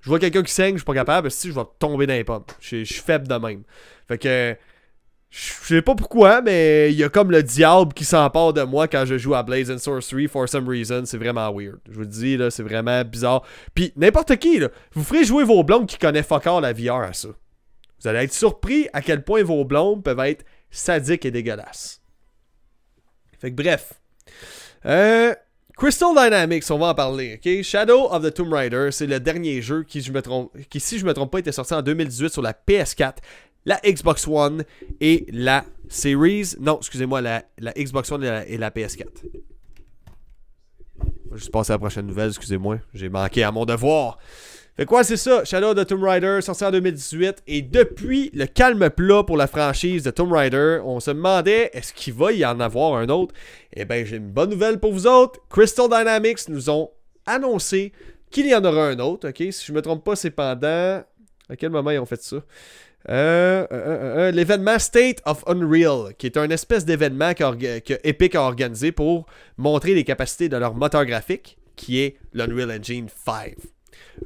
Je 0.00 0.08
vois 0.08 0.18
quelqu'un 0.18 0.42
qui 0.42 0.52
saigne, 0.52 0.74
je 0.74 0.78
suis 0.78 0.84
pas 0.84 0.94
capable, 0.94 1.30
si 1.30 1.48
je 1.48 1.54
vais 1.54 1.62
tomber 1.78 2.06
dans 2.06 2.14
les 2.14 2.24
pommes. 2.24 2.44
Je 2.60 2.84
suis 2.84 3.00
faible 3.00 3.26
de 3.26 3.34
même. 3.34 3.62
Fait 4.06 4.18
que 4.18 4.56
je 5.30 5.52
sais 5.62 5.82
pas 5.82 5.94
pourquoi, 5.94 6.42
mais 6.42 6.90
il 6.90 6.98
y 6.98 7.04
a 7.04 7.08
comme 7.08 7.30
le 7.30 7.42
diable 7.42 7.92
qui 7.92 8.04
s'empare 8.04 8.52
de 8.52 8.62
moi 8.62 8.88
quand 8.88 9.04
je 9.06 9.16
joue 9.16 9.34
à 9.34 9.42
Blaze 9.44 9.70
and 9.70 9.78
Sorcery 9.78 10.26
for 10.26 10.48
some 10.48 10.68
reason. 10.68 11.02
C'est 11.04 11.18
vraiment 11.18 11.52
weird. 11.52 11.78
Je 11.88 11.94
vous 11.94 12.00
le 12.00 12.06
dis, 12.06 12.36
là, 12.36 12.50
c'est 12.50 12.64
vraiment 12.64 13.04
bizarre. 13.04 13.42
Puis 13.72 13.92
n'importe 13.96 14.36
qui, 14.36 14.58
là, 14.58 14.68
vous 14.92 15.04
ferez 15.04 15.24
jouer 15.24 15.44
vos 15.44 15.62
blondes 15.62 15.86
qui 15.86 15.98
connaissent 15.98 16.26
fuck 16.26 16.46
la 16.46 16.72
VR 16.72 17.02
à 17.02 17.12
ça. 17.12 17.28
Vous 18.00 18.08
allez 18.08 18.20
être 18.20 18.32
surpris 18.32 18.88
à 18.92 19.02
quel 19.02 19.24
point 19.24 19.42
vos 19.42 19.64
blondes 19.64 20.02
peuvent 20.02 20.20
être 20.20 20.44
sadiques 20.70 21.24
et 21.24 21.30
dégueulasses. 21.30 22.00
Fait 23.38 23.50
que 23.50 23.56
bref. 23.56 23.94
Euh, 24.86 25.34
Crystal 25.76 26.14
Dynamics, 26.14 26.64
on 26.70 26.78
va 26.78 26.88
en 26.88 26.94
parler. 26.94 27.40
Shadow 27.62 28.12
of 28.12 28.22
the 28.22 28.34
Tomb 28.34 28.52
Raider, 28.52 28.88
c'est 28.90 29.06
le 29.06 29.18
dernier 29.18 29.62
jeu 29.62 29.82
qui, 29.82 30.02
si 30.02 30.08
je 30.08 31.06
me 31.06 31.12
trompe 31.14 31.32
pas, 31.32 31.38
était 31.38 31.52
sorti 31.52 31.72
en 31.72 31.80
2018 31.80 32.28
sur 32.30 32.42
la 32.42 32.52
PS4, 32.52 33.16
la 33.64 33.80
Xbox 33.82 34.28
One 34.28 34.64
et 35.00 35.26
la 35.32 35.64
Series. 35.88 36.54
Non, 36.60 36.78
excusez-moi, 36.78 37.22
la, 37.22 37.44
Xbox 37.78 38.12
One 38.12 38.24
et 38.24 38.58
la, 38.58 38.70
PS4. 38.70 39.06
Je 41.30 41.36
juste 41.36 41.50
passer 41.50 41.72
à 41.72 41.74
la 41.74 41.78
prochaine 41.78 42.06
nouvelle, 42.06 42.28
excusez-moi. 42.28 42.78
J'ai 42.92 43.08
manqué 43.08 43.42
à 43.42 43.50
mon 43.50 43.64
devoir. 43.64 44.18
Fait 44.76 44.86
quoi, 44.86 45.04
c'est 45.04 45.16
ça, 45.16 45.44
Shadow 45.44 45.74
the 45.74 45.86
Tomb 45.86 46.02
Raider, 46.02 46.38
sorti 46.40 46.64
en 46.64 46.70
2018, 46.70 47.42
et 47.46 47.60
depuis 47.62 48.30
le 48.32 48.46
calme 48.46 48.88
plat 48.88 49.22
pour 49.22 49.36
la 49.36 49.46
franchise 49.46 50.04
de 50.04 50.10
Tomb 50.10 50.32
Raider, 50.32 50.80
on 50.84 51.00
se 51.00 51.10
demandait 51.10 51.70
est-ce 51.74 51.92
qu'il 51.92 52.14
va 52.14 52.32
y 52.32 52.44
en 52.46 52.60
avoir 52.60 52.96
un 52.96 53.08
autre? 53.08 53.34
Eh 53.74 53.84
bien, 53.84 54.04
j'ai 54.04 54.16
une 54.16 54.30
bonne 54.30 54.50
nouvelle 54.50 54.78
pour 54.78 54.92
vous 54.92 55.06
autres. 55.06 55.40
Crystal 55.50 55.88
Dynamics 55.88 56.48
nous 56.48 56.70
ont 56.70 56.90
annoncé 57.26 57.92
qu'il 58.30 58.46
y 58.46 58.54
en 58.54 58.64
aura 58.64 58.88
un 58.88 58.98
autre, 59.00 59.28
ok? 59.28 59.52
Si 59.52 59.66
je 59.66 59.72
me 59.72 59.82
trompe 59.82 60.04
pas, 60.04 60.16
c'est 60.16 60.30
pendant. 60.30 61.02
À 61.48 61.56
quel 61.58 61.70
moment 61.70 61.90
ils 61.90 61.98
ont 61.98 62.06
fait 62.06 62.22
ça? 62.22 62.36
Euh, 63.08 63.66
euh, 63.72 64.28
euh, 64.28 64.30
l'événement 64.30 64.78
State 64.78 65.22
of 65.24 65.42
Unreal, 65.46 66.14
qui 66.18 66.26
est 66.26 66.36
un 66.36 66.50
espèce 66.50 66.84
d'événement 66.84 67.32
que, 67.32 68.06
Epic 68.06 68.34
a 68.34 68.42
organisé 68.42 68.92
pour 68.92 69.26
montrer 69.56 69.94
les 69.94 70.04
capacités 70.04 70.48
de 70.48 70.56
leur 70.56 70.74
moteur 70.74 71.04
graphique, 71.06 71.58
qui 71.76 71.98
est 71.98 72.16
l'Unreal 72.34 72.70
Engine 72.70 73.08
5. 73.24 73.54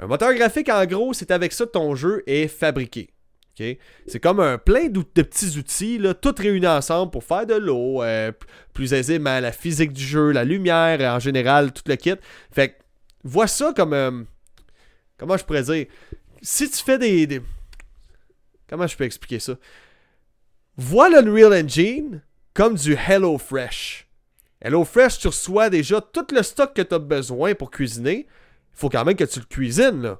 Un 0.00 0.06
moteur 0.06 0.34
graphique, 0.34 0.68
en 0.68 0.84
gros, 0.86 1.12
c'est 1.12 1.30
avec 1.30 1.52
ça 1.52 1.66
que 1.66 1.70
ton 1.70 1.94
jeu 1.94 2.22
est 2.26 2.48
fabriqué. 2.48 3.10
C'est 3.56 4.20
comme 4.20 4.40
un 4.40 4.58
plein 4.58 4.88
de 4.88 5.00
petits 5.02 5.56
outils, 5.58 5.98
là, 5.98 6.12
tous 6.12 6.34
réunis 6.40 6.66
ensemble 6.66 7.12
pour 7.12 7.22
faire 7.22 7.46
de 7.46 7.54
l'eau, 7.54 8.02
euh, 8.02 8.32
plus 8.72 8.92
aisément, 8.92 9.38
la 9.38 9.52
physique 9.52 9.92
du 9.92 10.02
jeu, 10.02 10.32
la 10.32 10.44
lumière, 10.44 11.00
en 11.14 11.20
général, 11.20 11.72
tout 11.72 11.84
le 11.86 11.94
kit. 11.94 12.16
Fait 12.50 12.70
que, 12.70 12.74
vois 13.22 13.46
ça 13.46 13.72
comme. 13.74 13.92
Euh, 13.92 14.22
comment 15.16 15.36
je 15.36 15.44
pourrais 15.44 15.62
dire? 15.62 15.86
Si 16.42 16.68
tu 16.68 16.82
fais 16.82 16.98
des, 16.98 17.40
Comment 18.68 18.86
je 18.86 18.96
peux 18.96 19.04
expliquer 19.04 19.38
ça? 19.38 19.54
Vois 20.76 21.08
l'Unreal 21.08 21.52
Engine 21.64 22.22
comme 22.54 22.74
du 22.74 22.94
Hello 22.94 23.38
Fresh. 23.38 24.08
Hello 24.60 24.84
Fresh, 24.84 25.18
tu 25.18 25.28
reçois 25.28 25.70
déjà 25.70 26.00
tout 26.00 26.26
le 26.32 26.42
stock 26.42 26.74
que 26.74 26.82
tu 26.82 26.94
as 26.94 26.98
besoin 26.98 27.54
pour 27.54 27.70
cuisiner 27.70 28.26
il 28.74 28.80
faut 28.80 28.88
quand 28.88 29.04
même 29.04 29.16
que 29.16 29.24
tu 29.24 29.40
le 29.40 29.46
cuisines, 29.46 30.02
là. 30.02 30.18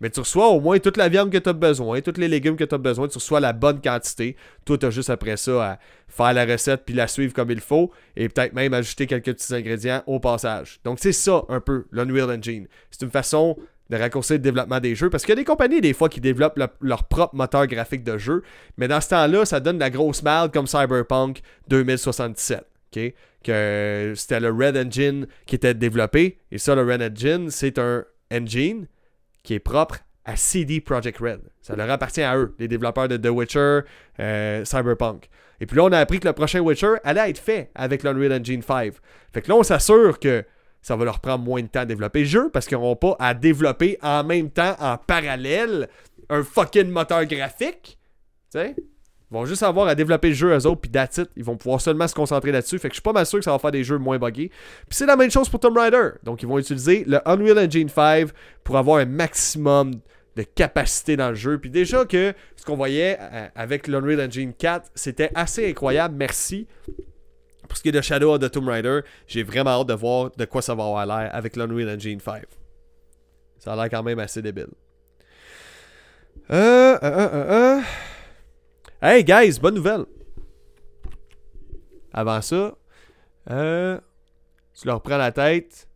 Mais 0.00 0.10
tu 0.10 0.18
reçois 0.18 0.48
au 0.48 0.60
moins 0.60 0.80
toute 0.80 0.96
la 0.96 1.08
viande 1.08 1.30
que 1.30 1.38
tu 1.38 1.48
as 1.48 1.52
besoin, 1.52 2.00
tous 2.00 2.18
les 2.18 2.26
légumes 2.26 2.56
que 2.56 2.64
tu 2.64 2.74
as 2.74 2.78
besoin, 2.78 3.06
tu 3.06 3.18
reçois 3.18 3.38
la 3.38 3.52
bonne 3.52 3.80
quantité. 3.80 4.34
Toi, 4.64 4.76
tu 4.76 4.86
as 4.86 4.90
juste 4.90 5.10
après 5.10 5.36
ça 5.36 5.64
à 5.64 5.78
faire 6.08 6.32
la 6.32 6.44
recette 6.44 6.82
puis 6.84 6.92
la 6.92 7.06
suivre 7.06 7.32
comme 7.32 7.52
il 7.52 7.60
faut 7.60 7.92
et 8.16 8.28
peut-être 8.28 8.52
même 8.52 8.74
ajouter 8.74 9.06
quelques 9.06 9.32
petits 9.32 9.54
ingrédients 9.54 10.02
au 10.08 10.18
passage. 10.18 10.80
Donc, 10.82 10.98
c'est 11.00 11.12
ça 11.12 11.44
un 11.48 11.60
peu 11.60 11.86
l'Unreal 11.92 12.36
Engine. 12.36 12.66
C'est 12.90 13.02
une 13.02 13.12
façon 13.12 13.56
de 13.90 13.96
raccourcir 13.96 14.34
le 14.34 14.40
développement 14.40 14.80
des 14.80 14.96
jeux 14.96 15.08
parce 15.08 15.22
qu'il 15.22 15.30
y 15.30 15.38
a 15.38 15.40
des 15.40 15.44
compagnies 15.44 15.80
des 15.80 15.92
fois 15.92 16.08
qui 16.08 16.20
développent 16.20 16.58
leur 16.80 17.04
propre 17.04 17.36
moteur 17.36 17.68
graphique 17.68 18.02
de 18.02 18.18
jeu, 18.18 18.42
mais 18.78 18.88
dans 18.88 19.00
ce 19.00 19.10
temps-là, 19.10 19.44
ça 19.44 19.60
donne 19.60 19.76
de 19.76 19.82
la 19.82 19.90
grosse 19.90 20.24
merde 20.24 20.52
comme 20.52 20.66
Cyberpunk 20.66 21.42
2077. 21.68 22.71
Que 22.92 24.12
c'était 24.16 24.40
le 24.40 24.50
Red 24.50 24.76
Engine 24.76 25.26
qui 25.46 25.56
était 25.56 25.74
développé. 25.74 26.38
Et 26.50 26.58
ça, 26.58 26.74
le 26.74 26.82
Red 26.82 27.02
Engine, 27.02 27.50
c'est 27.50 27.78
un 27.78 28.04
engine 28.32 28.86
qui 29.42 29.54
est 29.54 29.60
propre 29.60 29.98
à 30.24 30.36
CD 30.36 30.80
Projekt 30.80 31.18
Red. 31.18 31.40
Ça 31.60 31.74
leur 31.74 31.90
appartient 31.90 32.22
à 32.22 32.36
eux, 32.36 32.54
les 32.58 32.68
développeurs 32.68 33.08
de 33.08 33.16
The 33.16 33.28
Witcher, 33.28 33.80
euh, 34.20 34.64
Cyberpunk. 34.64 35.28
Et 35.60 35.66
puis 35.66 35.76
là, 35.76 35.84
on 35.84 35.92
a 35.92 35.98
appris 35.98 36.20
que 36.20 36.28
le 36.28 36.32
prochain 36.32 36.60
Witcher 36.60 36.94
allait 37.04 37.30
être 37.30 37.38
fait 37.38 37.70
avec 37.74 38.02
l'Unreal 38.02 38.40
Engine 38.40 38.62
5. 38.62 38.94
Fait 39.32 39.42
que 39.42 39.48
là, 39.48 39.56
on 39.56 39.62
s'assure 39.62 40.18
que 40.18 40.44
ça 40.80 40.96
va 40.96 41.04
leur 41.04 41.20
prendre 41.20 41.44
moins 41.44 41.62
de 41.62 41.68
temps 41.68 41.80
à 41.80 41.86
développer 41.86 42.20
le 42.20 42.26
jeu 42.26 42.50
parce 42.52 42.66
qu'ils 42.66 42.76
n'auront 42.76 42.96
pas 42.96 43.16
à 43.18 43.34
développer 43.34 43.98
en 44.02 44.24
même 44.24 44.50
temps, 44.50 44.74
en 44.80 44.96
parallèle, 44.96 45.88
un 46.28 46.42
fucking 46.42 46.88
moteur 46.88 47.24
graphique. 47.26 47.98
Tu 48.50 48.58
sais? 48.58 48.76
Ils 49.32 49.34
vont 49.34 49.46
juste 49.46 49.62
avoir 49.62 49.88
à 49.88 49.94
développer 49.94 50.28
le 50.28 50.34
jeu 50.34 50.54
eux 50.54 50.66
autres, 50.66 50.82
puis 50.82 50.90
it. 50.94 51.30
Ils 51.38 51.42
vont 51.42 51.56
pouvoir 51.56 51.80
seulement 51.80 52.06
se 52.06 52.14
concentrer 52.14 52.52
là-dessus. 52.52 52.78
Fait 52.78 52.88
que 52.88 52.92
je 52.92 52.96
suis 52.96 53.02
pas 53.02 53.14
mal 53.14 53.24
sûr 53.24 53.38
que 53.38 53.44
ça 53.46 53.50
va 53.50 53.58
faire 53.58 53.70
des 53.70 53.82
jeux 53.82 53.96
moins 53.96 54.18
buggés. 54.18 54.50
Puis 54.50 54.90
c'est 54.90 55.06
la 55.06 55.16
même 55.16 55.30
chose 55.30 55.48
pour 55.48 55.58
Tomb 55.58 55.74
Raider. 55.74 56.10
Donc 56.22 56.42
ils 56.42 56.46
vont 56.46 56.58
utiliser 56.58 57.02
le 57.06 57.26
Unreal 57.26 57.58
Engine 57.58 57.88
5 57.88 58.28
pour 58.62 58.76
avoir 58.76 58.98
un 58.98 59.06
maximum 59.06 59.92
de 60.36 60.42
capacité 60.42 61.16
dans 61.16 61.30
le 61.30 61.34
jeu. 61.34 61.56
Puis 61.56 61.70
déjà 61.70 62.04
que 62.04 62.34
ce 62.56 62.64
qu'on 62.66 62.76
voyait 62.76 63.16
euh, 63.18 63.48
avec 63.54 63.86
l'Unreal 63.86 64.20
Engine 64.20 64.52
4, 64.52 64.90
c'était 64.94 65.30
assez 65.34 65.66
incroyable. 65.70 66.14
Merci. 66.14 66.66
Pour 67.66 67.78
ce 67.78 67.82
qui 67.82 67.88
est 67.88 67.92
de 67.92 68.02
Shadow 68.02 68.34
of 68.34 68.40
the 68.40 68.50
Tomb 68.50 68.68
Raider, 68.68 69.00
j'ai 69.26 69.44
vraiment 69.44 69.80
hâte 69.80 69.88
de 69.88 69.94
voir 69.94 70.30
de 70.36 70.44
quoi 70.44 70.60
ça 70.60 70.74
va 70.74 70.84
avoir 70.84 71.06
l'air 71.06 71.30
avec 71.32 71.56
l'Unreal 71.56 71.88
Engine 71.88 72.20
5. 72.20 72.42
Ça 73.60 73.72
a 73.72 73.76
l'air 73.76 73.88
quand 73.88 74.02
même 74.02 74.18
assez 74.18 74.42
débile. 74.42 74.66
Euh, 76.50 76.98
euh, 76.98 76.98
euh, 77.02 77.78
euh. 77.78 77.80
Hey 79.04 79.24
guys, 79.24 79.58
bonne 79.60 79.74
nouvelle. 79.74 80.04
Avant 82.12 82.40
ça, 82.40 82.78
euh, 83.50 83.98
tu 84.80 84.86
leur 84.86 85.02
prends 85.02 85.16
la 85.16 85.32
tête. 85.32 85.88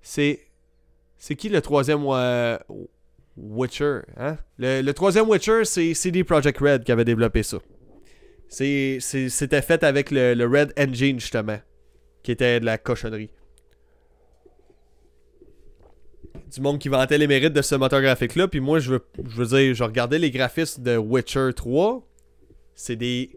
c'est. 0.00 0.40
C'est 1.18 1.36
qui 1.36 1.50
le 1.50 1.60
troisième 1.60 2.02
euh, 2.06 2.56
Witcher 3.36 4.00
hein? 4.16 4.38
le, 4.58 4.92
troisième 4.92 5.28
Witcher, 5.28 5.64
c'est 5.64 5.92
CD 5.92 6.24
Projekt 6.24 6.58
Red 6.58 6.84
qui 6.84 6.92
avait 6.92 7.04
développé 7.04 7.42
ça. 7.42 7.58
C'était 8.48 9.62
fait 9.62 9.82
avec 9.82 10.10
le, 10.10 10.34
le 10.34 10.46
Red 10.46 10.72
Engine, 10.78 11.20
justement, 11.20 11.58
qui 12.22 12.32
était 12.32 12.60
de 12.60 12.64
la 12.64 12.78
cochonnerie 12.78 13.30
du 16.54 16.60
monde 16.62 16.78
qui 16.78 16.88
vantait 16.88 17.18
les 17.18 17.26
mérites 17.26 17.52
de 17.52 17.60
ce 17.60 17.74
moteur 17.74 18.00
graphique-là. 18.00 18.48
Puis 18.48 18.60
moi, 18.60 18.78
je 18.78 18.92
veux, 18.92 19.06
je 19.28 19.42
veux 19.42 19.46
dire, 19.46 19.74
je 19.74 19.84
regardais 19.84 20.18
les 20.18 20.30
graphismes 20.30 20.82
de 20.82 20.96
Witcher 20.96 21.50
3. 21.54 22.06
C'est 22.76 22.96
des. 22.96 23.30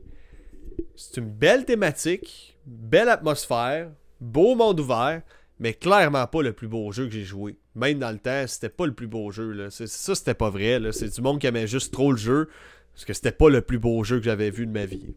C'est 0.96 1.18
une 1.18 1.30
belle 1.30 1.66
thématique, 1.66 2.58
belle 2.66 3.10
atmosphère, 3.10 3.90
beau 4.20 4.54
monde 4.56 4.80
ouvert, 4.82 5.22
mais 5.60 5.74
clairement 5.74 6.28
pas 6.28 6.42
le 6.42 6.54
plus 6.54 6.68
beau 6.68 6.92
jeu 6.92 7.06
que 7.06 7.12
j'ai 7.12 7.24
joué. 7.24 7.58
Même 7.74 8.00
dans 8.00 8.12
le 8.12 8.20
temps, 8.20 8.46
c'était 8.48 8.70
pas 8.70 8.86
le 8.86 8.94
plus 8.94 9.08
beau 9.08 9.32
jeu. 9.32 9.52
Là. 9.52 9.70
Ça, 9.72 9.88
c'était 9.88 10.34
pas 10.34 10.50
vrai. 10.50 10.80
C'est 10.92 11.14
du 11.16 11.22
monde 11.22 11.40
qui 11.40 11.48
aimait 11.48 11.68
juste 11.68 11.94
trop 11.94 12.12
le 12.12 12.18
jeu. 12.18 12.50
Parce 12.94 13.06
que 13.06 13.14
c'était 13.14 13.32
pas 13.32 13.50
le 13.50 13.62
plus 13.62 13.80
beau 13.80 14.04
jeu 14.04 14.18
que 14.18 14.26
j'avais 14.26 14.52
vu 14.52 14.68
de 14.68 14.72
ma 14.72 14.86
vie. 14.86 15.16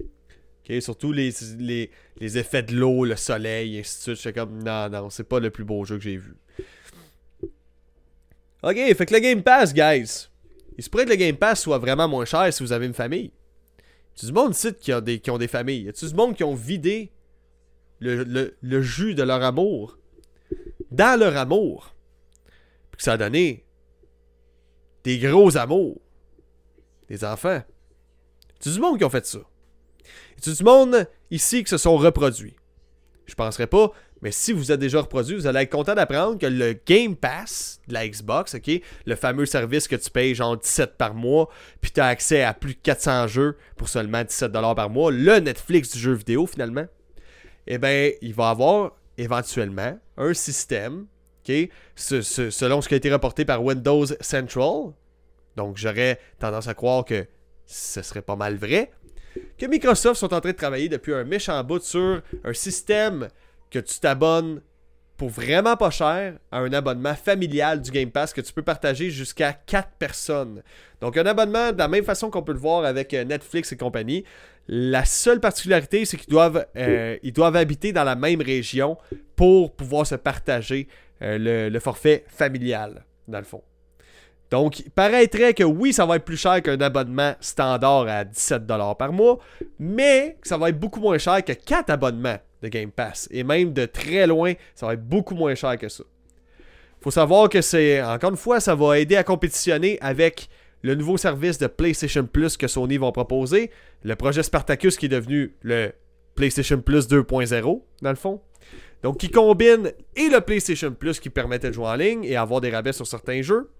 Ok, 0.00 0.82
surtout 0.82 1.12
les, 1.12 1.28
effets 2.20 2.62
de 2.62 2.74
l'eau, 2.74 3.04
le 3.04 3.16
soleil, 3.16 3.76
et 3.76 3.80
ainsi 3.80 4.10
de 4.10 4.14
suite. 4.14 4.34
Comme, 4.34 4.62
non, 4.62 4.88
non, 4.88 5.10
c'est 5.10 5.28
pas 5.28 5.40
le 5.40 5.50
plus 5.50 5.64
beau 5.64 5.84
jeu 5.84 5.96
que 5.96 6.04
j'ai 6.04 6.16
vu. 6.16 6.34
Ok, 8.62 8.76
fait 8.76 9.06
que 9.06 9.14
le 9.14 9.20
Game 9.20 9.42
Pass, 9.42 9.74
guys. 9.74 10.28
Il 10.76 10.84
se 10.84 10.88
pourrait 10.88 11.04
que 11.04 11.10
le 11.10 11.16
Game 11.16 11.36
Pass 11.36 11.62
soit 11.62 11.78
vraiment 11.78 12.08
moins 12.08 12.24
cher 12.24 12.52
si 12.52 12.62
vous 12.62 12.72
avez 12.72 12.86
une 12.86 12.94
famille. 12.94 13.30
Tu 14.18 14.26
du 14.26 14.32
monde 14.32 14.52
ici 14.52 14.74
qui, 14.74 14.92
des, 15.02 15.20
qui 15.20 15.30
ont 15.30 15.38
des 15.38 15.46
familles. 15.46 15.82
Y 15.82 15.88
a-tu 15.90 16.08
du 16.08 16.14
monde 16.14 16.34
qui 16.34 16.42
ont 16.42 16.54
vidé 16.54 17.12
le, 18.00 18.56
le, 18.60 18.82
jus 18.82 19.14
de 19.14 19.22
leur 19.22 19.44
amour? 19.44 19.96
Dans 20.90 21.18
leur 21.18 21.36
amour? 21.36 21.94
Puis 22.90 22.96
que 22.96 23.02
ça 23.04 23.12
a 23.12 23.16
donné 23.16 23.64
des 25.04 25.20
gros 25.20 25.56
amours. 25.56 26.00
Des 27.08 27.22
enfants. 27.24 27.62
Tu 28.58 28.70
du 28.70 28.80
monde 28.80 28.98
qui 28.98 29.04
ont 29.04 29.10
fait 29.10 29.24
ça? 29.24 29.38
Y 29.38 30.38
a-tu 30.38 30.52
du 30.52 30.64
monde 30.64 31.06
ici 31.30 31.62
qui 31.62 31.70
se 31.70 31.78
sont 31.78 31.96
reproduits? 31.96 32.56
Je 33.26 33.36
penserais 33.36 33.68
pas. 33.68 33.92
Mais 34.20 34.32
si 34.32 34.52
vous 34.52 34.72
êtes 34.72 34.80
déjà 34.80 35.00
reproduit, 35.00 35.36
vous 35.36 35.46
allez 35.46 35.60
être 35.60 35.70
content 35.70 35.94
d'apprendre 35.94 36.38
que 36.38 36.46
le 36.46 36.76
Game 36.86 37.14
Pass 37.14 37.80
de 37.86 37.94
la 37.94 38.08
Xbox, 38.08 38.56
le 39.06 39.14
fameux 39.14 39.46
service 39.46 39.86
que 39.86 39.96
tu 39.96 40.10
payes 40.10 40.34
genre 40.34 40.56
17 40.56 40.96
par 40.96 41.14
mois, 41.14 41.48
puis 41.80 41.92
tu 41.92 42.00
as 42.00 42.06
accès 42.06 42.42
à 42.42 42.52
plus 42.52 42.74
de 42.74 42.80
400 42.82 43.28
jeux 43.28 43.56
pour 43.76 43.88
seulement 43.88 44.22
17$ 44.22 44.74
par 44.74 44.90
mois, 44.90 45.12
le 45.12 45.38
Netflix 45.38 45.92
du 45.92 45.98
jeu 46.00 46.14
vidéo 46.14 46.46
finalement, 46.46 46.86
eh 47.66 47.78
bien, 47.78 48.10
il 48.20 48.34
va 48.34 48.50
avoir 48.50 48.96
éventuellement 49.16 49.98
un 50.16 50.34
système, 50.34 51.06
selon 51.96 52.80
ce 52.80 52.88
qui 52.88 52.94
a 52.94 52.96
été 52.96 53.12
reporté 53.12 53.44
par 53.44 53.62
Windows 53.62 54.06
Central. 54.20 54.92
Donc 55.56 55.76
j'aurais 55.76 56.18
tendance 56.38 56.68
à 56.68 56.74
croire 56.74 57.04
que 57.04 57.26
ce 57.66 58.02
serait 58.02 58.22
pas 58.22 58.36
mal 58.36 58.56
vrai, 58.56 58.90
que 59.56 59.66
Microsoft 59.66 60.18
sont 60.18 60.34
en 60.34 60.40
train 60.40 60.50
de 60.50 60.56
travailler 60.56 60.88
depuis 60.88 61.14
un 61.14 61.24
méchant 61.24 61.62
bout 61.62 61.82
sur 61.82 62.22
un 62.44 62.52
système 62.52 63.28
que 63.70 63.78
tu 63.78 64.00
t'abonnes 64.00 64.60
pour 65.18 65.30
vraiment 65.30 65.76
pas 65.76 65.90
cher 65.90 66.34
à 66.52 66.58
un 66.60 66.72
abonnement 66.72 67.14
familial 67.14 67.82
du 67.82 67.90
Game 67.90 68.10
Pass 68.10 68.32
que 68.32 68.40
tu 68.40 68.52
peux 68.52 68.62
partager 68.62 69.10
jusqu'à 69.10 69.52
4 69.52 69.90
personnes. 69.98 70.62
Donc 71.00 71.16
un 71.16 71.26
abonnement 71.26 71.72
de 71.72 71.78
la 71.78 71.88
même 71.88 72.04
façon 72.04 72.30
qu'on 72.30 72.42
peut 72.42 72.52
le 72.52 72.58
voir 72.58 72.84
avec 72.84 73.12
euh, 73.12 73.24
Netflix 73.24 73.72
et 73.72 73.76
compagnie. 73.76 74.24
La 74.68 75.04
seule 75.04 75.40
particularité, 75.40 76.04
c'est 76.04 76.16
qu'ils 76.18 76.30
doivent, 76.30 76.64
euh, 76.76 77.16
ils 77.22 77.32
doivent 77.32 77.56
habiter 77.56 77.92
dans 77.92 78.04
la 78.04 78.14
même 78.14 78.40
région 78.40 78.96
pour 79.34 79.74
pouvoir 79.74 80.06
se 80.06 80.14
partager 80.14 80.86
euh, 81.22 81.70
le, 81.70 81.80
forfait 81.80 82.24
familial, 82.28 83.04
dans 83.26 83.38
le 83.38 83.44
fond. 83.44 83.62
Donc, 84.50 84.80
il 84.80 84.90
paraîtrait 84.90 85.52
que 85.52 85.64
oui, 85.64 85.92
ça 85.92 86.06
va 86.06 86.16
être 86.16 86.24
plus 86.24 86.36
cher 86.36 86.62
qu'un 86.62 86.80
abonnement 86.80 87.34
standard 87.40 88.08
à 88.08 88.24
17$ 88.24 88.96
par 88.96 89.12
mois, 89.12 89.38
mais 89.78 90.36
ça 90.42 90.56
va 90.56 90.70
être 90.70 90.78
beaucoup 90.78 91.00
moins 91.00 91.18
cher 91.18 91.44
que 91.44 91.52
4 91.52 91.90
abonnements 91.90 92.38
de 92.62 92.68
Game 92.68 92.90
Pass. 92.90 93.28
Et 93.30 93.44
même 93.44 93.72
de 93.72 93.84
très 93.84 94.26
loin, 94.26 94.54
ça 94.74 94.86
va 94.86 94.94
être 94.94 95.06
beaucoup 95.06 95.34
moins 95.34 95.54
cher 95.54 95.76
que 95.76 95.88
ça. 95.88 96.04
Faut 97.00 97.10
savoir 97.10 97.48
que 97.48 97.60
c'est, 97.60 98.02
encore 98.02 98.30
une 98.30 98.36
fois, 98.36 98.58
ça 98.58 98.74
va 98.74 98.98
aider 98.98 99.16
à 99.16 99.22
compétitionner 99.22 99.98
avec 100.00 100.48
le 100.82 100.94
nouveau 100.94 101.16
service 101.16 101.58
de 101.58 101.66
PlayStation 101.66 102.24
Plus 102.24 102.56
que 102.56 102.66
Sony 102.66 102.96
vont 102.96 103.12
proposer, 103.12 103.70
le 104.02 104.16
projet 104.16 104.42
Spartacus 104.42 104.96
qui 104.96 105.06
est 105.06 105.10
devenu 105.10 105.54
le 105.62 105.92
PlayStation 106.34 106.80
Plus 106.80 107.06
2.0, 107.08 107.82
dans 108.02 108.10
le 108.10 108.16
fond. 108.16 108.40
Donc, 109.02 109.18
qui 109.18 109.30
combine 109.30 109.92
et 110.16 110.28
le 110.28 110.40
PlayStation 110.40 110.92
Plus 110.92 111.20
qui 111.20 111.30
permettait 111.30 111.68
de 111.68 111.74
jouer 111.74 111.86
en 111.86 111.94
ligne 111.94 112.24
et 112.24 112.36
avoir 112.36 112.60
des 112.60 112.70
rabais 112.70 112.92
sur 112.92 113.06
certains 113.06 113.42
jeux, 113.42 113.70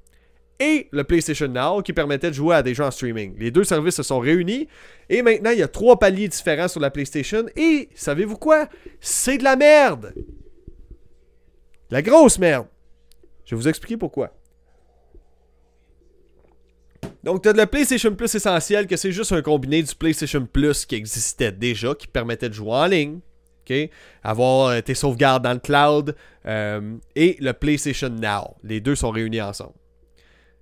et 0.60 0.88
le 0.90 1.04
PlayStation 1.04 1.48
Now 1.48 1.82
qui 1.82 1.92
permettait 1.92 2.30
de 2.30 2.34
jouer 2.34 2.56
à 2.56 2.62
des 2.62 2.74
jeux 2.74 2.84
en 2.84 2.90
streaming. 2.90 3.34
Les 3.38 3.50
deux 3.50 3.64
services 3.64 3.96
se 3.96 4.02
sont 4.02 4.18
réunis 4.18 4.68
et 5.08 5.22
maintenant 5.22 5.50
il 5.50 5.58
y 5.58 5.62
a 5.62 5.68
trois 5.68 5.98
paliers 5.98 6.28
différents 6.28 6.68
sur 6.68 6.80
la 6.80 6.90
PlayStation 6.90 7.44
et 7.56 7.88
savez-vous 7.94 8.36
quoi? 8.36 8.68
C'est 9.00 9.38
de 9.38 9.44
la 9.44 9.56
merde. 9.56 10.14
La 11.90 12.02
grosse 12.02 12.38
merde. 12.38 12.66
Je 13.44 13.54
vais 13.54 13.60
vous 13.60 13.68
expliquer 13.68 13.96
pourquoi. 13.96 14.32
Donc, 17.24 17.42
tu 17.42 17.48
as 17.48 17.52
le 17.52 17.66
PlayStation 17.66 18.14
Plus 18.14 18.34
essentiel, 18.34 18.86
que 18.86 18.96
c'est 18.96 19.12
juste 19.12 19.32
un 19.32 19.42
combiné 19.42 19.82
du 19.82 19.94
PlayStation 19.94 20.46
Plus 20.46 20.86
qui 20.86 20.94
existait 20.94 21.52
déjà, 21.52 21.94
qui 21.94 22.06
permettait 22.06 22.48
de 22.48 22.54
jouer 22.54 22.72
en 22.72 22.86
ligne, 22.86 23.20
avoir 24.22 24.68
euh, 24.68 24.80
tes 24.80 24.94
sauvegardes 24.94 25.44
dans 25.44 25.52
le 25.52 25.58
cloud, 25.58 26.14
euh, 26.46 26.96
et 27.16 27.36
le 27.40 27.52
PlayStation 27.52 28.08
Now. 28.08 28.56
Les 28.62 28.80
deux 28.80 28.94
sont 28.94 29.10
réunis 29.10 29.42
ensemble. 29.42 29.77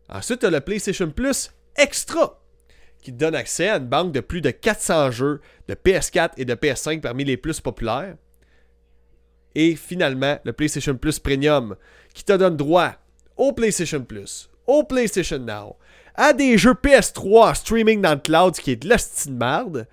Ensuite, 0.09 0.41
tu 0.41 0.47
as 0.47 0.51
le 0.51 0.61
PlayStation 0.61 1.11
Plus 1.11 1.51
Extra, 1.77 2.41
qui 3.03 3.13
te 3.13 3.19
donne 3.19 3.35
accès 3.35 3.69
à 3.69 3.77
une 3.77 3.87
banque 3.87 4.13
de 4.13 4.21
plus 4.21 4.41
de 4.41 4.51
400 4.51 5.11
jeux 5.11 5.41
de 5.69 5.75
PS4 5.75 6.31
et 6.37 6.45
de 6.45 6.55
PS5 6.55 7.01
parmi 7.01 7.25
les 7.25 7.37
plus 7.37 7.61
populaires. 7.61 8.17
Et 9.55 9.75
finalement, 9.75 10.39
le 10.45 10.53
PlayStation 10.53 10.97
Plus 10.97 11.19
Premium, 11.19 11.77
qui 12.15 12.25
te 12.25 12.33
donne 12.33 12.57
droit 12.57 12.95
au 13.37 13.53
PlayStation 13.53 14.03
Plus, 14.03 14.51
au 14.67 14.85
PlayStation 14.85 15.39
Now, 15.39 15.77
à 16.15 16.33
des 16.33 16.57
jeux 16.57 16.75
PS3 16.75 17.51
en 17.51 17.55
streaming 17.55 18.01
dans 18.01 18.15
le 18.15 18.21
cloud, 18.21 18.57
ce 18.57 18.61
qui 18.61 18.73
est 18.73 18.77
de 18.77 18.89
la 18.89 18.97
de 18.97 19.87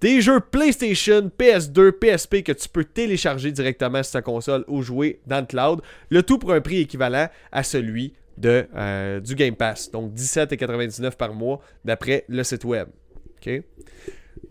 des 0.00 0.20
jeux 0.20 0.40
PlayStation, 0.40 1.30
PS2, 1.36 1.92
PSP 1.92 2.42
que 2.42 2.52
tu 2.52 2.68
peux 2.68 2.84
télécharger 2.84 3.50
directement 3.50 4.02
sur 4.02 4.12
ta 4.12 4.22
console 4.22 4.64
ou 4.68 4.82
jouer 4.82 5.20
dans 5.26 5.40
le 5.40 5.46
cloud, 5.46 5.82
le 6.10 6.22
tout 6.22 6.38
pour 6.38 6.52
un 6.52 6.60
prix 6.60 6.78
équivalent 6.78 7.28
à 7.50 7.62
celui 7.62 8.14
de, 8.38 8.66
euh, 8.74 9.20
du 9.20 9.34
Game 9.34 9.56
Pass. 9.56 9.90
Donc 9.90 10.12
17,99 10.14 11.16
par 11.16 11.34
mois 11.34 11.60
d'après 11.84 12.24
le 12.28 12.42
site 12.42 12.64
web. 12.64 12.88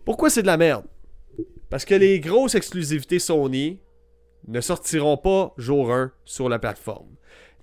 Pourquoi 0.06 0.30
c'est 0.30 0.42
de 0.42 0.48
la 0.48 0.58
merde? 0.58 0.86
Parce 1.70 1.86
que 1.86 1.96
les 1.96 2.20
grosses 2.20 2.56
exclusivités 2.56 3.20
Sony 3.20 3.80
ne 4.48 4.62
sortiront 4.62 5.18
pas 5.18 5.54
jour 5.58 5.94
1 5.94 6.12
sur 6.26 6.50
la 6.50 6.58
plateforme. 6.58 7.10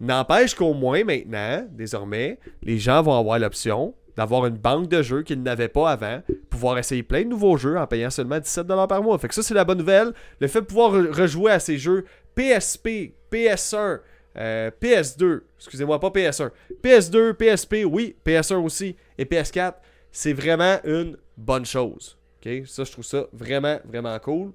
N'empêche 0.00 0.54
qu'au 0.54 0.74
moins 0.74 1.04
maintenant, 1.04 1.66
désormais, 1.72 2.38
les 2.62 2.78
gens 2.78 3.02
vont 3.02 3.18
avoir 3.18 3.38
l'option 3.38 3.94
d'avoir 4.16 4.46
une 4.46 4.56
banque 4.56 4.88
de 4.88 5.02
jeux 5.02 5.22
qu'ils 5.22 5.42
n'avaient 5.42 5.68
pas 5.68 5.90
avant, 5.90 6.20
pouvoir 6.48 6.78
essayer 6.78 7.02
plein 7.02 7.22
de 7.22 7.28
nouveaux 7.28 7.56
jeux 7.56 7.76
en 7.76 7.86
payant 7.86 8.10
seulement 8.10 8.38
17$ 8.38 8.88
par 8.88 9.02
mois. 9.02 9.18
Fait 9.18 9.28
que 9.28 9.34
ça, 9.34 9.42
c'est 9.42 9.54
la 9.54 9.64
bonne 9.64 9.78
nouvelle. 9.78 10.12
Le 10.40 10.48
fait 10.48 10.60
de 10.60 10.66
pouvoir 10.66 10.92
rejouer 10.92 11.52
à 11.52 11.58
ces 11.58 11.76
jeux 11.76 12.04
PSP, 12.34 13.14
PS1, 13.30 14.00
euh, 14.36 14.70
PS2, 14.80 15.42
excusez-moi, 15.58 15.98
pas 15.98 16.08
PS1. 16.08 16.50
PS2, 16.82 17.34
PSP, 17.34 17.84
oui, 17.86 18.16
PS1 18.24 18.56
aussi, 18.56 18.96
et 19.18 19.24
PS4, 19.24 19.74
c'est 20.12 20.32
vraiment 20.32 20.78
une 20.84 21.16
bonne 21.36 21.66
chose. 21.66 22.16
Ça, 22.64 22.84
je 22.84 22.92
trouve 22.92 23.04
ça 23.04 23.26
vraiment, 23.32 23.80
vraiment 23.84 24.16
cool. 24.20 24.52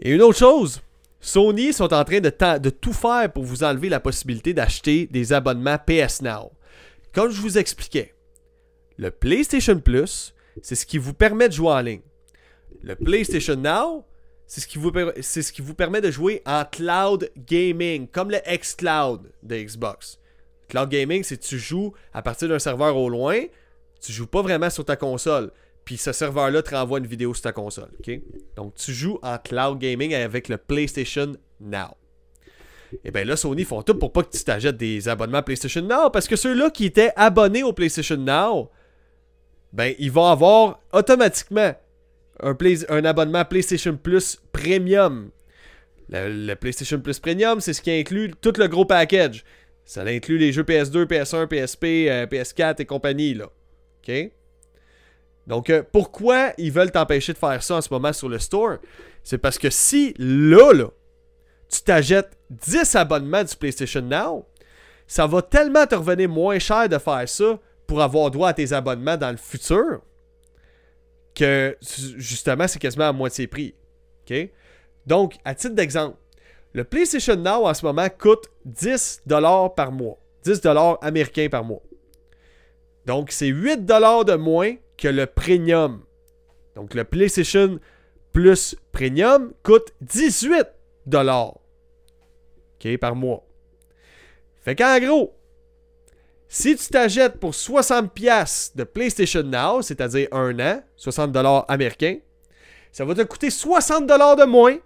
Et 0.00 0.12
une 0.12 0.22
autre 0.22 0.38
chose, 0.38 0.80
Sony 1.20 1.72
sont 1.72 1.92
en 1.92 2.04
train 2.04 2.20
de, 2.20 2.58
de 2.58 2.70
tout 2.70 2.92
faire 2.92 3.32
pour 3.32 3.42
vous 3.42 3.64
enlever 3.64 3.88
la 3.88 3.98
possibilité 3.98 4.54
d'acheter 4.54 5.06
des 5.06 5.32
abonnements 5.32 5.76
PS 5.78 6.22
Now. 6.22 6.52
Comme 7.12 7.32
je 7.32 7.40
vous 7.40 7.58
expliquais, 7.58 8.14
le 8.96 9.10
PlayStation 9.10 9.80
Plus, 9.80 10.34
c'est 10.62 10.76
ce 10.76 10.86
qui 10.86 10.98
vous 10.98 11.14
permet 11.14 11.48
de 11.48 11.54
jouer 11.54 11.72
en 11.72 11.80
ligne. 11.80 12.02
Le 12.82 12.94
PlayStation 12.94 13.56
Now, 13.56 14.04
c'est 14.48 14.62
ce, 14.62 14.66
qui 14.66 14.78
vous, 14.78 14.90
ce 15.20 15.52
qui 15.52 15.60
vous 15.60 15.74
permet 15.74 16.00
de 16.00 16.10
jouer 16.10 16.42
en 16.46 16.64
cloud 16.64 17.30
gaming, 17.36 18.08
comme 18.08 18.30
le 18.30 18.38
xCloud 18.38 19.30
de 19.42 19.56
Xbox. 19.56 20.18
Cloud 20.68 20.88
gaming, 20.88 21.22
c'est 21.22 21.36
que 21.36 21.44
tu 21.44 21.58
joues 21.58 21.92
à 22.14 22.22
partir 22.22 22.48
d'un 22.48 22.58
serveur 22.58 22.96
au 22.96 23.10
loin, 23.10 23.38
tu 24.00 24.10
joues 24.10 24.26
pas 24.26 24.40
vraiment 24.40 24.70
sur 24.70 24.86
ta 24.86 24.96
console. 24.96 25.52
Puis 25.84 25.98
ce 25.98 26.12
serveur-là 26.12 26.62
te 26.62 26.74
renvoie 26.74 26.98
une 26.98 27.06
vidéo 27.06 27.34
sur 27.34 27.42
ta 27.42 27.52
console. 27.52 27.90
Donc 28.56 28.74
tu 28.74 28.92
joues 28.92 29.18
en 29.22 29.36
cloud 29.36 29.78
gaming 29.78 30.14
avec 30.14 30.48
le 30.48 30.56
PlayStation 30.56 31.34
Now. 31.60 31.96
Et 32.92 32.98
eh 33.04 33.10
bien 33.10 33.24
là, 33.24 33.36
Sony 33.36 33.64
font 33.64 33.82
tout 33.82 33.98
pour 33.98 34.14
pas 34.14 34.22
que 34.22 34.34
tu 34.34 34.42
t'achètes 34.42 34.78
des 34.78 35.08
abonnements 35.10 35.42
PlayStation 35.42 35.82
Now. 35.82 36.08
Parce 36.10 36.26
que 36.26 36.36
ceux-là 36.36 36.70
qui 36.70 36.86
étaient 36.86 37.12
abonnés 37.16 37.62
au 37.62 37.74
PlayStation 37.74 38.16
Now, 38.16 38.70
ben 39.74 39.94
ils 39.98 40.10
vont 40.10 40.26
avoir 40.26 40.80
automatiquement 40.94 41.74
un, 42.40 43.04
abonnement 43.04 43.44
PlayStation 43.44 43.96
Plus 43.96 44.38
Premium. 44.52 45.30
Le, 46.10 46.54
PlayStation 46.54 47.00
Plus 47.00 47.18
Premium, 47.18 47.60
c'est 47.60 47.72
ce 47.72 47.82
qui 47.82 47.90
inclut 47.90 48.32
tout 48.40 48.52
le 48.56 48.66
gros 48.68 48.84
package. 48.84 49.44
Ça 49.84 50.02
inclut 50.02 50.38
les 50.38 50.52
jeux 50.52 50.62
PS2, 50.62 51.04
PS1, 51.04 51.46
PSP, 51.46 51.84
PS4 52.30 52.82
et 52.82 52.84
compagnie? 52.84 53.38
Donc, 55.46 55.70
euh, 55.70 55.82
pourquoi 55.92 56.52
ils 56.58 56.70
veulent 56.70 56.90
t'empêcher 56.90 57.32
de 57.32 57.38
faire 57.38 57.62
ça 57.62 57.76
en 57.76 57.80
ce 57.80 57.92
moment 57.92 58.12
sur 58.12 58.28
le 58.28 58.38
store? 58.38 58.76
C'est 59.22 59.38
parce 59.38 59.58
que 59.58 59.70
si, 59.70 60.14
là, 60.18 60.72
là, 60.72 60.88
tu 61.70 61.82
t'achètes 61.82 62.36
10 62.50 62.96
abonnements 62.96 63.44
du 63.44 63.54
PlayStation 63.56 64.02
Now, 64.02 64.46
ça 65.06 65.26
va 65.26 65.40
tellement 65.40 65.86
te 65.86 65.94
revenir 65.94 66.28
moins 66.28 66.58
cher 66.58 66.88
de 66.88 66.98
faire 66.98 67.28
ça 67.28 67.58
pour 67.86 68.02
avoir 68.02 68.30
droit 68.30 68.50
à 68.50 68.54
tes 68.54 68.72
abonnements 68.72 69.16
dans 69.16 69.30
le 69.30 69.38
futur 69.38 70.02
que, 71.38 71.76
justement, 72.16 72.66
c'est 72.66 72.78
quasiment 72.78 73.08
à 73.08 73.12
moitié 73.12 73.46
prix. 73.46 73.74
Donc, 75.06 75.36
à 75.44 75.54
titre 75.54 75.74
d'exemple, 75.74 76.16
le 76.74 76.84
PlayStation 76.84 77.36
Now 77.36 77.66
en 77.66 77.72
ce 77.72 77.86
moment 77.86 78.08
coûte 78.10 78.50
10$ 78.68 79.74
par 79.74 79.92
mois. 79.92 80.18
10$ 80.44 80.98
américains 81.00 81.48
par 81.48 81.64
mois. 81.64 81.82
Donc, 83.06 83.30
c'est 83.30 83.50
8$ 83.50 84.24
de 84.24 84.34
moins 84.34 84.74
que 84.98 85.08
le 85.08 85.26
Premium. 85.26 86.02
Donc, 86.76 86.94
le 86.94 87.04
PlayStation 87.04 87.78
Plus 88.32 88.76
Premium 88.92 89.52
coûte 89.62 89.94
18$ 90.04 90.66
OK, 91.14 92.98
par 92.98 93.16
mois. 93.16 93.46
Fait 94.60 94.76
qu'en 94.76 94.98
gros, 95.00 95.37
si 96.48 96.76
tu 96.76 96.88
t'achètes 96.88 97.38
pour 97.38 97.52
60$ 97.52 98.76
de 98.76 98.84
PlayStation 98.84 99.42
Now, 99.42 99.82
c'est-à-dire 99.82 100.28
un 100.32 100.58
an, 100.58 100.82
60$ 100.98 101.64
américains, 101.68 102.16
ça 102.90 103.04
va 103.04 103.14
te 103.14 103.22
coûter 103.22 103.48
60$ 103.48 104.06
de 104.06 104.44
moins 104.44 104.76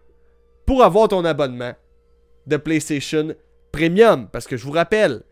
pour 0.67 0.83
avoir 0.83 1.09
ton 1.09 1.25
abonnement 1.25 1.73
de 2.47 2.57
PlayStation 2.57 3.35
Premium. 3.71 4.29
Parce 4.29 4.47
que 4.47 4.57
je 4.57 4.65
vous 4.65 4.73
rappelle, 4.73 5.23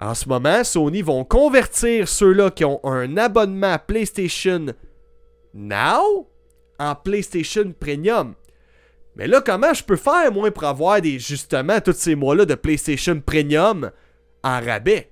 en 0.00 0.14
ce 0.14 0.28
moment, 0.28 0.64
Sony 0.64 1.02
vont 1.02 1.24
convertir 1.24 2.08
ceux-là 2.08 2.50
qui 2.50 2.64
ont 2.64 2.80
un 2.84 3.18
abonnement 3.18 3.76
PlayStation 3.86 4.66
Now 5.52 6.28
en 6.78 6.94
PlayStation 6.94 7.74
Premium. 7.78 8.34
Mais 9.16 9.26
là, 9.26 9.42
comment 9.44 9.74
je 9.74 9.84
peux 9.84 9.96
faire, 9.96 10.32
moi, 10.32 10.50
pour 10.50 10.64
avoir 10.64 11.00
des, 11.02 11.18
justement, 11.18 11.80
tous 11.80 11.92
ces 11.92 12.14
mois-là 12.14 12.46
de 12.46 12.54
PlayStation 12.54 13.20
Premium? 13.20 13.90
En 14.42 14.60
rabais? 14.60 15.10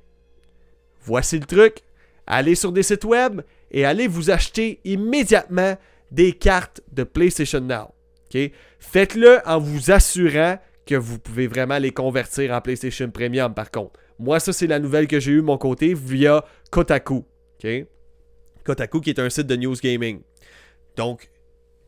Voici 1.00 1.38
le 1.38 1.46
truc. 1.46 1.78
Allez 2.26 2.54
sur 2.54 2.72
des 2.72 2.82
sites 2.82 3.04
web 3.04 3.40
et 3.70 3.84
allez 3.84 4.06
vous 4.06 4.30
acheter 4.30 4.80
immédiatement 4.84 5.76
des 6.10 6.32
cartes 6.32 6.82
de 6.92 7.04
PlayStation 7.04 7.60
Now. 7.60 7.94
Faites-le 8.78 9.40
en 9.46 9.58
vous 9.58 9.90
assurant 9.90 10.58
que 10.86 10.94
vous 10.94 11.18
pouvez 11.18 11.46
vraiment 11.46 11.78
les 11.78 11.92
convertir 11.92 12.52
en 12.52 12.60
PlayStation 12.60 13.10
Premium, 13.10 13.54
par 13.54 13.70
contre. 13.70 13.98
Moi, 14.18 14.40
ça, 14.40 14.52
c'est 14.52 14.66
la 14.66 14.78
nouvelle 14.78 15.06
que 15.06 15.20
j'ai 15.20 15.32
eue 15.32 15.36
de 15.36 15.42
mon 15.42 15.58
côté 15.58 15.94
via 15.94 16.44
Kotaku. 16.70 17.24
Kotaku, 18.64 19.00
qui 19.00 19.10
est 19.10 19.18
un 19.18 19.30
site 19.30 19.46
de 19.46 19.56
news 19.56 19.76
gaming. 19.76 20.20
Donc, 20.96 21.30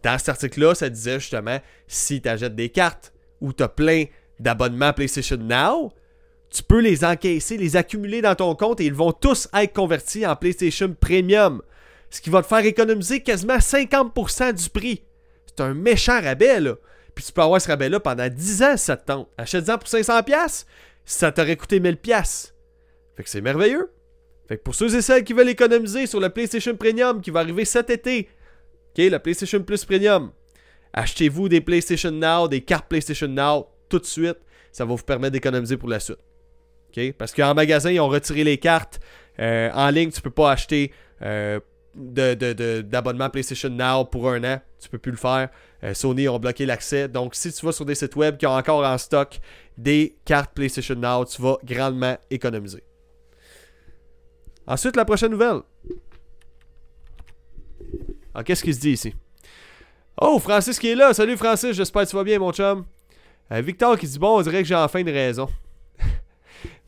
dans 0.02 0.16
cet 0.18 0.30
article-là, 0.30 0.74
ça 0.74 0.88
disait 0.88 1.18
justement 1.18 1.58
si 1.86 2.22
tu 2.22 2.28
achètes 2.28 2.54
des 2.54 2.68
cartes 2.68 3.12
ou 3.40 3.52
tu 3.52 3.62
as 3.62 3.68
plein 3.68 4.04
d'abonnements 4.38 4.92
PlayStation 4.92 5.36
Now, 5.36 5.92
tu 6.50 6.62
peux 6.62 6.80
les 6.80 7.04
encaisser, 7.04 7.56
les 7.56 7.76
accumuler 7.76 8.22
dans 8.22 8.34
ton 8.34 8.54
compte 8.54 8.80
et 8.80 8.86
ils 8.86 8.94
vont 8.94 9.12
tous 9.12 9.48
être 9.54 9.72
convertis 9.72 10.26
en 10.26 10.34
PlayStation 10.36 10.94
Premium. 10.98 11.62
Ce 12.10 12.20
qui 12.20 12.28
va 12.28 12.42
te 12.42 12.48
faire 12.48 12.64
économiser 12.64 13.20
quasiment 13.22 13.58
50% 13.58 14.52
du 14.52 14.68
prix. 14.68 15.04
C'est 15.46 15.60
un 15.62 15.74
méchant 15.74 16.20
rabais, 16.20 16.58
là. 16.58 16.74
Puis 17.14 17.24
tu 17.24 17.32
peux 17.32 17.42
avoir 17.42 17.60
ce 17.60 17.68
rabais-là 17.68 18.00
pendant 18.00 18.28
10 18.28 18.62
ans 18.62 18.76
si 18.76 18.84
ça 18.86 18.96
te 18.96 19.06
tente. 19.06 19.28
Achète-en 19.38 19.78
pour 19.78 19.88
500$, 19.88 20.64
ça 21.04 21.32
t'aurait 21.32 21.56
coûté 21.56 21.78
1000$. 21.78 22.52
Fait 23.16 23.22
que 23.22 23.30
c'est 23.30 23.40
merveilleux. 23.40 23.92
Fait 24.48 24.56
que 24.56 24.62
pour 24.62 24.74
ceux 24.74 24.92
et 24.96 25.02
celles 25.02 25.22
qui 25.22 25.32
veulent 25.32 25.48
économiser 25.48 26.06
sur 26.06 26.18
le 26.18 26.30
PlayStation 26.30 26.74
Premium 26.76 27.20
qui 27.20 27.30
va 27.30 27.40
arriver 27.40 27.64
cet 27.64 27.90
été, 27.90 28.28
ok, 28.90 28.98
le 28.98 29.18
PlayStation 29.18 29.62
Plus 29.62 29.84
Premium, 29.84 30.32
achetez-vous 30.92 31.48
des 31.48 31.60
PlayStation 31.60 32.10
Now, 32.10 32.48
des 32.48 32.62
cartes 32.62 32.88
PlayStation 32.88 33.28
Now 33.28 33.68
tout 33.88 34.00
de 34.00 34.06
suite. 34.06 34.38
Ça 34.72 34.84
va 34.84 34.94
vous 34.94 35.04
permettre 35.04 35.32
d'économiser 35.32 35.76
pour 35.76 35.88
la 35.88 36.00
suite. 36.00 36.18
Parce 37.16 37.32
qu'en 37.32 37.54
magasin, 37.54 37.90
ils 37.90 38.00
ont 38.00 38.08
retiré 38.08 38.44
les 38.44 38.58
cartes. 38.58 39.00
Euh, 39.38 39.70
en 39.72 39.90
ligne, 39.90 40.10
tu 40.10 40.20
peux 40.20 40.30
pas 40.30 40.52
acheter 40.52 40.92
euh, 41.22 41.60
d'abonnement 41.94 43.30
PlayStation 43.30 43.70
Now 43.70 44.04
pour 44.04 44.30
un 44.30 44.44
an. 44.44 44.60
Tu 44.80 44.88
peux 44.88 44.98
plus 44.98 45.12
le 45.12 45.18
faire. 45.18 45.48
Euh, 45.82 45.94
Sony 45.94 46.28
ont 46.28 46.38
bloqué 46.38 46.66
l'accès. 46.66 47.08
Donc, 47.08 47.34
si 47.34 47.52
tu 47.52 47.64
vas 47.64 47.72
sur 47.72 47.84
des 47.84 47.94
sites 47.94 48.16
web 48.16 48.36
qui 48.36 48.46
ont 48.46 48.56
encore 48.56 48.84
en 48.84 48.98
stock 48.98 49.40
des 49.78 50.16
cartes 50.24 50.52
PlayStation 50.54 50.94
Now, 50.94 51.24
tu 51.24 51.40
vas 51.40 51.56
grandement 51.64 52.16
économiser. 52.30 52.82
Ensuite, 54.66 54.96
la 54.96 55.04
prochaine 55.04 55.32
nouvelle. 55.32 55.60
Ah, 58.34 58.44
qu'est-ce 58.44 58.62
qu'il 58.62 58.74
se 58.74 58.80
dit 58.80 58.92
ici? 58.92 59.14
Oh, 60.20 60.38
Francis 60.38 60.78
qui 60.78 60.88
est 60.88 60.94
là. 60.94 61.14
Salut 61.14 61.36
Francis, 61.36 61.72
j'espère 61.72 62.04
que 62.04 62.10
tu 62.10 62.16
vas 62.16 62.24
bien, 62.24 62.38
mon 62.38 62.52
chum. 62.52 62.84
Victor 63.50 63.98
qui 63.98 64.06
dit 64.06 64.18
Bon, 64.18 64.38
on 64.38 64.42
dirait 64.42 64.62
que 64.62 64.68
j'ai 64.68 64.76
enfin 64.76 65.00
une 65.00 65.08
raison. 65.08 65.48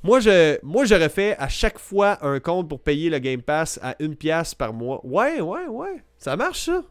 Moi, 0.02 0.18
je, 0.18 0.58
moi, 0.64 0.84
j'aurais 0.84 1.08
fait 1.08 1.36
à 1.38 1.48
chaque 1.48 1.78
fois 1.78 2.18
un 2.26 2.40
compte 2.40 2.68
pour 2.68 2.80
payer 2.80 3.08
le 3.08 3.18
Game 3.18 3.40
Pass 3.40 3.78
à 3.82 3.94
une 4.00 4.16
pièce 4.16 4.54
par 4.54 4.72
mois. 4.72 5.00
Ouais, 5.04 5.40
ouais, 5.40 5.66
ouais. 5.68 6.02
Ça 6.18 6.36
marche, 6.36 6.64
ça. 6.64 6.82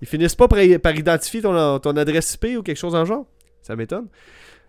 Ils 0.00 0.08
finissent 0.08 0.34
pas 0.34 0.48
par, 0.48 0.60
identifier 0.60 1.40
ton, 1.40 1.78
ton, 1.78 1.96
adresse 1.96 2.34
IP 2.34 2.58
ou 2.58 2.62
quelque 2.62 2.76
chose 2.76 2.94
en 2.94 3.04
genre. 3.04 3.26
Ça 3.62 3.76
m'étonne. 3.76 4.08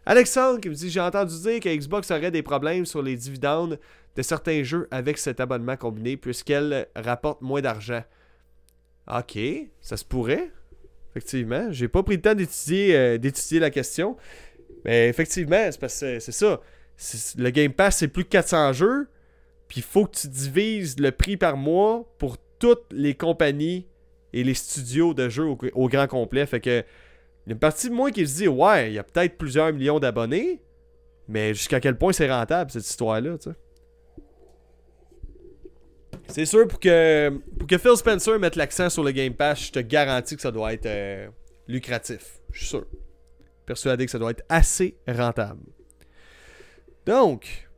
Alexandre 0.05 0.61
qui 0.61 0.69
me 0.69 0.73
dit 0.73 0.89
J'ai 0.89 1.01
entendu 1.01 1.37
dire 1.41 1.59
que 1.59 1.75
Xbox 1.75 2.11
aurait 2.11 2.31
des 2.31 2.43
problèmes 2.43 2.85
sur 2.85 3.01
les 3.01 3.15
dividendes 3.15 3.79
de 4.15 4.21
certains 4.21 4.63
jeux 4.63 4.87
avec 4.89 5.17
cet 5.17 5.39
abonnement 5.39 5.75
combiné 5.75 6.17
puisqu'elle 6.17 6.87
rapporte 6.95 7.41
moins 7.41 7.61
d'argent. 7.61 8.03
Ok, 9.11 9.37
ça 9.81 9.97
se 9.97 10.05
pourrait. 10.05 10.51
Effectivement. 11.11 11.71
J'ai 11.71 11.87
pas 11.87 12.03
pris 12.03 12.15
le 12.15 12.21
temps 12.21 12.35
d'étudier, 12.35 12.95
euh, 12.95 13.59
la 13.59 13.69
question. 13.69 14.17
Mais 14.85 15.09
effectivement, 15.09 15.67
c'est 15.71 15.79
parce 15.79 15.99
que 15.99 16.19
c'est 16.19 16.31
ça 16.31 16.61
le 17.37 17.49
Game 17.49 17.73
Pass, 17.73 17.97
c'est 17.97 18.07
plus 18.07 18.23
de 18.23 18.29
400 18.29 18.73
jeux. 18.73 19.07
Puis 19.67 19.79
il 19.81 19.83
faut 19.83 20.05
que 20.05 20.17
tu 20.17 20.27
divises 20.27 20.99
le 20.99 21.11
prix 21.11 21.37
par 21.37 21.57
mois 21.57 22.09
pour 22.17 22.37
toutes 22.59 22.85
les 22.91 23.13
compagnies 23.13 23.85
et 24.33 24.43
les 24.43 24.53
studios 24.53 25.13
de 25.13 25.29
jeux 25.29 25.45
au, 25.45 25.89
grand 25.89 26.07
complet. 26.07 26.45
Fait 26.45 26.59
que 26.61 26.83
il 27.45 27.49
y 27.49 27.51
a 27.51 27.53
une 27.53 27.59
partie 27.59 27.89
de 27.89 27.93
moi 27.93 28.11
qui 28.11 28.27
se 28.27 28.37
dit 28.37 28.47
Ouais, 28.47 28.91
il 28.91 28.93
y 28.93 28.99
a 28.99 29.03
peut-être 29.03 29.37
plusieurs 29.37 29.71
millions 29.73 29.99
d'abonnés, 29.99 30.61
mais 31.27 31.53
jusqu'à 31.53 31.79
quel 31.79 31.97
point 31.97 32.13
c'est 32.13 32.31
rentable 32.31 32.71
cette 32.71 32.87
histoire-là, 32.87 33.37
tu 33.37 33.49
sais? 33.49 33.55
C'est 36.29 36.45
sûr, 36.45 36.67
pour 36.67 36.79
que, 36.79 37.29
pour 37.57 37.67
que 37.67 37.77
Phil 37.77 37.95
Spencer 37.95 38.37
mette 38.37 38.57
l'accent 38.57 38.89
sur 38.89 39.01
le 39.01 39.11
Game 39.11 39.33
Pass, 39.33 39.67
je 39.67 39.71
te 39.71 39.79
garantis 39.79 40.35
que 40.35 40.41
ça 40.41 40.51
doit 40.51 40.73
être 40.73 40.85
euh, 40.85 41.29
lucratif. 41.69 42.41
Je 42.51 42.59
suis 42.59 42.67
sûr. 42.67 42.85
Persuadé 43.65 44.05
que 44.05 44.11
ça 44.11 44.19
doit 44.19 44.31
être 44.31 44.43
assez 44.49 44.97
rentable. 45.07 45.61
Donc, 47.07 47.69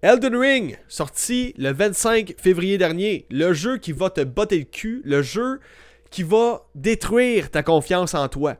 Elden 0.00 0.34
Ring, 0.34 0.78
sorti 0.88 1.52
le 1.58 1.72
25 1.72 2.36
février 2.38 2.78
dernier. 2.78 3.26
Le 3.30 3.52
jeu 3.52 3.76
qui 3.76 3.92
va 3.92 4.08
te 4.08 4.22
botter 4.22 4.60
le 4.60 4.64
cul. 4.64 5.02
Le 5.04 5.20
jeu 5.20 5.60
qui 6.10 6.22
va 6.22 6.66
détruire 6.74 7.50
ta 7.50 7.62
confiance 7.62 8.14
en 8.14 8.28
toi. 8.28 8.56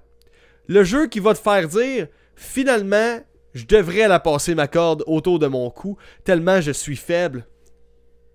Le 0.68 0.84
jeu 0.84 1.06
qui 1.06 1.18
va 1.18 1.32
te 1.32 1.38
faire 1.38 1.66
dire, 1.66 2.08
finalement, 2.36 3.20
je 3.54 3.64
devrais 3.64 4.06
la 4.06 4.20
passer 4.20 4.54
ma 4.54 4.68
corde 4.68 5.02
autour 5.06 5.38
de 5.38 5.46
mon 5.46 5.70
cou, 5.70 5.96
tellement 6.24 6.60
je 6.60 6.72
suis 6.72 6.96
faible. 6.96 7.46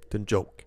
C'est 0.02 0.18
une 0.18 0.28
joke. 0.28 0.66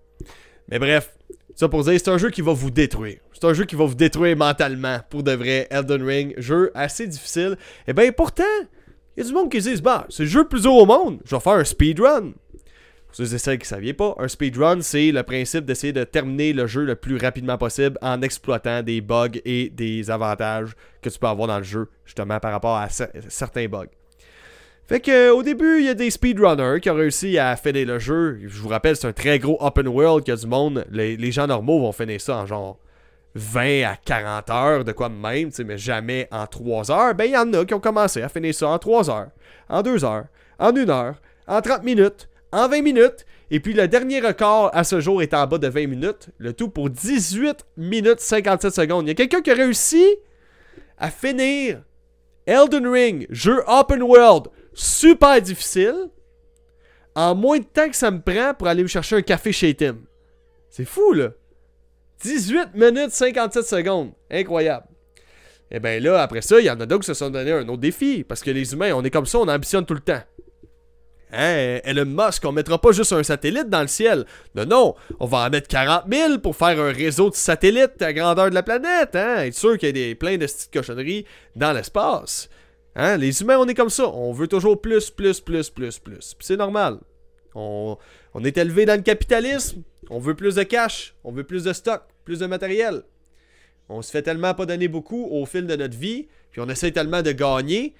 Mais 0.68 0.78
bref, 0.78 1.12
ça 1.56 1.68
pour 1.68 1.82
dire, 1.82 1.94
c'est 1.98 2.11
un 2.11 2.18
jeu 2.18 2.30
qui 2.30 2.40
va 2.40 2.52
vous 2.52 2.70
détruire. 2.70 3.18
C'est 3.32 3.46
un 3.46 3.52
jeu 3.52 3.64
qui 3.64 3.74
va 3.74 3.84
vous 3.84 3.96
détruire 3.96 4.36
mentalement, 4.36 5.00
pour 5.11 5.24
de 5.24 5.32
vrai. 5.32 5.66
Elden 5.70 6.04
Ring, 6.04 6.34
jeu 6.38 6.70
assez 6.74 7.08
difficile. 7.08 7.56
Et 7.58 7.90
eh 7.90 7.92
bien 7.94 8.12
pourtant, 8.12 8.44
il 9.16 9.22
y 9.22 9.26
a 9.26 9.28
du 9.28 9.34
monde 9.34 9.50
qui 9.50 9.61
se 9.61 9.70
dit, 9.70 9.82
bah, 9.82 10.06
c'est 10.08 10.22
le 10.24 10.28
jeu 10.28 10.42
le 10.42 10.48
plus 10.48 10.66
haut 10.66 10.80
au 10.80 10.86
monde, 10.86 11.20
je 11.24 11.34
vais 11.34 11.40
faire 11.40 11.54
un 11.54 11.64
speedrun. 11.64 12.32
Pour 13.06 13.16
ceux 13.16 13.34
et 13.34 13.38
celles 13.38 13.58
qui 13.58 13.64
ne 13.64 13.68
saviez 13.68 13.92
pas, 13.92 14.14
un 14.18 14.28
speedrun, 14.28 14.82
c'est 14.82 15.11
le 15.11 15.24
principe 15.24 15.64
d'essayer 15.64 15.92
de 15.92 16.04
terminer 16.04 16.52
le 16.52 16.68
jeu 16.68 16.84
le 16.84 16.94
plus 16.94 17.16
rapidement 17.16 17.58
possible 17.58 17.98
en 18.02 18.22
exploitant 18.22 18.82
des 18.82 19.00
bugs 19.00 19.40
et 19.44 19.68
des 19.68 20.12
avantages 20.12 20.70
que 21.02 21.08
tu 21.08 21.18
peux 21.18 21.26
avoir 21.26 21.48
dans 21.48 21.58
le 21.58 21.64
jeu, 21.64 21.88
justement 22.04 22.38
par 22.38 22.52
rapport 22.52 22.76
à 22.76 22.88
certains 22.88 23.66
bugs. 23.66 23.88
Fait 24.86 25.00
que 25.00 25.30
au 25.30 25.42
début, 25.42 25.80
il 25.80 25.86
y 25.86 25.88
a 25.88 25.94
des 25.94 26.11
speedrunners 26.11 26.80
qui 26.80 26.90
ont 26.90 26.94
réussi 26.94 27.38
à 27.38 27.56
finir 27.56 27.86
le 27.86 27.98
jeu. 27.98 28.40
Je 28.42 28.61
vous 28.61 28.68
rappelle, 28.68 28.96
c'est 28.96 29.06
un 29.06 29.12
très 29.12 29.38
gros 29.38 29.56
open 29.61 29.86
world 29.86 30.24
qu'il 30.24 30.34
y 30.34 30.36
a 30.36 30.40
du 30.40 30.48
monde. 30.48 30.84
Les, 30.90 31.16
les 31.16 31.30
gens 31.30 31.46
normaux 31.46 31.80
vont 31.80 31.92
finir 31.92 32.20
ça 32.20 32.38
en 32.38 32.46
genre 32.46 32.78
20 33.35 33.85
à 33.85 33.97
40 33.97 34.51
heures, 34.51 34.85
de 34.85 34.93
quoi 34.93 35.09
même, 35.09 35.51
mais 35.64 35.78
jamais 35.78 36.28
en 36.31 36.47
3 36.47 36.91
heures, 36.91 37.14
ben 37.14 37.24
il 37.24 37.33
y 37.33 37.37
en 37.37 37.53
a 37.53 37.64
qui 37.64 37.74
ont 37.74 37.81
commencé 37.81 38.22
à 38.22 38.28
finir 38.28 38.55
ça 38.55 38.68
en 38.68 38.78
3 38.78 39.11
heures, 39.11 39.31
en 39.68 39.83
2 39.83 40.05
heures, 40.05 40.26
en 40.59 40.76
1 40.76 40.89
heure, 40.89 41.14
en 41.47 41.61
30 41.61 41.85
minutes, 41.85 42.28
en 42.53 42.68
20 42.68 42.83
minutes, 42.83 43.26
et 43.51 43.61
puis 43.61 43.72
le 43.72 43.89
dernier 43.89 44.20
record 44.20 44.70
à 44.72 44.85
ce 44.85 45.01
jour 45.01 45.22
est 45.22 45.35
en 45.35 45.47
bas 45.47 45.59
de 45.59 45.68
20 45.68 45.87
minutes, 45.87 46.31
le 46.39 46.53
tout 46.53 46.68
pour 46.68 46.91
18 46.91 47.66
minutes 47.76 48.20
57 48.20 48.74
secondes. 48.74 49.07
Il 49.07 49.09
y 49.09 49.12
a 49.12 49.14
quelqu'un 49.14 49.41
qui 49.41 49.51
a 49.51 49.55
réussi 49.55 50.05
à 50.99 51.11
finir 51.11 51.83
Elden 52.47 52.87
Ring, 52.87 53.26
jeu 53.31 53.62
open 53.66 54.03
world, 54.03 54.49
super 54.74 55.41
difficile, 55.41 56.11
en 57.14 57.35
moins 57.35 57.59
de 57.59 57.64
temps 57.64 57.89
que 57.89 57.97
ça 57.97 58.11
me 58.11 58.20
prend 58.20 58.55
pour 58.55 58.68
aller 58.68 58.83
me 58.83 58.89
chercher 58.89 59.16
un 59.16 59.22
café 59.22 59.53
chez 59.53 59.74
Tim. 59.74 59.99
C'est 60.68 60.85
fou, 60.85 61.12
là. 61.12 61.31
18 62.23 62.75
minutes 62.75 63.12
57 63.12 63.64
secondes. 63.64 64.12
Incroyable. 64.31 64.87
Et 65.71 65.79
bien 65.79 66.01
là, 66.01 66.23
après 66.23 66.43
ça, 66.43 66.59
il 66.59 66.66
y 66.66 66.71
en 66.71 66.81
a 66.81 66.87
d'autres 66.87 67.03
qui 67.03 67.07
se 67.07 67.14
sont 67.14 67.31
donné 67.31 67.53
un 67.53 67.68
autre 67.68 67.81
défi. 67.81 68.25
Parce 68.25 68.43
que 68.43 68.51
les 68.51 68.73
humains, 68.73 68.93
on 68.95 69.05
est 69.05 69.11
comme 69.11 69.27
ça, 69.27 69.39
on 69.39 69.49
ambitionne 69.49 69.87
tout 69.87 69.95
le 69.95 70.01
temps. 70.01 70.23
Hein, 71.33 71.79
Elon 71.85 72.07
Musk, 72.07 72.45
on 72.45 72.51
mettra 72.51 72.81
pas 72.81 72.91
juste 72.91 73.12
un 73.12 73.23
satellite 73.23 73.68
dans 73.68 73.83
le 73.83 73.87
ciel. 73.87 74.27
Non, 74.57 74.66
non, 74.66 74.95
on 75.21 75.27
va 75.27 75.47
en 75.47 75.51
mettre 75.51 75.68
40 75.68 76.05
000 76.11 76.39
pour 76.39 76.57
faire 76.57 76.81
un 76.81 76.93
réseau 76.93 77.31
de 77.31 77.37
satellites 77.37 78.03
à 78.03 78.12
grandeur 78.12 78.51
de 78.51 78.55
la 78.55 78.64
planète. 78.64 79.14
Hein? 79.14 79.45
Être 79.45 79.55
sûr 79.55 79.79
qu'il 79.79 79.89
y 79.89 79.91
a 79.91 79.93
des, 79.93 80.14
plein 80.16 80.37
de 80.37 80.47
petites 80.47 80.73
cochonneries 80.73 81.25
dans 81.55 81.73
l'espace. 81.73 82.49
Hein? 82.97 83.16
Les 83.16 83.41
humains, 83.43 83.59
on 83.59 83.68
est 83.68 83.75
comme 83.75 83.91
ça. 83.91 84.09
On 84.09 84.33
veut 84.33 84.49
toujours 84.49 84.81
plus, 84.81 85.11
plus, 85.11 85.41
plus, 85.41 85.71
plus, 85.71 85.99
plus. 86.01 86.37
c'est 86.41 86.57
normal. 86.57 86.99
On, 87.55 87.97
on 88.35 88.45
est 88.45 88.59
élevé 88.59 88.87
dans 88.87 88.97
le 88.97 89.03
capitalisme. 89.03 89.83
On 90.09 90.18
veut 90.18 90.35
plus 90.35 90.57
de 90.57 90.62
cash. 90.62 91.14
On 91.24 91.33
veut 91.33 91.45
plus 91.45 91.64
de 91.64 91.72
stock, 91.72 92.03
plus 92.24 92.41
de 92.41 92.47
matériel. 92.47 93.03
On 93.89 94.03
se 94.03 94.11
fait 94.11 94.22
tellement 94.22 94.55
pas 94.55 94.66
donner 94.66 94.89
beaucoup 94.89 95.26
au 95.31 95.47
fil 95.47 95.66
de 95.66 95.76
notre 95.76 95.97
vie. 95.97 96.28
Puis 96.51 96.61
on 96.61 96.68
essaie 96.68 96.93
tellement 96.93 97.22
de 97.22 97.33
gagner 97.33 97.95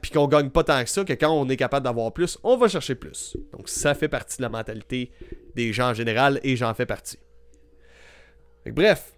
puis 0.00 0.10
qu'on 0.10 0.26
gagne 0.26 0.50
pas 0.50 0.64
tant 0.64 0.82
que 0.82 0.88
ça, 0.88 1.04
que 1.04 1.12
quand 1.12 1.30
on 1.30 1.48
est 1.48 1.56
capable 1.56 1.84
d'avoir 1.84 2.12
plus, 2.12 2.38
on 2.42 2.56
va 2.56 2.68
chercher 2.68 2.94
plus. 2.94 3.36
Donc 3.52 3.68
ça 3.68 3.94
fait 3.94 4.08
partie 4.08 4.38
de 4.38 4.42
la 4.42 4.48
mentalité 4.48 5.10
des 5.54 5.72
gens 5.72 5.90
en 5.90 5.94
général 5.94 6.40
et 6.42 6.56
j'en 6.56 6.72
fais 6.74 6.86
partie. 6.86 7.18
bref, 8.66 9.12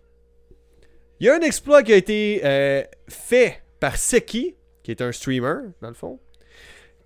il 1.20 1.26
y 1.26 1.30
a 1.30 1.34
un 1.34 1.40
exploit 1.40 1.82
qui 1.82 1.92
a 1.92 1.96
été 1.96 2.40
euh, 2.44 2.82
fait 3.08 3.62
par 3.80 3.96
Seki, 3.96 4.54
qui 4.82 4.90
est 4.90 5.02
un 5.02 5.12
streamer, 5.12 5.70
dans 5.80 5.88
le 5.88 5.94
fond, 5.94 6.18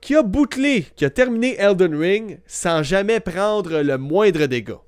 qui 0.03 0.17
a 0.17 0.23
bouclé, 0.23 0.85
qui 0.97 1.07
a 1.07 1.11
terminé 1.11 1.57
Elden 1.59 1.95
Ring 1.95 2.41
sans 2.47 2.83
jamais 2.83 3.21
prendre 3.21 3.81
le 3.81 3.97
moindre 3.97 4.45
dégât. 4.47 4.83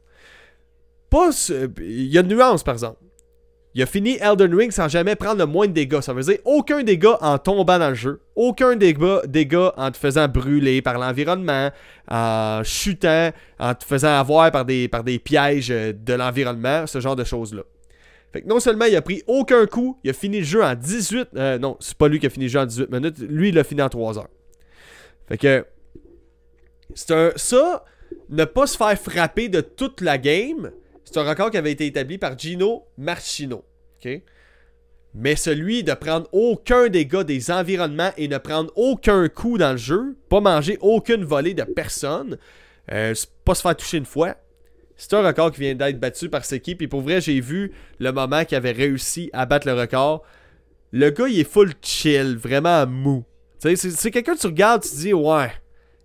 Pas, 1.08 1.30
il 1.78 2.06
y 2.06 2.18
a 2.18 2.20
une 2.20 2.28
nuance, 2.28 2.64
par 2.64 2.74
exemple. 2.74 2.98
Il 3.76 3.82
a 3.82 3.86
fini 3.86 4.18
Elden 4.20 4.54
Ring 4.54 4.70
sans 4.70 4.88
jamais 4.88 5.16
prendre 5.16 5.38
le 5.38 5.46
moins 5.46 5.66
de 5.66 5.72
dégâts. 5.72 6.00
Ça 6.00 6.12
veut 6.12 6.22
dire 6.22 6.38
aucun 6.44 6.82
dégât 6.82 7.16
en 7.20 7.38
tombant 7.38 7.78
dans 7.78 7.88
le 7.88 7.94
jeu. 7.94 8.20
Aucun 8.36 8.76
dégât, 8.76 9.22
dégât 9.26 9.72
en 9.76 9.90
te 9.90 9.96
faisant 9.96 10.28
brûler 10.28 10.82
par 10.82 10.98
l'environnement, 10.98 11.70
en 12.08 12.62
chutant, 12.64 13.30
en 13.58 13.74
te 13.74 13.84
faisant 13.84 14.18
avoir 14.18 14.50
par 14.50 14.64
des, 14.64 14.88
par 14.88 15.02
des 15.02 15.18
pièges 15.18 15.70
euh, 15.70 15.92
de 15.92 16.14
l'environnement, 16.14 16.86
ce 16.86 17.00
genre 17.00 17.16
de 17.16 17.24
choses-là. 17.24 17.62
Fait 18.32 18.42
que 18.42 18.48
non 18.48 18.58
seulement 18.58 18.84
il 18.84 18.96
a 18.96 19.02
pris 19.02 19.22
aucun 19.28 19.66
coup, 19.66 19.98
il 20.02 20.10
a 20.10 20.12
fini 20.12 20.38
le 20.38 20.44
jeu 20.44 20.62
en 20.62 20.74
18... 20.74 21.28
Euh, 21.36 21.58
non, 21.58 21.76
c'est 21.78 21.96
pas 21.96 22.08
lui 22.08 22.18
qui 22.18 22.26
a 22.26 22.30
fini 22.30 22.46
le 22.46 22.50
jeu 22.50 22.60
en 22.60 22.66
18 22.66 22.90
minutes. 22.90 23.18
Lui, 23.28 23.50
il 23.50 23.54
l'a 23.54 23.64
fini 23.64 23.82
en 23.82 23.88
3 23.88 24.18
heures. 24.18 24.28
Fait 25.28 25.38
que... 25.38 25.66
C'est 26.94 27.10
un... 27.12 27.32
Ça, 27.36 27.84
ne 28.28 28.44
pas 28.44 28.66
se 28.66 28.76
faire 28.76 28.98
frapper 28.98 29.48
de 29.48 29.60
toute 29.60 30.00
la 30.00 30.18
game 30.18 30.70
c'est 31.14 31.20
un 31.20 31.28
record 31.28 31.50
qui 31.50 31.58
avait 31.58 31.72
été 31.72 31.86
établi 31.86 32.18
par 32.18 32.38
Gino 32.38 32.86
Marchino. 32.98 33.64
Mais 35.14 35.36
celui 35.36 35.84
de 35.84 35.94
prendre 35.94 36.28
aucun 36.32 36.88
dégât 36.88 37.22
des 37.22 37.50
environnements 37.50 38.10
et 38.16 38.26
ne 38.26 38.38
prendre 38.38 38.72
aucun 38.74 39.28
coup 39.28 39.56
dans 39.56 39.72
le 39.72 39.76
jeu, 39.76 40.16
pas 40.28 40.40
manger 40.40 40.76
aucune 40.80 41.24
volée 41.24 41.54
de 41.54 41.62
personne, 41.62 42.36
euh, 42.90 43.14
pas 43.44 43.54
se 43.54 43.62
faire 43.62 43.76
toucher 43.76 43.98
une 43.98 44.06
fois, 44.06 44.34
c'est 44.96 45.12
un 45.14 45.24
record 45.24 45.52
qui 45.52 45.60
vient 45.60 45.74
d'être 45.74 46.00
battu 46.00 46.28
par 46.28 46.44
Seki. 46.44 46.74
Puis 46.74 46.88
pour 46.88 47.00
vrai, 47.00 47.20
j'ai 47.20 47.40
vu 47.40 47.72
le 48.00 48.10
moment 48.10 48.44
qu'il 48.44 48.56
avait 48.56 48.72
réussi 48.72 49.30
à 49.32 49.46
battre 49.46 49.68
le 49.68 49.74
record. 49.74 50.24
Le 50.90 51.10
gars, 51.10 51.28
il 51.28 51.38
est 51.38 51.48
full 51.48 51.72
chill, 51.80 52.36
vraiment 52.36 52.86
mou. 52.86 53.24
C'est 53.76 54.10
quelqu'un 54.10 54.34
que 54.34 54.40
tu 54.40 54.46
regardes, 54.46 54.82
tu 54.82 54.90
te 54.90 54.96
dis, 54.96 55.14
ouais, 55.14 55.50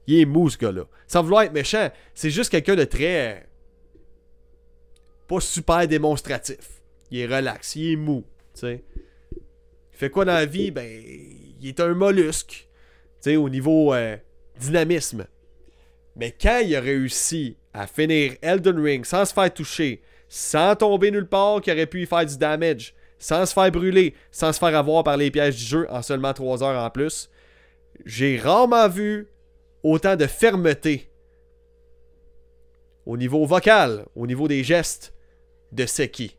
il 0.07 0.21
est 0.21 0.25
mou 0.25 0.49
ce 0.49 0.57
gars-là. 0.57 0.83
Sans 1.07 1.23
vouloir 1.23 1.43
être 1.43 1.51
méchant, 1.51 1.89
c'est 2.13 2.29
juste 2.29 2.49
quelqu'un 2.49 2.75
de 2.75 2.85
très 2.85 3.49
pas 5.27 5.39
super 5.39 5.87
démonstratif. 5.87 6.81
Il 7.11 7.19
est 7.19 7.25
relax, 7.25 7.75
il 7.75 7.93
est 7.93 7.95
mou. 7.95 8.23
Il 8.63 8.79
fait 9.91 10.09
quoi 10.09 10.25
dans 10.25 10.33
la 10.33 10.45
vie? 10.45 10.71
Ben, 10.71 10.87
il 11.61 11.67
est 11.67 11.79
un 11.79 11.93
mollusque, 11.93 12.67
tu 13.21 13.31
sais, 13.31 13.35
au 13.35 13.49
niveau 13.49 13.93
euh, 13.93 14.17
dynamisme. 14.59 15.27
Mais 16.15 16.31
quand 16.31 16.59
il 16.65 16.75
a 16.75 16.81
réussi 16.81 17.57
à 17.73 17.85
finir 17.85 18.33
Elden 18.41 18.79
Ring 18.79 19.05
sans 19.05 19.25
se 19.25 19.33
faire 19.33 19.53
toucher, 19.53 20.01
sans 20.27 20.75
tomber 20.75 21.11
nulle 21.11 21.27
part 21.27 21.61
qui 21.61 21.71
aurait 21.71 21.85
pu 21.85 22.03
y 22.03 22.05
faire 22.05 22.25
du 22.25 22.37
damage, 22.37 22.95
sans 23.19 23.45
se 23.45 23.53
faire 23.53 23.71
brûler, 23.71 24.15
sans 24.31 24.51
se 24.53 24.59
faire 24.59 24.75
avoir 24.75 25.03
par 25.03 25.17
les 25.17 25.29
pièges 25.29 25.57
du 25.57 25.63
jeu 25.63 25.87
en 25.89 26.01
seulement 26.01 26.33
3 26.33 26.63
heures 26.63 26.83
en 26.83 26.89
plus, 26.89 27.29
j'ai 28.05 28.37
rarement 28.37 28.87
vu 28.87 29.27
autant 29.83 30.15
de 30.15 30.25
fermeté 30.25 31.09
au 33.05 33.17
niveau 33.17 33.45
vocal, 33.45 34.05
au 34.15 34.27
niveau 34.27 34.47
des 34.47 34.63
gestes, 34.63 35.13
de 35.71 35.85
Seki. 35.85 36.37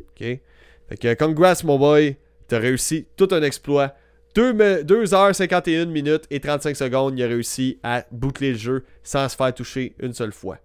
OK? 0.00 0.18
Fait 0.18 0.96
que 0.98 1.14
congrats, 1.14 1.62
mon 1.64 1.78
boy. 1.78 2.16
T'as 2.48 2.58
réussi 2.58 3.06
tout 3.16 3.28
un 3.30 3.42
exploit. 3.42 3.94
2, 4.34 4.52
h 4.52 5.32
51 5.32 5.86
minutes 5.86 6.26
et 6.30 6.40
35 6.40 6.76
secondes, 6.76 7.18
il 7.18 7.22
a 7.22 7.28
réussi 7.28 7.78
à 7.82 8.04
boucler 8.10 8.52
le 8.52 8.58
jeu 8.58 8.84
sans 9.02 9.28
se 9.28 9.36
faire 9.36 9.54
toucher 9.54 9.94
une 10.00 10.14
seule 10.14 10.32
fois. 10.32 10.58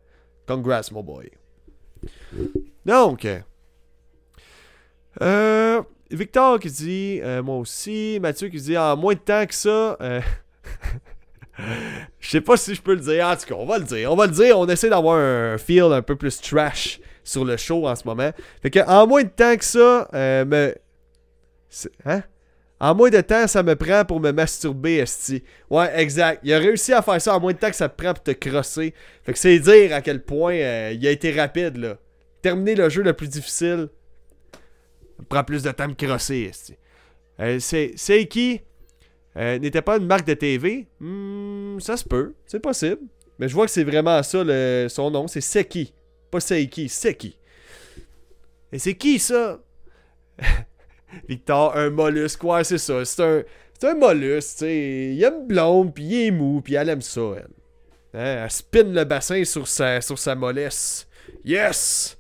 Congrats, 0.47 0.89
mon 0.91 1.03
boy. 1.03 1.29
Donc, 2.85 3.27
euh, 5.21 5.81
Victor 6.11 6.59
qui 6.59 6.69
dit, 6.69 7.19
euh, 7.23 7.43
moi 7.43 7.57
aussi, 7.57 8.19
Mathieu 8.21 8.49
qui 8.49 8.61
dit, 8.61 8.77
en 8.77 8.95
moins 8.95 9.13
de 9.13 9.19
temps 9.19 9.45
que 9.45 9.53
ça, 9.53 9.97
euh, 9.99 10.21
je 12.19 12.29
sais 12.29 12.41
pas 12.41 12.55
si 12.55 12.75
je 12.75 12.81
peux 12.81 12.93
le 12.93 13.01
dire, 13.01 13.27
en 13.27 13.35
tout 13.35 13.45
cas, 13.45 13.55
on 13.55 13.65
va 13.65 13.77
le 13.77 13.83
dire, 13.83 14.11
on 14.11 14.15
va 14.15 14.27
le 14.27 14.31
dire, 14.31 14.57
on 14.57 14.67
essaie 14.67 14.89
d'avoir 14.89 15.17
un 15.17 15.57
feel 15.57 15.91
un 15.91 16.01
peu 16.01 16.15
plus 16.15 16.39
trash 16.39 16.99
sur 17.23 17.43
le 17.43 17.57
show 17.57 17.87
en 17.87 17.95
ce 17.95 18.05
moment. 18.05 18.31
Fait 18.61 18.69
que 18.69 18.79
en 18.87 19.05
moins 19.05 19.23
de 19.23 19.29
temps 19.29 19.55
que 19.57 19.65
ça, 19.65 20.07
euh, 20.13 20.45
me. 20.45 20.75
Hein? 22.05 22.23
En 22.79 22.95
moins 22.95 23.09
de 23.09 23.21
temps, 23.21 23.47
ça 23.47 23.63
me 23.63 23.75
prend 23.75 24.05
pour 24.05 24.19
me 24.19 24.31
masturber, 24.31 24.97
Esti. 24.97 25.43
Ouais, 25.69 25.91
exact. 25.99 26.39
Il 26.43 26.53
a 26.53 26.59
réussi 26.59 26.93
à 26.93 27.01
faire 27.01 27.19
ça 27.19 27.35
en 27.35 27.39
moins 27.39 27.51
de 27.51 27.57
temps 27.57 27.69
que 27.69 27.75
ça 27.75 27.89
te 27.89 28.01
prend 28.01 28.13
pour 28.13 28.23
te 28.23 28.31
crosser. 28.31 28.93
Fait 29.23 29.33
que 29.33 29.39
c'est 29.39 29.59
dire 29.59 29.93
à 29.93 30.01
quel 30.01 30.23
point 30.23 30.53
il 30.53 31.07
a 31.07 31.11
été 31.11 31.31
rapide, 31.31 31.77
là. 31.77 31.97
Terminer 32.43 32.75
le 32.75 32.87
jeu 32.87 33.01
le 33.01 33.13
plus 33.13 33.27
difficile. 33.27 33.89
Prend 35.29 35.43
plus 35.43 35.63
de 35.63 35.71
temps 35.71 35.85
à 35.85 35.87
me 35.87 35.93
crosser. 35.93 36.51
Euh, 37.39 37.59
euh, 39.37 39.59
N'était 39.59 39.81
pas 39.81 39.97
une 39.97 40.05
marque 40.05 40.25
de 40.25 40.33
TV 40.33 40.87
hmm, 40.99 41.79
Ça 41.79 41.97
se 41.97 42.03
peut. 42.03 42.33
C'est 42.45 42.59
possible. 42.59 43.01
Mais 43.39 43.47
je 43.47 43.53
vois 43.53 43.65
que 43.65 43.71
c'est 43.71 43.83
vraiment 43.83 44.21
ça 44.23 44.43
le, 44.43 44.87
son 44.89 45.11
nom. 45.11 45.27
C'est 45.27 45.41
Seki. 45.41 45.93
Pas 46.31 46.39
Seiki, 46.39 46.89
Seki. 46.89 47.37
Et 48.71 48.79
c'est 48.79 48.95
qui 48.95 49.19
ça? 49.19 49.59
Victor, 51.27 51.75
un 51.75 51.89
mollusque. 51.89 52.43
Ouais, 52.43 52.63
c'est 52.63 52.77
ça. 52.77 53.05
C'est 53.05 53.87
un, 53.87 53.95
mollusque, 53.95 54.49
tu 54.49 54.57
sais. 54.57 55.13
Il 55.13 55.23
aime 55.23 55.47
blonde, 55.47 55.93
puis 55.93 56.03
il 56.03 56.27
est 56.27 56.31
mou, 56.31 56.61
puis 56.61 56.73
elle 56.75 56.89
aime 56.89 57.01
ça, 57.01 57.21
elle. 57.37 58.19
Hein? 58.19 58.43
Elle 58.43 58.51
spin 58.51 58.83
le 58.83 59.03
bassin 59.03 59.43
sur 59.45 59.67
sa, 59.67 60.01
sur 60.01 60.17
sa 60.17 60.35
mollesse. 60.35 61.07
Yes! 61.45 62.16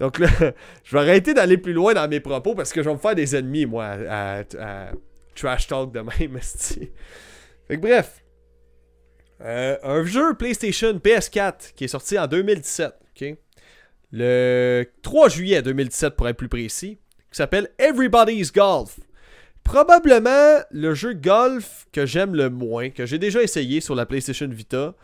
Donc 0.00 0.18
là, 0.18 0.28
je 0.84 0.96
vais 0.96 1.02
arrêter 1.02 1.34
d'aller 1.34 1.58
plus 1.58 1.74
loin 1.74 1.94
dans 1.94 2.08
mes 2.08 2.20
propos 2.20 2.54
parce 2.54 2.72
que 2.72 2.82
je 2.82 2.88
vais 2.88 2.94
me 2.94 3.00
faire 3.00 3.14
des 3.14 3.36
ennemis, 3.36 3.66
moi, 3.66 3.96
à, 4.08 4.42
trash 5.34 5.68
talk 5.68 5.92
de 5.92 6.00
même, 6.00 6.40
Fait 6.40 7.76
que 7.76 7.80
bref. 7.80 8.24
Euh, 9.42 9.76
un 9.82 10.04
jeu 10.04 10.34
PlayStation 10.34 10.92
PS4 10.94 11.74
qui 11.74 11.84
est 11.84 11.88
sorti 11.88 12.18
en 12.18 12.26
2017. 12.26 12.94
Le 14.12 14.86
3 15.02 15.28
juillet 15.28 15.62
2017 15.62 16.16
pour 16.16 16.28
être 16.28 16.36
plus 16.36 16.48
précis, 16.48 16.98
qui 17.30 17.36
s'appelle 17.36 17.68
Everybody's 17.78 18.52
Golf. 18.52 18.98
Probablement 19.62 20.58
le 20.70 20.94
jeu 20.94 21.12
golf 21.12 21.86
que 21.92 22.06
j'aime 22.06 22.34
le 22.34 22.50
moins, 22.50 22.90
que 22.90 23.06
j'ai 23.06 23.18
déjà 23.18 23.42
essayé 23.42 23.80
sur 23.80 23.94
la 23.94 24.06
PlayStation 24.06 24.48
Vita. 24.48 24.94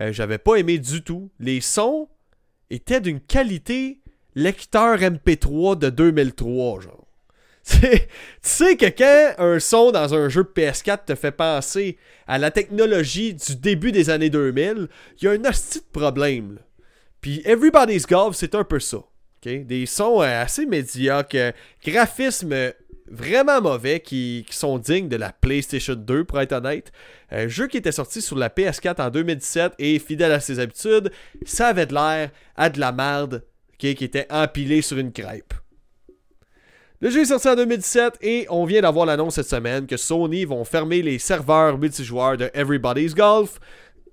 Euh, 0.00 0.12
j'avais 0.12 0.38
pas 0.38 0.56
aimé 0.56 0.78
du 0.78 1.02
tout. 1.02 1.30
Les 1.38 1.60
sons 1.60 2.08
étaient 2.70 3.00
d'une 3.00 3.20
qualité 3.20 4.00
lecteur 4.36 4.98
MP3 4.98 5.78
de 5.78 5.90
2003, 5.90 6.80
genre. 6.82 7.02
tu 7.80 7.98
sais 8.42 8.76
que 8.76 8.86
quand 8.86 9.34
un 9.44 9.58
son 9.58 9.90
dans 9.90 10.14
un 10.14 10.28
jeu 10.28 10.44
PS4 10.44 11.06
te 11.06 11.14
fait 11.16 11.32
penser 11.32 11.98
à 12.28 12.38
la 12.38 12.52
technologie 12.52 13.34
du 13.34 13.56
début 13.56 13.90
des 13.90 14.08
années 14.08 14.30
2000, 14.30 14.86
il 15.18 15.24
y 15.24 15.26
a 15.26 15.32
un 15.32 15.44
hostie 15.44 15.80
de 15.80 16.00
problème. 16.00 16.58
Puis 17.20 17.42
Everybody's 17.44 18.06
Golf, 18.06 18.36
c'est 18.36 18.54
un 18.54 18.62
peu 18.62 18.78
ça. 18.78 18.98
Des 19.42 19.86
sons 19.86 20.22
euh, 20.22 20.42
assez 20.42 20.66
médiocres, 20.66 21.52
graphismes 21.84 22.72
vraiment 23.08 23.60
mauvais 23.60 24.00
qui, 24.00 24.44
sont 24.50 24.78
dignes 24.78 25.08
de 25.08 25.16
la 25.16 25.32
PlayStation 25.32 25.94
2, 25.94 26.24
pour 26.24 26.40
être 26.40 26.52
honnête. 26.52 26.92
Un 27.30 27.48
jeu 27.48 27.68
qui 27.68 27.76
était 27.76 27.92
sorti 27.92 28.20
sur 28.20 28.36
la 28.36 28.48
PS4 28.48 29.00
en 29.00 29.10
2017 29.10 29.74
et 29.78 29.98
fidèle 29.98 30.32
à 30.32 30.40
ses 30.40 30.58
habitudes, 30.58 31.12
ça 31.44 31.68
avait 31.68 31.86
de 31.86 31.94
l'air 31.94 32.30
à 32.56 32.70
de 32.70 32.80
la 32.80 32.92
merde 32.92 33.44
qui 33.78 33.88
était 33.88 34.26
empilé 34.30 34.82
sur 34.82 34.98
une 34.98 35.12
crêpe. 35.12 35.54
Le 37.00 37.10
jeu 37.10 37.20
est 37.20 37.26
sorti 37.26 37.48
en 37.48 37.56
2017 37.56 38.18
et 38.22 38.46
on 38.48 38.64
vient 38.64 38.80
d'avoir 38.80 39.04
l'annonce 39.04 39.34
cette 39.34 39.48
semaine 39.48 39.86
que 39.86 39.98
Sony 39.98 40.46
vont 40.46 40.64
fermer 40.64 41.02
les 41.02 41.18
serveurs 41.18 41.76
multijoueurs 41.76 42.38
de 42.38 42.50
Everybody's 42.54 43.14
Golf 43.14 43.60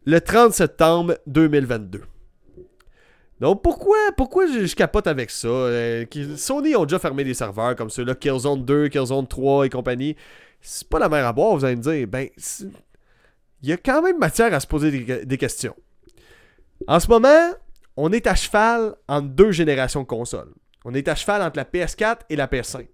le 0.05 0.19
30 0.19 0.53
septembre 0.53 1.17
2022. 1.27 2.01
Donc 3.39 3.61
pourquoi, 3.61 3.97
pourquoi 4.15 4.47
je, 4.47 4.73
capote 4.75 5.07
avec 5.07 5.29
ça? 5.31 5.47
Euh, 5.47 6.05
Sony 6.37 6.75
ont 6.75 6.85
déjà 6.85 6.99
fermé 6.99 7.23
des 7.23 7.33
serveurs 7.33 7.75
comme 7.75 7.89
ceux-là, 7.89 8.15
Killzone 8.15 8.63
2, 8.63 8.89
Killzone 8.89 9.27
3 9.27 9.65
et 9.65 9.69
compagnie. 9.69 10.15
C'est 10.61 10.87
pas 10.87 10.99
la 10.99 11.09
mer 11.09 11.25
à 11.25 11.33
boire, 11.33 11.55
vous 11.55 11.65
allez 11.65 11.75
me 11.75 11.81
dire. 11.81 12.07
Ben, 12.07 12.29
il 13.61 13.69
y 13.69 13.73
a 13.73 13.77
quand 13.77 14.01
même 14.01 14.17
matière 14.17 14.53
à 14.53 14.59
se 14.59 14.67
poser 14.67 14.91
des, 15.25 15.37
questions. 15.37 15.75
En 16.87 16.99
ce 16.99 17.07
moment, 17.07 17.51
on 17.97 18.11
est 18.11 18.27
à 18.27 18.35
cheval 18.35 18.95
entre 19.07 19.29
deux 19.29 19.51
générations 19.51 20.01
de 20.01 20.07
consoles. 20.07 20.53
On 20.85 20.93
est 20.93 21.07
à 21.07 21.15
cheval 21.15 21.41
entre 21.41 21.57
la 21.57 21.65
PS4 21.65 22.21
et 22.29 22.35
la 22.35 22.47
PS5. 22.47 22.87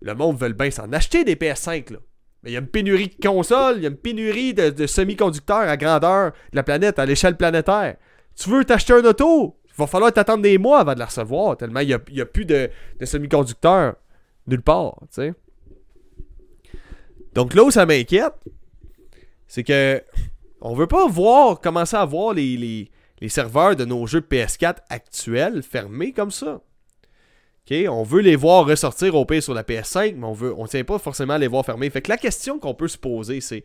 Le 0.00 0.14
monde 0.14 0.38
veut 0.38 0.52
bien 0.52 0.70
s'en 0.70 0.92
acheter 0.92 1.24
des 1.24 1.34
PS5, 1.34 1.92
là. 1.92 1.98
Mais 2.42 2.50
il 2.50 2.52
y 2.52 2.56
a 2.56 2.60
une 2.60 2.68
pénurie 2.68 3.08
de 3.08 3.26
consoles, 3.26 3.78
il 3.78 3.82
y 3.82 3.86
a 3.86 3.88
une 3.88 3.96
pénurie 3.96 4.54
de, 4.54 4.86
semi-conducteurs 4.86 5.68
à 5.68 5.76
grandeur 5.76 6.32
de 6.52 6.56
la 6.56 6.62
planète, 6.62 7.00
à 7.00 7.04
l'échelle 7.04 7.36
planétaire. 7.36 7.96
Tu 8.36 8.48
veux 8.48 8.64
t'acheter 8.64 8.92
un 8.92 9.04
auto? 9.04 9.58
va 9.78 9.86
falloir 9.86 10.12
t'attendre 10.12 10.42
des 10.42 10.58
mois 10.58 10.80
avant 10.80 10.94
de 10.94 10.98
la 10.98 11.06
recevoir, 11.06 11.56
tellement 11.56 11.80
il 11.80 11.86
n'y 11.86 12.20
a, 12.20 12.26
plus 12.26 12.44
de, 12.44 12.68
semi-conducteurs 13.02 13.94
nulle 14.46 14.62
part, 14.62 14.96
tu 15.02 15.22
sais. 15.22 15.34
Donc 17.34 17.54
là 17.54 17.62
où 17.62 17.70
ça 17.70 17.86
m'inquiète, 17.86 18.34
c'est 19.46 19.62
que 19.62 20.02
on 20.60 20.74
veut 20.74 20.86
pas 20.86 21.06
voir, 21.06 21.60
commencer 21.60 21.96
à 21.96 22.04
voir 22.04 22.34
les, 22.34 22.90
serveurs 23.26 23.74
de 23.74 23.84
nos 23.84 24.06
jeux 24.06 24.20
PS4 24.20 24.76
actuels 24.90 25.62
fermés 25.62 26.12
comme 26.12 26.30
ça. 26.30 26.60
On 27.88 28.02
veut 28.02 28.22
les 28.22 28.36
voir 28.36 28.66
ressortir 28.66 29.14
au 29.14 29.26
pire 29.26 29.42
sur 29.42 29.52
la 29.52 29.62
PS5, 29.62 30.14
mais 30.16 30.26
on 30.26 30.32
veut 30.32 30.54
on 30.56 30.66
tient 30.66 30.84
pas 30.84 30.98
forcément 30.98 31.34
à 31.34 31.38
les 31.38 31.48
voir 31.48 31.64
fermés. 31.66 31.90
Fait 31.90 32.00
que 32.00 32.08
la 32.08 32.16
question 32.16 32.58
qu'on 32.58 32.74
peut 32.74 32.88
se 32.88 32.96
poser, 32.96 33.40
c'est 33.40 33.64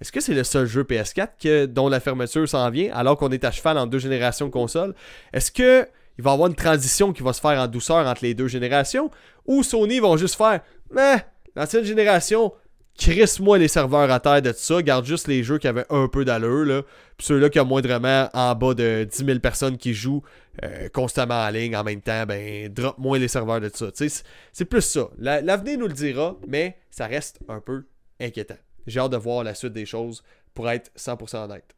est-ce 0.00 0.12
que 0.12 0.20
c'est 0.20 0.34
le 0.34 0.44
seul 0.44 0.66
jeu 0.66 0.82
PS4 0.82 1.66
dont 1.66 1.88
la 1.88 1.98
fermeture 2.00 2.48
s'en 2.48 2.68
vient 2.70 2.94
alors 2.94 3.16
qu'on 3.16 3.30
est 3.30 3.44
à 3.44 3.50
cheval 3.50 3.78
en 3.78 3.86
deux 3.86 3.98
générations 3.98 4.46
de 4.46 4.52
consoles? 4.52 4.94
Est-ce 5.32 5.50
que 5.50 5.86
il 6.18 6.24
va 6.24 6.30
y 6.30 6.34
avoir 6.34 6.48
une 6.48 6.56
transition 6.56 7.12
qui 7.12 7.22
va 7.22 7.32
se 7.32 7.40
faire 7.40 7.58
en 7.60 7.68
douceur 7.68 8.06
entre 8.06 8.22
les 8.22 8.34
deux 8.34 8.48
générations? 8.48 9.10
Ou 9.46 9.62
Sony 9.62 9.98
vont 10.00 10.16
juste 10.16 10.34
faire 10.34 10.60
Mais 10.90 11.24
l'ancienne 11.56 11.84
génération, 11.84 12.52
crisse-moi 12.98 13.58
les 13.58 13.68
serveurs 13.68 14.10
à 14.10 14.20
terre 14.20 14.42
de 14.42 14.50
tout 14.50 14.58
ça, 14.58 14.82
garde 14.82 15.06
juste 15.06 15.28
les 15.28 15.44
jeux 15.44 15.58
qui 15.58 15.68
avaient 15.68 15.86
un 15.88 16.08
peu 16.08 16.24
d'allure, 16.24 16.84
ceux-là 17.20 17.48
qui 17.48 17.60
ont 17.60 17.64
moindrement 17.64 18.28
en 18.34 18.54
bas 18.54 18.74
de 18.74 19.06
10 19.08 19.24
000 19.24 19.38
personnes 19.38 19.78
qui 19.78 19.94
jouent 19.94 20.22
euh, 20.64 20.88
constamment 20.88 21.40
en 21.40 21.48
ligne 21.50 21.76
en 21.76 21.84
même 21.84 22.02
temps, 22.02 22.26
ben 22.26 22.68
drop 22.68 22.98
moins 22.98 23.18
les 23.18 23.28
serveurs 23.28 23.60
de 23.60 23.68
tout 23.68 23.90
ça. 23.94 24.08
C'est 24.52 24.64
plus 24.64 24.82
ça. 24.82 25.08
L'avenir 25.18 25.78
nous 25.78 25.86
le 25.86 25.92
dira, 25.92 26.36
mais 26.46 26.76
ça 26.90 27.06
reste 27.06 27.38
un 27.48 27.60
peu 27.60 27.84
inquiétant. 28.20 28.58
J'ai 28.86 28.98
hâte 28.98 29.12
de 29.12 29.16
voir 29.16 29.44
la 29.44 29.54
suite 29.54 29.72
des 29.72 29.86
choses 29.86 30.24
pour 30.52 30.68
être 30.68 30.90
100% 30.98 31.44
honnête. 31.44 31.76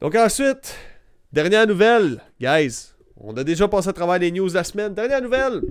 Donc 0.00 0.16
ensuite, 0.16 0.76
dernière 1.32 1.66
nouvelle, 1.66 2.20
guys. 2.40 2.90
On 3.16 3.36
a 3.36 3.44
déjà 3.44 3.68
passé 3.68 3.88
à 3.88 3.92
travers 3.92 4.18
les 4.18 4.32
news 4.32 4.52
la 4.52 4.64
semaine. 4.64 4.92
Dernière 4.92 5.22
nouvelle. 5.22 5.62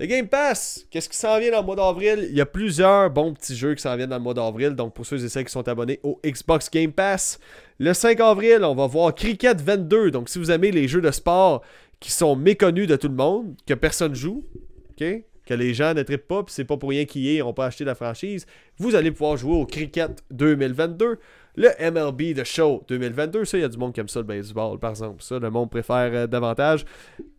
Le 0.00 0.06
Game 0.06 0.26
Pass, 0.26 0.86
qu'est-ce 0.90 1.08
qui 1.08 1.16
s'en 1.16 1.38
vient 1.38 1.52
dans 1.52 1.60
le 1.60 1.66
mois 1.66 1.76
d'avril? 1.76 2.26
Il 2.28 2.36
y 2.36 2.40
a 2.40 2.46
plusieurs 2.46 3.10
bons 3.10 3.32
petits 3.32 3.54
jeux 3.54 3.76
qui 3.76 3.82
s'en 3.82 3.96
viennent 3.96 4.10
dans 4.10 4.16
le 4.16 4.22
mois 4.22 4.34
d'avril. 4.34 4.70
Donc, 4.70 4.92
pour 4.92 5.06
ceux 5.06 5.24
et 5.24 5.28
celles 5.28 5.44
qui 5.44 5.52
sont 5.52 5.68
abonnés 5.68 6.00
au 6.02 6.20
Xbox 6.26 6.68
Game 6.68 6.90
Pass, 6.90 7.38
le 7.78 7.94
5 7.94 8.18
avril, 8.18 8.64
on 8.64 8.74
va 8.74 8.88
voir 8.88 9.14
Cricket 9.14 9.60
22. 9.60 10.10
Donc, 10.10 10.28
si 10.28 10.40
vous 10.40 10.50
aimez 10.50 10.72
les 10.72 10.88
jeux 10.88 11.00
de 11.00 11.12
sport 11.12 11.62
qui 12.00 12.10
sont 12.10 12.34
méconnus 12.34 12.88
de 12.88 12.96
tout 12.96 13.06
le 13.06 13.14
monde, 13.14 13.54
que 13.66 13.74
personne 13.74 14.16
joue, 14.16 14.44
ok? 14.90 15.22
que 15.46 15.54
les 15.54 15.74
gens 15.74 15.94
ne 15.94 16.02
trippent 16.02 16.26
pas, 16.26 16.42
puis 16.42 16.54
c'est 16.54 16.64
pas 16.64 16.76
pour 16.76 16.88
rien 16.88 17.04
qu'ils 17.04 17.38
n'ont 17.38 17.52
pas 17.52 17.66
acheté 17.66 17.84
la 17.84 17.94
franchise, 17.94 18.46
vous 18.78 18.94
allez 18.94 19.10
pouvoir 19.10 19.36
jouer 19.36 19.54
au 19.54 19.66
Cricket 19.66 20.10
2022, 20.30 21.18
le 21.56 21.70
MLB 21.78 22.34
The 22.34 22.44
Show 22.44 22.84
2022. 22.88 23.44
Ça, 23.44 23.58
il 23.58 23.60
y 23.62 23.64
a 23.64 23.68
du 23.68 23.78
monde 23.78 23.92
qui 23.92 24.00
aime 24.00 24.08
ça, 24.08 24.20
le 24.20 24.24
baseball, 24.24 24.78
par 24.78 24.90
exemple. 24.90 25.22
Ça, 25.22 25.38
le 25.38 25.50
monde 25.50 25.70
préfère 25.70 26.10
euh, 26.12 26.26
davantage. 26.26 26.84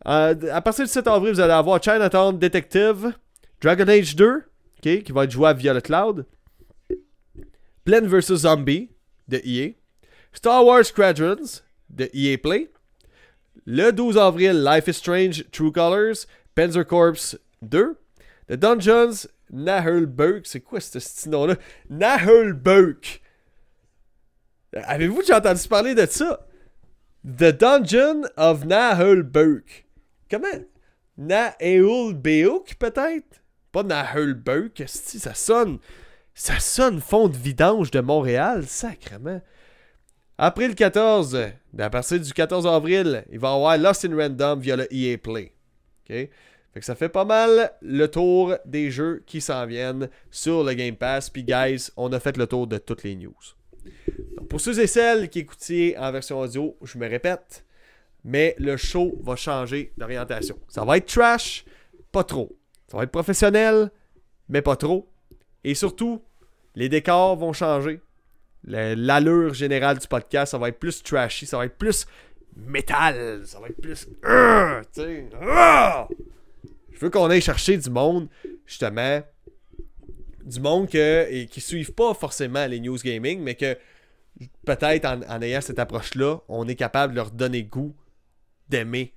Euh, 0.08 0.36
à 0.52 0.62
partir 0.62 0.86
du 0.86 0.92
7 0.92 1.08
avril, 1.08 1.34
vous 1.34 1.40
allez 1.40 1.54
avoir 1.54 1.82
Chinatown 1.82 2.38
Detective, 2.38 3.14
Dragon 3.62 3.88
Age 3.88 4.16
2, 4.16 4.44
qui 4.82 5.12
va 5.12 5.24
être 5.24 5.32
jouable 5.32 5.60
via 5.60 5.74
le 5.74 5.82
cloud, 5.82 6.26
Plants 7.84 8.08
vs. 8.08 8.36
Zombie 8.36 8.90
de 9.28 9.42
EA, 9.44 9.76
Star 10.34 10.66
Wars 10.66 10.86
Squadrons 10.86 11.62
de 11.90 12.10
EA 12.14 12.38
Play, 12.38 12.70
le 13.66 13.92
12 13.92 14.18
avril, 14.18 14.64
Life 14.64 14.88
is 14.88 14.94
Strange 14.94 15.46
True 15.52 15.72
Colors, 15.72 16.28
Panzer 16.54 16.86
Corps 16.86 17.36
2. 17.62 17.98
The 18.48 18.54
Dungeons 18.54 19.28
Nahulberg. 19.52 20.42
C'est 20.46 20.62
quoi 20.62 20.80
ce 20.80 21.30
nom-là? 21.30 21.56
Nahulberg. 21.90 23.22
Avez-vous 24.76 25.22
déjà 25.22 25.38
entendu 25.38 25.68
parler 25.68 25.96
de 25.96 26.06
ça? 26.06 26.46
The 27.26 27.58
Dungeon 27.58 28.24
of 28.38 28.66
Nahulberg. 28.66 29.64
Comment? 30.30 30.66
Nahulbeuk, 31.18 32.76
peut-être? 32.76 33.42
Pas 33.72 33.84
Nahulberg. 33.84 34.72
Ça 34.86 35.34
sonne. 35.34 35.80
Ça 36.34 36.60
sonne 36.60 37.00
fond 37.00 37.30
de 37.30 37.38
vidange 37.38 37.92
de 37.92 38.02
Montréal, 38.02 38.66
sacrement. 38.68 39.42
Après 40.38 40.68
le 40.68 40.74
14, 40.74 41.40
à 41.80 41.90
partir 41.90 42.20
du 42.20 42.34
14 42.34 42.68
avril, 42.68 43.24
il 43.32 43.40
va 43.40 43.52
y 43.52 43.54
avoir 43.54 43.78
Lost 43.78 44.04
in 44.04 44.16
Random 44.16 44.60
via 44.60 44.76
le 44.76 44.94
EA 44.94 45.18
Play. 45.18 45.54
OK? 46.04 46.30
Fait 46.76 46.80
que 46.82 46.86
ça 46.86 46.96
fait 46.96 47.08
pas 47.08 47.24
mal 47.24 47.72
le 47.82 48.08
tour 48.08 48.58
des 48.66 48.92
jeux 48.92 49.24
qui 49.26 49.40
s'en 49.40 49.66
viennent 49.66 50.10
sur 50.30 50.66
le 50.66 50.74
Game 50.74 50.98
Pass. 50.98 51.30
Puis, 51.30 51.46
guys, 51.46 51.90
on 51.96 52.12
a 52.12 52.20
fait 52.20 52.36
le 52.36 52.48
tour 52.48 52.68
de 52.68 52.78
toutes 52.78 53.04
les 53.04 53.16
news. 53.16 53.34
Pour 54.50 54.62
ceux 54.62 54.80
et 54.80 54.88
celles 54.88 55.30
qui 55.30 55.40
écoutiez 55.40 55.98
en 55.98 56.12
version 56.12 56.40
audio, 56.40 56.78
je 56.82 56.98
me 56.98 57.08
répète, 57.08 57.66
mais 58.24 58.56
le 58.58 58.78
show 58.78 59.18
va 59.24 59.36
changer 59.36 59.92
d'orientation. 59.98 60.58
Ça 60.68 60.84
va 60.86 60.98
être 60.98 61.08
trash, 61.08 61.66
pas 62.12 62.24
trop. 62.24 62.58
Ça 62.88 62.98
va 62.98 63.04
être 63.04 63.12
professionnel, 63.12 63.92
mais 64.50 64.62
pas 64.62 64.76
trop. 64.76 65.10
Et 65.64 65.76
surtout, 65.76 66.22
les 66.76 66.90
décors 66.90 67.36
vont 67.36 67.54
changer. 67.54 68.02
L'allure 68.64 69.54
générale 69.54 70.00
du 70.00 70.08
podcast, 70.08 70.52
ça 70.52 70.58
va 70.58 70.70
être 70.70 70.80
plus 70.80 71.04
trashy, 71.04 71.46
ça 71.46 71.58
va 71.58 71.66
être 71.66 71.78
plus 71.78 72.08
métal, 72.56 73.46
ça 73.46 73.60
va 73.60 73.68
être 73.68 73.82
plus. 73.82 74.08
Euh, 74.26 74.82
euh. 74.98 76.04
Je 76.92 77.00
veux 77.00 77.10
qu'on 77.10 77.30
aille 77.30 77.42
chercher 77.42 77.78
du 77.78 77.90
monde, 77.90 78.28
justement, 78.66 79.22
du 80.46 80.60
monde 80.60 80.90
que, 80.90 81.28
et 81.30 81.48
qui 81.48 81.60
suivent 81.60 81.94
pas 81.94 82.14
forcément 82.14 82.66
les 82.68 82.80
news 82.80 82.98
gaming, 82.98 83.42
mais 83.42 83.56
que 83.56 83.78
peut-être 84.66 85.06
en, 85.06 85.42
ayant 85.42 85.62
cette 85.62 85.80
approche-là, 85.80 86.40
on 86.48 86.68
est 86.68 86.76
capable 86.76 87.14
de 87.14 87.18
leur 87.18 87.32
donner 87.32 87.64
goût 87.64 87.96
d'aimer 88.70 89.14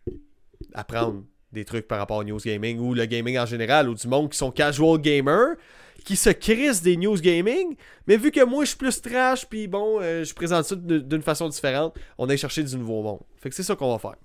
apprendre 0.75 1.25
des 1.53 1.65
trucs 1.65 1.89
par 1.89 1.99
rapport 1.99 2.19
au 2.19 2.25
news 2.25 2.39
gaming 2.39 2.79
ou 2.79 2.95
le 2.95 3.07
gaming 3.07 3.39
en 3.39 3.47
général, 3.47 3.89
ou 3.89 3.95
du 3.95 4.07
monde 4.07 4.31
qui 4.31 4.37
sont 4.37 4.51
casual 4.51 5.01
gamers, 5.01 5.57
qui 6.05 6.17
se 6.17 6.31
crissent 6.31 6.83
des 6.83 6.97
news 6.97 7.17
gaming, 7.17 7.77
mais 8.07 8.17
vu 8.17 8.31
que 8.31 8.45
moi 8.45 8.65
je 8.65 8.71
suis 8.71 8.79
plus 8.79 9.01
trash, 9.01 9.47
puis 9.47 9.67
bon, 9.67 10.01
euh, 10.01 10.25
je 10.25 10.35
présente 10.35 10.65
ça 10.65 10.77
d'une 10.77 11.23
façon 11.23 11.49
différente, 11.49 11.99
on 12.19 12.29
aille 12.29 12.39
chercher 12.39 12.63
du 12.63 12.77
nouveau 12.77 13.03
monde. 13.03 13.21
Fait 13.37 13.49
que 13.49 13.55
c'est 13.55 13.63
ça 13.63 13.77
qu'on 13.77 13.93
va 13.93 13.99
faire. 13.99 14.17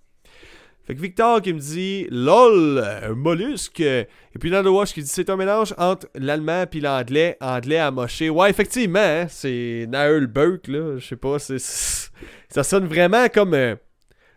Fait 0.86 0.96
que 0.96 1.02
Victor 1.02 1.42
qui 1.42 1.54
me 1.54 1.60
dit 1.60 2.08
LOL, 2.12 2.80
un 2.80 3.14
mollusque. 3.14 3.80
Et 3.80 4.08
puis 4.38 4.52
Watch 4.54 4.94
qui 4.94 5.02
dit 5.02 5.08
c'est 5.08 5.30
un 5.30 5.38
mélange 5.38 5.74
entre 5.78 6.08
l'allemand 6.14 6.66
puis 6.70 6.82
l'anglais, 6.82 7.38
anglais 7.40 7.78
à 7.78 7.90
mocher. 7.90 8.30
Ouais, 8.30 8.50
effectivement, 8.50 9.00
hein, 9.00 9.28
c'est 9.30 9.86
Naël 9.88 10.30
là. 10.36 10.98
Je 10.98 11.06
sais 11.06 11.16
pas, 11.16 11.40
c'est. 11.40 11.60
Ça 12.50 12.64
sonne 12.64 12.86
vraiment 12.86 13.28
comme 13.30 13.54
euh, 13.54 13.76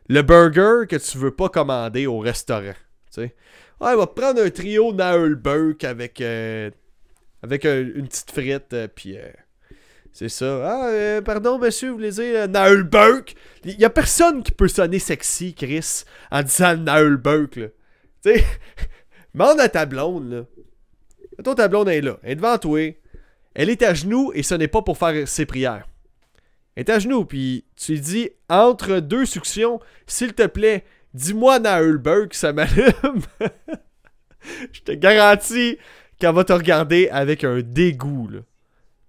le 0.08 0.22
burger 0.22 0.86
que 0.88 0.96
tu 0.96 1.18
veux 1.18 1.32
pas 1.32 1.48
commander 1.48 2.06
au 2.06 2.20
restaurant. 2.20 2.74
Tu 3.12 3.22
sais. 3.22 3.34
Ouais, 3.80 3.92
on 3.92 3.96
va 3.96 4.06
prendre 4.06 4.40
un 4.40 4.48
trio 4.48 4.92
Naël 4.92 5.36
avec, 5.82 6.20
euh, 6.20 6.70
avec 7.42 7.64
une 7.64 8.06
petite 8.06 8.30
frite, 8.30 8.72
euh, 8.72 8.88
puis. 8.88 9.16
C'est 10.18 10.30
ça. 10.30 10.62
Ah, 10.64 10.88
euh, 10.88 11.20
pardon, 11.20 11.58
monsieur, 11.58 11.90
vous 11.90 11.96
voulez 11.96 12.10
dire 12.10 12.48
euh, 12.48 12.82
Burke? 12.84 13.34
Il 13.66 13.78
y 13.78 13.84
a 13.84 13.90
personne 13.90 14.42
qui 14.42 14.50
peut 14.50 14.66
sonner 14.66 14.98
sexy, 14.98 15.52
Chris, 15.52 16.04
en 16.30 16.42
disant 16.42 16.74
Naël 16.74 17.18
Burke, 17.18 17.56
là. 17.56 17.66
Tu 18.24 18.30
sais, 18.30 18.44
demande 19.34 19.60
à 19.60 19.68
ta 19.68 19.84
blonde, 19.84 20.32
là. 20.32 21.42
Toi, 21.44 21.54
ta 21.54 21.68
blonde 21.68 21.90
est 21.90 22.00
là. 22.00 22.18
Elle 22.22 22.32
est 22.32 22.36
devant 22.36 22.56
toi. 22.56 22.98
Elle 23.54 23.68
est 23.68 23.82
à 23.82 23.92
genoux 23.92 24.32
et 24.34 24.42
ce 24.42 24.54
n'est 24.54 24.68
pas 24.68 24.80
pour 24.80 24.96
faire 24.96 25.28
ses 25.28 25.44
prières. 25.44 25.86
Elle 26.76 26.84
est 26.84 26.90
à 26.90 26.98
genoux, 26.98 27.26
puis 27.26 27.66
tu 27.76 27.92
lui 27.92 28.00
dis, 28.00 28.30
entre 28.48 29.00
deux 29.00 29.26
suctions, 29.26 29.80
s'il 30.06 30.32
te 30.32 30.46
plaît, 30.46 30.86
dis-moi 31.12 31.58
Naël 31.58 31.98
Burke, 31.98 32.32
ça 32.32 32.54
m'allume. 32.54 33.20
Je 34.72 34.80
te 34.80 34.92
garantis 34.92 35.76
qu'elle 36.18 36.34
va 36.34 36.44
te 36.44 36.54
regarder 36.54 37.10
avec 37.10 37.44
un 37.44 37.60
dégoût. 37.60 38.30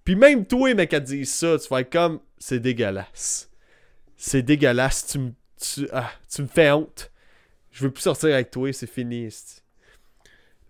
Puis 0.08 0.16
même 0.16 0.46
toi, 0.46 0.72
mec, 0.72 0.94
à 0.94 1.00
dire 1.00 1.26
ça, 1.26 1.58
tu 1.58 1.68
vas 1.68 1.82
être 1.82 1.92
comme, 1.92 2.20
c'est 2.38 2.60
dégueulasse. 2.60 3.50
C'est 4.16 4.40
dégueulasse, 4.40 5.06
tu 5.06 5.18
me 5.18 5.32
tu, 5.60 5.86
ah, 5.92 6.10
tu 6.34 6.40
me 6.40 6.46
fais 6.46 6.70
honte. 6.70 7.10
Je 7.70 7.84
veux 7.84 7.90
plus 7.90 8.00
sortir 8.00 8.32
avec 8.32 8.50
toi, 8.50 8.72
c'est 8.72 8.86
fini. 8.86 9.28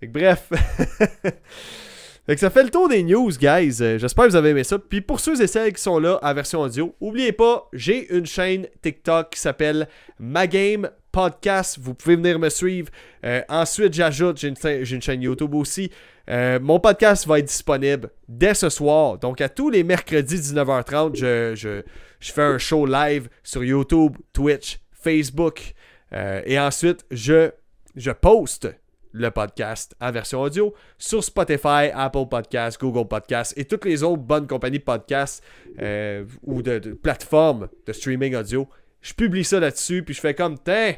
bref. 0.03 0.49
fait 1.23 2.35
que 2.35 2.41
ça 2.41 2.51
fait 2.51 2.65
le 2.65 2.71
tour 2.71 2.89
des 2.89 3.05
news, 3.05 3.31
guys. 3.31 3.81
Euh, 3.81 3.97
J'espère 3.97 4.25
que 4.25 4.31
vous 4.31 4.37
avez 4.37 4.49
aimé 4.51 4.65
ça. 4.65 4.77
Puis 4.77 5.03
pour 5.03 5.21
ceux 5.21 5.41
et 5.41 5.47
celles 5.47 5.73
qui 5.73 5.83
sont 5.83 6.01
là 6.01 6.19
à 6.21 6.35
version 6.35 6.63
audio, 6.63 6.97
oubliez 6.99 7.31
pas, 7.31 7.69
j'ai 7.73 8.13
une 8.13 8.27
chaîne 8.27 8.67
TikTok 8.83 9.31
qui 9.31 9.39
s'appelle 9.39 9.87
Ma 10.19 10.49
Game 10.49 10.91
Podcast. 11.13 11.79
Vous 11.81 11.95
pouvez 11.95 12.17
venir 12.17 12.41
me 12.41 12.49
suivre. 12.49 12.91
Euh, 13.25 13.43
ensuite, 13.49 13.95
j'ajoute, 13.95 14.37
j'ai 14.39 14.49
une, 14.49 14.57
j'ai 14.85 14.97
une 14.97 15.03
chaîne 15.03 15.23
YouTube 15.23 15.55
aussi. 15.55 15.93
Euh, 16.29 16.59
mon 16.61 16.79
podcast 16.79 17.27
va 17.27 17.39
être 17.39 17.47
disponible 17.47 18.11
dès 18.29 18.55
ce 18.55 18.69
soir. 18.69 19.19
Donc, 19.19 19.41
à 19.41 19.49
tous 19.49 19.71
les 19.71 19.83
mercredis 19.83 20.37
19h30, 20.37 21.17
je, 21.17 21.55
je, 21.55 21.83
je 22.21 22.33
fais 22.33 22.43
un 22.43 22.59
show 22.59 22.85
live 22.85 23.29
sur 23.43 23.65
YouTube, 23.65 24.17
Twitch, 24.33 24.79
Facebook. 24.93 25.75
Euh, 26.13 26.43
et 26.45 26.59
ensuite, 26.59 27.07
je, 27.11 27.51
je 27.97 28.11
poste 28.11 28.69
le 29.13 29.31
podcast 29.31 29.95
en 30.01 30.11
version 30.11 30.41
audio 30.43 30.75
sur 30.99 31.25
Spotify, 31.25 31.91
Apple 31.95 32.27
Podcasts, 32.31 32.81
Google 32.81 33.09
Podcasts 33.09 33.57
et 33.57 33.65
toutes 33.65 33.85
les 33.85 34.03
autres 34.03 34.23
bonnes 34.23 34.47
compagnies 34.47 34.79
de 34.79 34.85
podcasts 34.85 35.43
euh, 35.81 36.25
ou 36.43 36.63
de, 36.63 36.79
plateformes 36.95 37.69
de 37.87 37.93
streaming 37.93 38.35
audio. 38.37 38.69
Je 39.01 39.15
publie 39.15 39.45
ça 39.45 39.61
là-dessus, 39.61 40.03
puis 40.03 40.15
je 40.15 40.21
fais 40.21 40.35
comme, 40.35 40.59
tiens, 40.59 40.95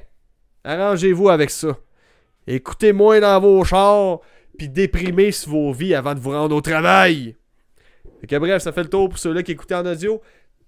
arrangez-vous 0.64 1.28
avec 1.28 1.50
ça. 1.50 1.76
Écoutez 2.46 2.92
moins 2.92 3.20
dans 3.20 3.38
vos 3.40 3.62
chars, 3.64 4.20
puis 4.58 4.68
déprimez 4.68 5.32
sur 5.32 5.50
vos 5.50 5.72
vies 5.72 5.94
avant 5.94 6.14
de 6.14 6.20
vous 6.20 6.30
rendre 6.30 6.54
au 6.56 6.60
travail. 6.60 7.36
Bref, 8.28 8.62
ça 8.62 8.72
fait 8.72 8.82
le 8.82 8.90
tour 8.90 9.08
pour 9.08 9.18
ceux-là 9.18 9.42
qui 9.42 9.52
écoutaient 9.52 9.74
en 9.74 9.86
audio. 9.86 10.20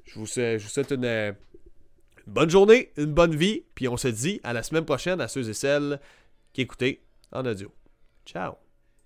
Je 0.05 0.19
vous, 0.19 0.27
souhaite- 0.27 0.59
je 0.59 0.65
vous 0.65 0.71
souhaite 0.71 0.91
une, 0.91 1.05
euh, 1.05 1.33
une 2.27 2.33
bonne 2.33 2.51
journée, 2.51 2.91
une 2.97 3.13
bonne 3.13 3.35
vie, 3.35 3.63
puis 3.75 3.89
on 3.89 3.97
se 3.97 4.09
dit 4.09 4.41
à 4.43 4.53
la 4.53 4.63
semaine 4.63 4.85
prochaine 4.85 5.21
à 5.21 5.29
ceux 5.29 5.49
et 5.49 5.55
celles 5.55 6.01
qui 6.53 6.63
écoutaient 6.63 7.01
en 7.31 7.45
audio. 7.45 7.71
Ciao! 8.27 8.55